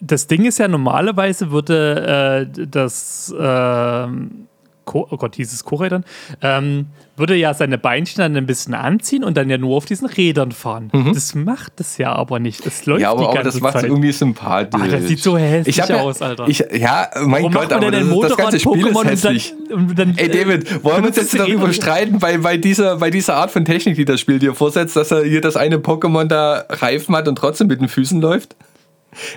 das 0.00 0.28
Ding 0.28 0.44
ist 0.44 0.58
ja, 0.58 0.68
normalerweise 0.68 1.50
würde 1.50 2.46
äh, 2.56 2.66
das, 2.68 3.34
ähm, 3.38 4.46
Ko 4.90 5.06
oh 5.08 5.16
Gott, 5.16 5.36
hieß 5.36 5.52
es 5.52 5.64
Korädern, 5.64 6.04
ähm, 6.42 6.86
würde 7.16 7.36
ja 7.36 7.54
seine 7.54 7.78
Beinchen 7.78 8.18
dann 8.18 8.36
ein 8.36 8.46
bisschen 8.46 8.74
anziehen 8.74 9.22
und 9.22 9.36
dann 9.36 9.48
ja 9.48 9.56
nur 9.56 9.76
auf 9.76 9.84
diesen 9.84 10.08
Rädern 10.08 10.50
fahren. 10.50 10.90
Das 11.14 11.34
macht 11.36 11.78
es 11.78 11.96
ja 11.96 12.12
aber 12.12 12.40
nicht. 12.40 12.66
Es 12.66 12.86
läuft 12.86 12.98
Mhm. 12.98 13.02
Ja, 13.04 13.10
die 13.12 13.18
aber 13.18 13.28
auch 13.28 13.34
ganze 13.34 13.50
das 13.52 13.60
macht 13.60 13.74
Zeit. 13.74 13.84
irgendwie 13.84 14.10
sympathisch. 14.10 14.80
Ah, 14.82 14.88
das 14.88 15.04
sieht 15.06 15.20
so 15.20 15.38
hässlich 15.38 15.76
ja, 15.76 15.84
aus, 16.00 16.20
Alter. 16.22 16.48
Ich, 16.48 16.58
ja, 16.72 17.08
mein 17.24 17.42
Warum 17.44 17.52
Gott, 17.54 17.72
aber 17.72 17.90
denn 17.92 18.08
das, 18.08 18.16
ist- 18.18 18.22
das 18.30 18.36
ganze 18.36 18.58
Spiel 18.60 18.76
Motorrad-Pokémon 18.90 19.12
ist 19.12 19.24
hässlich. 19.24 19.54
und 19.72 19.98
dann, 19.98 20.08
und 20.08 20.18
dann 20.18 20.18
Ey, 20.18 20.28
David, 20.28 20.82
wollen 20.84 21.02
wir 21.02 21.08
uns 21.08 21.16
jetzt 21.16 21.38
darüber 21.38 21.72
streiten, 21.72 22.18
bei, 22.18 22.38
bei, 22.38 22.56
dieser, 22.56 22.96
bei 22.96 23.10
dieser 23.10 23.36
Art 23.36 23.52
von 23.52 23.64
Technik, 23.64 23.94
die 23.96 24.04
das 24.04 24.18
Spiel 24.18 24.40
dir 24.40 24.54
vorsetzt, 24.54 24.96
dass 24.96 25.12
er 25.12 25.22
hier 25.22 25.40
das 25.40 25.56
eine 25.56 25.76
Pokémon 25.78 26.24
da 26.24 26.64
Reifen 26.68 27.14
hat 27.14 27.28
und 27.28 27.36
trotzdem 27.36 27.68
mit 27.68 27.80
den 27.80 27.88
Füßen 27.88 28.20
läuft? 28.20 28.56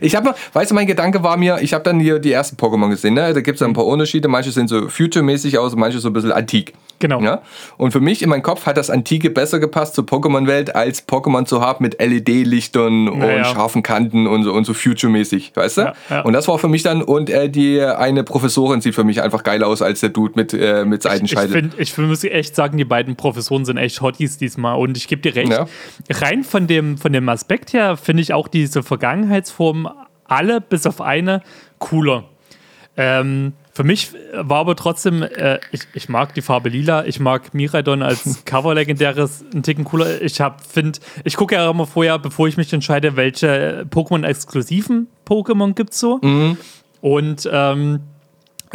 Ich 0.01 0.15
habe 0.15 0.35
weißt 0.53 0.71
du, 0.71 0.75
mein 0.75 0.87
Gedanke 0.87 1.23
war 1.23 1.37
mir, 1.37 1.59
ich 1.61 1.73
habe 1.73 1.83
dann 1.83 1.99
hier 1.99 2.19
die 2.19 2.31
ersten 2.31 2.55
Pokémon 2.57 2.89
gesehen, 2.89 3.15
ne? 3.15 3.33
da 3.33 3.41
gibt 3.41 3.55
es 3.55 3.61
ein 3.61 3.73
paar 3.73 3.85
Unterschiede, 3.85 4.27
manche 4.27 4.51
sehen 4.51 4.67
so 4.67 4.87
future-mäßig 4.87 5.57
aus, 5.57 5.75
manche 5.75 5.99
so 5.99 6.09
ein 6.09 6.13
bisschen 6.13 6.31
antik. 6.31 6.73
Genau. 6.99 7.21
Ja? 7.21 7.41
Und 7.77 7.91
für 7.91 7.99
mich 7.99 8.21
in 8.21 8.29
meinem 8.29 8.43
Kopf 8.43 8.65
hat 8.65 8.77
das 8.77 8.89
Antike 8.89 9.29
besser 9.29 9.59
gepasst 9.59 9.95
zur 9.95 10.05
Pokémon-Welt, 10.05 10.75
als 10.75 11.07
Pokémon 11.07 11.45
zu 11.45 11.59
haben 11.61 11.83
mit 11.83 11.99
LED-Lichtern 11.99 13.09
und 13.09 13.19
Naja. 13.19 13.43
scharfen 13.45 13.83
Kanten 13.83 14.25
und 14.27 14.43
so, 14.43 14.53
und 14.53 14.65
so 14.65 14.73
future-mäßig, 14.73 15.51
weißt 15.55 15.77
du? 15.77 15.81
Ja, 15.81 15.93
ja. 16.09 16.21
Und 16.21 16.33
das 16.33 16.47
war 16.47 16.57
für 16.59 16.69
mich 16.69 16.83
dann, 16.83 17.01
und 17.01 17.29
äh, 17.29 17.49
die 17.49 17.81
eine 17.81 18.23
Professorin 18.23 18.81
sieht 18.81 18.95
für 18.95 19.03
mich 19.03 19.21
einfach 19.21 19.43
geiler 19.43 19.67
aus 19.67 19.81
als 19.81 19.99
der 19.99 20.09
Dude 20.09 20.33
mit, 20.35 20.53
äh, 20.53 20.85
mit 20.85 21.03
Ich 21.03 21.11
Seitenscheitel. 21.11 21.51
finde, 21.51 21.77
ich 21.81 21.91
find, 21.93 22.07
muss 22.07 22.23
echt 22.23 22.55
sagen, 22.55 22.77
die 22.77 22.85
beiden 22.85 23.15
Professoren 23.15 23.65
sind 23.65 23.77
echt 23.77 24.01
Hotties 24.01 24.37
diesmal. 24.37 24.77
Und 24.77 24.95
ich 24.97 25.07
gebe 25.07 25.21
dir 25.21 25.35
recht. 25.35 25.51
Ja. 25.51 25.65
Rein 26.09 26.43
von 26.43 26.67
dem, 26.67 26.97
von 26.97 27.11
dem 27.11 27.27
Aspekt 27.29 27.73
her 27.73 27.97
finde 27.97 28.21
ich 28.23 28.33
auch 28.33 28.47
diese 28.47 28.83
Vergangenheitsformen 28.83 29.87
alle 30.25 30.61
bis 30.61 30.85
auf 30.87 31.01
eine 31.01 31.41
cooler. 31.79 32.23
Ähm, 32.95 33.53
Für 33.75 33.83
mich 33.83 34.11
war 34.33 34.59
aber 34.59 34.75
trotzdem, 34.75 35.23
äh, 35.23 35.59
ich, 35.71 35.81
ich 35.95 36.07
mag 36.07 36.35
die 36.35 36.43
Farbe 36.43 36.69
lila, 36.69 37.05
ich 37.05 37.19
mag 37.19 37.55
Miraidon 37.55 38.03
als 38.03 38.45
Cover-Legendäres 38.45 39.43
einen 39.51 39.63
Ticken 39.63 39.83
cooler. 39.83 40.21
Ich 40.21 40.39
finde, 40.69 40.99
ich 41.23 41.35
gucke 41.35 41.55
ja 41.55 41.69
immer 41.69 41.87
vorher, 41.87 42.19
bevor 42.19 42.47
ich 42.47 42.55
mich 42.55 42.71
entscheide, 42.71 43.15
welche 43.15 43.85
Pokémon-exklusiven 43.89 45.07
Pokémon 45.27 45.73
gibt 45.73 45.93
es 45.93 45.99
so. 45.99 46.19
Und 47.01 47.49
ähm, 47.51 48.01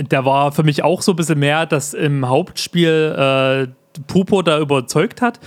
da 0.08 0.24
war 0.24 0.50
für 0.50 0.64
mich 0.64 0.82
auch 0.82 1.02
so 1.02 1.12
ein 1.12 1.16
bisschen 1.16 1.38
mehr, 1.38 1.64
dass 1.66 1.94
im 1.94 2.28
Hauptspiel 2.28 3.68
äh, 3.68 4.02
Pupo 4.08 4.42
da 4.42 4.58
überzeugt 4.58 5.22
hat. 5.22 5.38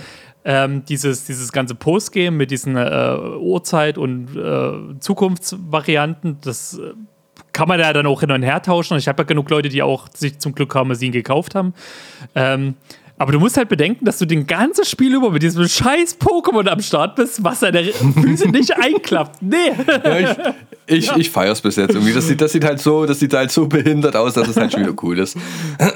Ähm, 0.44 0.84
dieses, 0.86 1.26
dieses 1.26 1.52
ganze 1.52 1.74
Postgame 1.74 2.36
mit 2.36 2.50
diesen 2.50 2.76
äh, 2.76 3.16
Uhrzeit- 3.38 3.96
und 3.96 4.34
äh, 4.34 4.98
Zukunftsvarianten, 4.98 6.38
das 6.40 6.78
äh, 6.78 6.94
kann 7.52 7.68
man 7.68 7.78
ja 7.78 7.92
dann 7.92 8.06
auch 8.06 8.20
hin 8.20 8.30
und 8.30 8.42
her 8.42 8.62
tauschen. 8.62 8.94
Und 8.94 9.00
ich 9.00 9.08
habe 9.08 9.22
ja 9.22 9.26
genug 9.26 9.50
Leute, 9.50 9.68
die 9.68 9.82
auch 9.82 10.08
sich 10.14 10.38
zum 10.38 10.54
Glück 10.54 10.70
Karmesin 10.70 11.12
gekauft 11.12 11.54
haben. 11.54 11.74
Ähm, 12.34 12.74
aber 13.18 13.32
du 13.32 13.38
musst 13.38 13.56
halt 13.56 13.68
bedenken, 13.68 14.04
dass 14.04 14.18
du 14.18 14.26
den 14.26 14.46
ganzen 14.46 14.84
Spiel 14.84 15.14
über 15.14 15.30
mit 15.30 15.42
diesem 15.42 15.68
scheiß 15.68 16.18
Pokémon 16.18 16.66
am 16.66 16.80
Start 16.80 17.14
bist, 17.14 17.44
was 17.44 17.60
deine 17.60 17.84
Füße 17.84 18.48
nicht 18.48 18.76
einklappt. 18.82 19.40
Nee. 19.42 19.72
Ja, 19.86 20.18
ich 20.18 20.36
ich, 20.86 21.16
ich 21.16 21.30
feiere 21.30 21.52
es 21.52 21.60
bis 21.60 21.76
jetzt 21.76 21.94
irgendwie. 21.94 22.12
Das 22.12 22.26
sieht, 22.26 22.40
das 22.40 22.52
sieht 22.52 22.64
halt 22.64 22.80
so, 22.80 23.06
das 23.06 23.20
sieht 23.20 23.32
halt 23.32 23.50
so 23.50 23.66
behindert 23.66 24.16
aus, 24.16 24.34
dass 24.34 24.48
es 24.48 24.56
halt 24.56 24.72
schon 24.72 24.82
wieder 24.82 24.94
cool 25.02 25.18
ist. 25.18 25.36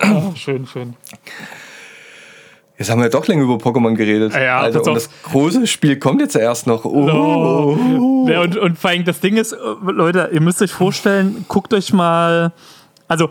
Oh, 0.05 0.33
schön, 0.35 0.67
schön. 0.67 0.95
Jetzt 2.79 2.91
haben 2.91 2.99
wir 2.99 3.05
ja 3.05 3.11
doch 3.11 3.27
länger 3.27 3.43
über 3.43 3.55
Pokémon 3.55 3.95
geredet. 3.95 4.35
Ja, 4.35 4.61
also, 4.61 4.81
und 4.81 4.95
das 4.95 5.09
große 5.23 5.67
Spiel 5.67 5.99
kommt 5.99 6.21
jetzt 6.21 6.37
erst 6.37 6.67
noch. 6.67 6.85
Oh. 6.85 7.09
Oh. 7.11 8.29
Ja, 8.29 8.43
und, 8.43 8.57
und 8.57 8.79
vor 8.79 8.91
allem 8.91 9.05
das 9.05 9.21
Ding 9.21 9.37
ist, 9.37 9.53
äh, 9.53 9.57
Leute, 9.83 10.31
ihr 10.33 10.43
müsst 10.43 10.61
euch 10.61 10.73
vorstellen, 10.73 11.47
guckt 11.49 11.73
euch 11.73 11.93
mal, 11.93 12.53
also 13.09 13.31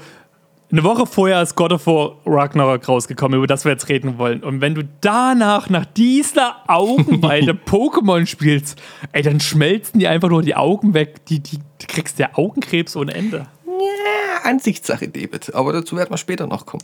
eine 0.72 0.84
Woche 0.84 1.06
vorher 1.06 1.41
ist 1.43 1.56
God 1.56 1.74
of 1.74 1.86
War 1.86 2.16
Ragnarok 2.26 2.88
rausgekommen, 2.88 3.38
über 3.38 3.46
das 3.46 3.66
wir 3.66 3.72
jetzt 3.72 3.88
reden 3.88 4.18
wollen. 4.18 4.43
Und 4.43 4.62
wenn 4.62 4.74
du 4.74 4.84
danach 5.00 5.70
nach 5.70 5.86
dieser 5.86 6.56
Augenweite 6.68 7.52
Pokémon 7.66 8.26
spielst, 8.26 8.82
ey, 9.12 9.22
dann 9.22 9.39
schmelzen 9.39 10.00
die 10.00 10.08
einfach 10.08 10.30
nur 10.30 10.41
die 10.41 10.56
Augen 10.56 10.96
weg. 10.96 11.26
Die, 11.28 11.39
die, 11.39 11.58
du 11.58 11.88
kriegst 11.88 12.18
ja 12.18 12.30
Augenkrebs 12.34 12.96
ohne 12.96 13.14
Ende. 13.14 13.46
Ja, 13.68 14.50
Ansichtssache, 14.50 15.08
David. 15.08 15.54
Aber 15.54 15.72
dazu 15.72 15.96
werden 15.96 16.10
wir 16.10 16.18
später 16.18 16.48
noch 16.48 16.66
kommen. 16.66 16.84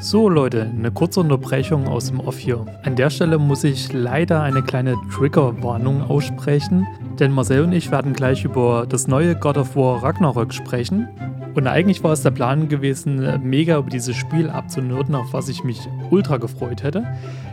So 0.00 0.28
Leute, 0.28 0.62
eine 0.62 0.92
kurze 0.92 1.18
Unterbrechung 1.18 1.88
aus 1.88 2.06
dem 2.06 2.20
Off 2.20 2.38
hier. 2.38 2.64
An 2.84 2.94
der 2.94 3.10
Stelle 3.10 3.36
muss 3.36 3.64
ich 3.64 3.92
leider 3.92 4.42
eine 4.42 4.62
kleine 4.62 4.94
Triggerwarnung 5.12 6.02
aussprechen, 6.02 6.86
denn 7.18 7.32
Marcel 7.32 7.64
und 7.64 7.72
ich 7.72 7.90
werden 7.90 8.12
gleich 8.12 8.44
über 8.44 8.86
das 8.88 9.08
neue 9.08 9.34
God 9.34 9.58
of 9.58 9.74
War 9.74 10.00
Ragnarok 10.04 10.54
sprechen. 10.54 11.08
Und 11.56 11.66
eigentlich 11.66 12.04
war 12.04 12.12
es 12.12 12.22
der 12.22 12.30
Plan 12.30 12.68
gewesen, 12.68 13.40
mega 13.42 13.76
über 13.76 13.90
dieses 13.90 14.14
Spiel 14.14 14.48
abzunörden, 14.48 15.16
auf 15.16 15.32
was 15.32 15.48
ich 15.48 15.64
mich 15.64 15.80
ultra 16.10 16.36
gefreut 16.36 16.84
hätte. 16.84 17.04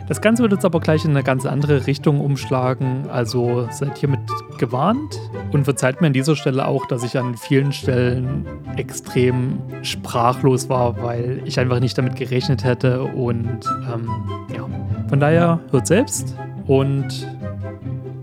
Das 0.08 0.20
Ganze 0.20 0.42
wird 0.42 0.52
jetzt 0.52 0.64
aber 0.64 0.78
gleich 0.78 1.04
in 1.04 1.10
eine 1.10 1.24
ganz 1.24 1.46
andere 1.46 1.86
Richtung 1.86 2.20
umschlagen, 2.20 3.08
also 3.10 3.68
seid 3.72 3.98
hiermit 3.98 4.20
gewarnt 4.56 5.18
und 5.52 5.64
verzeiht 5.64 6.00
mir 6.00 6.06
an 6.06 6.12
dieser 6.12 6.36
Stelle 6.36 6.66
auch, 6.66 6.86
dass 6.86 7.02
ich 7.02 7.18
an 7.18 7.36
vielen 7.36 7.72
Stellen 7.72 8.46
extrem 8.76 9.58
sprachlos 9.82 10.68
war, 10.68 11.02
weil 11.02 11.42
ich 11.44 11.58
einfach 11.58 11.80
nicht 11.80 11.98
damit 11.98 12.14
gerechnet 12.14 12.62
hätte 12.62 13.02
und 13.02 13.60
ähm, 13.92 14.08
ja, 14.54 14.64
von 15.08 15.18
daher 15.18 15.58
hört 15.72 15.88
selbst 15.88 16.36
und 16.66 17.26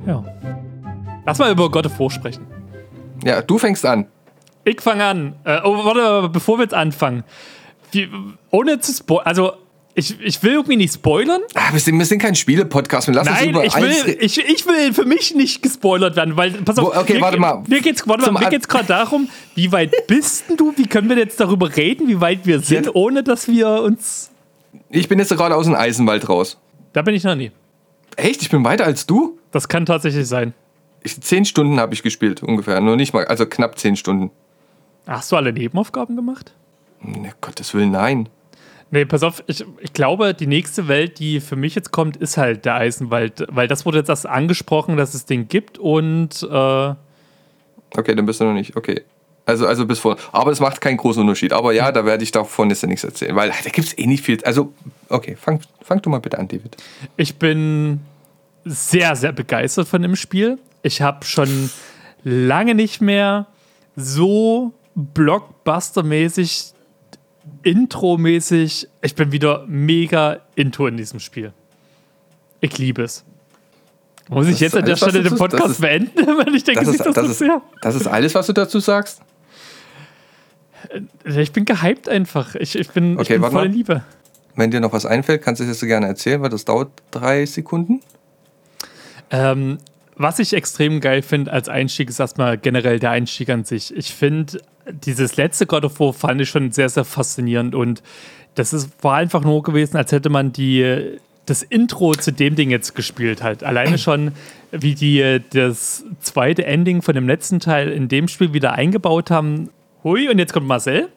ja. 0.06 0.24
Lass 1.26 1.40
mal 1.40 1.52
über 1.52 1.70
God 1.70 1.86
of 1.86 2.00
War 2.00 2.10
sprechen. 2.10 2.46
Ja, 3.26 3.42
du 3.42 3.58
fängst 3.58 3.86
an. 3.86 4.08
Ich 4.66 4.82
fange 4.82 5.04
an. 5.04 5.36
Äh, 5.44 5.60
oh, 5.64 5.84
warte, 5.86 6.30
bevor 6.30 6.58
wir 6.58 6.64
jetzt 6.64 6.74
anfangen. 6.74 7.24
Wie, 7.92 8.10
ohne 8.52 8.80
zu 8.80 8.94
spoilern, 8.94 9.28
also 9.28 9.54
ich, 9.96 10.20
ich 10.22 10.42
will 10.42 10.54
irgendwie 10.54 10.76
nicht 10.76 10.94
spoilern. 10.94 11.42
Ah, 11.54 11.72
wir, 11.72 11.80
sind, 11.80 11.98
wir 12.00 12.06
sind 12.06 12.20
kein 12.20 12.34
Spiele-Podcast. 12.36 13.08
Wir 13.08 13.14
lassen 13.14 13.32
Nein, 13.32 13.50
über 13.52 13.64
ich 13.64 13.76
will, 13.76 14.18
ich, 14.20 14.38
ich 14.40 14.66
will 14.66 14.92
für 14.94 15.06
mich 15.06 15.36
nicht 15.36 15.62
gespoilert 15.62 16.16
werden, 16.16 16.36
weil, 16.36 16.52
pass 16.64 16.80
auf, 16.80 16.96
Wo- 16.96 17.00
okay, 17.00 17.16
mir, 17.16 17.22
warte 17.22 17.40
mal. 17.40 17.64
Mir 17.68 17.82
geht's, 17.82 18.08
warte 18.08 18.24
Zum 18.24 18.34
mal, 18.34 18.40
mir 18.42 18.46
An- 18.48 18.52
geht's 18.52 18.68
gerade 18.68 18.86
darum, 18.88 19.30
wie 19.56 19.72
weit 19.72 19.92
bist 20.08 20.50
denn 20.50 20.58
du? 20.58 20.74
Wie 20.76 20.88
können 20.88 21.10
wir 21.10 21.18
jetzt 21.18 21.40
darüber 21.40 21.76
reden, 21.76 22.08
wie 22.08 22.20
weit 22.20 22.46
wir 22.46 22.60
sind, 22.60 22.88
Ja. 22.88 22.92
ohne 22.96 23.22
dass 23.24 23.48
wir 23.48 23.68
uns. 23.84 24.32
Ich 24.90 25.08
bin 25.08 25.20
jetzt 25.20 25.30
gerade 25.30 25.56
aus 25.56 25.66
dem 25.66 25.76
Eisenwald 25.76 26.28
raus. 26.28 26.58
Da 26.94 27.02
bin 27.04 27.14
ich 27.14 27.24
noch 27.24 27.36
nie. 27.36 27.52
Echt? 28.16 28.42
Ich 28.42 28.50
bin 28.50 28.64
weiter 28.64 28.86
als 28.86 29.06
du? 29.06 29.38
Das 29.52 29.68
kann 29.68 29.86
tatsächlich 29.86 30.28
sein. 30.28 30.54
Ich, 31.04 31.20
zehn 31.22 31.46
Stunden 31.46 31.80
habe 31.80 31.94
ich 31.94 32.02
gespielt, 32.02 32.42
ungefähr. 32.42 32.80
Nur 32.82 32.96
nicht 32.96 33.14
mal, 33.14 33.26
also 33.26 33.46
knapp 33.46 33.78
zehn 33.78 33.96
Stunden. 33.96 34.32
Hast 35.06 35.32
du 35.32 35.36
alle 35.36 35.52
Nebenaufgaben 35.54 36.16
gemacht? 36.16 36.54
Ne, 37.02 37.34
Gottes 37.42 37.74
Willen, 37.74 37.92
nein. 37.92 38.30
Nee, 38.94 39.06
pass 39.06 39.24
auf, 39.24 39.44
ich, 39.48 39.66
ich 39.80 39.92
glaube, 39.94 40.36
die 40.36 40.46
nächste 40.46 40.88
Welt, 40.88 41.18
die 41.18 41.40
für 41.40 41.56
mich 41.56 41.74
jetzt 41.74 41.90
kommt, 41.90 42.16
ist 42.16 42.38
halt 42.38 42.64
der 42.66 42.76
Eisenwald, 42.76 43.44
weil 43.50 43.68
das 43.68 43.88
wurde 43.88 43.98
jetzt 43.98 44.10
erst 44.10 44.28
angesprochen, 44.28 44.98
dass 44.98 45.16
es 45.16 45.26
den 45.26 45.48
gibt 45.48 45.80
und 45.80 46.44
äh, 46.44 46.94
Okay, 47.96 48.14
dann 48.14 48.28
bist 48.28 48.40
du 48.40 48.44
noch 48.44 48.54
nicht. 48.54 48.76
Okay. 48.76 49.02
Also, 49.48 49.66
also 49.66 49.88
bis 49.88 49.98
vor. 49.98 50.18
Aber 50.32 50.52
es 50.52 50.60
macht 50.60 50.80
keinen 50.80 50.98
großen 50.98 51.22
Unterschied. 51.22 51.54
Aber 51.54 51.74
ja, 51.74 51.92
da 51.92 52.06
werde 52.06 52.24
ich 52.24 52.32
davon 52.32 52.70
jetzt 52.70 52.86
nichts 52.86 53.04
erzählen, 53.04 53.36
weil 53.36 53.50
da 53.64 53.70
gibt 53.72 53.88
es 53.88 53.98
eh 53.98 54.06
nicht 54.06 54.24
viel. 54.24 54.38
Also, 54.44 54.72
okay, 55.10 55.36
fang, 55.42 55.60
fang 55.82 56.00
du 56.00 56.12
mal 56.12 56.20
bitte 56.20 56.38
an, 56.38 56.48
David. 56.48 56.78
Ich 57.18 57.38
bin 57.38 58.00
sehr, 58.64 59.16
sehr 59.16 59.32
begeistert 59.32 59.88
von 59.88 60.04
dem 60.04 60.16
Spiel. 60.16 60.60
Ich 60.84 61.02
habe 61.02 61.26
schon 61.26 61.72
lange 62.24 62.76
nicht 62.76 63.02
mehr 63.02 63.48
so 63.96 64.72
Blockbuster-mäßig, 64.96 66.73
Intro-mäßig. 67.64 68.88
Ich 69.02 69.16
bin 69.16 69.32
wieder 69.32 69.66
mega 69.68 70.40
into 70.56 70.88
in 70.88 70.98
diesem 70.98 71.20
Spiel. 71.20 71.54
Ich 72.62 72.78
liebe 72.78 73.04
es. 73.04 73.24
Muss 74.30 74.46
ich 74.48 74.54
Das 74.54 74.60
jetzt 74.62 74.78
an 74.78 74.86
der 74.86 74.96
Stelle 74.96 75.22
den 75.22 75.36
Podcast 75.38 75.72
ist- 75.72 75.82
beenden, 75.82 76.16
weil 76.26 76.56
ich 76.56 76.64
denke, 76.64 76.86
Das 76.86 76.94
ist, 76.94 77.06
das, 77.06 77.14
das, 77.16 77.30
ist, 77.30 77.40
sehr. 77.40 77.62
das 77.82 77.96
ist 77.96 78.08
alles, 78.08 78.34
was 78.36 78.48
du 78.48 78.54
dazu 78.54 78.80
sagst? 78.80 79.22
Ich 81.26 81.52
bin 81.52 81.66
gehypt 81.66 82.08
einfach. 82.10 82.56
Ich, 82.56 82.78
ich 82.78 82.90
bin, 82.90 83.14
ich 83.14 83.20
Okay, 83.20 83.34
bin 83.34 83.42
warte 83.42 83.54
voller 83.56 83.68
mal. 83.70 83.74
Liebe. 83.76 84.04
Wenn 84.56 84.70
dir 84.72 84.80
noch 84.82 84.94
was 84.94 85.06
einfällt, 85.06 85.42
kannst 85.42 85.60
du 85.60 85.64
es 85.64 85.70
jetzt 85.70 85.80
so 85.80 85.88
gerne 85.88 86.08
erzählen, 86.08 86.42
weil 86.42 86.50
das 86.50 86.64
dauert 86.66 86.90
drei 87.12 87.46
Sekunden. 87.46 88.02
Ähm, 89.32 89.80
was 90.16 90.40
ich 90.40 90.54
extrem 90.54 91.00
geil 91.00 91.22
finde 91.22 91.52
als 91.52 91.70
Einstieg, 91.70 92.10
ist 92.10 92.20
erstmal 92.20 92.58
generell 92.58 93.00
der 93.00 93.12
Einstieg 93.12 93.50
an 93.50 93.64
sich. 93.64 93.96
Ich 93.96 94.14
finde, 94.14 94.62
dieses 94.88 95.38
letzte 95.38 95.66
God 95.66 95.86
of 95.86 96.00
War 96.00 96.14
fand 96.14 96.42
ich 96.42 96.50
schon 96.50 96.72
sehr, 96.72 96.90
sehr 96.90 97.06
faszinierend 97.06 97.76
und 97.76 98.04
das 98.56 98.74
ist, 98.74 99.04
war 99.04 99.16
einfach 99.16 99.44
nur 99.44 99.64
gewesen, 99.64 99.98
als 99.98 100.12
hätte 100.12 100.30
man 100.30 100.54
die, 100.54 101.18
das 101.46 101.64
Intro 101.64 102.14
zu 102.14 102.32
dem 102.32 102.56
Ding 102.56 102.70
jetzt 102.70 102.96
gespielt 102.96 103.42
halt. 103.42 103.64
Alleine 103.64 103.98
schon, 103.98 104.34
wie 104.72 104.96
die 104.96 105.42
das 105.52 106.04
zweite 106.20 106.66
Ending 106.66 107.02
von 107.02 107.16
dem 107.16 107.28
letzten 107.28 107.60
Teil 107.60 107.92
in 107.92 108.08
dem 108.08 108.28
Spiel 108.28 108.54
wieder 108.54 108.74
eingebaut 108.74 109.32
haben. 109.32 109.70
Hui, 110.04 110.30
und 110.30 110.38
jetzt 110.38 110.54
kommt 110.54 110.68
Marcel. 110.68 111.10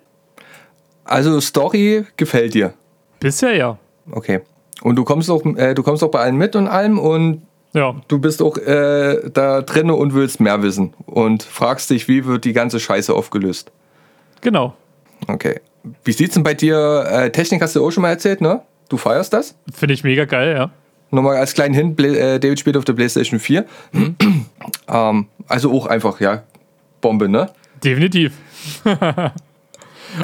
Also, 1.05 1.41
Story 1.41 2.05
gefällt 2.17 2.55
dir. 2.55 2.75
Bisher 3.21 3.55
ja. 3.55 3.79
Okay. 4.11 4.41
Und 4.83 4.97
du 4.97 5.05
kommst 5.05 5.31
auch, 5.31 5.45
äh, 5.57 5.75
du 5.75 5.83
kommst 5.83 6.03
auch 6.03 6.11
bei 6.11 6.21
allen 6.21 6.37
mit 6.37 6.57
und 6.57 6.67
allem 6.67 6.99
und 6.99 7.43
Ja, 7.77 7.95
du 8.09 8.19
bist 8.19 8.41
auch 8.41 8.57
äh, 8.57 9.29
da 9.31 9.61
drin 9.61 9.91
und 9.91 10.15
willst 10.15 10.41
mehr 10.41 10.63
wissen 10.63 10.95
und 11.05 11.43
fragst 11.43 11.91
dich, 11.91 12.09
wie 12.09 12.25
wird 12.25 12.47
die 12.47 12.55
ganze 12.55 12.81
Scheiße 12.81 13.13
aufgelöst. 13.15 13.71
genau. 14.41 14.75
Okay. 15.29 15.61
Wie 16.05 16.13
sieht's 16.13 16.35
denn 16.35 16.43
bei 16.43 16.55
dir? 16.55 17.05
Äh, 17.09 17.31
Technik 17.33 17.61
hast 17.63 17.77
du 17.77 17.85
auch 17.87 17.91
schon 17.91 18.03
mal 18.03 18.11
erzählt, 18.11 18.41
ne? 18.41 18.63
Du 18.89 18.97
feierst 18.97 19.33
das? 19.33 19.55
Finde 19.73 19.95
ich 19.95 20.05
mega 20.05 20.25
geil, 20.25 20.57
ja. 20.57 20.71
Nochmal 21.11 21.37
als 21.37 21.55
kleinen 21.55 21.75
Hint, 21.75 21.97
Bla 21.97 22.09
äh, 22.09 22.41
David 22.41 22.59
spielt 22.59 22.77
auf 22.77 22.85
der 22.85 22.95
PlayStation 22.95 23.39
4. 23.39 23.65
ähm, 24.89 25.27
also 25.49 25.73
auch 25.73 25.87
einfach, 25.87 26.19
ja, 26.21 26.43
Bombe, 27.01 27.29
ne? 27.29 27.51
Definitiv. 27.85 28.33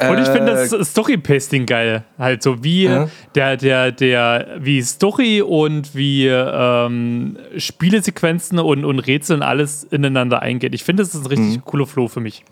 Und 0.09 0.17
ich 0.19 0.27
finde 0.27 0.51
Äh, 0.53 0.67
das 0.69 0.89
Story-Pasting 0.91 1.65
geil. 1.65 2.03
Halt 2.17 2.41
so 2.43 2.63
wie 2.63 2.85
Ja. 2.85 3.09
der, 3.35 3.57
der, 3.57 3.91
der, 3.91 4.47
wie 4.59 4.81
Story 4.81 5.41
und 5.41 5.93
wie 5.95 6.27
ähm, 6.27 7.37
Spielesequenzen 7.57 8.59
und, 8.59 8.85
und 8.85 8.99
Rätsel 8.99 9.37
und 9.37 9.43
alles 9.43 9.83
ineinander 9.85 10.41
eingeht. 10.41 10.73
Ich 10.73 10.83
finde, 10.83 11.03
das 11.03 11.13
ist 11.13 11.21
ein 11.21 11.27
richtig 11.27 11.57
Mhm. 11.57 11.65
cooler 11.65 11.85
Flow 11.85 12.07
für 12.07 12.19
mich. 12.21 12.43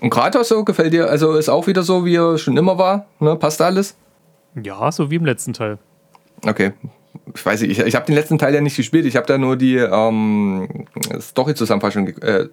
Und 0.00 0.10
Kratos 0.10 0.48
so 0.48 0.64
gefällt 0.64 0.92
dir, 0.94 1.08
also 1.10 1.34
ist 1.34 1.48
auch 1.50 1.66
wieder 1.66 1.82
so, 1.82 2.04
wie 2.06 2.14
er 2.16 2.38
schon 2.38 2.56
immer 2.56 2.78
war, 2.78 3.06
ne? 3.18 3.36
Passt 3.36 3.60
alles? 3.60 3.96
Ja, 4.62 4.90
so 4.90 5.10
wie 5.10 5.16
im 5.16 5.26
letzten 5.26 5.52
Teil. 5.52 5.78
Okay. 6.46 6.72
Ich 7.34 7.44
weiß 7.44 7.62
nicht, 7.62 7.78
ich, 7.78 7.86
ich 7.86 7.94
habe 7.94 8.06
den 8.06 8.14
letzten 8.14 8.38
Teil 8.38 8.54
ja 8.54 8.60
nicht 8.60 8.76
gespielt, 8.76 9.04
ich 9.04 9.16
habe 9.16 9.26
da 9.26 9.38
nur 9.38 9.56
die 9.56 9.76
ähm, 9.76 10.86
Story-Zusammenfassung. 11.20 12.08
Äh, 12.08 12.48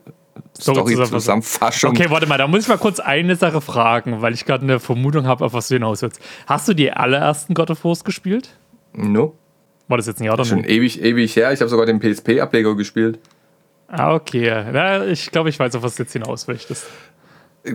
Story-Zusammenfassung. 0.59 1.91
Okay, 1.91 2.09
warte 2.09 2.27
mal, 2.27 2.37
da 2.37 2.47
muss 2.47 2.63
ich 2.63 2.67
mal 2.67 2.77
kurz 2.77 2.99
eine 2.99 3.35
Sache 3.35 3.61
fragen, 3.61 4.21
weil 4.21 4.33
ich 4.33 4.45
gerade 4.45 4.63
eine 4.63 4.79
Vermutung 4.79 5.25
habe, 5.25 5.45
auf 5.45 5.53
was 5.53 5.67
du 5.67 5.75
hinaus 5.75 6.01
willst. 6.01 6.19
Hast 6.47 6.67
du 6.67 6.73
die 6.73 6.91
allerersten 6.91 7.53
God 7.53 7.71
of 7.71 7.83
Wars 7.83 8.03
gespielt? 8.03 8.49
No. 8.93 9.35
War 9.87 9.97
das 9.97 10.07
jetzt 10.07 10.19
ein 10.19 10.25
Ja 10.25 10.33
oder 10.33 10.45
Schon 10.45 10.61
Nein? 10.61 10.69
ewig, 10.69 11.01
ewig 11.01 11.35
her. 11.35 11.51
Ich 11.53 11.61
habe 11.61 11.69
sogar 11.69 11.85
den 11.85 11.99
PSP-Ableger 11.99 12.75
gespielt. 12.75 13.19
Ah, 13.87 14.13
okay. 14.13 14.65
Na, 14.71 15.05
ich 15.05 15.31
glaube, 15.31 15.49
ich 15.49 15.59
weiß, 15.59 15.75
auf 15.75 15.83
was 15.83 15.95
du 15.95 16.03
jetzt 16.03 16.13
hinaus 16.13 16.47
möchtest. 16.47 16.87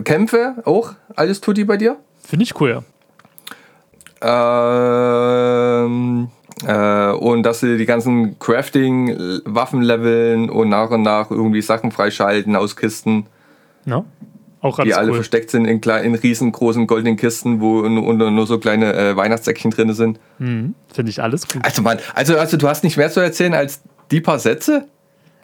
Kämpfe 0.03 0.55
auch, 0.65 0.93
alles 1.15 1.41
Tutti 1.41 1.63
bei 1.63 1.77
dir? 1.77 1.97
Finde 2.23 2.43
ich 2.43 2.59
cool, 2.59 2.69
ja. 2.69 2.83
Ähm, 5.85 6.29
äh, 6.65 7.11
und 7.11 7.43
dass 7.43 7.59
sie 7.59 7.77
die 7.77 7.85
ganzen 7.85 8.37
Crafting-Waffen 8.39 9.81
leveln 9.81 10.49
und 10.49 10.69
nach 10.69 10.91
und 10.91 11.01
nach 11.01 11.31
irgendwie 11.31 11.61
Sachen 11.61 11.91
freischalten 11.91 12.55
aus 12.55 12.75
Kisten. 12.75 13.27
Ja. 13.85 14.05
Auch 14.61 14.79
die 14.79 14.93
alle 14.93 15.09
cool. 15.09 15.15
versteckt 15.15 15.49
sind 15.49 15.65
in, 15.65 15.81
in 15.81 16.15
riesengroßen 16.15 16.87
goldenen 16.87 17.17
Kisten, 17.17 17.59
wo 17.59 17.81
nur, 17.81 18.31
nur 18.31 18.47
so 18.47 18.59
kleine 18.59 18.93
äh, 18.93 19.15
Weihnachtssäckchen 19.17 19.71
drin 19.71 19.93
sind. 19.93 20.21
Mhm. 20.39 20.73
Finde 20.93 21.09
ich 21.09 21.21
alles 21.21 21.45
gut. 21.49 21.61
Also, 21.65 21.81
Mann, 21.81 21.99
also, 22.15 22.37
also 22.37 22.55
du 22.55 22.69
hast 22.69 22.81
nicht 22.85 22.95
mehr 22.95 23.11
zu 23.11 23.19
erzählen 23.19 23.53
als 23.53 23.81
die 24.09 24.21
paar 24.21 24.39
Sätze? 24.39 24.87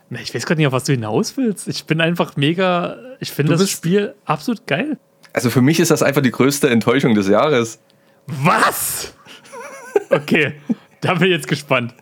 Ich 0.09 0.33
weiß 0.33 0.45
gerade 0.45 0.59
nicht, 0.59 0.67
auf 0.67 0.73
was 0.73 0.85
du 0.85 0.93
hinaus 0.93 1.35
willst. 1.35 1.67
Ich 1.67 1.85
bin 1.85 1.99
einfach 1.99 2.37
mega. 2.37 2.95
Ich 3.19 3.31
finde 3.31 3.57
das 3.57 3.69
Spiel 3.69 4.15
absolut 4.25 4.65
geil. 4.65 4.97
Also 5.33 5.49
für 5.49 5.61
mich 5.61 5.79
ist 5.79 5.91
das 5.91 6.01
einfach 6.01 6.21
die 6.21 6.31
größte 6.31 6.69
Enttäuschung 6.69 7.13
des 7.13 7.27
Jahres. 7.27 7.79
Was? 8.25 9.13
Okay, 10.09 10.53
da 11.01 11.13
bin 11.15 11.27
ich 11.27 11.33
jetzt 11.33 11.47
gespannt. 11.47 11.93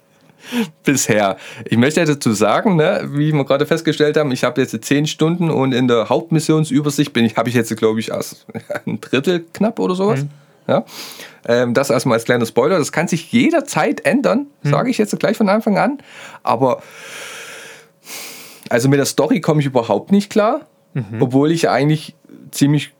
Bisher. 0.84 1.38
Ich 1.66 1.78
möchte 1.78 2.04
dazu 2.06 2.32
sagen, 2.32 2.78
ne, 2.78 3.10
wie 3.12 3.34
wir 3.34 3.44
gerade 3.44 3.66
festgestellt 3.66 4.16
haben, 4.18 4.32
ich 4.32 4.44
habe 4.44 4.62
jetzt 4.62 4.84
zehn 4.86 5.06
Stunden 5.06 5.50
und 5.50 5.74
in 5.74 5.88
der 5.88 6.10
Hauptmissionsübersicht 6.10 7.12
bin 7.12 7.26
ich, 7.26 7.36
habe 7.36 7.50
ich 7.50 7.56
jetzt, 7.56 7.76
glaube 7.76 8.00
ich, 8.00 8.14
ein 8.86 9.02
Drittel 9.02 9.46
knapp 9.54 9.80
oder 9.80 9.96
sowas. 9.96 10.22
Mhm. 10.22 10.30
Ja? 10.68 10.86
Ähm, 11.48 11.74
das 11.74 11.90
erstmal 11.90 12.18
als 12.18 12.26
kleiner 12.26 12.46
Spoiler. 12.46 12.78
Das 12.78 12.92
kann 12.92 13.08
sich 13.08 13.32
jederzeit 13.32 14.06
ändern, 14.06 14.48
mhm. 14.64 14.70
sage 14.70 14.90
ich 14.90 14.98
jetzt 14.98 15.18
gleich 15.20 15.38
von 15.38 15.50
Anfang 15.50 15.78
an. 15.78 15.98
Aber 16.44 16.82
also 18.70 18.90
mit 18.90 19.00
der 19.00 19.06
Story 19.06 19.42
komme 19.42 19.62
ich 19.62 19.66
überhaupt 19.66 20.12
nicht 20.12 20.30
klar, 20.30 20.68
mhm. 20.94 21.22
obwohl 21.22 21.52
ich 21.52 21.70
eigentlich 21.70 22.16
ziemlich 22.52 22.94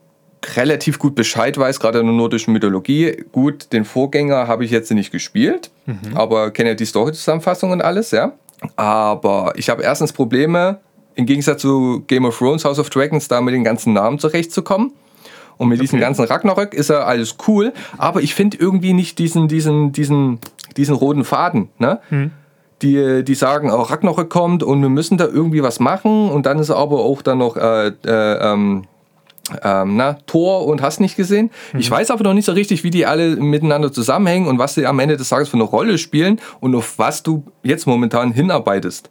relativ 0.56 0.98
gut 0.98 1.14
Bescheid 1.14 1.56
weiß, 1.58 1.80
gerade 1.80 1.98
in 2.00 2.06
der 2.06 2.14
nordischen 2.14 2.52
Mythologie. 2.52 3.24
Gut, 3.32 3.72
den 3.72 3.84
Vorgänger 3.84 4.46
habe 4.46 4.64
ich 4.64 4.70
jetzt 4.70 4.90
nicht 4.90 5.10
gespielt, 5.10 5.70
mhm. 5.86 6.16
aber 6.16 6.50
kenne 6.50 6.70
ja 6.70 6.74
die 6.74 6.84
Story-Zusammenfassung 6.84 7.70
und 7.70 7.82
alles, 7.82 8.10
ja. 8.10 8.32
Aber 8.76 9.52
ich 9.56 9.68
habe 9.68 9.82
erstens 9.82 10.12
Probleme, 10.12 10.78
im 11.14 11.26
Gegensatz 11.26 11.62
zu 11.62 12.04
Game 12.06 12.24
of 12.24 12.38
Thrones, 12.38 12.64
House 12.64 12.78
of 12.78 12.90
Dragons, 12.90 13.28
da 13.28 13.40
mit 13.40 13.54
den 13.54 13.64
ganzen 13.64 13.92
Namen 13.92 14.18
zurechtzukommen. 14.18 14.92
Und 15.56 15.68
mit 15.68 15.78
okay. 15.78 15.86
diesem 15.86 15.98
ganzen 15.98 16.24
Ragnarök 16.24 16.72
ist 16.72 16.88
ja 16.88 17.00
alles 17.00 17.36
cool, 17.48 17.72
aber 17.96 18.20
ich 18.20 18.34
finde 18.34 18.58
irgendwie 18.58 18.92
nicht 18.92 19.18
diesen, 19.18 19.48
diesen, 19.48 19.90
diesen, 19.90 20.38
diesen 20.76 20.94
roten 20.94 21.24
Faden. 21.24 21.68
Ne? 21.78 21.98
Mhm 22.10 22.30
die, 22.82 23.24
die 23.24 23.34
sagen, 23.34 23.70
auch 23.70 23.90
oh, 23.90 23.92
Ragnarök 23.92 24.30
kommt 24.30 24.62
und 24.62 24.80
wir 24.82 24.88
müssen 24.88 25.18
da 25.18 25.26
irgendwie 25.26 25.62
was 25.62 25.80
machen. 25.80 26.30
Und 26.30 26.46
dann 26.46 26.58
ist 26.58 26.70
aber 26.70 27.00
auch 27.00 27.22
dann 27.22 27.38
noch 27.38 27.56
äh, 27.56 27.88
äh, 27.88 27.92
ähm, 28.06 28.84
ähm, 29.62 29.96
na, 29.96 30.14
Tor 30.26 30.66
und 30.66 30.82
hast 30.82 31.00
nicht 31.00 31.16
gesehen. 31.16 31.50
Mhm. 31.72 31.80
Ich 31.80 31.90
weiß 31.90 32.10
aber 32.10 32.24
noch 32.24 32.34
nicht 32.34 32.44
so 32.44 32.52
richtig, 32.52 32.84
wie 32.84 32.90
die 32.90 33.06
alle 33.06 33.36
miteinander 33.36 33.92
zusammenhängen 33.92 34.46
und 34.46 34.58
was 34.58 34.74
sie 34.74 34.86
am 34.86 34.98
Ende 34.98 35.16
des 35.16 35.28
Tages 35.28 35.48
für 35.48 35.56
eine 35.56 35.64
Rolle 35.64 35.98
spielen 35.98 36.40
und 36.60 36.74
auf 36.74 36.98
was 36.98 37.22
du 37.22 37.44
jetzt 37.62 37.86
momentan 37.86 38.32
hinarbeitest. 38.32 39.10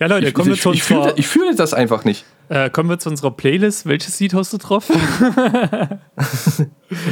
Ja, 0.00 0.06
Leute, 0.06 0.28
ich, 0.28 0.34
kommen 0.34 0.52
ich, 0.52 0.64
wir 0.64 0.72
ich, 0.72 0.82
fühle, 0.82 1.12
ich 1.16 1.26
fühle 1.26 1.54
das 1.54 1.74
einfach 1.74 2.04
nicht. 2.04 2.24
Äh, 2.48 2.70
kommen 2.70 2.88
wir 2.88 2.98
zu 2.98 3.10
unserer 3.10 3.30
Playlist. 3.30 3.86
Welches 3.86 4.18
Lied 4.20 4.34
hast 4.34 4.52
du 4.52 4.58
drauf? 4.58 4.88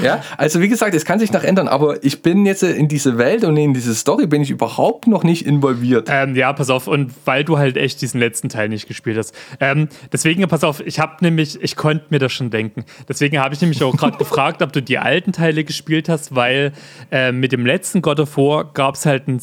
ja, 0.03 0.23
also 0.37 0.61
wie 0.61 0.69
gesagt, 0.69 0.95
es 0.95 1.05
kann 1.05 1.19
sich 1.19 1.33
noch 1.33 1.43
ändern, 1.43 1.69
aber 1.69 2.03
ich 2.03 2.23
bin 2.23 2.47
jetzt 2.47 2.63
in 2.63 2.89
diese 2.89 3.19
Welt 3.19 3.45
und 3.45 3.57
in 3.57 3.75
diese 3.75 3.95
Story 3.95 4.27
bin 4.27 4.43
ich 4.43 4.51
überhaupt 4.51 5.07
noch 5.07 5.25
nicht 5.25 5.45
involviert. 5.45 6.09
Ähm, 6.11 6.35
ja, 6.37 6.53
pass 6.53 6.71
auf, 6.71 6.87
und 6.87 7.13
weil 7.25 7.45
du 7.45 7.59
halt 7.59 7.77
echt 7.77 8.01
diesen 8.01 8.19
letzten 8.21 8.49
Teil 8.49 8.69
nicht 8.69 8.89
gespielt 8.89 9.19
hast. 9.19 9.35
Ähm, 9.61 9.89
deswegen, 10.13 10.47
pass 10.49 10.65
auf, 10.65 10.81
ich 10.81 10.99
habe 11.01 11.17
nämlich, 11.21 11.61
ich 11.63 11.77
konnte 11.77 12.07
mir 12.11 12.19
das 12.19 12.33
schon 12.33 12.51
denken. 12.51 12.85
Deswegen 13.09 13.39
habe 13.39 13.55
ich 13.55 13.61
nämlich 13.61 13.83
auch 13.83 13.97
gerade 13.97 14.17
gefragt, 14.19 14.63
ob 14.63 14.73
du 14.73 14.81
die 14.81 14.99
alten 14.99 15.33
Teile 15.33 15.65
gespielt 15.65 16.09
hast, 16.09 16.35
weil 16.35 16.73
äh, 17.11 17.33
mit 17.33 17.53
dem 17.53 17.67
letzten 17.67 18.01
God 18.01 18.21
of 18.21 18.37
War 18.37 18.73
gab 18.73 18.95
es 18.95 19.05
halt 19.05 19.29
ein 19.29 19.41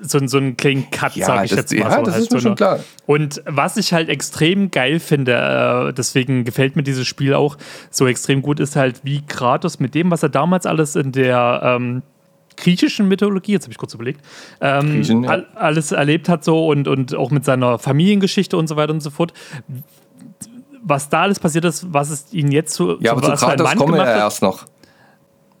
so, 0.00 0.18
so 0.26 0.38
einen 0.38 0.56
kleinen 0.56 0.90
Cut, 0.90 1.16
ja, 1.16 1.26
sag 1.26 1.44
ich 1.44 1.50
das, 1.50 1.58
jetzt 1.58 1.74
mal. 1.74 1.90
Ja, 1.90 1.96
so, 1.98 2.02
das 2.02 2.14
halt 2.14 2.24
ist 2.24 2.32
mir 2.32 2.40
so 2.40 2.48
schon 2.48 2.56
klar. 2.56 2.80
Und 3.06 3.42
was 3.46 3.76
ich 3.76 3.92
halt 3.92 4.08
extrem 4.08 4.70
geil 4.70 5.00
finde, 5.00 5.88
äh, 5.88 5.92
deswegen 5.92 6.44
gefällt 6.44 6.76
mir 6.76 6.82
dieses 6.82 7.06
Spiel 7.06 7.34
auch 7.34 7.56
so 7.90 8.06
extrem 8.06 8.42
gut, 8.42 8.60
ist 8.60 8.76
halt, 8.76 9.00
wie 9.04 9.22
Kratos 9.26 9.80
mit 9.80 9.94
dem, 9.94 10.10
was 10.10 10.22
er 10.22 10.28
damals 10.28 10.66
alles 10.66 10.96
in 10.96 11.12
der 11.12 11.60
ähm, 11.64 12.02
griechischen 12.56 13.08
Mythologie, 13.08 13.52
jetzt 13.52 13.64
habe 13.64 13.72
ich 13.72 13.78
kurz 13.78 13.94
überlegt, 13.94 14.20
ähm, 14.60 14.96
Griechen, 14.96 15.24
ja. 15.24 15.42
alles 15.54 15.92
erlebt 15.92 16.28
hat 16.28 16.44
so 16.44 16.66
und, 16.66 16.88
und 16.88 17.14
auch 17.14 17.30
mit 17.30 17.44
seiner 17.44 17.78
Familiengeschichte 17.78 18.56
und 18.56 18.66
so 18.66 18.76
weiter 18.76 18.92
und 18.92 19.00
so 19.00 19.10
fort 19.10 19.32
was 20.80 21.08
da 21.10 21.22
alles 21.22 21.38
passiert 21.38 21.66
ist, 21.66 21.92
was 21.92 22.08
es 22.08 22.32
ihn 22.32 22.50
jetzt 22.50 22.72
zu. 22.72 22.98
Ja, 23.00 23.12
aber 23.12 23.20
zu 23.22 23.32
Kratos 23.32 23.74
kommen 23.74 23.94
wir 23.94 24.04
ja 24.04 24.16
erst 24.16 24.40
noch. 24.40 24.64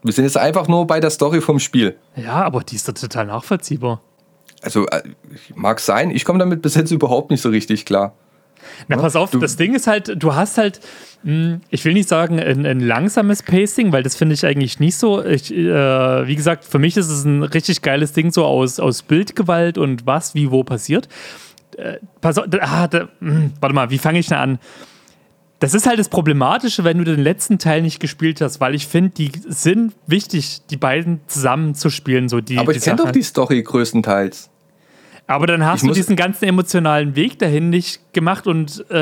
Wir 0.02 0.12
sind 0.12 0.24
jetzt 0.24 0.38
einfach 0.38 0.68
nur 0.68 0.86
bei 0.86 1.00
der 1.00 1.10
Story 1.10 1.40
vom 1.40 1.58
Spiel. 1.58 1.96
Ja, 2.16 2.44
aber 2.44 2.62
die 2.62 2.76
ist 2.76 2.88
doch 2.88 2.94
total 2.94 3.26
nachvollziehbar 3.26 4.00
also 4.62 4.86
äh, 4.86 5.02
mag 5.54 5.80
sein, 5.80 6.10
ich 6.10 6.24
komme 6.24 6.38
damit 6.38 6.62
bis 6.62 6.74
jetzt 6.74 6.90
überhaupt 6.90 7.30
nicht 7.30 7.40
so 7.40 7.48
richtig 7.48 7.84
klar. 7.84 8.14
Na, 8.88 8.96
pass 8.96 9.16
auf, 9.16 9.30
du, 9.30 9.38
das 9.38 9.56
Ding 9.56 9.74
ist 9.74 9.86
halt, 9.86 10.22
du 10.22 10.34
hast 10.34 10.58
halt, 10.58 10.80
hm, 11.24 11.60
ich 11.70 11.84
will 11.84 11.92
nicht 11.94 12.08
sagen 12.08 12.40
ein, 12.40 12.66
ein 12.66 12.80
langsames 12.80 13.42
Pacing, 13.42 13.92
weil 13.92 14.02
das 14.02 14.16
finde 14.16 14.34
ich 14.34 14.44
eigentlich 14.44 14.80
nicht 14.80 14.96
so. 14.96 15.24
Ich, 15.24 15.52
äh, 15.54 16.26
wie 16.26 16.36
gesagt, 16.36 16.64
für 16.64 16.78
mich 16.78 16.96
ist 16.96 17.08
es 17.08 17.24
ein 17.24 17.42
richtig 17.42 17.82
geiles 17.82 18.12
Ding 18.12 18.32
so 18.32 18.44
aus, 18.44 18.80
aus 18.80 19.02
Bildgewalt 19.02 19.78
und 19.78 20.06
was, 20.06 20.34
wie, 20.34 20.50
wo 20.50 20.64
passiert. 20.64 21.08
Äh, 21.76 21.98
pass 22.20 22.38
auf, 22.38 22.46
ah, 22.60 22.88
da, 22.88 23.08
mh, 23.20 23.32
hm, 23.32 23.52
warte 23.60 23.74
mal, 23.74 23.90
wie 23.90 23.98
fange 23.98 24.18
ich 24.18 24.26
denn 24.26 24.38
an? 24.38 24.58
Das 25.60 25.74
ist 25.74 25.86
halt 25.86 25.98
das 25.98 26.08
Problematische, 26.08 26.84
wenn 26.84 26.98
du 26.98 27.04
den 27.04 27.20
letzten 27.20 27.58
Teil 27.58 27.82
nicht 27.82 27.98
gespielt 27.98 28.40
hast, 28.40 28.60
weil 28.60 28.74
ich 28.74 28.86
finde, 28.86 29.10
die 29.10 29.32
sind 29.48 29.92
wichtig, 30.06 30.62
die 30.70 30.76
beiden 30.76 31.20
zusammen 31.26 31.74
zu 31.74 31.90
spielen. 31.90 32.28
So 32.28 32.40
die, 32.40 32.58
aber 32.58 32.72
ich 32.74 32.82
kenne 32.82 32.96
doch 32.96 33.10
die 33.10 33.22
Story 33.22 33.62
größtenteils. 33.62 34.50
Aber 35.26 35.46
dann 35.46 35.64
hast 35.66 35.82
ich 35.82 35.88
du 35.88 35.94
diesen 35.94 36.16
ganzen 36.16 36.46
emotionalen 36.46 37.14
Weg 37.14 37.38
dahin 37.38 37.68
nicht 37.68 38.14
gemacht 38.14 38.46
und 38.46 38.84
äh, 38.90 38.94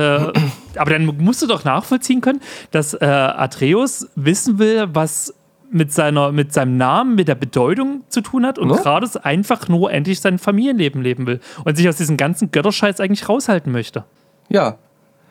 aber 0.77 0.91
dann 0.91 1.05
musst 1.19 1.41
du 1.43 1.47
doch 1.47 1.65
nachvollziehen 1.65 2.21
können, 2.21 2.41
dass 2.73 2.95
äh, 2.95 3.05
Atreus 3.05 4.09
wissen 4.17 4.59
will, 4.59 4.89
was 4.93 5.33
mit, 5.71 5.93
seiner, 5.93 6.33
mit 6.33 6.53
seinem 6.53 6.77
Namen, 6.77 7.15
mit 7.15 7.29
der 7.29 7.37
Bedeutung 7.37 8.03
zu 8.09 8.23
tun 8.23 8.45
hat 8.45 8.59
und 8.59 8.69
no? 8.69 8.75
gerade 8.75 9.09
einfach 9.25 9.69
nur 9.69 9.93
endlich 9.93 10.21
sein 10.21 10.39
Familienleben 10.39 11.01
leben 11.01 11.27
will 11.27 11.41
und 11.65 11.77
sich 11.77 11.89
aus 11.89 11.97
diesem 11.97 12.17
ganzen 12.17 12.51
Götterscheiß 12.51 12.99
eigentlich 12.99 13.29
raushalten 13.29 13.71
möchte. 13.71 14.05
Ja. 14.49 14.79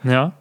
Ja. 0.04 0.34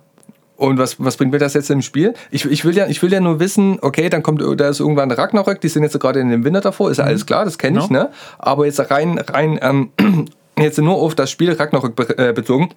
Und 0.57 0.79
was, 0.79 1.03
was 1.03 1.17
bringt 1.17 1.33
mir 1.33 1.39
das 1.39 1.55
jetzt 1.55 1.71
im 1.71 1.83
Spiel? 1.83 2.15
Ich, 2.31 2.45
ich, 2.45 2.65
will 2.65 2.77
ja, 2.77 2.87
ich 2.87 3.03
will 3.03 3.13
ja 3.13 3.21
nur 3.21 3.41
wissen, 3.41 3.79
okay, 3.83 4.09
dann 4.09 4.23
kommt 4.23 4.41
da 4.41 4.69
ist 4.69 4.81
irgendwann 4.81 5.11
Ragnarök, 5.11 5.61
die 5.61 5.69
sind 5.69 5.83
jetzt 5.83 5.99
gerade 5.99 6.21
in 6.21 6.31
dem 6.31 6.45
Winter 6.45 6.61
davor, 6.61 6.91
ist 6.91 6.99
ja 6.99 7.05
mhm. 7.05 7.11
alles 7.11 7.27
klar, 7.27 7.45
das 7.45 7.59
kenne 7.59 7.81
ich, 7.81 7.91
ne? 7.91 8.11
Aber 8.39 8.65
jetzt 8.67 8.79
rein, 8.91 9.19
rein 9.19 9.59
ähm, 9.63 9.91
jetzt 10.59 10.79
nur 10.79 10.95
auf 10.95 11.15
das 11.15 11.31
Spiel 11.31 11.53
Ragnarök 11.53 12.19
äh, 12.19 12.33
bezogen, 12.33 12.71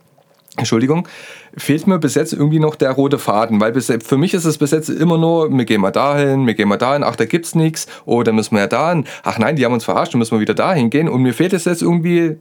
Entschuldigung, 0.57 1.07
fehlt 1.55 1.85
mir 1.85 1.99
bis 1.99 2.15
jetzt 2.15 2.33
irgendwie 2.33 2.59
noch 2.59 2.73
der 2.73 2.91
rote 2.91 3.19
Faden, 3.19 3.61
weil 3.61 3.71
bis, 3.73 3.93
für 4.03 4.17
mich 4.17 4.33
ist 4.33 4.45
es 4.45 4.57
bis 4.57 4.71
jetzt 4.71 4.89
immer 4.89 5.19
nur, 5.19 5.55
wir 5.55 5.65
gehen 5.65 5.81
mal 5.81 5.91
dahin, 5.91 6.47
wir 6.47 6.55
gehen 6.55 6.67
mal 6.67 6.77
dahin, 6.77 7.03
ach, 7.03 7.15
da 7.15 7.25
gibt's 7.25 7.53
nichts, 7.53 7.85
oh, 8.05 8.23
da 8.23 8.31
müssen 8.31 8.55
wir 8.55 8.61
ja 8.61 8.67
dahin, 8.67 9.05
ach 9.21 9.37
nein, 9.37 9.55
die 9.55 9.65
haben 9.65 9.73
uns 9.73 9.85
verarscht, 9.85 10.15
dann 10.15 10.19
müssen 10.19 10.35
wir 10.35 10.39
wieder 10.39 10.55
dahin 10.55 10.89
gehen 10.89 11.09
und 11.09 11.21
mir 11.21 11.35
fehlt 11.35 11.53
es 11.53 11.65
jetzt 11.65 11.83
irgendwie, 11.83 12.37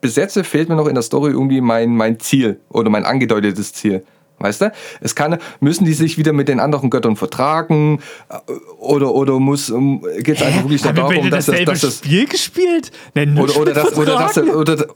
bis 0.00 0.16
jetzt 0.16 0.38
fehlt 0.46 0.70
mir 0.70 0.76
noch 0.76 0.86
in 0.86 0.94
der 0.94 1.02
Story 1.02 1.32
irgendwie 1.32 1.60
mein, 1.60 1.94
mein 1.94 2.18
Ziel 2.20 2.58
oder 2.70 2.88
mein 2.88 3.04
angedeutetes 3.04 3.74
Ziel. 3.74 4.02
Weißt 4.42 4.60
du? 4.60 4.72
Es 5.00 5.14
kann, 5.14 5.38
müssen 5.60 5.84
die 5.84 5.92
sich 5.92 6.18
wieder 6.18 6.32
mit 6.32 6.48
den 6.48 6.60
anderen 6.60 6.90
Göttern 6.90 7.16
vertragen 7.16 8.00
oder, 8.78 9.12
oder 9.12 9.38
muss, 9.38 9.72
geht 10.18 10.36
es 10.36 10.42
einfach 10.42 10.62
wirklich 10.62 10.82
darum, 10.82 11.30
dass, 11.30 11.46
das, 11.46 11.64
dass 11.64 11.80
das 11.80 11.98
Spiel 11.98 12.26
gespielt? 12.26 12.90
Nein, 13.14 13.38
oder, 13.38 13.56
oder, 13.56 13.72
das, 13.72 13.96
oder, 13.96 14.18
dass, 14.18 14.38
oder, 14.38 14.86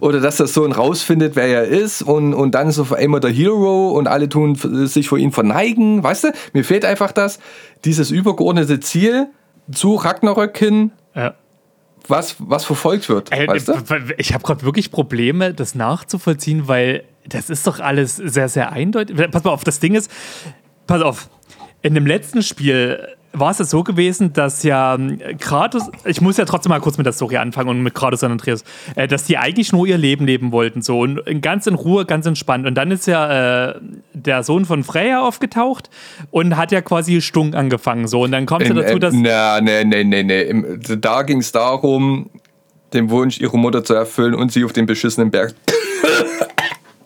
oder 0.00 0.20
dass 0.20 0.36
das 0.36 0.54
Sohn 0.54 0.72
rausfindet, 0.72 1.36
wer 1.36 1.46
er 1.46 1.64
ist 1.64 2.02
und, 2.02 2.34
und 2.34 2.54
dann 2.54 2.68
ist 2.68 2.78
auf 2.78 2.92
einmal 2.92 3.20
der 3.20 3.30
Hero 3.30 3.90
und 3.90 4.06
alle 4.06 4.28
tun 4.28 4.54
sich 4.86 5.08
vor 5.08 5.18
ihm 5.18 5.32
verneigen. 5.32 6.02
Weißt 6.02 6.24
du? 6.24 6.32
Mir 6.52 6.64
fehlt 6.64 6.84
einfach 6.84 7.12
das, 7.12 7.38
dieses 7.84 8.10
übergeordnete 8.10 8.80
Ziel 8.80 9.28
zu 9.72 9.94
Ragnarök 9.94 10.56
hin. 10.56 10.92
Ja 11.14 11.34
was, 12.08 12.36
was 12.38 12.64
verfolgt 12.64 13.08
wird. 13.08 13.32
Äh, 13.32 13.46
weißt 13.46 13.68
du? 13.68 13.74
Ich 14.18 14.34
habe 14.34 14.44
gerade 14.44 14.62
wirklich 14.62 14.90
Probleme, 14.90 15.54
das 15.54 15.74
nachzuvollziehen, 15.74 16.68
weil 16.68 17.04
das 17.28 17.50
ist 17.50 17.66
doch 17.66 17.80
alles 17.80 18.16
sehr, 18.16 18.48
sehr 18.48 18.72
eindeutig. 18.72 19.16
Pass 19.30 19.44
mal 19.44 19.50
auf, 19.50 19.64
das 19.64 19.80
Ding 19.80 19.94
ist, 19.94 20.10
pass 20.86 21.02
auf, 21.02 21.28
in 21.82 21.94
dem 21.94 22.06
letzten 22.06 22.42
Spiel 22.42 23.06
war 23.36 23.50
es 23.50 23.58
ja 23.58 23.64
so 23.64 23.82
gewesen, 23.82 24.32
dass 24.32 24.62
ja 24.62 24.94
ähm, 24.94 25.18
Kratos, 25.38 25.90
ich 26.04 26.20
muss 26.20 26.36
ja 26.36 26.44
trotzdem 26.44 26.70
mal 26.70 26.80
kurz 26.80 26.98
mit 26.98 27.04
der 27.04 27.12
Story 27.12 27.36
anfangen 27.36 27.68
und 27.68 27.82
mit 27.82 27.94
Kratos 27.94 28.22
und 28.22 28.30
Andreas, 28.30 28.64
äh, 28.94 29.08
dass 29.08 29.24
die 29.24 29.38
eigentlich 29.38 29.72
nur 29.72 29.86
ihr 29.86 29.98
Leben 29.98 30.24
leben 30.24 30.52
wollten, 30.52 30.82
so 30.82 31.00
und 31.00 31.20
ganz 31.42 31.66
in 31.66 31.74
Ruhe, 31.74 32.04
ganz 32.04 32.26
entspannt. 32.26 32.64
Und 32.66 32.76
dann 32.76 32.90
ist 32.90 33.06
ja 33.06 33.70
äh, 33.70 33.80
der 34.12 34.44
Sohn 34.44 34.64
von 34.64 34.84
Freya 34.84 35.20
aufgetaucht 35.20 35.90
und 36.30 36.56
hat 36.56 36.70
ja 36.70 36.80
quasi 36.80 37.20
Stunk 37.20 37.54
angefangen, 37.56 38.06
so. 38.06 38.22
Und 38.22 38.32
dann 38.32 38.46
kommt 38.46 38.62
es 38.62 38.68
ja 38.68 38.74
dazu, 38.74 38.98
dass. 38.98 39.12
Na, 39.14 39.60
nee, 39.60 39.84
nee, 39.84 40.04
nee, 40.04 40.22
nee. 40.22 40.54
Da 40.96 41.22
ging 41.22 41.38
es 41.38 41.50
darum, 41.50 42.30
den 42.92 43.10
Wunsch 43.10 43.40
ihrer 43.40 43.56
Mutter 43.56 43.82
zu 43.82 43.94
erfüllen 43.94 44.34
und 44.34 44.52
sie 44.52 44.64
auf 44.64 44.72
den 44.72 44.86
beschissenen 44.86 45.32
Berg 45.32 45.54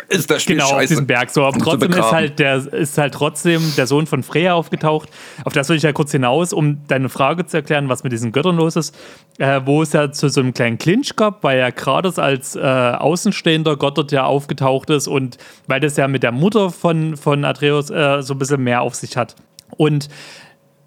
ist 0.09 0.31
das 0.31 0.43
Spiel 0.43 0.57
genau, 0.57 0.69
auf 0.69 0.73
scheiße. 0.73 0.89
diesem 0.89 1.07
Berg. 1.07 1.31
So, 1.31 1.45
aber 1.45 1.59
trotzdem 1.59 1.93
ist 1.93 2.13
halt, 2.13 2.39
der, 2.39 2.57
ist 2.73 2.97
halt 2.97 3.15
trotzdem 3.15 3.63
der 3.77 3.87
Sohn 3.87 4.07
von 4.07 4.23
Freya 4.23 4.55
aufgetaucht. 4.55 5.11
Auf 5.45 5.53
das 5.53 5.69
will 5.69 5.77
ich 5.77 5.83
ja 5.83 5.93
kurz 5.93 6.13
hinaus, 6.13 6.53
um 6.53 6.87
deine 6.89 7.09
Frage 7.09 7.45
zu 7.47 7.59
erklären, 7.59 7.89
was 7.89 8.05
mit 8.05 8.13
diesen 8.13 8.33
Göttern 8.33 8.57
los 8.57 8.77
ist. 8.77 8.97
Äh, 9.39 9.61
wo 9.65 9.83
es 9.83 9.93
ja 9.93 10.11
zu 10.11 10.29
so 10.29 10.41
einem 10.41 10.53
kleinen 10.53 10.79
Clinch 10.79 11.15
gab, 11.15 11.45
weil 11.45 11.59
ja 11.59 11.71
Kratos 11.71 12.19
als 12.19 12.57
äh, 12.57 12.61
außenstehender 12.61 13.77
Gott 13.77 13.97
dort 13.97 14.11
ja 14.11 14.25
aufgetaucht 14.25 14.91
ist 14.91 15.07
und 15.07 15.39
weil 15.69 15.79
das 15.79 15.97
ja 15.97 16.09
mit 16.09 16.25
der 16.25 16.33
Mutter 16.33 16.71
von, 16.71 17.17
von 17.17 17.45
Atreus 17.45 17.89
äh, 17.91 18.21
so 18.23 18.35
ein 18.35 18.39
bisschen 18.39 18.65
mehr 18.65 18.83
auf 18.83 18.97
sich 18.97 19.17
hat. 19.17 19.37
Und 19.77 20.09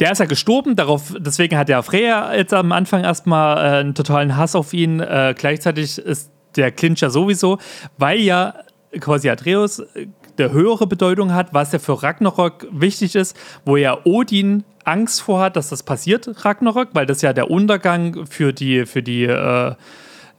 der 0.01 0.11
ist 0.11 0.19
ja 0.19 0.25
gestorben, 0.25 0.75
darauf, 0.75 1.13
deswegen 1.17 1.57
hat 1.57 1.69
ja 1.69 1.81
Freya 1.83 2.33
jetzt 2.33 2.53
am 2.53 2.71
Anfang 2.71 3.03
erstmal 3.03 3.57
äh, 3.57 3.79
einen 3.79 3.93
totalen 3.93 4.35
Hass 4.35 4.55
auf 4.55 4.73
ihn. 4.73 4.99
Äh, 4.99 5.35
gleichzeitig 5.37 5.99
ist 5.99 6.31
der 6.55 6.71
Clinch 6.71 7.01
ja 7.01 7.09
sowieso, 7.09 7.59
weil 7.97 8.19
ja 8.19 8.55
quasi 8.99 9.29
Atreus 9.29 9.79
äh, 9.79 10.07
der 10.37 10.51
höhere 10.51 10.87
Bedeutung 10.87 11.33
hat, 11.33 11.53
was 11.53 11.71
ja 11.71 11.79
für 11.79 12.01
Ragnarok 12.01 12.67
wichtig 12.71 13.15
ist, 13.15 13.37
wo 13.65 13.77
ja 13.77 13.97
Odin 14.05 14.63
Angst 14.83 15.21
vorhat, 15.21 15.55
dass 15.55 15.69
das 15.69 15.83
passiert, 15.83 16.45
Ragnarok, 16.45 16.89
weil 16.93 17.05
das 17.05 17.21
ja 17.21 17.33
der 17.33 17.51
Untergang 17.51 18.25
für 18.25 18.53
die, 18.53 18.85
für 18.85 19.03
die, 19.03 19.25
äh, 19.25 19.75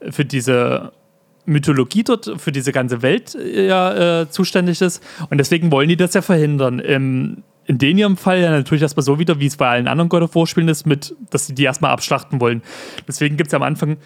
für 0.09 0.25
diese 0.25 0.91
Mythologie 1.45 2.03
dort, 2.03 2.33
für 2.37 2.51
diese 2.51 2.71
ganze 2.71 3.01
Welt 3.01 3.35
äh, 3.35 3.67
ja 3.67 4.21
äh, 4.21 4.29
zuständig 4.29 4.81
ist. 4.81 5.03
Und 5.29 5.37
deswegen 5.37 5.71
wollen 5.71 5.89
die 5.89 5.97
das 5.97 6.13
ja 6.13 6.21
verhindern. 6.21 6.79
Im, 6.79 7.43
in 7.65 7.77
den 7.77 7.97
ihrem 7.97 8.17
Fall 8.17 8.41
ja 8.41 8.51
natürlich 8.51 8.81
erstmal 8.81 9.03
so 9.03 9.19
wieder, 9.19 9.39
wie 9.39 9.45
es 9.45 9.57
bei 9.57 9.69
allen 9.69 9.87
anderen 9.87 10.09
God 10.09 10.23
of 10.23 10.35
War 10.35 10.47
Spielen 10.47 10.67
ist, 10.67 10.85
mit, 10.85 11.15
dass 11.29 11.47
sie 11.47 11.55
die 11.55 11.63
erstmal 11.63 11.91
abschlachten 11.91 12.41
wollen. 12.41 12.61
Deswegen 13.07 13.37
gibt 13.37 13.47
es 13.47 13.53
am 13.53 13.63
Anfang 13.63 13.97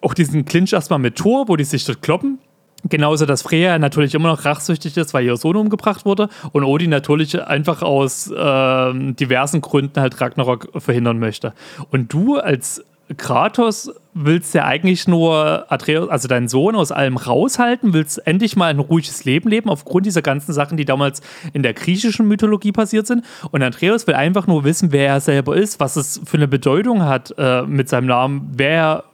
auch 0.00 0.14
diesen 0.14 0.44
Clinch 0.44 0.72
erstmal 0.72 0.98
mit 0.98 1.16
Thor, 1.16 1.48
wo 1.48 1.56
die 1.56 1.64
sich 1.64 1.84
dort 1.84 2.02
kloppen. 2.02 2.38
Genauso, 2.84 3.26
dass 3.26 3.42
Freya 3.42 3.78
natürlich 3.78 4.14
immer 4.14 4.28
noch 4.28 4.44
rachsüchtig 4.44 4.96
ist, 4.96 5.12
weil 5.12 5.24
ihr 5.24 5.36
Sohn 5.36 5.56
umgebracht 5.56 6.04
wurde. 6.04 6.28
Und 6.52 6.62
Odin 6.62 6.90
natürlich 6.90 7.42
einfach 7.42 7.82
aus 7.82 8.32
ähm, 8.36 9.16
diversen 9.16 9.60
Gründen 9.60 10.00
halt 10.00 10.20
Ragnarok 10.20 10.68
verhindern 10.76 11.18
möchte. 11.18 11.54
Und 11.90 12.12
du 12.12 12.36
als 12.36 12.84
Kratos 13.16 13.90
willst 14.12 14.54
ja 14.54 14.64
eigentlich 14.64 15.08
nur 15.08 15.64
Atreus, 15.72 16.08
also 16.08 16.28
deinen 16.28 16.48
Sohn 16.48 16.76
aus 16.76 16.92
allem 16.92 17.16
raushalten, 17.16 17.94
willst 17.94 18.26
endlich 18.26 18.54
mal 18.54 18.66
ein 18.66 18.78
ruhiges 18.78 19.24
Leben 19.24 19.48
leben, 19.48 19.70
aufgrund 19.70 20.06
dieser 20.06 20.22
ganzen 20.22 20.52
Sachen, 20.52 20.76
die 20.76 20.84
damals 20.84 21.22
in 21.52 21.62
der 21.62 21.72
griechischen 21.72 22.28
Mythologie 22.28 22.72
passiert 22.72 23.06
sind. 23.06 23.24
Und 23.50 23.62
Atreus 23.62 24.06
will 24.06 24.14
einfach 24.14 24.46
nur 24.46 24.64
wissen, 24.64 24.92
wer 24.92 25.08
er 25.08 25.20
selber 25.20 25.56
ist, 25.56 25.80
was 25.80 25.96
es 25.96 26.20
für 26.24 26.36
eine 26.36 26.48
Bedeutung 26.48 27.02
hat 27.04 27.34
äh, 27.38 27.62
mit 27.62 27.88
seinem 27.88 28.06
Namen, 28.06 28.52
wer 28.54 29.04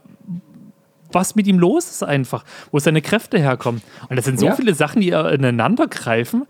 was 1.14 1.34
mit 1.34 1.46
ihm 1.46 1.58
los 1.58 1.90
ist 1.90 2.02
einfach, 2.02 2.44
wo 2.70 2.78
seine 2.78 3.00
Kräfte 3.02 3.38
herkommen. 3.38 3.82
Und 4.08 4.16
das 4.16 4.24
sind 4.24 4.38
so 4.40 4.46
Ja. 4.46 4.54
viele 4.56 4.74
Sachen, 4.74 5.00
die 5.00 5.08
ineinander 5.10 5.86
greifen, 5.88 6.46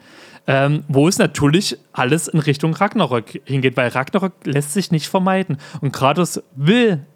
ähm, 0.47 0.85
wo 0.89 1.09
es 1.09 1.19
natürlich 1.19 1.79
alles 1.93 2.29
in 2.29 2.39
Richtung 2.41 2.75
Ragnarok 2.75 3.25
hingeht, 3.45 3.77
weil 3.77 3.89
Ragnarok 3.89 4.33
lässt 4.45 4.73
sich 4.73 4.91
nicht 4.91 5.09
vermeiden. 5.09 5.59
Und 5.81 5.93
Kratos 5.93 6.43
will, 6.55 7.07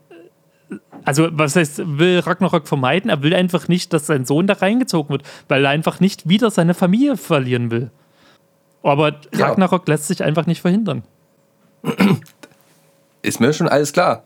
also 1.05 1.29
was 1.33 1.57
heißt, 1.57 1.99
will 1.99 2.21
Ragnarok 2.21 2.67
vermeiden? 2.69 3.11
Er 3.11 3.23
will 3.23 3.35
einfach 3.35 3.69
nicht, 3.69 3.93
dass 3.93 4.07
sein 4.07 4.25
Sohn 4.25 4.47
da 4.47 4.55
reingezogen 4.55 5.11
wird, 5.11 5.23
weil 5.49 5.65
er 5.65 5.71
einfach 5.71 6.01
nicht 6.01 6.29
wieder 6.29 6.51
seine 6.51 6.75
Familie 6.75 7.17
verlieren 7.17 7.71
will. 7.71 7.91
Aber 8.83 9.17
Ja. 9.37 9.49
Ragnarok 9.49 9.87
lässt 9.89 10.07
sich 10.07 10.23
einfach 10.23 10.47
nicht 10.47 10.61
verhindern. 10.63 11.03
Ist 13.23 13.41
mir 13.41 13.53
schon 13.53 13.69
alles 13.69 13.93
klar. 13.93 14.25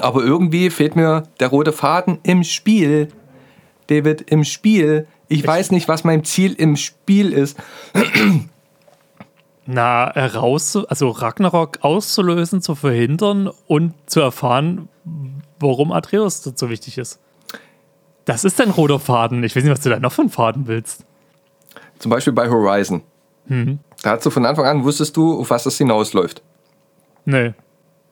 Aber 0.00 0.22
irgendwie 0.22 0.70
fehlt 0.70 0.96
mir 0.96 1.24
der 1.40 1.48
rote 1.48 1.72
Faden 1.72 2.18
im 2.22 2.44
Spiel. 2.44 3.08
David, 3.86 4.22
im 4.30 4.44
Spiel. 4.44 5.06
Ich 5.28 5.46
weiß 5.46 5.70
nicht, 5.70 5.88
was 5.88 6.04
mein 6.04 6.24
Ziel 6.24 6.54
im 6.54 6.76
Spiel 6.76 7.32
ist. 7.32 7.58
Na, 9.66 10.12
heraus, 10.14 10.76
also 10.76 11.08
Ragnarok 11.08 11.78
auszulösen, 11.80 12.60
zu 12.60 12.74
verhindern 12.74 13.50
und 13.66 13.94
zu 14.06 14.20
erfahren, 14.20 14.88
warum 15.58 15.90
Atreus 15.90 16.42
so 16.42 16.68
wichtig 16.68 16.98
ist. 16.98 17.18
Das 18.26 18.44
ist 18.44 18.60
dein 18.60 18.70
roter 18.70 18.98
Faden. 18.98 19.42
Ich 19.42 19.56
weiß 19.56 19.64
nicht, 19.64 19.72
was 19.72 19.80
du 19.80 19.90
da 19.90 19.98
noch 19.98 20.12
für 20.12 20.22
einen 20.22 20.30
Faden 20.30 20.66
willst. 20.66 21.04
Zum 21.98 22.10
Beispiel 22.10 22.32
bei 22.32 22.48
Horizon. 22.48 23.02
Da 24.02 24.10
hast 24.10 24.26
du 24.26 24.30
von 24.30 24.44
Anfang 24.44 24.66
an, 24.66 24.84
wusstest 24.84 25.16
du, 25.16 25.40
auf 25.40 25.50
was 25.50 25.64
das 25.64 25.78
hinausläuft. 25.78 26.42
Nee. 27.24 27.54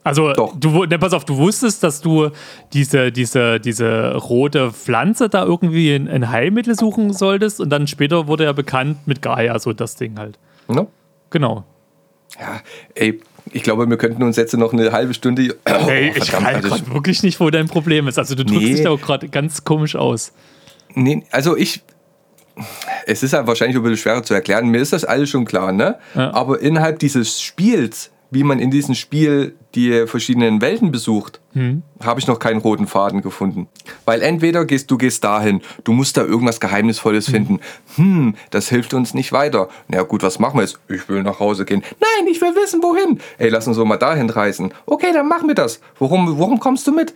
Also, 0.04 0.32
Doch. 0.32 0.54
du, 0.58 0.84
ne, 0.84 0.98
pass 0.98 1.12
auf, 1.12 1.24
du 1.24 1.36
wusstest, 1.36 1.82
dass 1.84 2.00
du 2.00 2.30
diese, 2.72 3.12
diese, 3.12 3.60
diese 3.60 4.16
rote 4.16 4.72
Pflanze 4.72 5.28
da 5.28 5.44
irgendwie 5.44 5.94
ein, 5.94 6.08
ein 6.08 6.30
Heilmittel 6.30 6.74
suchen 6.76 7.12
solltest 7.12 7.60
und 7.60 7.70
dann 7.70 7.86
später 7.86 8.26
wurde 8.26 8.44
ja 8.44 8.52
bekannt 8.52 9.06
mit 9.06 9.22
Gaia, 9.22 9.58
so 9.60 9.72
das 9.72 9.94
Ding 9.94 10.18
halt. 10.18 10.38
Ne? 10.68 10.88
Genau. 11.30 11.64
Ja, 12.40 12.60
ey, 12.96 13.20
ich 13.52 13.62
glaube, 13.62 13.88
wir 13.88 13.96
könnten 13.96 14.22
uns 14.24 14.36
jetzt 14.36 14.54
noch 14.56 14.72
eine 14.72 14.90
halbe 14.90 15.14
Stunde. 15.14 15.54
Oh, 15.68 15.88
ich 15.90 16.24
verdammt, 16.30 16.46
weiß 16.46 16.54
also 16.56 16.68
ich- 16.68 16.82
gerade 16.84 16.94
wirklich 16.94 17.22
nicht, 17.22 17.38
wo 17.38 17.50
dein 17.50 17.68
Problem 17.68 18.08
ist. 18.08 18.18
Also, 18.18 18.34
du 18.34 18.44
drückst 18.44 18.62
Nee. 18.62 18.72
dich 18.74 18.82
da 18.82 18.90
auch 18.90 19.00
gerade 19.00 19.28
ganz 19.28 19.62
komisch 19.64 19.94
aus. 19.94 20.32
Nee, 20.94 21.24
also 21.30 21.56
ich. 21.56 21.82
Es 23.06 23.22
ist 23.22 23.32
ja 23.32 23.46
wahrscheinlich 23.46 23.76
ein 23.76 23.82
bisschen 23.82 23.96
schwerer 23.98 24.22
zu 24.22 24.34
erklären. 24.34 24.68
Mir 24.68 24.78
ist 24.80 24.92
das 24.92 25.04
alles 25.04 25.30
schon 25.30 25.44
klar, 25.46 25.72
ne? 25.72 25.98
Ja. 26.14 26.34
Aber 26.34 26.60
innerhalb 26.60 26.98
dieses 26.98 27.40
Spiels, 27.40 28.10
wie 28.30 28.42
man 28.44 28.58
in 28.58 28.70
diesem 28.70 28.94
Spiel 28.94 29.54
die 29.74 30.06
verschiedenen 30.06 30.60
Welten 30.60 30.90
besucht, 30.92 31.40
Hm. 31.54 31.82
habe 32.02 32.18
ich 32.18 32.26
noch 32.26 32.38
keinen 32.38 32.58
roten 32.60 32.86
Faden 32.86 33.20
gefunden. 33.20 33.68
Weil 34.06 34.22
entweder 34.22 34.64
gehst 34.64 34.90
du 34.90 34.96
gehst 34.96 35.22
dahin, 35.22 35.60
du 35.84 35.92
musst 35.92 36.16
da 36.16 36.22
irgendwas 36.22 36.60
Geheimnisvolles 36.60 37.28
finden. 37.28 37.60
Hm, 37.96 38.34
das 38.50 38.70
hilft 38.70 38.94
uns 38.94 39.12
nicht 39.12 39.32
weiter. 39.32 39.68
Na 39.88 40.02
gut, 40.02 40.22
was 40.22 40.38
machen 40.38 40.56
wir 40.56 40.62
jetzt? 40.62 40.78
Ich 40.88 41.06
will 41.10 41.22
nach 41.22 41.40
Hause 41.40 41.66
gehen. 41.66 41.82
Nein, 42.00 42.26
ich 42.30 42.40
will 42.40 42.54
wissen, 42.54 42.82
wohin. 42.82 43.18
Ey, 43.36 43.50
lass 43.50 43.68
uns 43.68 43.76
doch 43.76 43.84
mal 43.84 43.98
dahin 43.98 44.30
reisen. 44.30 44.72
Okay, 44.86 45.12
dann 45.12 45.28
machen 45.28 45.46
wir 45.48 45.54
das. 45.54 45.80
Worum, 45.98 46.38
worum 46.38 46.58
kommst 46.58 46.86
du 46.86 46.92
mit? 46.92 47.12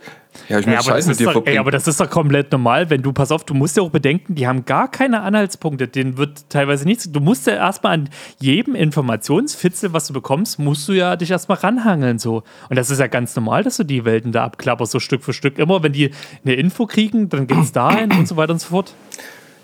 Ja, 0.49 0.59
ich 0.59 0.67
Ja, 0.67 0.81
Zeit 0.81 0.97
das 0.99 1.07
mit 1.07 1.19
dir 1.19 1.23
doch, 1.23 1.29
ey, 1.31 1.33
verbringen. 1.33 1.59
aber 1.59 1.71
das 1.71 1.87
ist 1.87 1.99
doch 1.99 2.09
komplett 2.11 2.51
normal, 2.51 2.91
wenn 2.91 3.01
du, 3.01 3.11
pass 3.13 3.31
auf, 3.31 3.43
du 3.43 3.55
musst 3.55 3.75
ja 3.75 3.81
auch 3.81 3.89
bedenken, 3.89 4.35
die 4.35 4.45
haben 4.47 4.65
gar 4.65 4.87
keine 4.91 5.21
Anhaltspunkte, 5.21 5.87
denen 5.87 6.17
wird 6.17 6.47
teilweise 6.49 6.85
nichts, 6.85 7.11
du 7.11 7.19
musst 7.19 7.47
ja 7.47 7.53
erstmal 7.53 7.93
an 7.93 8.09
jedem 8.39 8.75
Informationsfitzel, 8.75 9.93
was 9.93 10.05
du 10.07 10.13
bekommst, 10.13 10.59
musst 10.59 10.87
du 10.87 10.93
ja 10.93 11.15
dich 11.15 11.31
erstmal 11.31 11.57
ranhangeln 11.57 12.19
so. 12.19 12.43
Und 12.69 12.75
das 12.75 12.89
ist 12.89 12.99
ja 12.99 13.07
ganz 13.07 13.35
normal, 13.35 13.63
dass 13.63 13.77
du 13.77 13.83
die 13.83 14.05
Welten 14.05 14.31
da 14.31 14.45
abklapperst, 14.45 14.91
so 14.91 14.99
Stück 14.99 15.23
für 15.23 15.33
Stück. 15.33 15.57
Immer 15.57 15.83
wenn 15.83 15.93
die 15.93 16.11
eine 16.43 16.55
Info 16.55 16.85
kriegen, 16.85 17.29
dann 17.29 17.47
geht's 17.47 17.71
dahin 17.71 18.11
und 18.11 18.27
so 18.27 18.37
weiter 18.37 18.53
und 18.53 18.59
so 18.59 18.69
fort. 18.69 18.93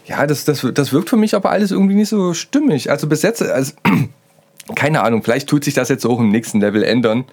Ja, 0.05 0.27
das, 0.27 0.45
das, 0.45 0.67
das 0.73 0.91
wirkt 0.91 1.09
für 1.09 1.17
mich 1.17 1.35
aber 1.35 1.51
alles 1.51 1.71
irgendwie 1.71 1.95
nicht 1.95 2.09
so 2.09 2.33
stimmig. 2.33 2.91
Also 2.91 3.07
bis 3.07 3.21
jetzt, 3.21 3.41
also, 3.41 3.73
keine 4.75 5.03
Ahnung, 5.03 5.23
vielleicht 5.23 5.47
tut 5.47 5.63
sich 5.63 5.73
das 5.73 5.89
jetzt 5.89 6.05
auch 6.05 6.19
im 6.19 6.29
nächsten 6.29 6.59
Level 6.59 6.83
ändern. 6.83 7.25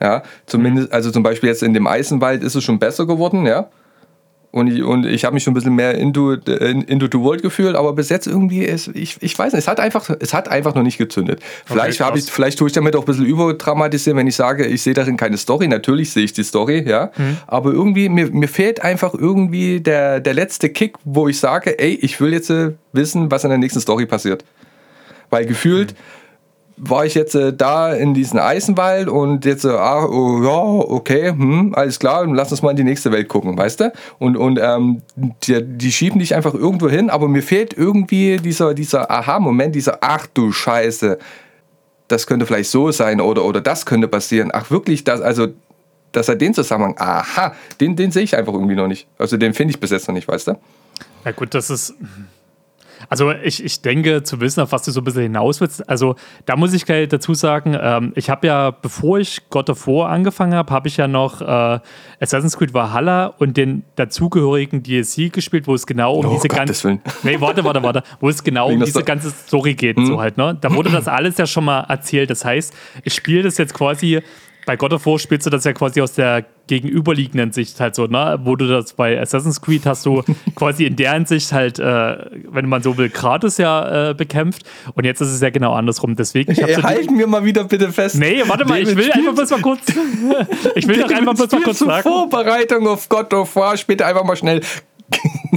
Ja, 0.00 0.22
zumindest, 0.46 0.92
also 0.92 1.10
zum 1.10 1.22
Beispiel 1.22 1.48
jetzt 1.48 1.62
in 1.62 1.74
dem 1.74 1.86
Eisenwald 1.86 2.42
ist 2.42 2.54
es 2.54 2.64
schon 2.64 2.78
besser 2.78 3.06
geworden, 3.06 3.46
ja. 3.46 3.68
Und 4.52 4.66
ich, 4.66 4.82
und 4.82 5.06
ich 5.06 5.24
habe 5.24 5.32
mich 5.32 5.42
schon 5.44 5.52
ein 5.52 5.54
bisschen 5.54 5.74
mehr 5.74 5.94
into, 5.94 6.32
in- 6.34 6.82
into 6.82 7.06
the 7.10 7.18
world 7.18 7.40
gefühlt, 7.42 7.74
aber 7.74 7.94
bis 7.94 8.10
jetzt 8.10 8.26
irgendwie, 8.26 8.64
ist, 8.64 8.88
ich, 8.94 9.16
ich 9.20 9.38
weiß 9.38 9.54
nicht, 9.54 9.60
es 9.60 9.66
hat 9.66 9.80
einfach, 9.80 10.10
es 10.20 10.34
hat 10.34 10.46
einfach 10.48 10.74
noch 10.74 10.82
nicht 10.82 10.98
gezündet. 10.98 11.40
Vielleicht, 11.64 12.00
habe 12.00 12.18
ich, 12.18 12.26
vielleicht 12.30 12.58
tue 12.58 12.66
ich 12.68 12.74
damit 12.74 12.94
auch 12.94 13.00
ein 13.00 13.06
bisschen 13.06 13.24
überdramatisieren, 13.24 14.18
wenn 14.18 14.26
ich 14.26 14.36
sage, 14.36 14.66
ich 14.66 14.82
sehe 14.82 14.92
darin 14.92 15.16
keine 15.16 15.38
Story. 15.38 15.68
Natürlich 15.68 16.10
sehe 16.10 16.24
ich 16.24 16.34
die 16.34 16.44
Story, 16.44 16.84
ja. 16.86 17.10
Aber 17.46 17.72
irgendwie, 17.72 18.10
mir, 18.10 18.30
mir 18.30 18.46
fehlt 18.48 18.82
einfach 18.82 19.14
irgendwie 19.14 19.80
der, 19.80 20.20
der 20.20 20.34
letzte 20.34 20.68
Kick, 20.68 20.96
wo 21.04 21.28
ich 21.28 21.40
sage, 21.40 21.78
ey, 21.78 21.94
ich 22.02 22.20
will 22.20 22.34
jetzt 22.34 22.50
äh, 22.50 22.72
wissen, 22.92 23.30
was 23.30 23.44
in 23.44 23.48
der 23.50 23.58
nächsten 23.58 23.80
Story 23.80 24.04
passiert. 24.04 24.44
Weil 25.30 25.46
gefühlt 25.46 25.94
war 26.76 27.04
ich 27.04 27.14
jetzt 27.14 27.34
äh, 27.34 27.52
da 27.52 27.92
in 27.92 28.14
diesen 28.14 28.38
Eisenwald 28.38 29.08
und 29.08 29.44
jetzt, 29.44 29.64
äh, 29.64 29.68
ah, 29.68 30.04
oh, 30.04 30.42
ja, 30.42 30.90
okay, 30.90 31.28
hm, 31.28 31.74
alles 31.74 31.98
klar, 31.98 32.26
lass 32.26 32.50
uns 32.50 32.62
mal 32.62 32.70
in 32.70 32.76
die 32.76 32.84
nächste 32.84 33.12
Welt 33.12 33.28
gucken, 33.28 33.56
weißt 33.56 33.80
du? 33.80 33.92
Und, 34.18 34.36
und 34.36 34.58
ähm, 34.60 35.02
die, 35.16 35.62
die 35.62 35.92
schieben 35.92 36.18
dich 36.18 36.34
einfach 36.34 36.54
irgendwo 36.54 36.88
hin, 36.88 37.10
aber 37.10 37.28
mir 37.28 37.42
fehlt 37.42 37.74
irgendwie 37.74 38.38
dieser, 38.38 38.74
dieser 38.74 39.10
Aha-Moment, 39.10 39.74
dieser, 39.74 39.98
ach 40.00 40.26
du 40.32 40.52
Scheiße, 40.52 41.18
das 42.08 42.26
könnte 42.26 42.46
vielleicht 42.46 42.70
so 42.70 42.90
sein 42.90 43.20
oder, 43.20 43.44
oder 43.44 43.60
das 43.60 43.86
könnte 43.86 44.08
passieren. 44.08 44.50
Ach 44.52 44.70
wirklich, 44.70 45.04
das, 45.04 45.20
also, 45.20 45.48
dass 46.12 46.28
er 46.28 46.36
den 46.36 46.54
Zusammenhang, 46.54 46.96
aha, 46.98 47.54
den, 47.80 47.96
den 47.96 48.10
sehe 48.10 48.22
ich 48.22 48.36
einfach 48.36 48.52
irgendwie 48.52 48.74
noch 48.74 48.86
nicht. 48.86 49.06
Also 49.18 49.36
den 49.36 49.54
finde 49.54 49.72
ich 49.72 49.80
bis 49.80 49.90
jetzt 49.90 50.08
noch 50.08 50.14
nicht, 50.14 50.28
weißt 50.28 50.48
du? 50.48 50.58
Ja 51.24 51.32
gut, 51.32 51.54
das 51.54 51.70
ist. 51.70 51.94
Also 53.08 53.32
ich, 53.32 53.64
ich 53.64 53.82
denke 53.82 54.22
zu 54.22 54.40
wissen, 54.40 54.60
auf 54.60 54.72
was 54.72 54.82
du 54.82 54.90
so 54.90 55.00
ein 55.00 55.04
bisschen 55.04 55.22
hinaus 55.22 55.60
willst. 55.60 55.88
Also 55.88 56.16
da 56.46 56.56
muss 56.56 56.72
ich 56.72 56.84
gleich 56.84 57.08
dazu 57.08 57.34
sagen, 57.34 57.76
ähm, 57.80 58.12
ich 58.16 58.30
habe 58.30 58.46
ja, 58.46 58.70
bevor 58.70 59.18
ich 59.18 59.48
God 59.50 59.70
of 59.70 59.86
War 59.86 60.10
angefangen 60.10 60.54
habe, 60.54 60.72
habe 60.72 60.88
ich 60.88 60.96
ja 60.96 61.08
noch 61.08 61.40
äh, 61.40 61.80
Assassin's 62.20 62.56
Creed 62.56 62.74
Valhalla 62.74 63.26
und 63.26 63.56
den 63.56 63.84
dazugehörigen 63.96 64.82
DLC 64.82 65.32
gespielt, 65.32 65.66
wo 65.66 65.74
es 65.74 65.86
genau 65.86 66.14
um 66.14 66.26
Oh, 66.26 66.34
diese 66.34 66.48
ganze... 66.48 67.00
Nee, 67.22 67.40
warte, 67.40 67.64
warte, 67.64 67.82
warte. 67.82 68.02
Wo 68.20 68.28
es 68.28 68.42
genau 68.42 68.70
um 68.70 68.80
diese 68.80 69.02
ganze 69.02 69.30
Story 69.30 69.74
geht. 69.74 69.98
So 69.98 70.20
halt, 70.20 70.36
ne? 70.36 70.56
Da 70.60 70.74
wurde 70.74 70.90
das 70.90 71.08
alles 71.08 71.38
ja 71.38 71.46
schon 71.46 71.64
mal 71.64 71.80
erzählt. 71.80 72.30
Das 72.30 72.44
heißt, 72.44 72.74
ich 73.04 73.14
spiele 73.14 73.42
das 73.42 73.58
jetzt 73.58 73.74
quasi 73.74 74.22
bei 74.66 74.76
God 74.76 74.92
of 74.92 75.06
War 75.06 75.18
spielst 75.18 75.46
du 75.46 75.50
das 75.50 75.64
ja 75.64 75.72
quasi 75.72 76.00
aus 76.00 76.12
der 76.12 76.44
gegenüberliegenden 76.66 77.52
Sicht 77.52 77.80
halt 77.80 77.94
so, 77.94 78.06
ne? 78.06 78.38
Wo 78.44 78.56
du 78.56 78.68
das 78.68 78.92
bei 78.92 79.20
Assassin's 79.20 79.60
Creed 79.60 79.84
hast 79.86 80.06
du 80.06 80.22
quasi 80.54 80.84
in 80.84 80.96
der 80.96 81.12
Hinsicht 81.14 81.52
halt, 81.52 81.78
äh, 81.78 82.16
wenn 82.50 82.68
man 82.68 82.82
so 82.82 82.96
will, 82.96 83.10
Kratos 83.10 83.58
ja 83.58 84.10
äh, 84.10 84.14
bekämpft. 84.14 84.62
Und 84.94 85.04
jetzt 85.04 85.20
ist 85.20 85.32
es 85.32 85.40
ja 85.40 85.50
genau 85.50 85.72
andersrum. 85.74 86.14
Deswegen, 86.16 86.52
ich 86.52 86.62
Ey, 86.62 86.74
so 86.74 86.82
halten 86.82 87.18
wir 87.18 87.26
mal 87.26 87.44
wieder 87.44 87.64
bitte 87.64 87.90
fest. 87.92 88.16
Nee, 88.16 88.42
warte 88.46 88.64
mal, 88.64 88.80
ich 88.80 88.96
will 88.96 89.10
einfach 89.12 89.34
bloß 89.34 89.50
mal 89.50 89.60
kurz. 89.60 89.80
ich 90.74 90.86
will 90.86 91.00
doch 91.00 91.10
einfach 91.10 91.34
bloß 91.34 91.50
mal 91.50 91.62
kurz 91.62 91.78
zur 91.78 91.88
sagen. 91.88 92.02
Vorbereitung 92.02 92.86
auf 92.86 93.08
God 93.08 93.34
of 93.34 93.54
War 93.56 93.76
später 93.76 94.06
einfach 94.06 94.24
mal 94.24 94.36
schnell 94.36 94.60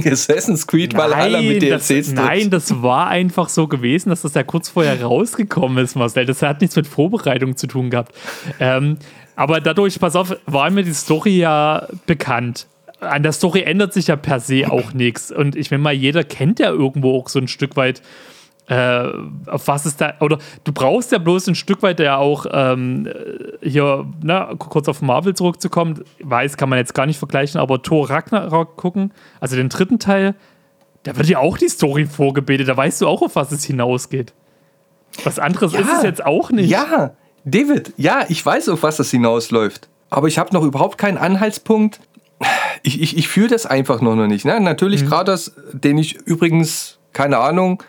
Assassin's 0.04 0.66
Creed 0.66 0.96
Valhalla 0.96 1.40
mit 1.40 1.62
das, 1.62 1.88
DLCs 1.88 2.12
nein, 2.12 2.50
das 2.50 2.82
war 2.82 3.08
einfach 3.08 3.48
so 3.48 3.66
gewesen, 3.66 4.10
dass 4.10 4.22
das 4.22 4.34
ja 4.34 4.42
kurz 4.42 4.68
vorher 4.68 5.02
rausgekommen 5.02 5.82
ist, 5.82 5.96
Marcel. 5.96 6.26
Das 6.26 6.42
hat 6.42 6.60
nichts 6.60 6.76
mit 6.76 6.86
Vorbereitung 6.86 7.56
zu 7.56 7.66
tun 7.66 7.90
gehabt. 7.90 8.14
Ähm, 8.60 8.98
aber 9.36 9.60
dadurch, 9.60 9.98
pass 10.00 10.16
auf, 10.16 10.36
war 10.46 10.70
mir 10.70 10.82
die 10.82 10.94
Story 10.94 11.38
ja 11.38 11.86
bekannt. 12.06 12.66
An 13.00 13.22
der 13.22 13.32
Story 13.32 13.62
ändert 13.62 13.92
sich 13.92 14.06
ja 14.06 14.16
per 14.16 14.40
se 14.40 14.70
auch 14.70 14.92
nichts. 14.94 15.30
Und 15.30 15.56
ich 15.56 15.70
meine 15.70 15.82
mal, 15.82 15.92
jeder 15.92 16.24
kennt 16.24 16.58
ja 16.58 16.70
irgendwo 16.70 17.18
auch 17.18 17.28
so 17.28 17.38
ein 17.38 17.48
Stück 17.48 17.76
weit, 17.76 18.00
äh, 18.68 19.08
auf 19.46 19.68
was 19.68 19.86
ist 19.86 20.00
da, 20.00 20.14
oder 20.20 20.38
du 20.64 20.72
brauchst 20.72 21.12
ja 21.12 21.18
bloß 21.18 21.46
ein 21.48 21.54
Stück 21.54 21.82
weit 21.82 22.00
ja 22.00 22.16
auch 22.16 22.46
ähm, 22.50 23.08
hier, 23.62 24.06
na, 24.22 24.54
kurz 24.58 24.88
auf 24.88 25.02
Marvel 25.02 25.34
zurückzukommen, 25.34 26.02
weiß, 26.22 26.56
kann 26.56 26.68
man 26.68 26.78
jetzt 26.78 26.94
gar 26.94 27.06
nicht 27.06 27.18
vergleichen, 27.18 27.60
aber 27.60 27.82
Thor 27.82 28.10
Ragnarok 28.10 28.76
gucken, 28.76 29.12
also 29.40 29.54
den 29.56 29.68
dritten 29.68 29.98
Teil, 30.00 30.34
da 31.04 31.16
wird 31.16 31.28
ja 31.28 31.38
auch 31.38 31.58
die 31.58 31.68
Story 31.68 32.06
vorgebetet, 32.06 32.66
da 32.68 32.76
weißt 32.76 33.00
du 33.02 33.06
auch, 33.06 33.22
auf 33.22 33.36
was 33.36 33.52
es 33.52 33.62
hinausgeht. 33.64 34.32
Was 35.22 35.38
anderes 35.38 35.72
Ja. 35.72 35.80
ist 35.80 35.92
es 35.98 36.02
jetzt 36.02 36.26
auch 36.26 36.50
nicht. 36.50 36.68
Ja, 36.68 37.12
David, 37.44 37.92
ja, 37.96 38.24
ich 38.28 38.44
weiß, 38.44 38.68
auf 38.70 38.82
was 38.82 38.96
das 38.96 39.10
hinausläuft. 39.12 39.88
Aber 40.10 40.26
ich 40.26 40.38
habe 40.38 40.52
noch 40.52 40.64
überhaupt 40.64 40.98
keinen 40.98 41.16
Anhaltspunkt. 41.18 42.00
Ich, 42.82 43.00
ich, 43.00 43.16
ich 43.16 43.28
fühle 43.28 43.48
das 43.48 43.64
einfach 43.66 44.00
noch 44.00 44.14
nicht. 44.26 44.44
Ne? 44.44 44.60
Natürlich 44.60 45.04
Mhm. 45.04 45.06
gerade 45.06 45.30
das, 45.32 45.54
den 45.72 45.96
ich 45.98 46.14
übrigens, 46.16 46.98
keine 47.12 47.38
Ahnung, 47.38 47.82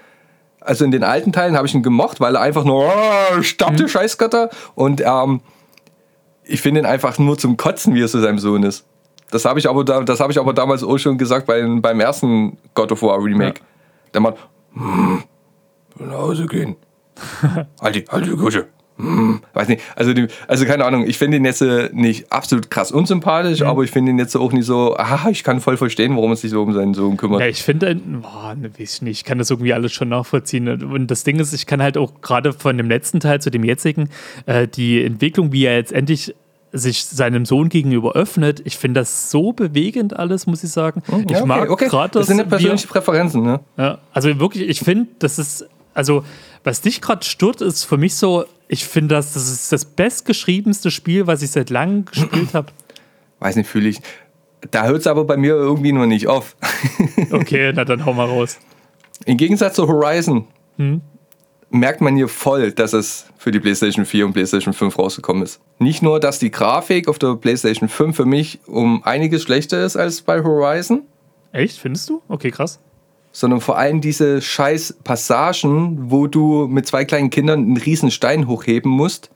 also 0.68 0.86
in 0.86 0.92
den 0.92 1.04
alten 1.04 1.32
Teilen 1.32 1.56
habe 1.56 1.68
ich 1.68 1.74
ihn 1.74 1.84
gemocht, 1.84 2.20
weil 2.20 2.36
er 2.36 2.42
einfach 2.42 2.64
nur 2.64 2.86
oh, 2.86 3.42
stammte 3.42 3.84
Mhm. 3.84 3.88
Scheißgötter. 3.88 4.50
Und 4.76 5.02
ähm, 5.06 5.42
ich 6.44 6.62
finde 6.62 6.82
ihn 6.82 6.86
einfach 6.86 7.18
nur 7.18 7.38
zum 7.38 7.58
Kotzen, 7.58 7.94
wie 7.96 8.04
er 8.04 8.08
zu 8.08 8.20
seinem 8.20 8.40
Sohn 8.40 8.64
ist. 8.64 8.86
Das 9.32 9.46
habe 9.46 9.60
ich, 9.60 9.70
aber 9.70 9.84
da, 9.84 10.02
das 10.04 10.20
hab 10.20 10.30
ich 10.30 10.40
aber 10.40 10.54
damals 10.54 10.84
auch 10.84 10.98
schon 10.98 11.18
gesagt 11.18 11.48
beim, 11.48 11.82
beim 11.82 12.00
ersten 12.00 12.58
God 12.74 12.92
of 12.92 13.02
War 13.02 13.22
Remake. 13.22 13.62
Der 14.14 14.22
Mann, 14.22 14.36
hm, 14.74 15.24
nach 16.00 16.18
Hause 16.18 16.46
gehen. 16.46 16.76
halt 17.82 17.96
die, 17.96 18.06
halt 18.10 18.26
die 18.26 18.32
Kusche. 18.32 18.68
Hm, 18.98 19.42
weiß 19.54 19.68
nicht. 19.68 19.82
Also, 19.96 20.14
die, 20.14 20.28
also 20.48 20.66
keine 20.66 20.86
Ahnung, 20.86 21.06
ich 21.08 21.18
finde 21.18 21.38
ihn 21.38 21.46
jetzt 21.46 21.64
nicht 21.94 22.32
absolut 22.32 22.70
krass 22.72 22.92
unsympathisch, 22.92 23.62
aber 23.62 23.84
ich 23.84 23.92
finde 23.92 24.12
ihn 24.12 24.20
jetzt 24.20 24.36
auch 24.36 24.52
nicht 24.52 24.66
so, 24.66 24.96
ah, 24.98 25.28
ich 25.30 25.44
kann 25.44 25.62
voll 25.62 25.78
verstehen, 25.78 26.16
warum 26.16 26.32
er 26.32 26.36
sich 26.36 26.50
so 26.52 26.62
um 26.64 26.74
seinen 26.74 26.94
Sohn 26.94 27.16
kümmert. 27.18 27.42
Ja, 27.42 27.48
ich 27.48 27.62
finde, 27.62 27.96
boah, 27.96 28.56
ne, 28.56 28.72
weiß 28.78 28.96
ich 28.96 29.02
nicht, 29.04 29.18
ich 29.20 29.24
kann 29.24 29.38
das 29.38 29.50
irgendwie 29.50 29.74
alles 29.74 29.94
schon 29.94 30.10
nachvollziehen. 30.10 30.68
Und 30.84 31.08
das 31.12 31.24
Ding 31.24 31.40
ist, 31.40 31.54
ich 31.54 31.66
kann 31.66 31.82
halt 31.82 31.98
auch 31.98 32.22
gerade 32.22 32.54
von 32.54 32.78
dem 32.78 32.90
letzten 32.90 33.20
Teil 33.20 33.40
zu 33.42 33.52
dem 33.52 33.64
jetzigen, 33.64 34.10
äh, 34.48 34.68
die 34.68 35.04
Entwicklung, 35.04 35.52
wie 35.52 35.66
er 35.66 35.76
jetzt 35.76 35.94
endlich 35.94 36.34
sich 36.74 37.06
seinem 37.06 37.46
Sohn 37.46 37.70
gegenüber 37.70 38.14
öffnet, 38.14 38.62
ich 38.66 38.78
finde 38.78 39.00
das 39.00 39.32
so 39.32 39.54
bewegend 39.54 40.18
alles, 40.18 40.48
muss 40.48 40.64
ich 40.64 40.70
sagen. 40.72 41.02
ich 41.08 41.14
Hm, 41.14 41.26
Ja, 41.30 41.38
okay, 41.38 41.48
mag 41.48 41.70
okay. 41.70 41.88
gerade 41.88 42.20
Das 42.20 42.28
sind 42.28 42.38
ja 42.40 42.44
er- 42.44 42.50
persönliche 42.50 42.88
Präferenzen, 42.88 43.42
ne? 43.44 43.62
Ja, 43.78 44.00
also 44.12 44.38
wirklich, 44.40 44.68
ich 44.68 44.80
finde, 44.82 45.08
das 45.20 45.40
ist, 45.40 45.66
also 45.94 46.24
was 46.64 46.82
dich 46.82 47.00
gerade 47.00 47.24
stört, 47.26 47.62
ist 47.62 47.86
für 47.86 47.98
mich 47.98 48.16
so, 48.16 48.44
ich 48.68 48.86
finde, 48.86 49.16
das, 49.16 49.34
das 49.34 49.52
ist 49.52 49.72
das 49.72 49.86
bestgeschriebenste 49.86 50.92
Spiel, 50.92 51.28
was 51.28 51.42
ich 51.42 51.52
seit 51.52 51.70
langem 51.70 52.06
gespielt 52.06 52.54
habe. 52.54 52.68
Weiß 53.40 53.56
nicht, 53.56 53.68
fühle 53.70 53.90
ich. 53.90 54.00
Da 54.72 54.86
hört 54.86 55.00
es 55.02 55.08
aber 55.08 55.24
bei 55.26 55.38
mir 55.38 55.54
irgendwie 55.54 55.92
noch 55.92 56.06
nicht 56.06 56.28
auf. 56.28 56.56
Okay, 57.32 57.72
na 57.76 57.84
dann 57.86 58.06
hau 58.06 58.14
mal 58.14 58.26
raus. 58.26 58.58
Im 59.26 59.38
Gegensatz 59.38 59.76
zu 59.76 59.88
Horizon 59.88 60.48
Hm? 60.78 61.02
merkt 61.70 62.02
man 62.02 62.16
hier 62.16 62.28
voll, 62.28 62.72
dass 62.72 62.94
es 62.94 63.26
für 63.38 63.52
die 63.52 63.60
PlayStation 63.60 64.06
4 64.06 64.26
und 64.26 64.34
PlayStation 64.34 64.74
5 64.74 64.98
rausgekommen 64.98 65.44
ist. 65.44 65.60
Nicht 65.80 66.02
nur, 66.02 66.20
dass 66.20 66.40
die 66.40 66.52
Grafik 66.52 67.08
auf 67.08 67.20
der 67.20 67.36
PlayStation 67.36 67.90
5 67.90 68.16
für 68.16 68.26
mich 68.26 68.60
um 68.68 69.04
einiges 69.04 69.44
schlechter 69.44 69.84
ist 69.84 69.96
als 69.98 70.22
bei 70.22 70.44
Horizon, 70.44 71.04
Echt, 71.54 71.80
findest 71.80 72.10
du? 72.10 72.22
Okay, 72.28 72.52
krass. 72.52 72.80
Sondern 73.38 73.62
vor 73.62 73.78
allem 73.78 74.02
diese 74.02 74.42
scheiß 74.42 74.98
Passagen, 75.04 76.10
wo 76.10 76.26
du 76.26 76.68
mit 76.68 76.88
zwei 76.88 77.06
kleinen 77.06 77.30
Kindern 77.30 77.60
einen 77.60 77.78
riesen 77.78 78.10
Stein 78.10 78.48
hochheben 78.48 78.90
musst 78.90 79.30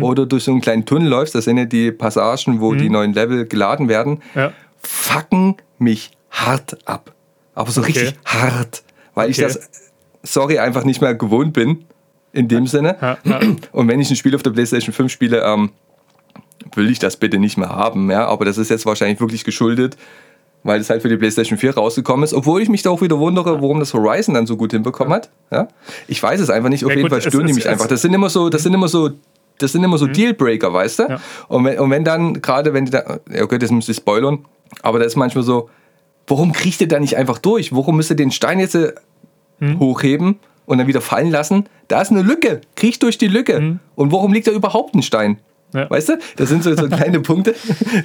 oder 0.00 0.24
durch 0.24 0.44
so 0.44 0.52
einen 0.52 0.60
kleinen 0.60 0.86
Tunnel 0.86 1.08
läufst. 1.08 1.34
Das 1.34 1.44
sind 1.46 1.58
ja 1.58 1.64
die 1.64 1.90
Passagen, 1.90 2.60
wo 2.60 2.74
die 2.74 2.88
neuen 2.88 3.12
Level 3.12 3.44
geladen 3.44 3.88
werden. 3.88 4.22
Ja. 4.36 4.52
Fucken 4.78 5.56
mich 5.78 6.12
hart 6.30 6.78
ab. 6.86 7.12
Aber 7.56 7.72
so 7.72 7.80
richtig 7.80 8.14
hart. 8.24 8.84
Weil 9.14 9.30
ich 9.30 9.42
Okay. 9.42 9.52
das, 9.52 9.68
sorry, 10.22 10.60
einfach 10.60 10.84
nicht 10.84 11.00
mehr 11.00 11.16
gewohnt 11.16 11.54
bin. 11.54 11.84
In 12.32 12.46
dem 12.46 12.68
Sinne. 12.68 12.96
Ja, 13.00 13.18
ja. 13.24 13.40
Und 13.72 13.88
wenn 13.88 13.98
ich 14.00 14.10
ein 14.10 14.16
Spiel 14.16 14.34
auf 14.36 14.42
der 14.44 14.50
PlayStation 14.50 14.92
5 14.94 15.10
spiele, 15.10 15.42
ähm, 15.42 15.70
will 16.74 16.88
ich 16.88 17.00
das 17.00 17.16
bitte 17.16 17.38
nicht 17.38 17.58
mehr 17.58 17.70
haben. 17.70 18.10
Ja? 18.12 18.26
Aber 18.26 18.44
das 18.44 18.58
ist 18.58 18.70
jetzt 18.70 18.86
wahrscheinlich 18.86 19.20
wirklich 19.20 19.42
geschuldet, 19.44 19.96
weil 20.64 20.80
es 20.80 20.90
halt 20.90 21.02
für 21.02 21.08
die 21.08 21.16
PlayStation 21.16 21.58
4 21.58 21.74
rausgekommen 21.76 22.24
ist. 22.24 22.34
Obwohl 22.34 22.60
ich 22.62 22.68
mich 22.68 22.82
da 22.82 22.90
auch 22.90 23.00
wieder 23.02 23.18
wundere, 23.20 23.62
warum 23.62 23.78
das 23.78 23.94
Horizon 23.94 24.34
dann 24.34 24.46
so 24.46 24.56
gut 24.56 24.72
hinbekommen 24.72 25.12
hat. 25.12 25.30
Ja? 25.52 25.68
Ich 26.08 26.20
weiß 26.22 26.40
es 26.40 26.50
einfach 26.50 26.70
nicht. 26.70 26.84
Auf 26.84 26.90
Ja, 26.90 26.96
jeden 26.96 27.04
gut, 27.08 27.10
Fall 27.10 27.18
es- 27.18 27.24
stören 27.32 27.46
die 27.46 27.52
mich 27.52 27.68
einfach. 27.68 27.86
Das 27.86 28.02
sind 28.02 28.12
immer 28.12 28.28
so, 28.30 28.48
das 28.48 28.62
sind 28.64 28.74
immer 28.74 28.88
so, 28.88 29.10
das 29.58 29.70
sind 29.72 29.84
immer 29.84 29.98
so 29.98 30.06
Dealbreaker, 30.08 30.72
weißt 30.72 30.98
du? 30.98 31.02
Ja. 31.04 31.20
Und, 31.48 31.64
wenn, 31.64 31.78
und 31.78 31.90
wenn 31.90 32.02
dann, 32.02 32.42
gerade 32.42 32.72
wenn 32.74 32.86
die 32.86 32.90
da, 32.90 33.18
ja, 33.32 33.42
okay, 33.44 33.58
das 33.58 33.70
muss 33.70 33.88
ich 33.88 33.96
spoilern, 33.96 34.44
aber 34.82 34.98
das 34.98 35.08
ist 35.08 35.16
manchmal 35.16 35.44
so, 35.44 35.68
warum 36.26 36.52
kriegt 36.52 36.80
ihr 36.80 36.88
da 36.88 36.98
nicht 36.98 37.16
einfach 37.16 37.38
durch? 37.38 37.72
Warum 37.72 37.96
müsst 37.96 38.10
ihr 38.10 38.16
den 38.16 38.32
Stein 38.32 38.58
jetzt 38.58 38.74
äh, 38.74 38.92
hochheben 39.78 40.38
und 40.66 40.78
dann 40.78 40.86
wieder 40.86 41.00
fallen 41.00 41.30
lassen? 41.30 41.66
Da 41.88 42.00
ist 42.00 42.10
eine 42.10 42.22
Lücke. 42.22 42.62
Kriech 42.76 42.98
durch 42.98 43.18
die 43.18 43.28
Lücke. 43.28 43.78
Und 43.94 44.12
warum 44.12 44.32
liegt 44.32 44.46
da 44.46 44.50
überhaupt 44.50 44.94
ein 44.94 45.02
Stein? 45.02 45.38
Ja. 45.74 45.90
Weißt 45.90 46.08
du? 46.08 46.18
Das 46.36 46.48
sind 46.48 46.62
so, 46.62 46.74
so 46.74 46.88
kleine 46.88 47.20
Punkte. 47.20 47.54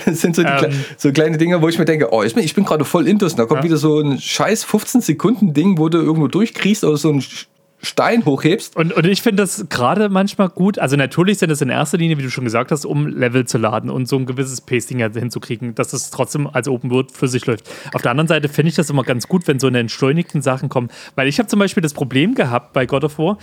Das 0.06 0.20
sind 0.22 0.36
so, 0.36 0.42
Ähm. 0.42 0.48
Kle- 0.48 0.74
so 0.98 1.12
kleine 1.12 1.38
Dinge, 1.38 1.62
wo 1.62 1.70
ich 1.70 1.80
mir 1.80 1.86
denke, 1.86 2.12
oh, 2.12 2.24
ich 2.24 2.36
bin, 2.36 2.44
ich 2.44 2.56
bin 2.56 2.66
gerade 2.66 2.84
voll 2.84 3.08
intus. 3.08 3.36
Da 3.36 3.46
kommt 3.46 3.60
Ja. 3.60 3.66
wieder 3.66 3.78
so 3.78 4.00
ein 4.00 4.20
scheiß 4.20 4.66
15-Sekunden-Ding, 4.66 5.78
wo 5.78 5.90
du 5.90 6.00
irgendwo 6.00 6.28
durchkriechst 6.28 6.84
oder 6.84 6.98
so 6.98 7.10
einen 7.10 7.22
Sch- 7.22 7.46
Stein 7.82 8.26
hochhebst. 8.26 8.76
Und, 8.76 8.92
und 8.92 9.06
ich 9.06 9.22
finde 9.22 9.42
das 9.44 9.68
gerade 9.70 10.10
manchmal 10.10 10.50
gut. 10.50 10.78
Also, 10.80 10.98
natürlich 10.98 11.38
sind 11.40 11.50
es 11.50 11.62
in 11.62 11.70
erster 11.70 11.98
Linie, 11.98 12.18
wie 12.18 12.24
du 12.24 12.30
schon 12.30 12.44
gesagt 12.44 12.72
hast, 12.72 12.86
um 12.86 13.08
Level 13.08 13.46
zu 13.46 13.58
laden 13.58 13.90
und 13.90 14.06
so 14.06 14.18
ein 14.18 14.26
gewisses 14.26 14.60
Pacing 14.60 15.02
halt 15.02 15.16
hinzukriegen, 15.16 15.76
dass 15.76 15.94
es 15.94 16.10
trotzdem 16.10 16.46
als 16.48 16.68
Open 16.68 16.92
World 16.92 17.12
für 17.14 17.30
sich 17.30 17.46
läuft. 17.46 17.70
Auf 17.94 18.02
der 18.02 18.12
anderen 18.12 18.28
Seite 18.28 18.50
finde 18.50 18.70
ich 18.72 18.76
das 18.76 18.90
immer 18.90 19.04
ganz 19.04 19.30
gut, 19.30 19.48
wenn 19.48 19.60
so 19.60 19.68
eine 19.68 19.80
entschleunigten 19.80 20.42
Sachen 20.42 20.68
kommen. 20.68 20.90
Weil 21.16 21.30
ich 21.30 21.40
habe 21.40 21.48
zum 21.48 21.60
Beispiel 21.60 21.82
das 21.82 21.94
Problem 21.94 22.36
gehabt 22.36 22.74
bei 22.74 22.86
God 22.86 23.06
of 23.06 23.18
War, 23.18 23.38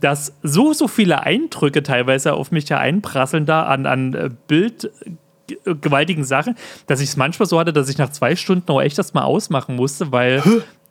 dass 0.00 0.32
so, 0.42 0.72
so 0.72 0.88
viele 0.88 1.22
Eindrücke 1.22 1.82
teilweise 1.82 2.34
auf 2.34 2.50
mich 2.50 2.68
ja 2.68 2.78
einprasseln 2.78 3.46
da 3.46 3.64
an, 3.64 3.86
an 3.86 4.14
äh, 4.14 4.30
Bild. 4.48 4.84
äh, 5.04 5.10
gewaltigen 5.74 6.24
Sachen, 6.24 6.56
dass 6.86 7.00
ich 7.00 7.10
es 7.10 7.16
manchmal 7.18 7.46
so 7.46 7.58
hatte, 7.60 7.74
dass 7.74 7.90
ich 7.90 7.98
nach 7.98 8.10
zwei 8.10 8.34
Stunden 8.34 8.66
auch 8.72 8.80
echt 8.80 8.96
erstmal 8.96 9.24
ausmachen 9.24 9.76
musste, 9.76 10.10
weil 10.10 10.42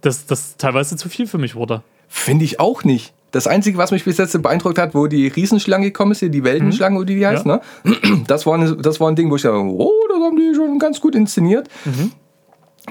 das, 0.01 0.27
das 0.27 0.57
teilweise 0.57 0.95
zu 0.95 1.09
viel 1.09 1.25
für 1.25 1.39
mich 1.39 1.55
wurde. 1.55 1.81
Finde 2.07 2.45
ich 2.45 2.59
auch 2.59 2.83
nicht. 2.83 3.13
Das 3.31 3.47
Einzige, 3.47 3.79
was 3.79 3.89
mich 3.89 4.05
bis 4.05 4.19
jetzt 4.19 4.39
beeindruckt 4.39 4.77
hat, 4.77 4.93
wo 4.93 5.07
die 5.07 5.25
Riesenschlange 5.27 5.85
gekommen 5.87 6.11
ist, 6.11 6.19
hier 6.19 6.29
die 6.29 6.43
Weltenschlange, 6.43 6.99
oder 6.99 7.07
wie 7.07 7.15
die 7.15 7.25
heißt, 7.25 7.47
Ja. 7.47 7.61
ne? 7.83 8.21
das, 8.27 8.45
war 8.45 8.53
eine, 8.53 8.75
das 8.77 8.99
war 8.99 9.07
ein 9.09 9.15
Ding, 9.15 9.31
wo 9.31 9.37
ich 9.37 9.41
dachte, 9.41 9.57
oh, 9.57 9.91
das 10.07 10.19
haben 10.21 10.37
die 10.37 10.53
schon 10.55 10.77
ganz 10.77 11.01
gut 11.01 11.15
inszeniert. 11.15 11.67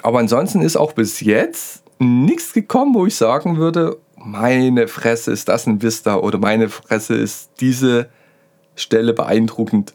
Aber 0.02 0.18
ansonsten 0.18 0.62
ist 0.62 0.76
auch 0.76 0.94
bis 0.94 1.20
jetzt 1.20 1.84
nichts 2.01 2.52
gekommen, 2.52 2.93
wo 2.97 3.06
ich 3.06 3.14
sagen 3.14 3.56
würde, 3.56 3.98
meine 4.24 4.89
Fresse 4.89 5.32
ist 5.32 5.49
das 5.49 5.66
ein 5.66 5.82
Vista 5.82 6.16
oder 6.16 6.39
meine 6.39 6.69
Fresse 6.69 7.15
ist 7.15 7.51
diese 7.61 8.09
Stelle 8.74 9.12
beeindruckend. 9.12 9.94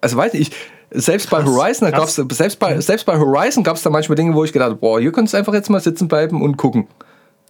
Also 0.00 0.16
weiß 0.16 0.34
ich, 0.34 0.50
selbst 0.90 1.30
bei 1.30 1.44
Horizon, 1.44 1.90
gab's, 1.90 2.14
selbst 2.14 2.58
bei, 2.58 2.80
selbst 2.80 3.04
bei 3.04 3.18
Horizon 3.18 3.64
gab 3.64 3.76
es 3.76 3.82
da 3.82 3.90
manchmal 3.90 4.16
Dinge, 4.16 4.34
wo 4.34 4.44
ich 4.44 4.52
gedacht 4.52 4.70
habe, 4.70 4.80
boah, 4.80 5.00
hier 5.00 5.12
könntest 5.12 5.34
du 5.34 5.38
einfach 5.38 5.54
jetzt 5.54 5.68
mal 5.68 5.80
sitzen 5.80 6.08
bleiben 6.08 6.42
und 6.42 6.56
gucken. 6.56 6.86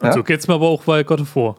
Ja? 0.03 0.13
so 0.13 0.23
geht 0.23 0.41
es 0.41 0.49
mir 0.49 0.55
aber 0.55 0.67
auch 0.67 0.83
bei 0.85 1.03
God 1.03 1.21
of 1.21 1.37
War. 1.37 1.57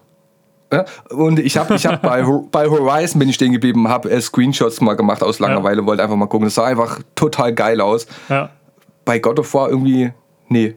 Ja, 0.72 0.84
und 1.12 1.40
ich 1.40 1.58
habe 1.58 1.76
ich 1.76 1.86
hab 1.86 2.02
bei, 2.02 2.24
bei 2.52 2.70
Horizon 2.70 3.20
bin 3.20 3.30
ich 3.30 3.36
stehen 3.36 3.54
geblieben, 3.54 3.88
habe 3.88 4.10
äh, 4.10 4.20
Screenshots 4.20 4.82
mal 4.82 4.95
gemacht 4.95 5.24
aus 5.24 5.40
Langeweile, 5.40 5.86
wollte 5.86 6.04
einfach 6.04 6.18
mal 6.18 6.28
gucken. 6.28 6.48
Das 6.48 6.56
sah 6.56 6.66
einfach 6.66 6.99
total 7.16 7.54
geil 7.54 7.80
aus. 7.80 8.06
Ja. 8.28 8.49
Bei 9.06 9.20
God 9.20 9.40
of 9.40 9.54
War 9.54 9.70
irgendwie, 9.70 10.12
nee. 10.49 10.76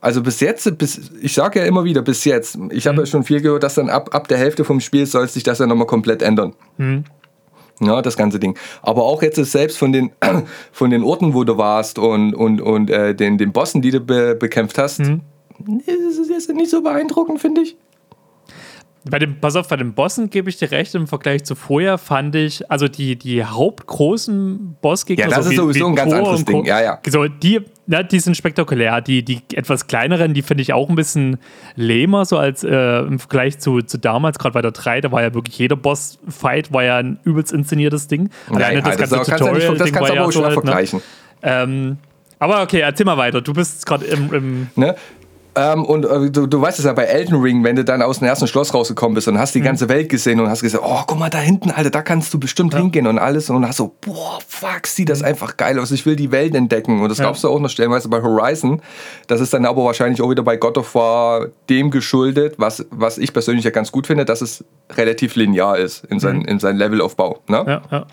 Also 0.00 0.22
bis 0.22 0.40
jetzt, 0.40 0.78
bis, 0.78 1.10
ich 1.20 1.34
sage 1.34 1.60
ja 1.60 1.66
immer 1.66 1.84
wieder, 1.84 2.02
bis 2.02 2.24
jetzt. 2.24 2.58
Ich 2.70 2.86
habe 2.86 2.98
ja 2.98 3.06
schon 3.06 3.24
viel 3.24 3.40
gehört, 3.40 3.64
dass 3.64 3.74
dann 3.74 3.90
ab, 3.90 4.14
ab 4.14 4.28
der 4.28 4.38
Hälfte 4.38 4.64
vom 4.64 4.80
Spiel 4.80 5.06
soll 5.06 5.28
sich 5.28 5.42
das 5.42 5.58
ja 5.58 5.66
nochmal 5.66 5.86
komplett 5.86 6.22
ändern. 6.22 6.54
Ja, 7.80 8.02
das 8.02 8.16
ganze 8.16 8.38
Ding. 8.38 8.56
Aber 8.82 9.04
auch 9.04 9.22
jetzt 9.22 9.38
ist 9.38 9.52
selbst 9.52 9.78
von 9.78 9.92
den, 9.92 10.10
von 10.72 10.90
den 10.90 11.02
Orten, 11.02 11.34
wo 11.34 11.44
du 11.44 11.58
warst 11.58 11.98
und, 11.98 12.34
und, 12.34 12.60
und 12.60 12.90
äh, 12.90 13.14
den, 13.14 13.38
den 13.38 13.52
Bossen, 13.52 13.82
die 13.82 13.90
du 13.90 14.00
be 14.00 14.34
bekämpft 14.34 14.78
hast, 14.78 15.00
nee, 15.00 15.18
das 15.86 16.18
ist 16.18 16.30
jetzt 16.30 16.48
nicht 16.52 16.70
so 16.70 16.82
beeindruckend, 16.82 17.40
finde 17.40 17.62
ich. 17.62 17.76
Bei 19.08 19.18
dem, 19.18 19.40
pass 19.40 19.56
auf, 19.56 19.68
bei 19.68 19.76
den 19.76 19.94
Bossen 19.94 20.28
gebe 20.30 20.50
ich 20.50 20.56
dir 20.56 20.70
recht, 20.70 20.94
im 20.94 21.06
Vergleich 21.06 21.44
zu 21.44 21.54
vorher 21.54 21.98
fand 21.98 22.34
ich, 22.34 22.70
also 22.70 22.88
die, 22.88 23.16
die 23.16 23.44
hauptgroßen 23.44 24.76
Bossgegner. 24.80 25.28
Ja, 25.28 25.36
das 25.36 25.44
so 25.46 25.50
ist 25.50 25.52
wie- 25.52 25.56
sowieso 25.56 25.86
wie 25.86 25.90
ein 25.90 25.94
ganz 25.96 26.12
anderes. 26.12 26.44
Ding, 26.44 26.64
ja, 26.64 26.80
ja. 26.82 26.98
So, 27.08 27.26
die, 27.26 27.60
ja, 27.86 28.02
die 28.02 28.20
sind 28.20 28.36
spektakulär. 28.36 29.00
Die, 29.00 29.24
die 29.24 29.40
etwas 29.54 29.86
kleineren, 29.86 30.34
die 30.34 30.42
finde 30.42 30.62
ich 30.62 30.72
auch 30.72 30.88
ein 30.88 30.94
bisschen 30.94 31.38
lähmer, 31.76 32.24
so 32.24 32.36
als 32.38 32.64
äh, 32.64 32.98
im 33.00 33.18
Vergleich 33.18 33.58
zu, 33.58 33.82
zu 33.82 33.98
damals, 33.98 34.38
gerade 34.38 34.52
bei 34.54 34.62
der 34.62 34.72
3, 34.72 35.00
da 35.00 35.12
war 35.12 35.22
ja 35.22 35.32
wirklich 35.34 35.58
jeder 35.58 35.76
Boss-Fight 35.76 36.72
war 36.72 36.82
ja 36.84 36.96
ein 36.98 37.18
übelst 37.24 37.52
inszeniertes 37.52 38.08
Ding. 38.08 38.30
Alleine 38.50 38.82
Nein, 38.82 38.84
das 38.84 38.96
das, 38.96 39.10
ganze 39.10 39.30
das 39.30 39.40
Tutorial-Ding 39.40 39.92
kannst 39.92 40.00
war 40.00 40.08
du 40.08 40.12
aber 40.12 40.14
ja 40.16 40.22
auch 40.22 40.44
halt, 40.44 40.56
ne? 40.56 40.62
vergleichen. 40.62 41.02
ähm, 41.42 41.96
aber 42.40 42.62
okay, 42.62 42.80
erzähl 42.80 43.04
mal 43.04 43.16
weiter. 43.16 43.40
Du 43.40 43.52
bist 43.52 43.84
gerade 43.84 44.04
im, 44.04 44.32
im 44.32 44.66
Ne? 44.76 44.94
Ähm, 45.58 45.84
und 45.84 46.04
äh, 46.04 46.30
du, 46.30 46.46
du 46.46 46.60
weißt 46.60 46.78
es 46.78 46.84
ja 46.84 46.92
bei 46.92 47.04
Elden 47.04 47.34
Ring, 47.40 47.64
wenn 47.64 47.74
du 47.76 47.84
dann 47.84 48.00
aus 48.02 48.20
dem 48.20 48.28
ersten 48.28 48.46
Schloss 48.46 48.72
rausgekommen 48.72 49.14
bist 49.14 49.26
und 49.28 49.38
hast 49.38 49.54
Mhm. 49.54 49.60
die 49.60 49.64
ganze 49.64 49.88
Welt 49.88 50.08
gesehen 50.08 50.38
und 50.40 50.48
hast 50.48 50.62
gesagt, 50.62 50.84
oh, 50.86 51.00
guck 51.06 51.18
mal 51.18 51.30
da 51.30 51.38
hinten, 51.38 51.70
Alter, 51.70 51.90
da 51.90 52.02
kannst 52.02 52.32
du 52.32 52.38
bestimmt 52.38 52.74
hingehen 52.74 53.06
und 53.06 53.18
alles. 53.18 53.50
Und 53.50 53.66
hast 53.66 53.76
so, 53.78 53.94
boah, 54.00 54.38
fuck, 54.46 54.86
sieht 54.86 55.08
das 55.08 55.22
einfach 55.22 55.56
geil 55.56 55.78
aus. 55.78 55.90
Ich 55.90 56.06
will 56.06 56.16
die 56.16 56.30
Welt 56.30 56.54
entdecken. 56.54 57.00
Und 57.02 57.08
das 57.08 57.18
Mhm. 57.18 57.22
Ja. 57.22 57.28
glaubst 57.28 57.44
du 57.44 57.48
auch 57.48 57.58
noch 57.60 57.70
stellenweise 57.70 58.08
bei 58.08 58.22
Horizon. 58.22 58.80
Das 59.26 59.40
ist 59.40 59.52
dann 59.52 59.64
aber 59.66 59.84
wahrscheinlich 59.84 60.22
auch 60.22 60.30
wieder 60.30 60.42
bei 60.42 60.56
God 60.56 60.78
of 60.78 60.94
War 60.94 61.46
dem 61.68 61.90
geschuldet, 61.90 62.54
was, 62.58 62.86
was 62.90 63.18
ich 63.18 63.32
persönlich 63.32 63.64
ja 63.64 63.70
ganz 63.72 63.90
gut 63.90 64.06
finde, 64.06 64.24
dass 64.24 64.40
es 64.42 64.64
relativ 64.92 65.34
linear 65.34 65.76
ist 65.78 66.04
in, 66.06 66.20
sein, 66.20 66.42
in 66.42 66.60
sein 66.60 66.76
Levelaufbau. 66.76 67.40
Ne? 67.48 67.62
Mhm. 67.62 67.68
ja, 67.68 67.82
ja. 67.90 68.06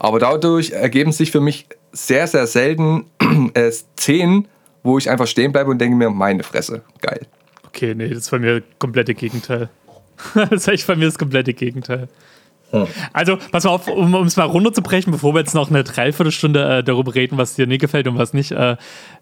Aber 0.00 0.18
dadurch 0.18 0.72
ergeben 0.72 1.12
sich 1.12 1.30
für 1.30 1.40
mich 1.40 1.66
sehr, 1.92 2.26
sehr 2.26 2.46
selten 2.46 3.06
äh, 3.54 3.70
Szenen, 3.70 4.48
wo 4.82 4.98
ich 4.98 5.08
einfach 5.10 5.26
stehen 5.26 5.52
bleibe 5.52 5.70
und 5.70 5.78
denke 5.78 5.96
mir, 5.96 6.10
meine 6.10 6.42
Fresse, 6.42 6.82
geil. 7.00 7.26
Okay, 7.66 7.94
nee, 7.94 8.08
das 8.08 8.18
ist 8.18 8.30
bei 8.30 8.38
mir 8.38 8.60
das 8.60 8.68
komplette 8.78 9.14
Gegenteil. 9.14 9.68
das 10.34 10.50
ist 10.50 10.68
echt 10.68 10.86
bei 10.86 10.96
mir 10.96 11.06
das 11.06 11.18
komplette 11.18 11.54
Gegenteil. 11.54 12.08
Also, 13.12 13.36
pass 13.50 13.64
mal 13.64 13.70
auf, 13.70 13.86
um 13.86 14.14
es 14.26 14.36
mal 14.36 14.44
runterzubrechen, 14.44 15.12
bevor 15.12 15.34
wir 15.34 15.40
jetzt 15.40 15.54
noch 15.54 15.68
eine 15.68 15.84
Dreiviertelstunde 15.84 16.78
äh, 16.78 16.84
darüber 16.84 17.14
reden, 17.14 17.36
was 17.36 17.54
dir 17.54 17.66
nicht 17.66 17.80
gefällt 17.80 18.08
und 18.08 18.16
was 18.16 18.32
nicht. 18.32 18.52
Äh, 18.52 18.76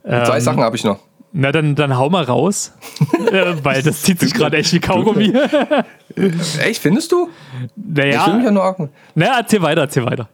Zwei 0.05 0.37
ähm, 0.37 0.41
Sachen 0.41 0.63
habe 0.63 0.77
ich 0.77 0.85
noch. 0.85 1.01
Na, 1.33 1.53
dann, 1.53 1.75
dann 1.77 1.97
hau 1.97 2.11
mal 2.11 2.25
raus, 2.25 2.73
äh, 3.33 3.55
weil 3.63 3.83
das 3.83 4.03
zieht 4.03 4.21
sich 4.21 4.35
gerade 4.35 4.57
echt 4.57 4.73
wie 4.73 4.81
Kaugummi. 4.81 5.33
Echt, 6.61 6.83
findest 6.83 7.13
du? 7.13 7.29
Ich 7.77 7.97
will 7.97 8.07
mich 8.07 8.15
ja 8.15 8.27
naja, 8.27 8.51
nur 8.51 8.65
argen. 8.65 8.91
na, 9.15 9.39
erzähl 9.39 9.63
weiter, 9.63 9.83
erzähl 9.83 10.05
weiter. 10.05 10.29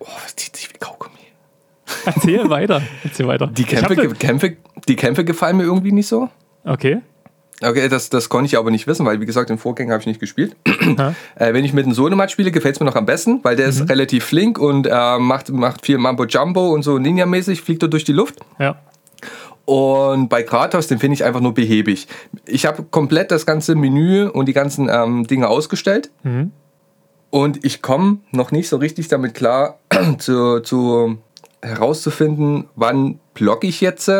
Oh, 0.00 0.06
das 0.24 0.34
zieht 0.34 0.56
sich 0.56 0.68
wie 0.72 0.78
Kaugummi. 0.78 0.99
Erzähl 2.04 2.48
weiter, 2.50 2.82
erzähl 3.04 3.26
weiter. 3.26 3.48
Die 3.48 3.64
Kämpfe, 3.64 4.08
Kämpfe, 4.14 4.56
die 4.88 4.96
Kämpfe 4.96 5.24
gefallen 5.24 5.56
mir 5.56 5.64
irgendwie 5.64 5.92
nicht 5.92 6.08
so. 6.08 6.28
Okay. 6.64 7.00
Okay, 7.62 7.88
das, 7.88 8.08
das 8.08 8.30
konnte 8.30 8.46
ich 8.46 8.56
aber 8.56 8.70
nicht 8.70 8.86
wissen, 8.86 9.04
weil 9.04 9.20
wie 9.20 9.26
gesagt, 9.26 9.50
den 9.50 9.58
Vorgänger 9.58 9.92
habe 9.92 10.00
ich 10.00 10.06
nicht 10.06 10.20
gespielt. 10.20 10.56
äh, 11.36 11.52
wenn 11.52 11.64
ich 11.64 11.74
mit 11.74 11.84
einem 11.84 11.92
Sohnemann 11.92 12.30
spiele, 12.30 12.50
gefällt 12.50 12.76
es 12.76 12.80
mir 12.80 12.86
noch 12.86 12.96
am 12.96 13.04
besten, 13.04 13.40
weil 13.42 13.54
der 13.54 13.66
ist 13.66 13.88
relativ 13.90 14.24
flink 14.24 14.58
und 14.58 14.86
äh, 14.86 15.18
macht, 15.18 15.50
macht 15.50 15.84
viel 15.84 15.98
Mambo 15.98 16.24
Jumbo 16.24 16.72
und 16.72 16.82
so 16.82 16.96
Ninja-mäßig, 16.98 17.60
fliegt 17.60 17.82
er 17.82 17.88
durch 17.88 18.04
die 18.04 18.12
Luft. 18.12 18.36
Ja. 18.58 18.76
Und 19.66 20.28
bei 20.28 20.42
Kratos, 20.42 20.86
den 20.86 20.98
finde 20.98 21.14
ich 21.14 21.24
einfach 21.24 21.40
nur 21.40 21.52
behäbig. 21.52 22.08
Ich 22.46 22.64
habe 22.64 22.82
komplett 22.82 23.30
das 23.30 23.44
ganze 23.44 23.74
Menü 23.74 24.26
und 24.26 24.46
die 24.46 24.54
ganzen 24.54 24.88
ähm, 24.90 25.26
Dinge 25.26 25.48
ausgestellt. 25.48 26.10
Und 27.30 27.64
ich 27.64 27.80
komme 27.82 28.18
noch 28.32 28.50
nicht 28.50 28.68
so 28.68 28.78
richtig 28.78 29.08
damit 29.08 29.34
klar, 29.34 29.78
zu, 30.18 30.60
zu 30.60 31.18
herauszufinden, 31.62 32.64
wann 32.76 33.18
blocke 33.34 33.66
ich 33.66 33.80
jetzt. 33.80 34.10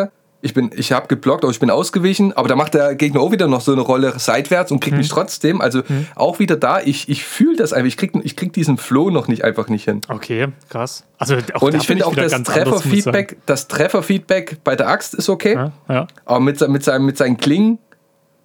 Ich, 0.43 0.55
bin, 0.55 0.71
ich 0.75 0.91
habe 0.91 1.07
geblockt, 1.07 1.43
aber 1.43 1.51
ich 1.51 1.59
bin 1.59 1.69
ausgewichen, 1.69 2.33
aber 2.33 2.47
da 2.47 2.55
macht 2.55 2.73
der 2.73 2.95
Gegner 2.95 3.19
auch 3.21 3.31
wieder 3.31 3.47
noch 3.47 3.61
so 3.61 3.71
eine 3.73 3.81
Rolle 3.81 4.13
seitwärts 4.17 4.71
und 4.71 4.79
kriegt 4.79 4.97
mich 4.97 5.07
trotzdem. 5.09 5.61
Also 5.61 5.83
auch 6.15 6.39
wieder 6.39 6.55
da, 6.55 6.81
ich, 6.81 7.07
ich 7.09 7.23
fühle 7.23 7.57
das 7.57 7.73
einfach, 7.73 7.87
ich 7.87 7.95
krieg, 7.97 8.11
ich 8.23 8.35
krieg 8.35 8.51
diesen 8.51 8.77
Flow 8.77 9.11
noch 9.11 9.27
nicht 9.27 9.43
einfach 9.43 9.67
nicht 9.69 9.85
hin. 9.85 10.01
Okay, 10.07 10.47
krass. 10.69 11.03
Also, 11.19 11.35
auch 11.53 11.61
Und 11.61 11.75
ich 11.75 11.85
finde 11.85 12.07
auch 12.07 12.15
das. 12.15 12.31
Trefferfeedback, 12.41 13.37
das 13.45 13.67
Trefferfeedback 13.67 14.57
bei 14.63 14.75
der 14.75 14.87
Axt 14.89 15.13
ist 15.13 15.29
okay. 15.29 15.53
Ja, 15.53 15.71
ja. 15.87 16.07
Aber 16.25 16.39
mit, 16.39 16.67
mit, 16.67 16.83
seinem, 16.83 17.05
mit 17.05 17.17
seinen 17.17 17.37
Klingen, 17.37 17.77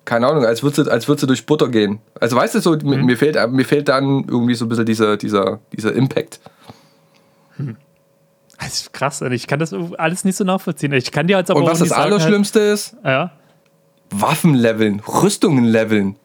keine 0.04 0.26
Ahnung, 0.26 0.44
als 0.44 0.62
würde 0.62 0.84
sie, 0.84 0.90
als 0.92 1.06
sie 1.06 1.26
durch 1.26 1.46
Butter 1.46 1.68
gehen. 1.68 2.00
Also 2.20 2.36
weißt 2.36 2.56
du, 2.56 2.60
so, 2.60 2.72
mir- 2.72 2.98
Mhm. 2.98 3.06
mir, 3.06 3.16
fehlt, 3.16 3.38
mir 3.50 3.64
fehlt 3.64 3.88
dann 3.88 4.26
irgendwie 4.28 4.54
so 4.54 4.66
ein 4.66 4.68
bisschen 4.68 4.84
dieser, 4.84 5.16
dieser, 5.16 5.60
dieser 5.72 5.94
Impact. 5.94 6.40
Das 8.58 8.68
ist 8.80 8.92
krass, 8.92 9.20
ich 9.20 9.46
kann 9.46 9.58
das 9.58 9.74
alles 9.98 10.24
nicht 10.24 10.36
so 10.36 10.44
nachvollziehen. 10.44 10.92
Ich 10.92 11.12
kann 11.12 11.26
dir 11.26 11.36
jetzt 11.38 11.50
aber 11.50 11.60
Und 11.60 11.66
was 11.66 11.78
das 11.78 11.90
sagen, 11.90 12.02
Allerschlimmste 12.02 12.60
ist, 12.60 12.94
Halt, 13.04 13.04
ja. 13.04 13.30
Waffen 14.10 14.54
leveln, 14.54 15.00
Rüstungen 15.00 15.64
leveln. 15.64 16.16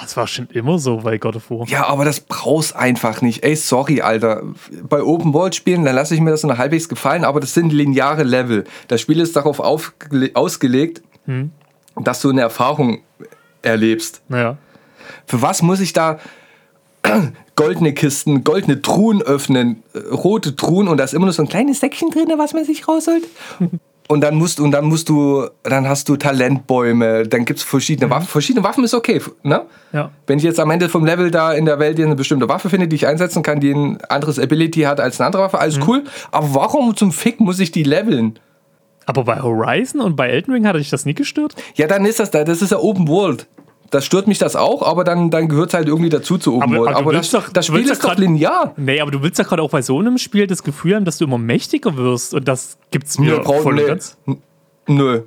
Das 0.00 0.16
war 0.16 0.26
schon 0.26 0.46
immer 0.52 0.78
so 0.78 0.98
bei 0.98 1.18
God 1.18 1.36
of 1.36 1.50
War. 1.50 1.68
Ja, 1.68 1.86
aber 1.86 2.04
das 2.04 2.20
brauchst 2.20 2.74
einfach 2.74 3.20
nicht. 3.22 3.44
Ey, 3.44 3.54
sorry, 3.56 4.00
Alter. 4.00 4.42
Bei 4.88 5.02
Open 5.02 5.34
World 5.34 5.54
Spielen, 5.54 5.84
dann 5.84 5.94
lasse 5.94 6.14
ich 6.14 6.20
mir 6.20 6.30
das 6.30 6.42
noch 6.42 6.56
halbwegs 6.58 6.88
gefallen, 6.88 7.24
aber 7.24 7.40
das 7.40 7.52
sind 7.54 7.72
lineare 7.72 8.22
Level. 8.22 8.64
Das 8.88 9.00
Spiel 9.00 9.20
ist 9.20 9.36
darauf 9.36 9.60
ausgelegt, 9.60 11.02
Hm. 11.26 11.50
dass 11.96 12.20
du 12.22 12.30
eine 12.30 12.40
Erfahrung 12.40 13.00
erlebst. 13.62 14.22
Naja. 14.28 14.56
Für 15.26 15.42
was 15.42 15.60
muss 15.60 15.80
ich 15.80 15.92
da 15.92 16.18
goldene 17.56 17.92
Kisten, 17.92 18.44
goldene 18.44 18.82
Truhen 18.82 19.22
öffnen, 19.22 19.82
äh, 19.94 19.98
rote 20.14 20.56
Truhen 20.56 20.88
und 20.88 20.96
da 20.96 21.04
ist 21.04 21.14
immer 21.14 21.26
nur 21.26 21.32
so 21.32 21.42
ein 21.42 21.48
kleines 21.48 21.80
Säckchen 21.80 22.10
drin, 22.10 22.28
was 22.36 22.52
man 22.52 22.64
sich 22.64 22.86
rausholt? 22.86 23.24
Und 24.10 24.22
dann 24.22 24.34
musst, 24.34 24.58
und 24.58 24.72
dann 24.72 24.86
musst 24.86 25.08
du, 25.08 25.46
dann 25.62 25.88
hast 25.88 26.08
du 26.08 26.16
Talentbäume, 26.16 27.28
dann 27.28 27.44
gibt 27.44 27.60
es 27.60 27.64
verschiedene 27.64 28.10
Waffen. 28.10 28.26
Verschiedene 28.26 28.64
Waffen 28.64 28.82
ist 28.82 28.92
okay, 28.92 29.20
ne? 29.44 29.62
Ja. 29.92 30.10
Wenn 30.26 30.38
ich 30.38 30.42
jetzt 30.42 30.58
am 30.58 30.68
Ende 30.72 30.88
vom 30.88 31.04
Level 31.04 31.30
da 31.30 31.52
in 31.52 31.64
der 31.64 31.78
Welt 31.78 32.00
eine 32.00 32.16
bestimmte 32.16 32.48
Waffe 32.48 32.70
finde, 32.70 32.88
die 32.88 32.96
ich 32.96 33.06
einsetzen 33.06 33.44
kann, 33.44 33.60
die 33.60 33.70
ein 33.70 34.00
anderes 34.08 34.40
Ability 34.40 34.80
hat 34.80 34.98
als 34.98 35.20
eine 35.20 35.26
andere 35.26 35.44
Waffe, 35.44 35.60
alles 35.60 35.78
cool. 35.86 36.02
Aber 36.32 36.54
warum 36.54 36.96
zum 36.96 37.12
Fick 37.12 37.38
muss 37.38 37.60
ich 37.60 37.70
die 37.70 37.84
leveln? 37.84 38.40
Aber 39.06 39.22
bei 39.22 39.40
Horizon 39.40 40.00
und 40.00 40.16
bei 40.16 40.28
Elden 40.28 40.54
Ring 40.54 40.66
hatte 40.66 40.80
ich 40.80 40.90
das 40.90 41.06
nie 41.06 41.14
gestört. 41.14 41.54
Ja, 41.76 41.86
dann 41.86 42.04
ist 42.04 42.18
das 42.18 42.32
da, 42.32 42.42
das 42.42 42.62
ist 42.62 42.72
ja 42.72 42.78
Open 42.78 43.06
World. 43.06 43.46
Das 43.90 44.04
stört 44.04 44.28
mich 44.28 44.38
das 44.38 44.54
auch, 44.54 44.82
aber 44.82 45.02
dann, 45.02 45.30
dann 45.30 45.48
gehört 45.48 45.70
es 45.70 45.74
halt 45.74 45.88
irgendwie 45.88 46.10
dazu 46.10 46.38
zu 46.38 46.56
Open 46.56 46.74
Aber- 46.76 46.88
aber 46.90 46.96
Aber 46.96 47.12
das, 47.12 47.30
doch- 47.30 47.48
das 47.48 47.66
Spiel 47.66 47.80
ist 47.80 47.90
doch 48.02 48.10
grad- 48.10 48.18
linear. 48.20 48.72
Nee, 48.76 49.00
aber 49.00 49.10
du 49.10 49.20
willst 49.22 49.38
ja 49.38 49.44
gerade 49.44 49.62
auch 49.62 49.70
bei 49.70 49.82
so 49.82 49.98
einem 49.98 50.16
Spiel 50.18 50.46
das 50.46 50.62
Gefühl 50.62 50.94
haben, 50.94 51.04
dass 51.04 51.18
du 51.18 51.24
immer 51.24 51.38
mächtiger 51.38 51.96
wirst. 51.96 52.32
Und 52.34 52.46
das 52.46 52.78
gibt's 52.92 53.18
mir 53.18 53.38
Nö, 53.38 53.42
voll 53.42 53.74
nee. 53.74 53.84
ganz. 53.86 54.16
Nö. 54.86 55.22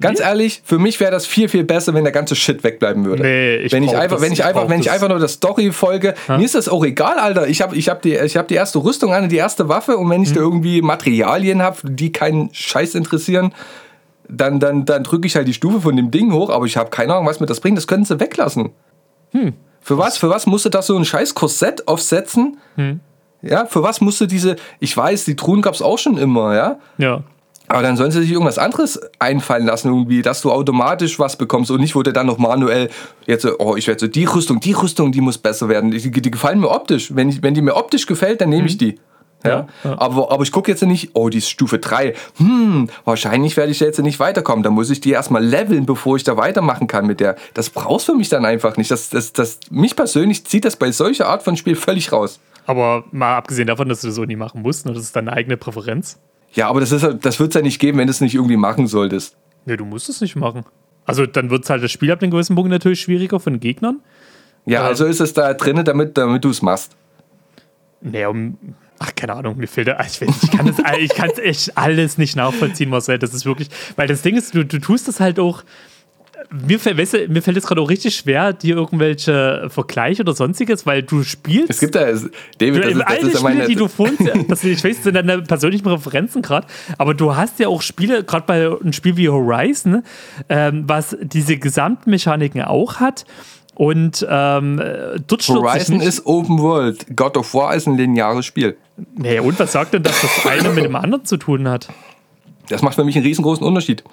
Ganz 0.00 0.18
Nee? 0.18 0.24
ehrlich, 0.24 0.62
für 0.64 0.80
mich 0.80 0.98
wäre 0.98 1.12
das 1.12 1.26
viel, 1.26 1.48
viel 1.48 1.62
besser, 1.62 1.94
wenn 1.94 2.02
der 2.02 2.12
ganze 2.12 2.34
Shit 2.34 2.64
wegbleiben 2.64 3.04
würde. 3.04 3.22
Nee, 3.22 3.56
ich 3.58 3.72
wenn 3.72 3.84
ich 3.84 3.94
einfach, 3.96 4.16
das, 4.16 4.24
wenn 4.26 4.32
ich 4.32 4.42
einfach, 4.44 4.68
wenn 4.68 4.80
ich 4.80 4.90
einfach 4.90 5.08
nur 5.08 5.20
der 5.20 5.28
Story 5.28 5.70
folge, 5.70 6.14
mir 6.26 6.44
ist 6.44 6.56
das 6.56 6.68
auch 6.68 6.84
egal, 6.84 7.18
Alter. 7.20 7.46
Ich 7.46 7.62
habe 7.62 7.76
ich 7.76 7.88
hab 7.88 8.02
die, 8.02 8.14
ich 8.16 8.36
hab 8.36 8.48
die 8.48 8.54
erste 8.54 8.82
Rüstung 8.82 9.12
an, 9.12 9.28
die 9.28 9.36
erste 9.36 9.68
Waffe 9.68 9.96
und 9.98 10.10
wenn 10.10 10.22
ich 10.24 10.32
da 10.32 10.40
Mhm. 10.40 10.46
irgendwie 10.46 10.82
Materialien 10.82 11.62
habe, 11.62 11.76
die 11.84 12.10
keinen 12.10 12.52
Scheiß 12.52 12.96
interessieren, 12.96 13.52
dann, 14.32 14.60
dann, 14.60 14.84
dann 14.84 15.04
drücke 15.04 15.26
ich 15.26 15.36
halt 15.36 15.46
die 15.46 15.54
Stufe 15.54 15.80
von 15.80 15.96
dem 15.96 16.10
Ding 16.10 16.32
hoch, 16.32 16.50
aber 16.50 16.66
ich 16.66 16.76
habe 16.76 16.90
keine 16.90 17.14
Ahnung, 17.14 17.26
was 17.26 17.40
mir 17.40 17.46
das 17.46 17.60
bringt. 17.60 17.76
Das 17.76 17.86
können 17.86 18.04
sie 18.04 18.18
weglassen. 18.18 18.70
Hm. 19.30 19.52
Für 19.80 19.98
was? 19.98 20.16
Für 20.16 20.30
was 20.30 20.46
musst 20.46 20.64
du 20.64 20.68
das 20.68 20.86
so 20.86 20.96
ein 20.96 21.04
scheiß 21.04 21.34
Korsett 21.34 21.88
aufsetzen? 21.88 22.58
Hm. 22.76 23.00
Ja, 23.42 23.66
für 23.66 23.82
was 23.82 24.00
musst 24.00 24.20
du 24.20 24.26
diese, 24.26 24.56
ich 24.78 24.96
weiß, 24.96 25.24
die 25.24 25.34
Truhen 25.34 25.62
gab 25.62 25.74
es 25.74 25.82
auch 25.82 25.98
schon 25.98 26.16
immer, 26.16 26.54
ja. 26.54 26.78
Ja. 26.98 27.22
Aber 27.68 27.82
dann 27.82 27.96
sollen 27.96 28.10
sie 28.10 28.20
sich 28.20 28.30
irgendwas 28.30 28.58
anderes 28.58 29.00
einfallen 29.18 29.66
lassen, 29.66 29.88
irgendwie, 29.88 30.22
dass 30.22 30.42
du 30.42 30.52
automatisch 30.52 31.18
was 31.18 31.36
bekommst 31.36 31.70
und 31.70 31.80
nicht, 31.80 31.94
wo 31.94 32.02
du 32.02 32.12
dann 32.12 32.26
noch 32.26 32.38
manuell 32.38 32.90
jetzt, 33.26 33.42
so, 33.42 33.58
oh, 33.58 33.76
ich 33.76 33.86
werde 33.88 34.00
so, 34.00 34.06
die 34.08 34.24
Rüstung, 34.24 34.60
die 34.60 34.72
Rüstung, 34.72 35.10
die 35.10 35.20
muss 35.20 35.38
besser 35.38 35.68
werden. 35.68 35.90
Die, 35.90 36.10
die 36.10 36.30
gefallen 36.30 36.60
mir 36.60 36.70
optisch. 36.70 37.14
Wenn, 37.14 37.28
ich, 37.28 37.42
wenn 37.42 37.54
die 37.54 37.62
mir 37.62 37.74
optisch 37.74 38.06
gefällt, 38.06 38.40
dann 38.40 38.50
nehme 38.50 38.66
ich 38.66 38.78
die. 38.78 38.98
Ja? 39.44 39.66
Ja. 39.84 40.00
Aber, 40.00 40.30
aber 40.30 40.42
ich 40.42 40.52
gucke 40.52 40.70
jetzt 40.70 40.82
nicht, 40.82 41.10
oh, 41.14 41.28
die 41.28 41.38
ist 41.38 41.48
Stufe 41.50 41.78
3. 41.78 42.14
Hm, 42.38 42.88
wahrscheinlich 43.04 43.56
werde 43.56 43.72
ich 43.72 43.80
jetzt 43.80 43.98
nicht 44.00 44.20
weiterkommen. 44.20 44.62
Da 44.62 44.70
muss 44.70 44.90
ich 44.90 45.00
die 45.00 45.10
erstmal 45.10 45.44
leveln, 45.44 45.86
bevor 45.86 46.16
ich 46.16 46.24
da 46.24 46.36
weitermachen 46.36 46.86
kann 46.86 47.06
mit 47.06 47.20
der. 47.20 47.36
Das 47.54 47.70
brauchst 47.70 48.06
für 48.06 48.14
mich 48.14 48.28
dann 48.28 48.44
einfach 48.44 48.76
nicht. 48.76 48.90
Das, 48.90 49.10
das, 49.10 49.32
das, 49.32 49.58
mich 49.70 49.96
persönlich 49.96 50.44
zieht 50.46 50.64
das 50.64 50.76
bei 50.76 50.92
solcher 50.92 51.26
Art 51.28 51.42
von 51.42 51.56
Spiel 51.56 51.76
völlig 51.76 52.12
raus. 52.12 52.40
Aber 52.66 53.04
mal 53.10 53.36
abgesehen 53.36 53.66
davon, 53.66 53.88
dass 53.88 54.00
du 54.02 54.06
das 54.08 54.16
so 54.16 54.24
nie 54.24 54.36
machen 54.36 54.62
musst, 54.62 54.86
ne, 54.86 54.92
das 54.92 55.02
ist 55.02 55.16
deine 55.16 55.32
eigene 55.32 55.56
Präferenz. 55.56 56.18
Ja, 56.52 56.68
aber 56.68 56.80
das, 56.80 56.92
ist, 56.92 57.04
das 57.22 57.40
wird 57.40 57.50
es 57.50 57.54
ja 57.54 57.62
nicht 57.62 57.80
geben, 57.80 57.98
wenn 57.98 58.06
du 58.06 58.10
es 58.12 58.20
nicht 58.20 58.34
irgendwie 58.34 58.56
machen 58.56 58.86
solltest. 58.86 59.36
Nee, 59.64 59.76
du 59.76 59.84
musst 59.84 60.08
es 60.08 60.20
nicht 60.20 60.36
machen. 60.36 60.64
Also 61.04 61.26
dann 61.26 61.50
wird 61.50 61.68
halt 61.68 61.82
das 61.82 61.90
Spiel 61.90 62.12
ab 62.12 62.22
einem 62.22 62.30
gewissen 62.30 62.54
Punkt 62.54 62.70
natürlich 62.70 63.00
schwieriger 63.00 63.40
von 63.40 63.54
den 63.54 63.60
Gegnern. 63.60 64.00
Ja, 64.66 64.82
Ja. 64.82 64.86
also 64.86 65.04
ist 65.06 65.20
es 65.20 65.32
da 65.32 65.54
drin, 65.54 65.82
damit, 65.84 66.16
damit 66.16 66.44
du 66.44 66.50
es 66.50 66.62
machst. 66.62 66.94
Nee, 68.00 68.26
um. 68.26 68.56
Ach, 69.04 69.10
keine 69.16 69.34
Ahnung, 69.34 69.56
mir 69.56 69.66
fehlt 69.66 69.88
da. 69.88 69.98
Ich, 70.06 70.20
weiß, 70.20 70.28
ich 70.44 70.50
kann 70.50 70.66
das 70.66 70.76
ich 71.00 71.10
kann's 71.14 71.38
echt 71.38 71.76
alles 71.76 72.18
nicht 72.18 72.36
nachvollziehen, 72.36 72.88
Marcel. 72.90 73.18
Das 73.18 73.34
ist 73.34 73.44
wirklich. 73.44 73.68
Weil 73.96 74.06
das 74.06 74.22
Ding 74.22 74.36
ist, 74.36 74.54
du, 74.54 74.64
du 74.64 74.78
tust 74.78 75.08
das 75.08 75.18
halt 75.18 75.38
auch. 75.40 75.64
Mir, 76.50 76.78
fällt- 76.78 76.98
weißt 76.98 77.14
du, 77.14 77.28
mir 77.28 77.40
fällt 77.40 77.56
es 77.56 77.64
gerade 77.66 77.80
auch 77.80 77.88
richtig 77.88 78.14
schwer, 78.16 78.52
dir 78.52 78.76
irgendwelche 78.76 79.68
Vergleiche 79.70 80.22
oder 80.22 80.34
sonstiges, 80.34 80.84
weil 80.84 81.02
du 81.02 81.22
spielst. 81.22 81.70
Es 81.70 81.80
gibt 81.80 81.94
da, 81.94 82.00
David, 82.58 82.84
das 82.84 82.92
ist, 82.92 82.98
das 82.98 83.06
alle 83.06 83.18
ist 83.30 83.38
Spiele, 83.40 83.66
die 83.68 83.74
du 83.74 83.88
vorhin, 83.88 84.16
das, 84.48 84.62
ich 84.64 84.82
weiß, 84.84 85.04
sind 85.04 85.14
deine 85.14 85.40
persönlichen 85.42 85.84
Präferenzen 85.84 86.42
gerade, 86.42 86.66
aber 86.98 87.14
du 87.14 87.34
hast 87.36 87.58
ja 87.60 87.68
auch 87.68 87.80
Spiele, 87.80 88.24
gerade 88.24 88.44
bei 88.46 88.66
einem 88.66 88.92
Spiel 88.92 89.16
wie 89.16 89.28
Horizon, 89.28 90.02
ähm, 90.48 90.82
was 90.86 91.16
diese 91.22 91.56
Gesamtmechaniken 91.56 92.60
auch 92.62 92.96
hat 92.96 93.24
Und 93.82 94.24
ähm, 94.30 94.78
äh, 94.78 95.18
Horizon 95.48 96.00
ist 96.00 96.24
Open 96.24 96.60
World. 96.60 97.04
God 97.16 97.36
of 97.36 97.52
War 97.52 97.74
ist 97.74 97.88
ein 97.88 97.96
lineares 97.96 98.46
Spiel. 98.46 98.76
Nee, 99.16 99.40
und 99.40 99.58
was 99.58 99.72
sagt 99.72 99.92
denn, 99.92 100.04
dass 100.04 100.20
das 100.20 100.46
eine 100.46 100.68
mit 100.68 100.84
dem 100.84 100.94
anderen 100.94 101.24
zu 101.24 101.36
tun 101.36 101.66
hat? 101.66 101.88
Das 102.68 102.80
macht 102.80 102.94
für 102.94 103.02
mich 103.02 103.16
einen 103.16 103.26
riesengroßen 103.26 103.66
Unterschied. 103.66 104.04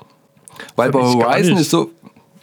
Weil 0.76 0.90
bei 0.90 1.00
Horizon 1.00 1.58
ist 1.58 1.70
so. 1.70 1.92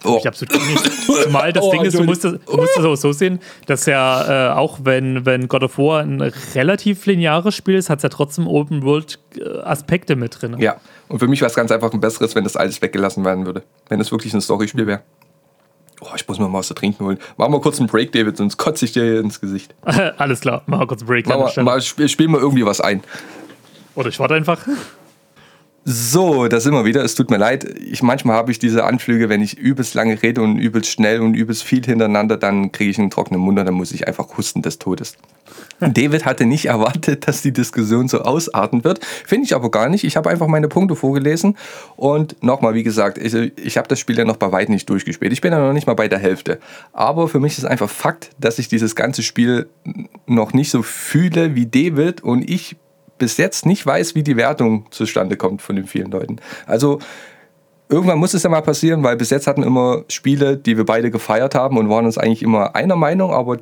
Oh, 0.05 0.19
Ich 0.21 0.25
absolut 0.25 0.53
nicht. 0.69 0.89
Zumal 1.23 1.51
das 1.51 1.63
Oh, 1.65 1.71
Ding 1.71 1.81
ist, 1.81 1.99
du 1.99 2.05
musst, 2.05 2.23
das, 2.23 2.35
du 2.45 2.55
musst 2.55 2.77
das 2.77 2.85
auch 2.85 2.95
so 2.95 3.11
sehen, 3.11 3.41
dass 3.65 3.87
ja 3.87 4.51
äh, 4.51 4.53
auch 4.53 4.79
wenn, 4.83 5.25
wenn 5.25 5.49
God 5.49 5.63
of 5.63 5.77
War 5.77 6.03
ein 6.03 6.21
relativ 6.55 7.05
lineares 7.07 7.55
Spiel 7.55 7.75
ist, 7.75 7.89
hat 7.89 7.99
es 7.99 8.03
ja 8.03 8.09
trotzdem 8.09 8.47
Open-World-Aspekte 8.47 10.15
mit 10.15 10.41
drin. 10.41 10.55
Ja, 10.59 10.77
und 11.09 11.19
für 11.19 11.27
mich 11.27 11.41
wäre 11.41 11.49
es 11.49 11.57
ganz 11.57 11.73
einfach 11.73 11.91
ein 11.91 11.99
besseres, 11.99 12.35
wenn 12.35 12.45
das 12.45 12.55
alles 12.55 12.81
weggelassen 12.81 13.25
werden 13.25 13.45
würde. 13.45 13.63
Wenn 13.89 13.99
es 13.99 14.13
wirklich 14.13 14.33
ein 14.33 14.39
Storyspiel 14.39 14.87
wäre. 14.87 15.01
Oh, 16.01 16.09
ich 16.15 16.27
muss 16.27 16.37
mir 16.37 16.47
mal 16.47 16.59
was 16.59 16.67
zu 16.67 16.73
trinken 16.73 17.03
holen. 17.05 17.17
Mach 17.37 17.47
mal 17.49 17.59
kurz 17.59 17.79
einen 17.79 17.87
Break, 17.87 18.11
David, 18.11 18.37
sonst 18.37 18.57
kotze 18.57 18.85
ich 18.85 18.91
dir 18.91 19.03
hier 19.03 19.19
ins 19.19 19.41
Gesicht. 19.41 19.73
Alles 20.17 20.41
klar, 20.41 20.61
machen 20.67 20.81
wir 20.81 20.87
kurz 20.87 21.01
einen 21.01 21.07
Break. 21.07 21.27
Mach 21.27 21.55
mal, 21.55 21.63
mal 21.63 21.81
spiel, 21.81 22.07
spiel 22.07 22.27
mal 22.27 22.39
irgendwie 22.39 22.65
was 22.65 22.81
ein. 22.81 23.01
Oder 23.95 24.09
ich 24.09 24.19
warte 24.19 24.35
einfach. 24.35 24.59
So, 25.89 26.49
da 26.49 26.59
sind 26.59 26.73
wir 26.73 26.83
wieder. 26.83 27.01
Es 27.01 27.15
tut 27.15 27.31
mir 27.31 27.37
leid. 27.37 27.63
Ich, 27.79 28.03
manchmal 28.03 28.35
habe 28.35 28.51
ich 28.51 28.59
diese 28.59 28.83
Anflüge, 28.83 29.29
wenn 29.29 29.41
ich 29.41 29.57
übelst 29.57 29.93
lange 29.93 30.21
rede 30.21 30.41
und 30.41 30.57
übelst 30.57 30.91
schnell 30.91 31.21
und 31.21 31.33
übelst 31.33 31.63
viel 31.63 31.81
hintereinander, 31.81 32.35
dann 32.35 32.73
kriege 32.73 32.91
ich 32.91 32.99
einen 32.99 33.09
trockenen 33.09 33.39
Mund 33.39 33.57
und 33.57 33.65
dann 33.65 33.73
muss 33.73 33.93
ich 33.93 34.05
einfach 34.05 34.37
husten 34.37 34.61
des 34.61 34.79
Todes. 34.79 35.15
David 35.79 36.25
hatte 36.25 36.45
nicht 36.45 36.65
erwartet, 36.65 37.25
dass 37.29 37.41
die 37.41 37.53
Diskussion 37.53 38.09
so 38.09 38.19
ausarten 38.19 38.83
wird. 38.83 38.99
Finde 39.05 39.45
ich 39.45 39.55
aber 39.55 39.71
gar 39.71 39.87
nicht. 39.87 40.03
Ich 40.03 40.17
habe 40.17 40.29
einfach 40.29 40.47
meine 40.47 40.67
Punkte 40.67 40.97
vorgelesen. 40.97 41.55
Und 41.95 42.43
nochmal, 42.43 42.73
wie 42.73 42.83
gesagt, 42.83 43.17
ich, 43.17 43.33
ich 43.33 43.77
habe 43.77 43.87
das 43.87 43.97
Spiel 43.97 44.17
ja 44.17 44.25
noch 44.25 44.35
bei 44.35 44.51
weitem 44.51 44.73
nicht 44.73 44.89
durchgespielt. 44.89 45.31
Ich 45.31 45.39
bin 45.39 45.53
ja 45.53 45.59
noch 45.59 45.71
nicht 45.71 45.87
mal 45.87 45.93
bei 45.93 46.09
der 46.09 46.19
Hälfte. 46.19 46.59
Aber 46.91 47.29
für 47.29 47.39
mich 47.39 47.57
ist 47.57 47.63
einfach 47.63 47.89
Fakt, 47.89 48.31
dass 48.37 48.59
ich 48.59 48.67
dieses 48.67 48.97
ganze 48.97 49.23
Spiel 49.23 49.69
noch 50.25 50.51
nicht 50.51 50.69
so 50.69 50.83
fühle 50.83 51.55
wie 51.55 51.65
David 51.65 52.25
und 52.25 52.49
ich 52.49 52.75
bis 53.17 53.37
jetzt 53.37 53.65
nicht 53.65 53.85
weiß, 53.85 54.15
wie 54.15 54.23
die 54.23 54.37
Wertung 54.37 54.85
zustande 54.91 55.37
kommt 55.37 55.61
von 55.61 55.75
den 55.75 55.85
vielen 55.85 56.11
Leuten. 56.11 56.37
Also 56.65 56.99
irgendwann 57.89 58.19
muss 58.19 58.33
es 58.33 58.43
ja 58.43 58.49
mal 58.49 58.61
passieren, 58.61 59.03
weil 59.03 59.17
bis 59.17 59.29
jetzt 59.29 59.47
hatten 59.47 59.63
immer 59.63 60.03
Spiele, 60.09 60.57
die 60.57 60.77
wir 60.77 60.85
beide 60.85 61.11
gefeiert 61.11 61.55
haben 61.55 61.77
und 61.77 61.89
waren 61.89 62.05
uns 62.05 62.17
eigentlich 62.17 62.43
immer 62.43 62.75
einer 62.75 62.95
Meinung, 62.95 63.31
aber 63.31 63.57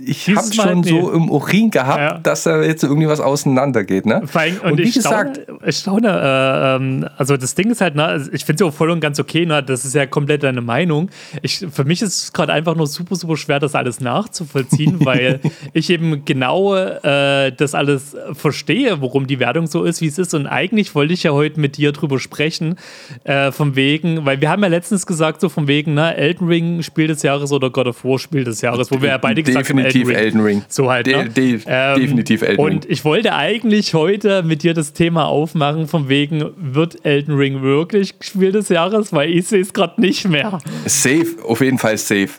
ich 0.00 0.28
habe 0.28 0.52
schon 0.52 0.80
nee. 0.80 0.90
so 0.90 1.12
im 1.12 1.30
Urin 1.30 1.70
gehabt, 1.70 1.98
Ja. 1.98 2.18
dass 2.18 2.44
da 2.44 2.62
jetzt 2.62 2.82
irgendwie 2.82 3.08
was 3.08 3.20
auseinandergeht. 3.20 4.06
Ne? 4.06 4.22
Allem, 4.32 4.56
und, 4.62 4.72
Und 4.72 4.78
wie 4.78 4.82
ich 4.82 4.94
gesagt, 4.94 5.40
staune, 5.44 5.58
ich 5.66 5.76
staune 5.76 6.08
äh, 6.08 6.76
ähm, 6.76 7.08
also 7.16 7.36
das 7.36 7.54
Ding 7.54 7.70
ist 7.70 7.80
halt, 7.80 7.94
ne, 7.94 8.04
also 8.04 8.30
ich 8.32 8.44
finde 8.44 8.64
es 8.64 8.68
auch 8.68 8.74
voll 8.74 8.90
und 8.90 9.00
ganz 9.00 9.18
okay, 9.20 9.46
ne, 9.46 9.62
das 9.62 9.84
ist 9.84 9.94
ja 9.94 10.06
komplett 10.06 10.42
deine 10.42 10.60
Meinung. 10.60 11.10
Ich, 11.42 11.64
für 11.70 11.84
mich 11.84 12.02
ist 12.02 12.24
es 12.24 12.32
gerade 12.32 12.52
einfach 12.52 12.74
nur 12.74 12.86
super, 12.86 13.16
super 13.16 13.36
schwer, 13.36 13.60
das 13.60 13.74
alles 13.74 14.00
nachzuvollziehen, 14.00 14.98
weil 15.04 15.40
ich 15.72 15.90
eben 15.90 16.24
genau 16.24 16.74
äh, 16.74 17.52
das 17.52 17.74
alles 17.74 18.16
verstehe, 18.32 19.00
worum 19.00 19.26
die 19.26 19.38
Wertung 19.38 19.66
so 19.66 19.84
ist, 19.84 20.00
wie 20.00 20.06
es 20.06 20.18
ist. 20.18 20.34
Und 20.34 20.46
eigentlich 20.46 20.94
wollte 20.94 21.14
ich 21.14 21.22
ja 21.22 21.32
heute 21.32 21.60
mit 21.60 21.76
dir 21.76 21.92
drüber 21.92 22.18
sprechen, 22.18 22.76
äh, 23.24 23.52
vom 23.52 23.76
wegen, 23.76 24.24
weil 24.24 24.40
wir 24.40 24.50
haben 24.50 24.62
ja 24.62 24.68
letztens 24.68 25.06
gesagt, 25.06 25.40
so 25.40 25.48
vom 25.48 25.68
wegen, 25.68 25.94
ne, 25.94 26.16
Elden 26.16 26.48
Ring 26.48 26.82
Spiel 26.82 27.06
des 27.06 27.22
Jahres 27.22 27.52
oder 27.52 27.70
God 27.70 27.86
of 27.88 28.04
War 28.04 28.18
Spiel 28.18 28.44
des 28.44 28.60
Jahres, 28.60 28.90
wo 28.90 29.00
wir 29.00 29.10
ja 29.10 29.18
beide 29.18 29.42
gesagt 29.42 29.68
haben, 29.68 29.78
definitiv 29.84 30.16
Elden 30.16 30.40
Ring. 30.40 30.64
so 30.68 30.90
halt, 30.90 31.06
De 31.06 31.16
ne? 31.16 31.28
de 31.30 31.58
definitiv 31.58 32.42
Elden 32.42 32.64
Ring. 32.64 32.74
Und 32.76 32.90
ich 32.90 33.04
wollte 33.04 33.34
eigentlich 33.34 33.94
heute 33.94 34.42
mit 34.42 34.62
dir 34.62 34.74
das 34.74 34.92
Thema 34.92 35.26
aufmachen, 35.26 35.88
von 35.88 36.08
wegen, 36.08 36.50
wird 36.56 37.04
Elden 37.04 37.34
Ring 37.36 37.62
wirklich 37.62 38.14
Spiel 38.20 38.52
des 38.52 38.68
Jahres? 38.68 39.12
Weil 39.12 39.30
ich 39.30 39.48
sehe 39.48 39.60
es 39.60 39.72
gerade 39.72 40.00
nicht 40.00 40.28
mehr. 40.28 40.58
Safe, 40.86 41.26
auf 41.46 41.60
jeden 41.60 41.78
Fall 41.78 41.96
safe. 41.98 42.30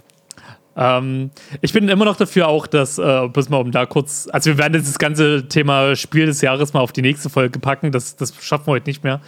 Ähm, 0.76 1.30
ich 1.62 1.72
bin 1.72 1.88
immer 1.88 2.06
noch 2.06 2.16
dafür 2.16 2.48
auch, 2.48 2.66
dass, 2.66 2.98
äh, 2.98 3.28
bis 3.32 3.48
mal 3.50 3.58
um 3.58 3.72
da 3.72 3.86
kurz, 3.86 4.28
also 4.32 4.50
wir 4.50 4.58
werden 4.58 4.74
jetzt 4.74 4.88
das 4.88 4.98
ganze 4.98 5.48
Thema 5.48 5.96
Spiel 5.96 6.26
des 6.26 6.42
Jahres 6.42 6.74
mal 6.74 6.80
auf 6.80 6.92
die 6.92 7.04
nächste 7.04 7.30
Folge 7.30 7.60
packen, 7.60 7.92
das, 7.92 8.16
das 8.16 8.34
schaffen 8.42 8.66
wir 8.68 8.72
heute 8.72 8.90
nicht 8.90 9.04
mehr. 9.04 9.22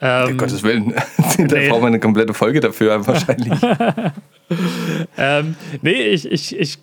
Um 0.00 0.06
Ähm, 0.08 0.38
Gottes 0.38 0.62
Willen. 0.62 0.94
da 1.18 1.44
Nee. 1.54 1.68
brauchen 1.68 1.82
wir 1.82 1.86
eine 1.88 1.98
komplette 2.00 2.32
Folge 2.32 2.60
dafür 2.60 3.06
wahrscheinlich. 3.06 3.52
Ähm, 5.18 5.56
nee, 5.82 5.92
ich, 6.04 6.24
ich, 6.32 6.58
ich, 6.58 6.78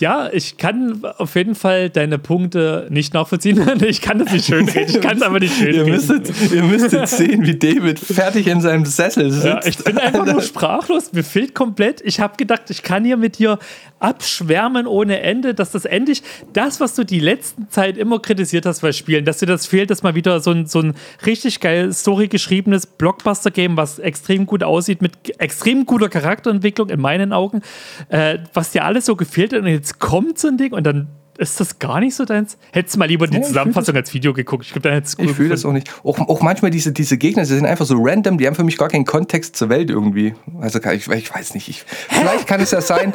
ja, 0.00 0.28
ich 0.32 0.56
kann 0.56 1.04
auf 1.04 1.34
jeden 1.34 1.54
Fall 1.54 1.90
deine 1.90 2.18
Punkte 2.18 2.86
nicht 2.90 3.14
nachvollziehen. 3.14 3.60
ich 3.82 4.00
kann 4.00 4.18
das 4.18 4.32
nicht 4.32 4.46
schön 4.46 4.68
reden. 4.68 4.90
Ich 4.90 5.00
kann 5.00 5.16
es 5.16 5.22
aber 5.22 5.40
nicht 5.40 5.56
schön 5.56 5.74
ihr, 5.74 5.84
müsstet, 5.84 6.30
ihr 6.52 6.62
müsstet 6.62 7.08
sehen, 7.08 7.44
wie 7.44 7.58
David 7.58 7.98
fertig 7.98 8.46
in 8.46 8.60
seinem 8.60 8.84
Sessel 8.84 9.30
sitzt. 9.30 9.44
Ja, 9.44 9.60
ich 9.64 9.78
bin 9.78 9.98
einfach 9.98 10.26
nur 10.26 10.42
sprachlos. 10.42 11.12
Mir 11.12 11.24
fehlt 11.24 11.54
komplett. 11.54 12.00
Ich 12.02 12.20
habe 12.20 12.36
gedacht, 12.36 12.70
ich 12.70 12.82
kann 12.82 13.04
hier 13.04 13.16
mit 13.16 13.38
dir 13.38 13.58
abschwärmen 14.00 14.86
ohne 14.86 15.20
Ende, 15.20 15.54
dass 15.54 15.72
das 15.72 15.84
endlich 15.84 16.22
das, 16.52 16.80
was 16.80 16.94
du 16.94 17.04
die 17.04 17.20
letzten 17.20 17.68
Zeit 17.68 17.96
immer 17.96 18.20
kritisiert 18.20 18.66
hast 18.66 18.82
bei 18.82 18.92
Spielen, 18.92 19.24
dass 19.24 19.38
dir 19.38 19.46
das 19.46 19.66
fehlt, 19.66 19.90
dass 19.90 20.02
mal 20.02 20.14
wieder 20.14 20.40
so 20.40 20.50
ein, 20.50 20.66
so 20.66 20.80
ein 20.80 20.94
richtig 21.26 21.60
geil 21.60 21.92
Story 21.92 22.28
geschriebenes 22.28 22.86
Blockbuster-Game, 22.86 23.76
was 23.76 23.98
extrem 23.98 24.46
gut 24.46 24.62
aussieht, 24.62 25.02
mit 25.02 25.12
extrem 25.38 25.86
guter 25.86 26.08
Charakterentwicklung 26.08 26.90
in 26.90 27.00
meinen 27.00 27.32
Augen, 27.32 27.62
äh, 28.08 28.38
was 28.54 28.70
dir 28.70 28.84
alles 28.84 29.06
so 29.06 29.16
gefehlt 29.16 29.52
hat 29.52 29.60
und 29.60 29.66
jetzt 29.66 29.87
kommt 29.98 30.38
so 30.38 30.48
ein 30.48 30.56
Ding 30.58 30.72
und 30.72 30.84
dann 30.84 31.08
ist 31.38 31.60
das 31.60 31.78
gar 31.78 32.00
nicht 32.00 32.16
so 32.16 32.24
deins? 32.24 32.58
Hättest 32.72 32.96
du 32.96 32.98
mal 32.98 33.04
lieber 33.06 33.28
die 33.28 33.36
Ja, 33.36 33.42
Zusammenfassung 33.44 33.94
als 33.94 34.12
Video 34.12 34.32
geguckt. 34.32 34.64
Ich 34.64 34.72
glaube, 34.72 34.88
dann 34.88 34.94
hättest 34.94 35.20
du 35.20 35.22
Ich 35.22 35.30
fühle 35.30 35.50
das 35.50 35.64
auch 35.64 35.72
nicht. 35.72 35.88
Auch, 36.02 36.18
auch 36.18 36.42
manchmal 36.42 36.72
diese, 36.72 36.90
diese 36.90 37.16
Gegner, 37.16 37.44
sie 37.44 37.54
sind 37.54 37.64
einfach 37.64 37.86
so 37.86 37.94
random, 37.96 38.38
die 38.38 38.46
haben 38.48 38.56
für 38.56 38.64
mich 38.64 38.76
gar 38.76 38.88
keinen 38.88 39.04
Kontext 39.04 39.54
zur 39.54 39.68
Welt 39.68 39.88
irgendwie. 39.88 40.34
Also 40.60 40.80
ich, 40.90 41.06
ich 41.08 41.32
weiß 41.32 41.54
nicht. 41.54 41.68
Ich, 41.68 41.84
vielleicht 42.08 42.48
kann 42.48 42.60
es 42.60 42.72
ja 42.72 42.80
sein. 42.80 43.12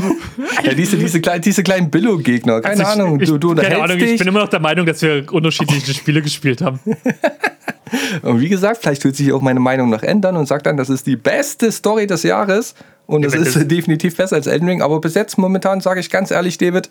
ja, 0.64 0.72
diese, 0.72 0.96
diese, 0.96 1.20
kleinen, 1.20 1.42
diese 1.42 1.62
kleinen 1.62 1.90
Billo-Gegner. 1.90 2.62
Keine 2.62 2.70
Also 2.70 2.82
ich- 2.84 2.88
Ahnung. 2.88 3.18
Du, 3.18 3.36
du 3.36 3.54
keine 3.54 3.82
Ahnung, 3.82 3.98
dich. 3.98 4.12
ich 4.12 4.18
bin 4.18 4.28
immer 4.28 4.40
noch 4.40 4.48
der 4.48 4.60
Meinung, 4.60 4.86
dass 4.86 5.02
wir 5.02 5.30
unterschiedliche 5.30 5.92
Spiele 5.92 6.22
gespielt 6.22 6.62
haben. 6.62 6.80
Und 8.22 8.40
wie 8.40 8.48
gesagt, 8.48 8.78
vielleicht 8.82 9.04
wird 9.04 9.16
sich 9.16 9.32
auch 9.32 9.40
meine 9.42 9.60
Meinung 9.60 9.90
noch 9.90 10.02
ändern 10.02 10.36
und 10.36 10.46
sagt 10.46 10.66
dann, 10.66 10.76
das 10.76 10.88
ist 10.90 11.06
die 11.06 11.16
beste 11.16 11.70
Story 11.72 12.06
des 12.06 12.22
Jahres. 12.22 12.74
Und 13.06 13.24
es 13.24 13.34
ist 13.34 13.56
das- 13.56 13.66
definitiv 13.68 14.16
besser 14.16 14.36
als 14.36 14.46
Elden 14.46 14.68
Ring. 14.68 14.82
Aber 14.82 15.00
bis 15.00 15.14
jetzt 15.14 15.38
momentan 15.38 15.80
sage 15.80 16.00
ich 16.00 16.10
ganz 16.10 16.30
ehrlich, 16.30 16.58
David, 16.58 16.90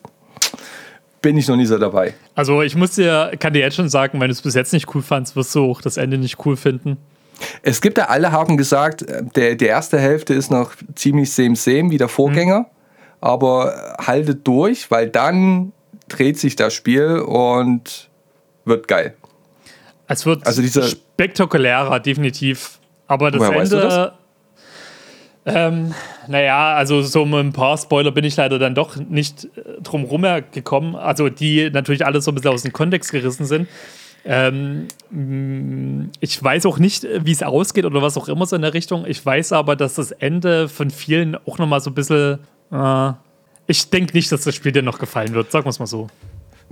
bin 1.21 1.37
ich 1.37 1.47
noch 1.47 1.55
nie 1.55 1.65
so 1.65 1.77
dabei. 1.77 2.13
Also 2.35 2.61
ich 2.61 2.75
muss 2.75 2.91
dir, 2.91 3.31
kann 3.39 3.53
dir 3.53 3.59
jetzt 3.59 3.75
schon 3.75 3.89
sagen, 3.89 4.19
wenn 4.19 4.27
du 4.27 4.31
es 4.33 4.41
bis 4.41 4.53
jetzt 4.55 4.73
nicht 4.73 4.93
cool 4.95 5.01
fandst, 5.01 5.35
wirst 5.35 5.53
du 5.55 5.65
auch 5.69 5.81
das 5.81 5.97
Ende 5.97 6.17
nicht 6.17 6.45
cool 6.45 6.55
finden. 6.57 6.97
Es 7.61 7.81
gibt 7.81 7.97
ja, 7.97 8.05
alle 8.05 8.31
haben 8.31 8.57
gesagt, 8.57 9.05
der, 9.35 9.55
die 9.55 9.65
erste 9.65 9.99
Hälfte 9.99 10.33
ist 10.33 10.49
noch 10.49 10.71
ziemlich 10.95 11.31
same 11.31 11.55
same 11.55 11.91
wie 11.91 11.97
der 11.97 12.07
Vorgänger, 12.07 12.65
aber 13.21 13.95
haltet 14.03 14.47
durch, 14.47 14.89
weil 14.89 15.09
dann 15.09 15.71
dreht 16.07 16.39
sich 16.39 16.55
das 16.55 16.73
Spiel 16.73 17.19
und 17.19 18.09
wird 18.65 18.87
geil. 18.87 19.13
Es 20.07 20.25
wird 20.25 20.45
Also 20.45 20.61
spektakulärer, 20.81 21.99
definitiv. 21.99 22.79
Aber 23.07 23.31
das 23.31 23.41
Woher 23.41 23.59
weißt 23.59 23.71
du 23.71 23.75
Ende. 23.77 23.89
das? 23.89 24.11
Ähm, 25.49 25.93
naja, 26.27 26.73
also 26.75 27.01
so 27.01 27.25
mit 27.25 27.39
ein 27.39 27.53
paar 27.53 27.77
Spoiler 27.77 28.11
bin 28.11 28.25
ich 28.25 28.35
leider 28.35 28.59
dann 28.59 28.75
doch 28.75 28.97
nicht 28.97 29.45
äh, 29.45 29.81
drum 29.81 30.03
rum 30.03 30.25
gekommen. 30.51 30.95
Also 30.95 31.29
die 31.29 31.69
natürlich 31.69 32.05
alles 32.05 32.25
so 32.25 32.31
ein 32.31 32.35
bisschen 32.35 32.51
aus 32.51 32.63
dem 32.63 32.73
Kontext 32.73 33.11
gerissen 33.11 33.45
sind. 33.45 33.67
Ähm, 34.25 34.89
mh, 35.09 36.09
ich 36.19 36.43
weiß 36.43 36.65
auch 36.65 36.79
nicht, 36.79 37.05
äh, 37.05 37.25
wie 37.25 37.31
es 37.31 37.43
ausgeht 37.43 37.85
oder 37.85 38.01
was 38.01 38.17
auch 38.17 38.27
immer 38.27 38.45
so 38.45 38.57
in 38.57 38.61
der 38.61 38.73
Richtung. 38.73 39.05
Ich 39.05 39.25
weiß 39.25 39.53
aber, 39.53 39.77
dass 39.77 39.95
das 39.95 40.11
Ende 40.11 40.67
von 40.67 40.89
vielen 40.91 41.37
auch 41.47 41.57
nochmal 41.59 41.79
so 41.79 41.91
ein 41.91 41.95
bisschen. 41.95 42.39
Äh, 42.71 43.11
ich 43.67 43.89
denke 43.89 44.13
nicht, 44.13 44.29
dass 44.31 44.41
das 44.41 44.53
Spiel 44.53 44.73
dir 44.73 44.81
noch 44.81 44.99
gefallen 44.99 45.33
wird, 45.33 45.51
sagen 45.51 45.65
wir 45.65 45.69
es 45.69 45.79
mal 45.79 45.87
so. 45.87 46.07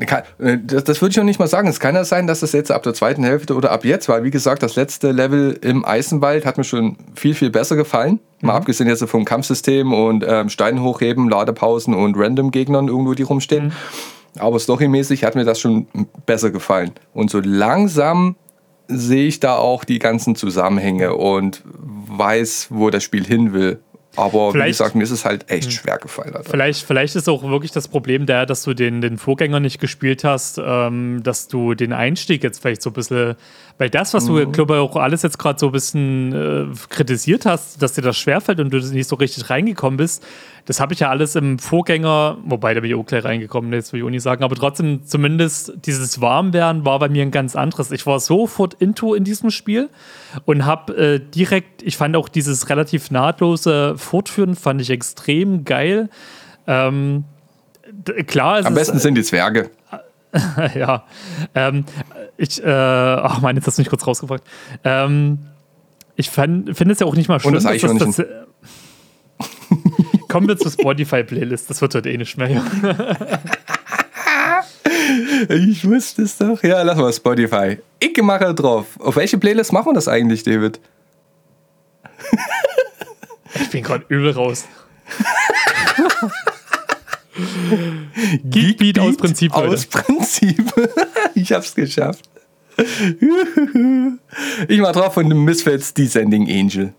Kann- 0.05 0.23
äh, 0.39 0.57
Das, 0.57 0.83
das 0.83 1.01
würde 1.01 1.11
ich 1.11 1.17
noch 1.17 1.23
nicht 1.23 1.39
mal 1.39 1.47
sagen. 1.47 1.67
Es 1.67 1.79
kann 1.79 1.95
ja 1.95 2.03
sein, 2.03 2.27
dass 2.27 2.41
das 2.41 2.51
jetzt 2.51 2.71
ab 2.71 2.83
der 2.83 2.93
zweiten 2.93 3.23
Hälfte 3.23 3.55
oder 3.55 3.71
ab 3.71 3.85
jetzt, 3.85 4.09
weil 4.09 4.23
wie 4.23 4.31
gesagt, 4.31 4.61
das 4.63 4.75
letzte 4.75 5.11
Level 5.11 5.57
im 5.61 5.85
Eisenwald 5.85 6.45
hat 6.45 6.57
mir 6.57 6.63
schon 6.63 6.97
viel, 7.15 7.33
viel 7.33 7.49
besser 7.49 7.75
gefallen. 7.75 8.19
Mal 8.41 8.55
abgesehen 8.55 8.89
jetzt 8.89 9.03
vom 9.05 9.23
Kampfsystem 9.25 9.93
und 9.93 10.25
ähm, 10.27 10.49
Steine 10.49 10.81
hochheben, 10.83 11.29
Ladepausen 11.29 11.93
und 11.93 12.17
Random-Gegnern 12.17 12.87
irgendwo, 12.89 13.13
die 13.13 13.23
rumstehen. 13.23 13.71
Aber 14.37 14.59
storymäßig 14.59 15.23
hat 15.23 15.35
mir 15.35 15.45
das 15.45 15.61
schon 15.61 15.87
besser 16.25 16.51
gefallen. 16.51 16.91
Und 17.13 17.29
so 17.31 17.39
langsam 17.39 18.35
sehe 18.89 19.27
ich 19.27 19.39
da 19.39 19.55
auch 19.55 19.85
die 19.85 19.99
ganzen 19.99 20.35
Zusammenhänge 20.35 21.15
und 21.15 21.63
weiß, 21.65 22.67
wo 22.69 22.89
das 22.89 23.03
Spiel 23.03 23.25
hin 23.25 23.53
will. 23.53 23.79
Aber 24.15 24.49
wie 24.49 24.51
Vielleicht- 24.53 24.77
gesagt, 24.79 24.95
mir 24.95 25.03
ist 25.03 25.11
es 25.11 25.25
halt 25.25 25.49
echt 25.49 25.71
schwer 25.73 25.97
gefallen. 25.97 26.35
Alter. 26.35 26.49
Vielleicht, 26.49 26.85
vielleicht 26.85 27.15
ist 27.15 27.27
auch 27.29 27.43
wirklich 27.43 27.71
das 27.71 27.87
Problem 27.87 28.25
der, 28.25 28.45
dass 28.45 28.63
du 28.63 28.73
den, 28.73 29.01
den 29.01 29.17
Vorgänger 29.17 29.59
nicht 29.59 29.79
gespielt 29.79 30.23
hast, 30.23 30.59
ähm, 30.63 31.21
dass 31.23 31.47
du 31.47 31.73
den 31.75 31.93
Einstieg 31.93 32.43
jetzt 32.43 32.59
vielleicht 32.61 32.81
so 32.81 32.89
ein 32.91 32.93
bisschen, 32.93 33.35
weil 33.77 33.89
das, 33.89 34.13
was 34.13 34.25
du, 34.25 34.49
glaube 34.51 34.75
ich, 34.75 34.79
auch 34.79 34.95
alles 34.95 35.21
jetzt 35.21 35.37
gerade 35.37 35.59
so 35.59 35.67
ein 35.67 35.71
bisschen 35.73 36.33
äh, 36.33 36.75
kritisiert 36.89 37.45
hast, 37.45 37.81
dass 37.81 37.93
dir 37.93 38.01
das 38.01 38.17
schwerfällt 38.17 38.59
und 38.61 38.71
du 38.71 38.77
nicht 38.77 39.09
so 39.09 39.17
richtig 39.17 39.49
reingekommen 39.49 39.97
bist, 39.97 40.25
das 40.65 40.79
habe 40.79 40.93
ich 40.93 41.01
ja 41.01 41.09
alles 41.09 41.35
im 41.35 41.59
Vorgänger, 41.59 42.37
wobei 42.45 42.73
da 42.73 42.79
bin 42.79 42.89
ich 42.89 42.95
auch 42.95 43.05
gleich 43.05 43.23
reingekommen, 43.23 43.71
jetzt 43.73 43.91
will 43.91 43.99
ich 43.99 44.05
auch 44.05 44.09
nicht 44.09 44.23
sagen, 44.23 44.43
aber 44.43 44.55
trotzdem 44.55 45.05
zumindest 45.05 45.73
dieses 45.85 46.21
Warmwerden 46.21 46.85
war 46.85 46.99
bei 46.99 47.09
mir 47.09 47.21
ein 47.21 47.31
ganz 47.31 47.55
anderes. 47.55 47.91
Ich 47.91 48.05
war 48.07 48.19
sofort 48.19 48.75
into 48.75 49.13
in 49.13 49.25
diesem 49.25 49.51
Spiel 49.51 49.89
und 50.45 50.65
habe 50.65 50.95
äh, 50.95 51.19
direkt, 51.19 51.83
ich 51.83 51.97
fand 51.97 52.15
auch 52.15 52.29
dieses 52.29 52.69
relativ 52.69 53.11
nahtlose 53.11 53.95
fortführen, 53.97 54.55
fand 54.55 54.81
ich 54.81 54.89
extrem 54.89 55.65
geil. 55.65 56.09
Ähm, 56.65 57.25
klar, 58.25 58.59
es 58.59 58.65
Am 58.65 58.73
ist, 58.73 58.79
besten 58.79 58.99
sind 58.99 59.15
die 59.15 59.23
Zwerge. 59.23 59.69
ja. 60.75 61.03
Ähm, 61.53 61.85
ich, 62.37 62.63
äh, 62.63 62.69
ach 62.69 63.41
Mann, 63.41 63.55
jetzt 63.55 63.67
hast 63.67 63.77
du 63.77 63.81
mich 63.81 63.89
kurz 63.89 64.05
rausgefragt. 64.05 64.43
Ähm, 64.83 65.39
ich 66.15 66.29
finde 66.29 66.71
es 66.71 66.99
ja 66.99 67.05
auch 67.05 67.15
nicht 67.15 67.27
mal 67.27 67.39
schlimm, 67.39 67.53
das 67.53 67.63
dass 67.63 67.71
Eichhörnchen. 67.71 68.13
das, 68.15 68.25
Kommen 70.27 70.47
wir 70.47 70.57
zur 70.57 70.71
Spotify-Playlist, 70.71 71.69
das 71.69 71.81
wird 71.81 71.95
heute 71.95 72.09
eh 72.09 72.17
nicht 72.17 72.37
mehr. 72.37 72.49
Ja. 72.49 72.63
Ich 75.49 75.87
wusste 75.87 76.23
es 76.23 76.37
doch. 76.37 76.63
Ja, 76.63 76.81
lass 76.81 76.97
mal 76.97 77.13
Spotify. 77.13 77.77
Ich 77.99 78.19
mache 78.21 78.53
drauf. 78.55 78.99
Auf 78.99 79.15
welche 79.15 79.37
Playlist 79.37 79.71
machen 79.71 79.87
wir 79.87 79.93
das 79.93 80.07
eigentlich, 80.07 80.43
David? 80.43 80.79
Ich 83.53 83.69
bin 83.69 83.83
gerade 83.83 84.03
übel 84.07 84.31
raus. 84.31 84.65
Geekbeat 88.43 88.99
aus 88.99 89.17
Prinzip, 89.17 89.53
Leute. 89.53 89.67
Aus 89.69 89.85
Prinzip. 89.85 90.73
ich 91.35 91.51
hab's 91.51 91.75
geschafft. 91.75 92.29
ich 94.67 94.79
mach 94.79 94.91
drauf 94.91 95.13
von 95.13 95.29
den 95.29 95.43
Misfits 95.43 95.93
Descending 95.93 96.49
Angel. 96.49 96.93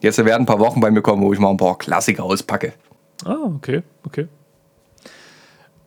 Jetzt 0.00 0.18
werden 0.18 0.42
ein 0.42 0.46
paar 0.46 0.60
Wochen 0.60 0.80
bei 0.80 0.90
mir 0.90 1.02
kommen, 1.02 1.22
wo 1.22 1.32
ich 1.32 1.38
mal 1.38 1.50
ein 1.50 1.56
paar 1.56 1.78
Klassiker 1.78 2.24
auspacke. 2.24 2.72
Ah, 3.24 3.36
okay, 3.44 3.82
okay. 4.04 4.28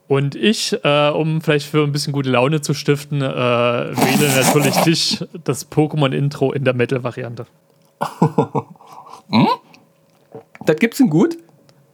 Und 0.08 0.34
ich, 0.34 0.78
äh, 0.84 1.08
um 1.08 1.40
vielleicht 1.40 1.66
für 1.66 1.82
ein 1.82 1.92
bisschen 1.92 2.12
gute 2.12 2.28
Laune 2.28 2.60
zu 2.60 2.74
stiften, 2.74 3.22
äh, 3.22 3.24
wähle 3.24 4.42
natürlich 4.44 4.76
dich, 4.82 5.24
das 5.44 5.70
Pokémon-Intro 5.70 6.52
in 6.52 6.64
der 6.64 6.74
Metal-Variante. 6.74 7.46
Das 10.66 10.76
gibt's 10.76 11.00
in 11.00 11.08
gut. 11.08 11.38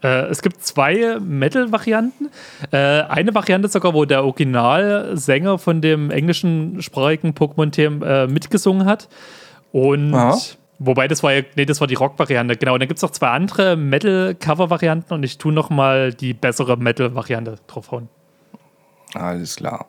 Äh, 0.03 0.27
es 0.27 0.43
gibt 0.43 0.65
zwei 0.65 1.19
Metal-Varianten. 1.21 2.31
Äh, 2.71 2.77
eine 2.77 3.35
Variante 3.35 3.69
sogar, 3.69 3.95
wo 3.95 4.05
der 4.05 4.25
Originalsänger 4.25 5.59
von 5.59 5.81
dem 5.81 6.11
englischen 6.11 6.81
sprachigen 6.83 7.33
Pokémon-Thema 7.33 8.07
äh, 8.07 8.27
mitgesungen 8.27 8.87
hat. 8.87 9.09
Und 9.73 10.15
Aha. 10.15 10.39
wobei 10.79 11.09
das 11.09 11.23
war 11.23 11.33
ja, 11.33 11.43
nee, 11.57 11.65
das 11.65 11.81
war 11.81 11.87
die 11.89 11.95
Rock-Variante, 11.95 12.57
genau. 12.57 12.75
Und 12.75 12.81
dann 12.81 12.89
gibt 12.89 12.99
es 12.99 13.03
noch 13.03 13.11
zwei 13.11 13.29
andere 13.29 13.77
Metal-Cover-Varianten 13.77 15.15
und 15.15 15.23
ich 15.25 15.39
tue 15.39 15.53
nochmal 15.53 16.15
die 16.15 16.33
bessere 16.33 16.77
Metal-Variante 16.77 17.57
draufhauen. 17.67 18.09
Alles 19.15 19.57
klar. 19.57 19.87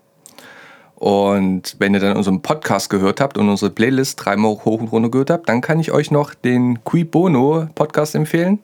Und 0.96 1.78
wenn 1.80 1.94
ihr 1.94 2.02
dann 2.02 2.18
unseren 2.18 2.42
Podcast 2.42 2.90
gehört 2.90 3.22
habt 3.22 3.38
und 3.38 3.48
unsere 3.48 3.72
Playlist 3.72 4.26
dreimal 4.26 4.52
hoch 4.66 4.82
und 4.82 4.92
runter 4.92 5.10
gehört 5.10 5.30
habt, 5.30 5.48
dann 5.48 5.62
kann 5.62 5.80
ich 5.80 5.94
euch 5.94 6.12
noch 6.12 6.34
den 6.34 6.84
Qui 6.84 7.06
Bono 7.06 7.68
Podcast 7.74 8.16
empfehlen. 8.16 8.60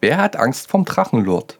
Wer 0.00 0.16
hat 0.18 0.36
Angst 0.36 0.70
vom 0.70 0.84
Drachenlord? 0.84 1.58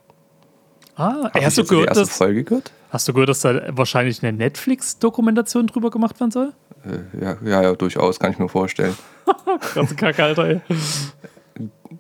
Ah, 0.96 1.30
hast 1.34 1.58
du, 1.58 1.64
gehört, 1.64 1.88
erste 1.88 2.04
dass, 2.04 2.16
Folge 2.16 2.44
gehört? 2.44 2.72
hast 2.90 3.08
du 3.08 3.12
gehört, 3.12 3.28
dass 3.30 3.40
da 3.40 3.60
wahrscheinlich 3.70 4.22
eine 4.22 4.36
Netflix-Dokumentation 4.36 5.66
drüber 5.66 5.90
gemacht 5.90 6.18
werden 6.20 6.30
soll? 6.30 6.52
Äh, 6.84 7.24
ja, 7.24 7.36
ja, 7.44 7.62
ja, 7.62 7.72
durchaus, 7.74 8.18
kann 8.18 8.32
ich 8.32 8.38
mir 8.38 8.48
vorstellen. 8.48 8.96
Ganze 9.74 9.94
Kacke, 9.94 10.24
Alter, 10.24 10.44
ey. 10.46 10.60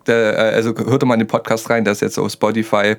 Der, 0.06 0.52
äh, 0.52 0.54
also 0.54 0.74
hört 0.74 1.04
mal 1.04 1.14
in 1.14 1.20
den 1.20 1.28
Podcast 1.28 1.68
rein, 1.70 1.84
da 1.84 1.92
ist 1.92 2.00
jetzt 2.00 2.18
auf 2.18 2.30
Spotify 2.30 2.96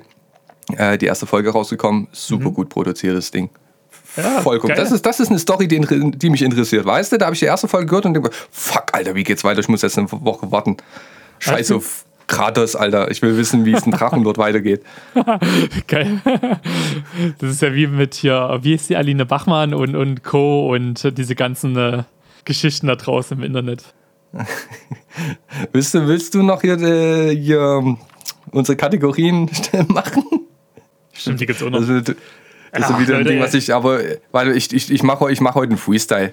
äh, 0.76 0.98
die 0.98 1.06
erste 1.06 1.26
Folge 1.26 1.50
rausgekommen. 1.50 2.08
Super 2.12 2.50
gut 2.50 2.68
produziertes 2.68 3.30
Ding. 3.30 3.44
Mhm. 3.44 4.22
Ja, 4.22 4.40
Vollkommen. 4.42 4.74
geil. 4.74 4.84
Das 4.84 4.92
ist, 4.92 5.06
das 5.06 5.20
ist 5.20 5.30
eine 5.30 5.38
Story, 5.38 5.66
die, 5.66 5.80
die 5.80 6.30
mich 6.30 6.42
interessiert. 6.42 6.84
Weißt 6.84 7.12
du, 7.12 7.18
da 7.18 7.26
habe 7.26 7.34
ich 7.34 7.40
die 7.40 7.46
erste 7.46 7.66
Folge 7.66 7.86
gehört 7.86 8.06
und 8.06 8.14
denke, 8.14 8.30
fuck, 8.50 8.86
Alter, 8.92 9.14
wie 9.14 9.24
geht's 9.24 9.42
weiter? 9.42 9.60
Ich 9.60 9.68
muss 9.68 9.82
jetzt 9.82 9.98
eine 9.98 10.10
Woche 10.10 10.52
warten. 10.52 10.76
Scheiße 11.38 11.76
auf 11.76 12.04
Kratos, 12.26 12.76
Alter. 12.76 13.10
Ich 13.10 13.22
will 13.22 13.36
wissen, 13.36 13.64
wie 13.64 13.72
es 13.72 13.84
in 13.84 13.92
Drachenlord 13.92 14.38
weitergeht. 14.38 14.82
Geil. 15.86 16.20
Das 17.38 17.50
ist 17.50 17.62
ja 17.62 17.74
wie 17.74 17.86
mit 17.86 18.14
hier, 18.14 18.58
wie 18.62 18.74
ist 18.74 18.88
die 18.88 18.96
Aline 18.96 19.26
Bachmann 19.26 19.74
und, 19.74 19.94
und 19.96 20.22
Co. 20.22 20.72
und 20.72 21.16
diese 21.18 21.34
ganzen 21.34 21.76
äh, 21.76 22.02
Geschichten 22.44 22.86
da 22.86 22.96
draußen 22.96 23.36
im 23.36 23.44
Internet. 23.44 23.94
Willst 25.72 25.92
du, 25.92 26.06
willst 26.08 26.34
du 26.34 26.42
noch 26.42 26.62
hier, 26.62 26.80
äh, 26.80 27.36
hier 27.36 27.60
ähm, 27.60 27.98
unsere 28.50 28.76
Kategorien 28.76 29.50
machen? 29.88 30.24
Stimmt, 31.12 31.40
die 31.40 31.46
gibt's 31.46 31.62
auch 31.62 31.68
noch. 31.68 31.80
Also, 31.80 32.00
das 32.00 32.08
ist 32.08 32.16
Ach, 32.72 32.98
wieder 32.98 33.16
ein 33.16 33.20
Leute, 33.20 33.34
Ding, 33.34 33.40
was 33.40 33.52
ich, 33.52 33.74
aber, 33.74 34.00
weil 34.30 34.56
ich, 34.56 34.72
ich, 34.72 34.90
ich 34.90 35.02
mache 35.02 35.30
ich 35.30 35.42
mach 35.42 35.54
heute 35.54 35.70
einen 35.70 35.78
Freestyle. 35.78 36.32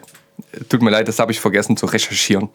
Tut 0.69 0.81
mir 0.81 0.89
leid, 0.89 1.09
das 1.09 1.19
habe 1.19 1.33
ich 1.33 1.41
vergessen 1.41 1.75
zu 1.75 1.85
recherchieren. 1.85 2.47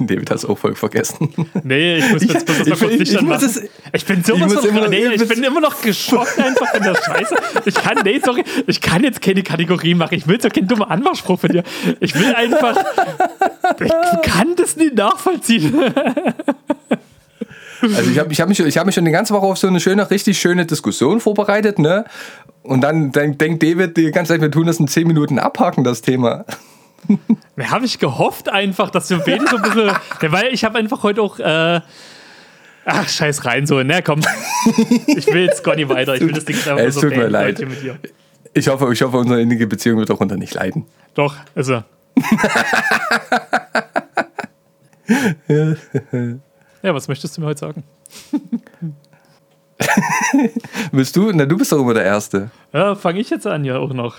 David 0.00 0.30
hat 0.30 0.38
es 0.38 0.44
auch 0.44 0.56
voll 0.58 0.74
vergessen. 0.74 1.28
Nee, 1.62 1.96
ich 1.98 2.10
muss 2.12 2.22
jetzt 2.22 2.48
Ich- 2.48 2.66
mal 2.68 2.76
kurz 2.76 2.92
ich- 2.92 2.98
Licht 2.98 3.12
ich 3.12 3.42
es- 3.42 3.62
Ich 3.92 4.04
bin 4.04 4.20
ich 4.20 4.26
sowas 4.26 4.52
muss 4.54 4.64
von, 4.66 4.76
immer- 4.76 4.88
nee, 4.88 5.06
ich 5.14 5.22
ich 5.22 5.28
bin 5.28 5.42
immer 5.42 5.60
noch 5.60 5.80
geschockt 5.82 6.38
einfach 6.38 6.68
von 6.70 6.82
der 6.82 6.94
Scheiße. 6.94 7.34
Ich 7.66 7.74
kann, 7.74 7.98
nee, 8.04 8.20
sorry, 8.24 8.44
ich 8.66 8.80
kann 8.80 9.02
jetzt 9.04 9.20
keine 9.22 9.42
Kategorie 9.42 9.94
machen. 9.94 10.14
Ich 10.14 10.26
will 10.26 10.40
so 10.40 10.48
keinen 10.48 10.68
dummen 10.68 10.84
Anmachspruch 10.88 11.38
von 11.40 11.50
dir. 11.50 11.62
Ich 12.00 12.14
will 12.14 12.34
einfach, 12.34 12.76
ich 13.80 13.92
kann 14.22 14.56
das 14.56 14.76
nicht 14.76 14.94
nachvollziehen. 14.94 15.74
Also 17.82 18.10
ich 18.10 18.18
habe 18.18 18.30
ich 18.32 18.40
hab 18.40 18.48
mich, 18.48 18.60
ich 18.60 18.76
hab 18.78 18.84
mich 18.86 18.94
schon 18.94 19.04
die 19.06 19.10
ganze 19.10 19.32
Woche 19.32 19.46
auf 19.46 19.56
so 19.58 19.66
eine 19.66 19.80
schöne, 19.80 20.10
richtig 20.10 20.38
schöne 20.38 20.66
Diskussion 20.66 21.18
vorbereitet, 21.20 21.78
ne? 21.78 22.04
Und 22.62 22.82
dann, 22.82 23.10
dann 23.10 23.38
denkt 23.38 23.62
David 23.62 23.96
die 23.96 24.10
ganze 24.10 24.32
Zeit, 24.34 24.42
wir 24.42 24.50
tun 24.50 24.66
das 24.66 24.78
in 24.80 24.86
10 24.86 25.06
Minuten 25.06 25.38
abhaken, 25.38 25.82
das 25.82 26.02
Thema. 26.02 26.44
Da 27.56 27.70
habe 27.70 27.84
ich 27.86 27.98
gehofft 27.98 28.48
einfach, 28.48 28.90
dass 28.90 29.10
wir 29.10 29.18
beide 29.18 29.46
so 29.46 29.56
ein 29.56 29.62
bisschen, 29.62 29.86
ja, 29.88 30.32
weil 30.32 30.52
ich 30.54 30.64
habe 30.64 30.78
einfach 30.78 31.02
heute 31.02 31.22
auch, 31.22 31.38
äh, 31.38 31.80
ach, 32.84 33.08
scheiß 33.08 33.44
rein 33.44 33.66
so, 33.66 33.82
ne, 33.82 34.02
komm. 34.02 34.20
Ich 35.06 35.26
will 35.26 35.44
jetzt 35.46 35.64
gar 35.64 35.74
nicht 35.76 35.88
weiter. 35.88 36.14
Ich 36.14 36.20
will 36.20 36.32
das 36.32 36.44
Ding 36.44 36.56
einfach 36.56 36.78
Es 36.78 36.94
so 36.94 37.02
tut 37.02 37.16
mir 37.16 37.28
leid. 37.28 37.56
heute 37.56 37.66
Mit 37.66 37.82
dir. 37.82 37.98
Ich 38.52 38.68
hoffe, 38.68 38.92
ich 38.92 39.02
hoffe, 39.02 39.16
unsere 39.16 39.40
innige 39.40 39.66
Beziehung 39.66 39.98
wird 39.98 40.10
darunter 40.10 40.36
nicht 40.36 40.54
leiden. 40.54 40.86
Doch, 41.14 41.36
also. 41.54 41.82
ja, 45.48 46.94
was 46.94 47.08
möchtest 47.08 47.36
du 47.36 47.40
mir 47.40 47.48
heute 47.48 47.60
sagen? 47.60 47.84
Bist 50.92 51.16
du? 51.16 51.30
Na, 51.32 51.46
du 51.46 51.56
bist 51.56 51.72
doch 51.72 51.80
immer 51.80 51.94
der 51.94 52.04
Erste. 52.04 52.50
Ja, 52.72 52.94
fange 52.94 53.20
ich 53.20 53.30
jetzt 53.30 53.46
an, 53.46 53.64
ja 53.64 53.78
auch 53.78 53.92
noch. 53.92 54.16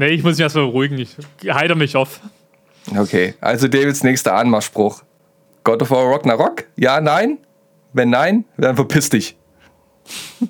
Nee, 0.00 0.08
ich 0.14 0.22
muss 0.22 0.32
mich 0.38 0.40
erstmal 0.40 0.64
beruhigen. 0.64 0.98
Ich 0.98 1.14
heider 1.46 1.74
mich 1.74 1.94
auf. 1.94 2.20
Okay, 2.96 3.34
also 3.42 3.68
Davids 3.68 4.02
nächster 4.02 4.34
Anmachspruch. 4.34 5.02
God 5.62 5.82
of 5.82 5.90
War 5.90 6.04
Rock 6.06 6.24
na 6.24 6.32
Rock? 6.32 6.64
Ja, 6.74 7.02
nein? 7.02 7.36
Wenn 7.92 8.08
nein, 8.08 8.46
dann 8.56 8.76
verpiss 8.76 9.10
dich. 9.10 9.36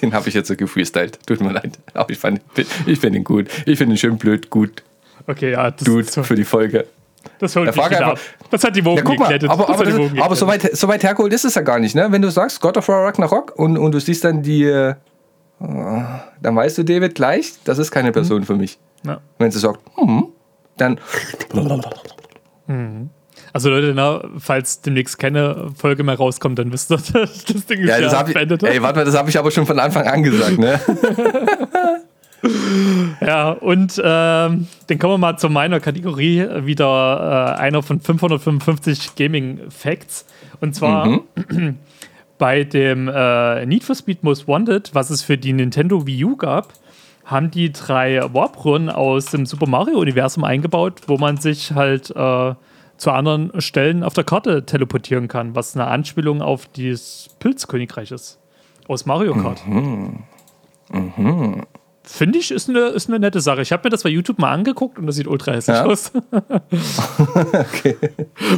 Den 0.00 0.14
habe 0.14 0.30
ich 0.30 0.34
jetzt 0.34 0.48
so 0.48 0.56
gefreestylt. 0.56 1.18
Tut 1.26 1.42
mir 1.42 1.52
leid. 1.52 1.78
Aber 1.92 2.08
ich, 2.10 2.16
fand, 2.18 2.40
ich 2.86 2.98
finde 2.98 3.18
ihn 3.18 3.24
gut. 3.24 3.48
Ich 3.66 3.76
finde 3.76 3.94
ihn 3.94 3.98
schön 3.98 4.16
blöd 4.16 4.48
gut. 4.48 4.82
Okay, 5.26 5.50
ja, 5.52 5.70
das, 5.70 5.84
Dude, 5.84 6.04
das, 6.04 6.26
für 6.26 6.34
die 6.36 6.44
Folge. 6.44 6.86
das 7.38 7.54
holt 7.54 7.66
mich 7.66 7.76
wieder 7.76 8.06
ab. 8.06 8.10
einfach- 8.12 8.24
Das 8.50 8.64
hat 8.64 8.74
die 8.76 8.82
Wogen 8.84 8.96
Ja, 8.96 9.02
guck 9.04 9.18
mal, 9.18 9.24
geglättet. 9.26 9.50
aber, 9.50 9.68
aber, 9.68 10.22
aber 10.24 10.36
so, 10.36 10.46
weit, 10.46 10.74
so 10.74 10.88
weit 10.88 11.02
hergeholt 11.02 11.34
ist 11.34 11.44
es 11.44 11.54
ja 11.54 11.60
gar 11.60 11.78
nicht, 11.78 11.94
ne? 11.94 12.06
Wenn 12.10 12.22
du 12.22 12.30
sagst 12.30 12.62
God 12.62 12.78
of 12.78 12.88
War 12.88 13.04
Ragnarok 13.04 13.52
und, 13.58 13.76
und 13.76 13.92
du 13.92 14.00
siehst 14.00 14.24
dann 14.24 14.42
die, 14.42 14.64
äh, 14.64 14.94
dann 15.60 16.56
weißt 16.56 16.78
du, 16.78 16.84
David, 16.84 17.14
gleich, 17.14 17.52
das 17.64 17.78
ist 17.78 17.90
keine 17.90 18.12
Person 18.12 18.44
für 18.44 18.56
mich. 18.56 18.78
Ja. 19.04 19.20
Wenn 19.38 19.50
sie 19.50 19.58
sagt, 19.58 19.80
hm, 19.96 20.26
dann, 20.78 20.98
Also 23.52 23.68
Leute, 23.68 23.92
na, 23.94 24.22
falls 24.38 24.80
demnächst 24.80 25.18
keine 25.18 25.70
Folge 25.76 26.02
mehr 26.04 26.16
rauskommt, 26.16 26.58
dann 26.58 26.72
wisst 26.72 26.90
ihr, 26.90 26.96
das 27.12 27.66
Ding 27.66 27.80
ist 27.80 27.88
ja, 27.88 27.96
ja, 27.96 28.00
das 28.00 28.16
habe 28.16 28.30
ich, 28.30 28.34
beendet. 28.34 28.62
ey, 28.62 28.80
warte 28.80 29.00
mal, 29.00 29.04
das 29.04 29.16
habe 29.16 29.28
ich 29.28 29.38
aber 29.38 29.50
schon 29.50 29.66
von 29.66 29.78
Anfang 29.78 30.06
an 30.06 30.22
gesagt, 30.22 30.58
ne? 30.58 30.80
Ja, 33.20 33.50
und 33.50 34.00
ähm, 34.02 34.66
dann 34.86 34.98
kommen 34.98 35.12
wir 35.12 35.18
mal 35.18 35.36
zu 35.36 35.50
meiner 35.50 35.78
Kategorie. 35.78 36.42
Wieder 36.64 37.54
äh, 37.58 37.60
einer 37.60 37.82
von 37.82 38.00
555 38.00 39.14
Gaming 39.14 39.60
Facts. 39.68 40.24
Und 40.58 40.74
zwar 40.74 41.06
Mhm. 41.06 41.76
bei 42.40 42.64
dem 42.64 43.06
äh, 43.06 43.66
Need 43.66 43.84
for 43.84 43.94
Speed 43.94 44.24
Most 44.24 44.48
Wanted, 44.48 44.94
was 44.94 45.10
es 45.10 45.22
für 45.22 45.38
die 45.38 45.52
Nintendo 45.52 46.06
Wii 46.06 46.24
U 46.24 46.36
gab, 46.36 46.72
haben 47.26 47.50
die 47.50 47.70
drei 47.70 48.20
Warp-Röhren 48.32 48.88
aus 48.88 49.26
dem 49.26 49.44
Super 49.46 49.68
Mario-Universum 49.68 50.42
eingebaut, 50.42 51.02
wo 51.06 51.18
man 51.18 51.36
sich 51.36 51.72
halt 51.72 52.10
äh, 52.10 52.54
zu 52.96 53.10
anderen 53.10 53.60
Stellen 53.60 54.02
auf 54.02 54.14
der 54.14 54.24
Karte 54.24 54.64
teleportieren 54.64 55.28
kann, 55.28 55.54
was 55.54 55.76
eine 55.76 55.86
Anspielung 55.86 56.40
auf 56.40 56.66
das 56.76 57.28
Pilzkönigreich 57.38 58.10
ist. 58.10 58.38
Aus 58.88 59.04
Mario 59.04 59.34
Kart. 59.34 59.62
Finde 62.12 62.40
ich, 62.40 62.50
ist 62.50 62.68
eine, 62.68 62.80
ist 62.88 63.08
eine 63.08 63.20
nette 63.20 63.40
Sache. 63.40 63.62
Ich 63.62 63.70
habe 63.70 63.82
mir 63.84 63.90
das 63.90 64.02
bei 64.02 64.08
YouTube 64.10 64.38
mal 64.40 64.50
angeguckt 64.50 64.98
und 64.98 65.06
das 65.06 65.14
sieht 65.14 65.28
ultra 65.28 65.52
hässlich 65.52 65.76
Ja? 65.76 65.84
aus. 65.86 66.10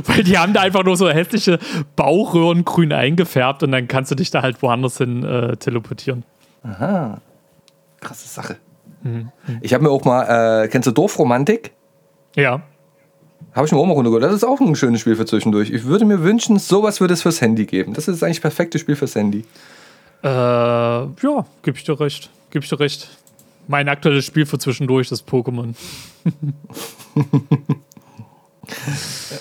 Weil 0.07 0.25
die 0.25 0.39
haben 0.39 0.53
da 0.55 0.61
einfach 0.63 0.85
nur 0.85 0.97
so 0.97 1.09
hässliche 1.11 1.59
Bauchröhren 1.95 2.65
grün 2.65 2.93
eingefärbt 2.93 3.63
und 3.63 3.73
dann 3.73 3.89
kannst 3.89 4.11
du 4.11 4.15
dich 4.15 4.31
da 4.31 4.43
halt 4.43 4.63
woanders 4.63 4.97
hin 4.99 5.23
äh, 5.25 5.57
teleportieren. 5.59 6.25
Krasse 8.01 8.29
Sache. 8.29 8.57
Mhm. 9.03 9.31
Ich 9.61 9.75
habe 9.75 9.85
mir 9.85 9.91
auch 9.91 10.05
mal, 10.05 10.65
äh, 10.65 10.69
kennst 10.69 10.87
du 10.87 10.93
Dorfromantik? 10.93 11.73
Ja. 12.35 12.63
Habe 13.55 13.67
ich 13.67 13.73
mir 13.73 13.79
auch 13.79 13.87
mal 13.87 13.93
runtergeholt. 13.93 14.23
Das 14.25 14.33
ist 14.33 14.45
auch 14.45 14.61
ein 14.61 14.75
schönes 14.77 15.01
Spiel 15.03 15.17
für 15.17 15.27
zwischendurch. 15.27 15.71
Ich 15.71 15.85
würde 15.85 16.05
mir 16.07 16.23
wünschen, 16.23 16.59
sowas 16.59 17.01
würde 17.01 17.13
es 17.15 17.23
fürs 17.23 17.41
Handy 17.41 17.67
geben. 17.67 17.93
Das 17.93 18.09
ist 18.09 18.23
eigentlich 18.23 18.39
das 18.39 18.43
perfekte 18.43 18.79
Spiel 18.79 18.97
fürs 18.97 19.15
Handy. 19.15 19.45
Äh, 20.23 20.29
ja, 20.29 21.07
gebe 21.63 21.77
ich 21.77 21.85
dir 21.85 22.01
recht. 22.01 22.31
Gebe 22.51 22.65
ich 22.65 22.69
dir 22.71 22.81
recht. 22.81 23.11
Mein 23.69 23.89
aktuelles 23.89 24.25
Spiel 24.27 24.47
für 24.47 24.59
zwischendurch 24.59 25.11
ist 25.13 25.29
Pokémon. 25.29 25.75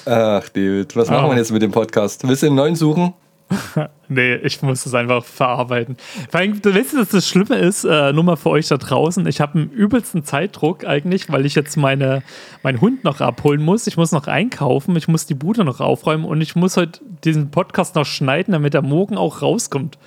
Ach, 0.06 0.50
David, 0.50 0.96
was 0.96 1.10
machen 1.10 1.26
Ah. 1.26 1.30
wir 1.32 1.38
jetzt 1.38 1.52
mit 1.52 1.62
dem 1.62 1.72
Podcast? 1.72 2.28
Willst 2.28 2.44
du 2.44 2.48
einen 2.48 2.56
neuen 2.56 2.76
suchen? 2.76 3.14
Nee, 4.14 4.36
ich 4.36 4.62
muss 4.62 4.84
das 4.84 4.94
einfach 4.94 5.24
verarbeiten. 5.24 5.96
Vor 6.30 6.42
allem, 6.42 6.62
du 6.62 6.76
weißt, 6.76 6.96
dass 6.96 7.10
das 7.10 7.30
Schlimme 7.30 7.56
ist, 7.56 7.86
äh, 7.86 8.12
nur 8.12 8.26
mal 8.26 8.36
für 8.36 8.50
euch 8.50 8.68
da 8.68 8.76
draußen, 8.76 9.26
ich 9.26 9.40
habe 9.40 9.58
einen 9.58 9.70
übelsten 9.72 10.26
Zeitdruck 10.26 10.84
eigentlich, 10.86 11.30
weil 11.32 11.46
ich 11.46 11.56
jetzt 11.56 11.78
meine, 11.78 12.22
meinen 12.62 12.82
Hund 12.82 13.06
noch 13.06 13.22
abholen 13.22 13.62
muss. 13.62 13.88
Ich 13.88 13.96
muss 13.96 14.12
noch 14.12 14.28
einkaufen, 14.28 14.98
ich 14.98 15.08
muss 15.08 15.28
die 15.28 15.34
Bude 15.34 15.64
noch 15.64 15.80
aufräumen 15.80 16.26
und 16.26 16.42
ich 16.42 16.58
muss 16.58 16.76
heute 16.76 17.00
diesen 17.24 17.52
Podcast 17.52 17.96
noch 17.96 18.06
schneiden, 18.06 18.52
damit 18.52 18.74
er 18.74 18.82
morgen 18.82 19.16
auch 19.18 19.42
rauskommt. 19.42 19.98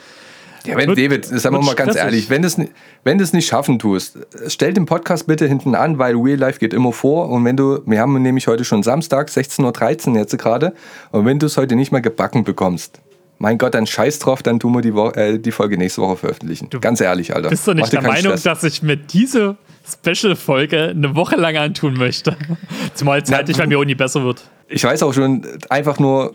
Ja, 0.67 0.77
wenn, 0.77 0.89
Wird- 0.89 0.99
David, 0.99 1.25
sagen 1.27 1.55
wir 1.57 1.63
mal 1.63 1.75
ganz 1.75 1.91
stressig. 1.93 2.03
ehrlich, 2.05 2.31
wenn 2.31 2.43
du 2.43 2.49
es 2.49 2.59
wenn 3.05 3.19
du 3.19 3.25
nicht 3.33 3.47
schaffen 3.47 3.79
tust, 3.79 4.19
stell 4.47 4.73
den 4.73 4.87
Podcast 4.87 5.27
bitte 5.27 5.47
hinten 5.47 5.75
an, 5.75 5.99
weil 5.99 6.17
Real 6.17 6.39
Life 6.39 6.59
geht 6.59 6.73
immer 6.73 6.93
vor. 6.93 7.29
Und 7.29 7.45
wenn 7.45 7.57
du, 7.57 7.81
wir 7.85 8.01
haben 8.01 8.21
nämlich 8.23 8.47
heute 8.47 8.65
schon 8.65 8.83
Samstag, 8.83 9.29
16.13 9.29 10.13
Uhr 10.13 10.19
jetzt 10.19 10.37
gerade, 10.39 10.73
und 11.11 11.27
wenn 11.27 11.39
du 11.39 11.47
es 11.47 11.57
heute 11.59 11.77
nicht 11.77 11.93
mal 11.93 12.01
gebacken 12.01 12.45
bekommst, 12.45 13.01
mein 13.39 13.59
Gott, 13.59 13.75
dann 13.75 13.87
scheiß 13.87 14.21
drauf, 14.21 14.43
dann 14.43 14.59
tun 14.61 14.73
wir 14.73 14.81
die, 14.81 14.95
Wo 14.95 15.11
äh, 15.11 15.39
die 15.39 15.51
Folge 15.51 15.77
nächste 15.77 16.01
Woche 16.01 16.17
veröffentlichen. 16.17 16.71
ganz 16.81 17.01
ehrlich, 17.01 17.35
Alter. 17.35 17.51
Bist 17.51 17.67
du 17.67 17.75
nicht 17.75 17.93
der 17.93 18.01
Meinung, 18.01 18.37
Stress. 18.39 18.43
dass 18.45 18.65
ich 18.65 18.83
mir 18.83 18.97
diese 18.97 19.57
Special-Folge 19.87 20.91
eine 20.91 21.15
Woche 21.15 21.37
lang 21.37 21.57
antun 21.57 21.95
möchte? 21.95 22.37
Zumal 22.95 23.23
zeitlich 23.25 23.57
bei 23.59 23.67
mir 23.67 23.85
nie 23.85 23.95
besser 23.95 24.25
wird. 24.25 24.49
Ich 24.69 24.85
weiß 24.85 25.03
auch 25.03 25.13
schon, 25.13 25.47
einfach 25.69 25.99
nur 25.99 26.35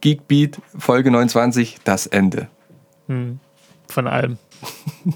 Geekbeat, 0.00 0.58
Folge 0.78 1.10
29, 1.10 1.78
das 1.84 2.06
Ende. 2.06 2.48
Von 3.92 4.06
allem. 4.06 4.38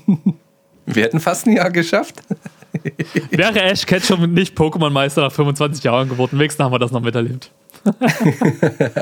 Wir 0.86 1.04
hätten 1.04 1.18
fast 1.18 1.46
ein 1.46 1.56
Jahr 1.56 1.70
geschafft. 1.70 2.16
Wäre 3.30 3.62
Ash 3.62 3.86
Ketchum 3.86 4.32
nicht 4.34 4.56
Pokémon-Meister 4.56 5.22
nach 5.22 5.32
25 5.32 5.82
Jahren 5.82 6.08
geworden, 6.08 6.38
wenigstens 6.38 6.62
haben 6.62 6.72
wir 6.72 6.78
das 6.78 6.92
noch 6.92 7.00
miterlebt. 7.00 7.50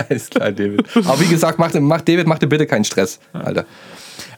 Alles 0.09 0.31
klar, 0.31 0.53
David. 0.53 0.87
Aber 0.97 1.21
wie 1.21 1.27
gesagt, 1.27 1.59
mach, 1.59 1.75
mach 1.75 2.01
David, 2.03 2.27
mach 2.27 2.39
dir 2.39 2.47
bitte 2.47 2.67
keinen 2.67 2.85
Stress, 2.85 3.19
Alter. 3.33 3.67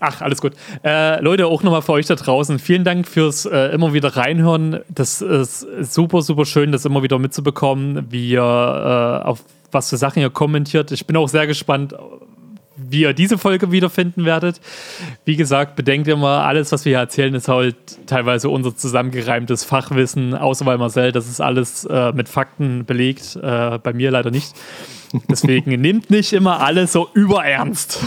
Ach, 0.00 0.22
alles 0.22 0.40
gut. 0.40 0.52
Äh, 0.84 1.20
Leute, 1.22 1.46
auch 1.46 1.62
nochmal 1.62 1.82
für 1.82 1.92
euch 1.92 2.06
da 2.06 2.14
draußen. 2.14 2.58
Vielen 2.58 2.84
Dank 2.84 3.06
fürs 3.06 3.44
äh, 3.44 3.74
immer 3.74 3.92
wieder 3.92 4.16
reinhören. 4.16 4.80
Das 4.88 5.20
ist 5.20 5.66
super, 5.80 6.22
super 6.22 6.46
schön, 6.46 6.72
das 6.72 6.84
immer 6.84 7.02
wieder 7.02 7.18
mitzubekommen, 7.18 8.06
wie 8.10 8.30
ihr 8.30 8.40
äh, 8.40 9.26
auf 9.26 9.44
was 9.72 9.90
für 9.90 9.96
Sachen 9.96 10.22
ihr 10.22 10.30
kommentiert. 10.30 10.92
Ich 10.92 11.06
bin 11.06 11.16
auch 11.16 11.28
sehr 11.28 11.46
gespannt, 11.46 11.94
wie 12.88 13.02
ihr 13.02 13.12
diese 13.12 13.38
Folge 13.38 13.72
wiederfinden 13.72 14.24
werdet. 14.24 14.60
Wie 15.24 15.36
gesagt, 15.36 15.76
bedenkt 15.76 16.08
immer, 16.08 16.44
alles, 16.44 16.72
was 16.72 16.84
wir 16.84 16.90
hier 16.90 16.98
erzählen, 16.98 17.34
ist 17.34 17.48
halt 17.48 17.76
teilweise 18.06 18.48
unser 18.48 18.76
zusammengereimtes 18.76 19.64
Fachwissen, 19.64 20.34
außer 20.34 20.64
bei 20.64 20.76
Marcel, 20.76 21.12
das 21.12 21.28
ist 21.28 21.40
alles 21.40 21.84
äh, 21.84 22.12
mit 22.12 22.28
Fakten 22.28 22.84
belegt. 22.84 23.36
Äh, 23.36 23.78
bei 23.78 23.92
mir 23.92 24.10
leider 24.10 24.30
nicht. 24.30 24.54
Deswegen 25.30 25.70
nehmt 25.80 26.10
nicht 26.10 26.32
immer 26.32 26.60
alles 26.60 26.92
so 26.92 27.08
überernst. 27.14 28.00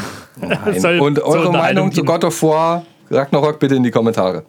Soll 0.77 0.99
Und 0.99 1.19
eure 1.21 1.51
Meinung 1.51 1.91
zu. 1.91 2.03
God 2.03 2.23
of 2.23 2.41
War, 2.43 2.85
Ragnarok 3.09 3.59
bitte 3.59 3.75
in 3.75 3.83
die 3.83 3.91
Kommentare. 3.91 4.43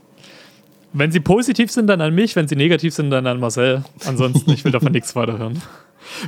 Wenn 0.92 1.12
sie 1.12 1.20
positiv 1.20 1.70
sind, 1.70 1.86
dann 1.86 2.00
an 2.00 2.14
mich. 2.14 2.34
Wenn 2.34 2.48
sie 2.48 2.56
negativ 2.56 2.94
sind, 2.94 3.10
dann 3.10 3.26
an 3.26 3.38
Marcel. 3.38 3.84
Ansonsten, 4.06 4.50
ich 4.50 4.64
will 4.64 4.72
davon 4.72 4.92
nichts 4.92 5.14
weiter 5.14 5.38
hören. 5.38 5.62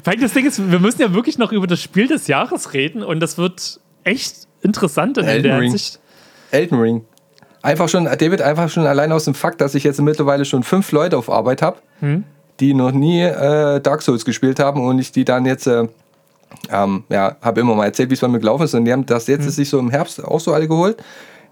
Weil 0.04 0.16
das 0.20 0.32
Ding 0.32 0.46
ist, 0.46 0.70
wir 0.70 0.78
müssen 0.78 1.00
ja 1.00 1.12
wirklich 1.12 1.38
noch 1.38 1.52
über 1.52 1.66
das 1.66 1.80
Spiel 1.80 2.06
des 2.06 2.28
Jahres 2.28 2.72
reden 2.72 3.02
und 3.02 3.20
das 3.20 3.38
wird 3.38 3.80
echt 4.04 4.46
interessant 4.62 5.18
in 5.18 5.24
Elden 5.24 5.42
der 5.44 5.54
Ring. 5.60 5.70
Hinsicht. 5.70 5.98
Elden 6.50 6.78
Ring. 6.80 7.04
Einfach 7.62 7.88
schon, 7.88 8.04
David, 8.04 8.42
einfach 8.42 8.68
schon 8.68 8.86
allein 8.86 9.12
aus 9.12 9.24
dem 9.24 9.34
Fakt, 9.34 9.60
dass 9.60 9.74
ich 9.74 9.84
jetzt 9.84 10.00
mittlerweile 10.00 10.44
schon 10.44 10.62
fünf 10.64 10.90
Leute 10.92 11.16
auf 11.16 11.30
Arbeit 11.30 11.62
habe, 11.62 11.78
Hm? 12.00 12.24
die 12.60 12.74
noch 12.74 12.92
nie 12.92 13.22
äh, 13.22 13.80
Dark 13.80 14.02
Souls 14.02 14.24
gespielt 14.24 14.58
haben 14.58 14.84
und 14.84 14.98
ich 14.98 15.12
die 15.12 15.24
dann 15.24 15.46
jetzt, 15.46 15.66
äh, 15.66 15.86
ähm, 16.70 17.04
ja, 17.08 17.36
habe 17.40 17.60
immer 17.60 17.74
mal 17.74 17.86
erzählt, 17.86 18.10
wie 18.10 18.14
es 18.14 18.20
bei 18.20 18.28
mir 18.28 18.40
gelaufen 18.40 18.64
ist 18.64 18.74
und 18.74 18.84
die 18.84 18.92
haben 18.92 19.06
das 19.06 19.26
Hm. 19.28 19.34
jetzt 19.34 19.50
sich 19.54 19.68
so 19.68 19.78
im 19.78 19.90
Herbst 19.90 20.22
auch 20.24 20.40
so 20.40 20.52
alle 20.52 20.66
geholt. 20.68 21.02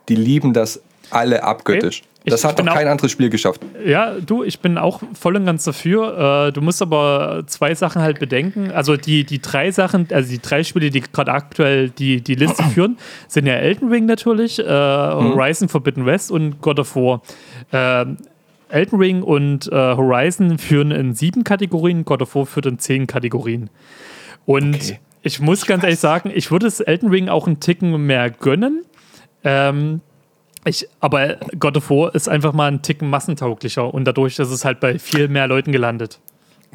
Die 0.09 0.17
lieben 0.17 0.53
das 0.53 0.81
alle 1.11 1.43
abgöttisch. 1.43 2.03
Ich- 2.23 2.31
Das 2.31 2.45
hat 2.45 2.57
bin 2.57 2.67
noch 2.67 2.73
auch- 2.73 2.77
kein 2.77 2.87
anderes 2.89 3.11
Spiel 3.11 3.31
geschafft. 3.31 3.63
Ja, 3.83 4.13
du, 4.21 4.45
ich 4.45 4.61
bin 4.61 4.77
auch 4.77 5.01
voll 5.19 5.37
und 5.37 5.47
ganz 5.47 5.65
dafür. 5.65 6.49
Äh, 6.49 6.53
du 6.53 6.61
musst 6.61 6.83
aber 6.83 7.45
zwei 7.47 7.75
Sachen 7.75 8.03
halt 8.03 8.19
bedenken. 8.21 8.71
Also 8.73 8.99
die, 8.99 9.25
die 9.25 9.41
drei 9.41 9.71
Sachen, 9.71 10.07
also 10.13 10.29
die 10.31 10.39
drei 10.41 10.63
Spiele, 10.63 10.91
die 10.91 11.01
gerade 11.01 11.33
aktuell 11.33 11.89
die, 11.89 12.21
die 12.21 12.35
Liste 12.35 12.63
führen, 12.75 12.99
sind 13.27 13.47
ja 13.47 13.55
Elden 13.55 13.89
Ring 13.89 14.05
natürlich, 14.05 14.59
äh, 14.59 14.65
Horizon 14.65 15.71
Forbidden 15.71 16.05
West 16.05 16.31
und 16.31 16.61
God 16.61 16.79
of 16.81 16.95
War. 16.95 17.23
Ähm, 17.73 18.19
Elden 18.69 18.99
Ring 18.99 19.23
und 19.23 19.67
äh, 19.73 19.75
Horizon 19.75 20.59
führen 20.59 20.91
in 20.91 21.15
sieben 21.15 21.43
Kategorien, 21.43 22.05
God 22.05 22.21
of 22.21 22.35
War 22.35 22.45
führt 22.45 22.67
in 22.67 22.79
zehn 22.79 23.07
Kategorien. 23.07 23.71
Und 24.45 24.75
Okay. 24.75 24.99
ich 25.23 25.41
muss 25.41 25.65
ganz 25.65 25.85
ehrlich 25.85 25.99
sagen, 25.99 26.31
ich 26.35 26.51
würde 26.51 26.67
es 26.67 26.81
Elden 26.81 27.09
Ring 27.09 27.29
auch 27.31 27.47
einen 27.47 27.61
Ticken 27.61 28.07
mehr 28.07 28.29
gönnen. 28.31 28.85
Ähm, 29.43 30.03
ich, 30.65 30.87
aber 31.01 31.37
God 31.59 31.77
of 31.79 31.91
War 31.91 32.15
ist 32.15 32.29
einfach 32.29 32.53
mal 32.53 32.71
ein 32.71 32.83
Ticken 32.83 33.09
massentauglicher 33.09 33.93
und 33.93 34.05
dadurch 34.05 34.39
ist 34.39 34.51
es 34.51 34.65
halt 34.65 34.81
bei 34.81 34.99
viel 34.99 35.29
mehr 35.29 35.47
Leuten 35.47 35.73
gelandet. 35.73 36.19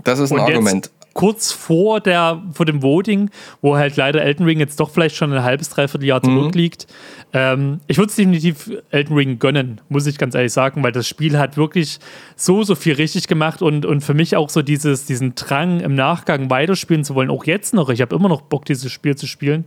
Das 0.04 0.20
ist 0.20 0.32
ein 0.32 0.40
Und 0.40 0.44
Argument. 0.46 0.86
jetzt 0.88 1.05
kurz 1.16 1.54
vor, 1.54 2.02
der, 2.02 2.44
vor 2.52 2.66
dem 2.66 2.84
Voting, 2.84 3.30
wo 3.62 3.78
halt 3.78 3.96
leider 3.96 4.22
Elden 4.22 4.46
Ring 4.46 4.60
jetzt 4.60 4.82
doch 4.82 4.90
vielleicht 4.90 5.16
schon 5.16 5.32
ein 5.32 5.44
halbes, 5.44 5.70
dreiviertel 5.70 6.06
Jahr 6.06 6.20
Mhm. 6.20 6.26
zurückliegt. 6.40 6.88
Ähm, 7.32 7.80
ich 7.88 7.98
würde 7.98 8.10
es 8.10 8.18
definitiv 8.18 8.70
Elden 8.92 9.16
Ring 9.16 9.40
gönnen, 9.40 9.80
muss 9.88 10.08
ich 10.08 10.18
ganz 10.18 10.36
ehrlich 10.36 10.52
sagen, 10.52 10.84
weil 10.84 10.92
das 10.92 11.08
Spiel 11.08 11.38
hat 11.40 11.56
wirklich 11.56 12.00
so, 12.36 12.64
so 12.64 12.76
viel 12.76 12.96
richtig 12.96 13.30
gemacht 13.30 13.62
und, 13.62 13.86
und 13.86 14.02
für 14.02 14.14
mich 14.14 14.36
auch 14.36 14.50
so 14.50 14.62
dieses, 14.62 15.06
diesen 15.06 15.36
Drang 15.36 15.80
im 15.80 15.96
Nachgang 15.96 16.50
weiterspielen 16.50 17.06
zu 17.06 17.16
wollen, 17.16 17.30
auch 17.30 17.46
jetzt 17.46 17.74
noch. 17.74 17.90
Ich 17.90 18.02
habe 18.02 18.14
immer 18.14 18.28
noch 18.28 18.42
Bock, 18.42 18.66
dieses 18.66 18.92
Spiel 18.92 19.16
zu 19.16 19.26
spielen. 19.26 19.64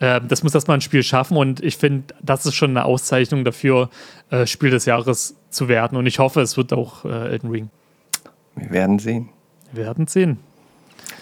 Ähm, 0.00 0.28
das 0.28 0.44
muss 0.44 0.54
erstmal 0.54 0.78
ein 0.78 0.82
Spiel 0.82 1.02
schaffen 1.02 1.36
und 1.36 1.60
ich 1.64 1.78
finde, 1.78 2.14
das 2.22 2.46
ist 2.46 2.54
schon 2.54 2.70
eine 2.70 2.84
Auszeichnung 2.84 3.44
dafür, 3.44 3.90
äh, 4.30 4.46
Spiel 4.46 4.70
des 4.70 4.84
Jahres 4.86 5.34
zu 5.50 5.66
werden 5.66 5.98
und 5.98 6.06
ich 6.06 6.20
hoffe, 6.20 6.40
es 6.42 6.56
wird 6.56 6.72
auch 6.72 7.04
äh, 7.04 7.08
Elden 7.32 7.50
Ring. 7.50 7.70
Wir 8.54 8.70
werden 8.70 9.00
sehen. 9.00 9.30
Wir 9.72 9.84
werden 9.86 10.06
sehen. 10.06 10.38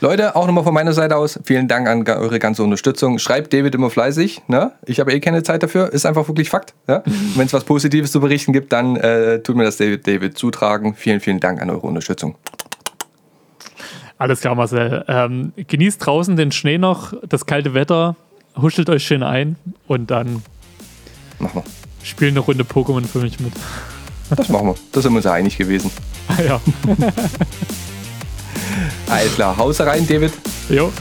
Leute, 0.03 0.35
auch 0.35 0.47
nochmal 0.47 0.65
von 0.65 0.73
meiner 0.73 0.95
Seite 0.95 1.17
aus, 1.17 1.39
vielen 1.45 1.69
Dank 1.69 1.87
an 1.87 2.09
eure 2.09 2.39
ganze 2.39 2.63
Unterstützung. 2.63 3.19
Schreibt 3.19 3.53
David 3.53 3.75
immer 3.75 3.91
fleißig. 3.91 4.41
Ne? 4.49 4.73
Ich 4.87 4.99
habe 4.99 5.13
eh 5.13 5.21
keine 5.21 5.43
Zeit 5.43 5.63
dafür. 5.63 5.93
Ist 5.93 6.07
einfach 6.07 6.27
wirklich 6.27 6.49
Fakt. 6.49 6.73
Ja? 6.89 7.03
Wenn 7.37 7.45
es 7.45 7.53
was 7.53 7.65
Positives 7.65 8.11
zu 8.11 8.21
berichten 8.21 8.55
gibt, 8.55 8.73
dann 8.73 8.97
äh, 8.97 9.43
tut 9.43 9.57
mir 9.57 9.65
das 9.65 9.77
David, 9.77 10.07
David 10.07 10.39
zutragen. 10.39 10.95
Vielen, 10.95 11.21
vielen 11.21 11.39
Dank 11.39 11.61
an 11.61 11.69
eure 11.69 11.87
Unterstützung. 11.87 12.37
Alles 14.17 14.41
klar, 14.41 14.55
Marcel. 14.55 15.05
Ähm, 15.07 15.53
genießt 15.57 16.05
draußen 16.05 16.35
den 16.35 16.51
Schnee 16.51 16.79
noch, 16.79 17.13
das 17.29 17.45
kalte 17.45 17.75
Wetter, 17.75 18.17
huschelt 18.57 18.89
euch 18.89 19.05
schön 19.05 19.23
ein 19.23 19.57
und 19.87 20.11
dann 20.11 20.43
Machen 21.39 21.63
spielt 22.03 22.33
eine 22.33 22.41
Runde 22.41 22.65
Pokémon 22.65 23.05
für 23.05 23.19
mich 23.19 23.39
mit. 23.41 23.53
wir. 23.55 24.37
Das 24.37 24.49
machen 24.49 24.69
wir. 24.69 24.75
Da 24.93 25.01
sind 25.03 25.13
wir 25.13 25.17
uns 25.17 25.25
ja 25.27 25.33
einig 25.33 25.59
gewesen. 25.59 25.91
ja. 26.47 26.61
Alles 29.09 29.35
klar. 29.35 29.57
Hause 29.57 29.87
rein, 29.87 30.07
David. 30.07 30.33
Jo, 30.69 30.93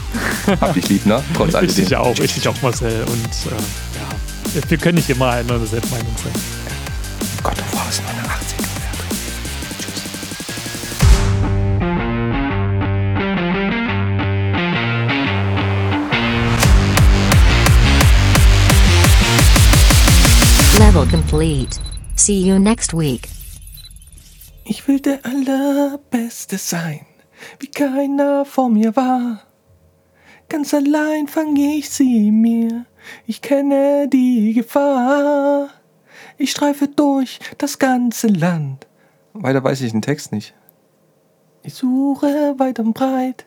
Hab 0.60 0.74
dich 0.74 0.88
lieb, 0.88 1.06
ne? 1.06 1.22
Trotz 1.36 1.50
ich 1.50 1.56
alledem. 1.56 1.84
dich 1.84 1.96
auch, 1.96 2.18
ich 2.18 2.34
dich 2.34 2.48
auch, 2.48 2.60
Marcel. 2.62 3.04
Und 3.04 3.52
äh, 3.52 4.56
ja, 4.56 4.62
wir 4.68 4.78
können 4.78 4.96
nicht 4.96 5.08
immer 5.10 5.30
einer 5.30 5.58
derselben 5.58 5.88
Meinung 5.90 6.14
sein. 6.22 6.32
Gott, 7.42 7.54
du 7.56 7.76
warst 7.76 8.02
meine 8.04 8.26
80er 8.26 8.58
wert. 8.58 8.98
Tschüss. 9.80 10.02
Level 20.78 21.06
complete. 21.06 21.78
See 22.16 22.40
you 22.40 22.58
next 22.58 22.92
week. 22.94 23.28
Ich 24.64 24.86
will 24.88 25.00
der 25.00 25.20
Allerbeste 25.24 26.58
sein, 26.58 27.00
wie 27.58 27.70
keiner 27.70 28.44
vor 28.44 28.68
mir 28.68 28.94
war. 28.96 29.42
Ganz 30.48 30.74
allein 30.74 31.28
fange 31.28 31.76
ich 31.76 31.90
sie 31.90 32.30
mir, 32.30 32.86
ich 33.26 33.40
kenne 33.40 34.08
die 34.08 34.52
Gefahr. 34.52 35.68
Ich 36.38 36.50
streife 36.50 36.88
durch 36.88 37.38
das 37.58 37.78
ganze 37.78 38.26
Land. 38.26 38.86
Weiter 39.32 39.62
weiß 39.62 39.80
ich 39.82 39.92
den 39.92 40.02
Text 40.02 40.32
nicht. 40.32 40.54
Ich 41.62 41.74
suche 41.74 42.54
weit 42.58 42.78
und 42.78 42.94
breit 42.94 43.46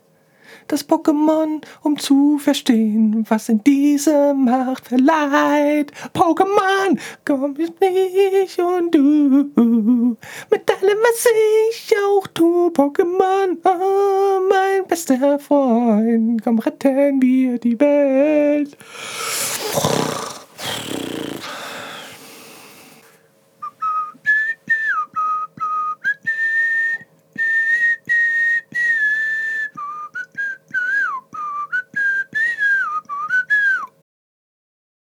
das 0.68 0.88
Pokémon, 0.88 1.62
um 1.82 1.98
zu 1.98 2.38
verstehen, 2.38 3.26
was 3.30 3.50
in 3.50 3.64
diese 3.64 4.34
Macht 4.34 4.88
verleiht. 4.88 5.92
Pokémon, 6.14 7.00
komm 7.26 7.56
ich 7.58 7.72
nicht 7.80 8.60
und 8.60 8.94
du, 8.94 10.18
mit 10.50 10.72
allem, 10.72 10.98
was 11.02 11.28
ich 11.70 11.96
auch 12.08 12.28
tu. 12.28 12.70
Pokémon, 12.70 13.58
oh, 13.64 14.40
mein 14.50 14.88
bester 14.88 15.40
Freund, 15.40 16.44
komm, 16.44 16.60
retten 16.60 17.22
wir 17.22 17.60
die 17.60 17.80
Welt. 17.80 18.78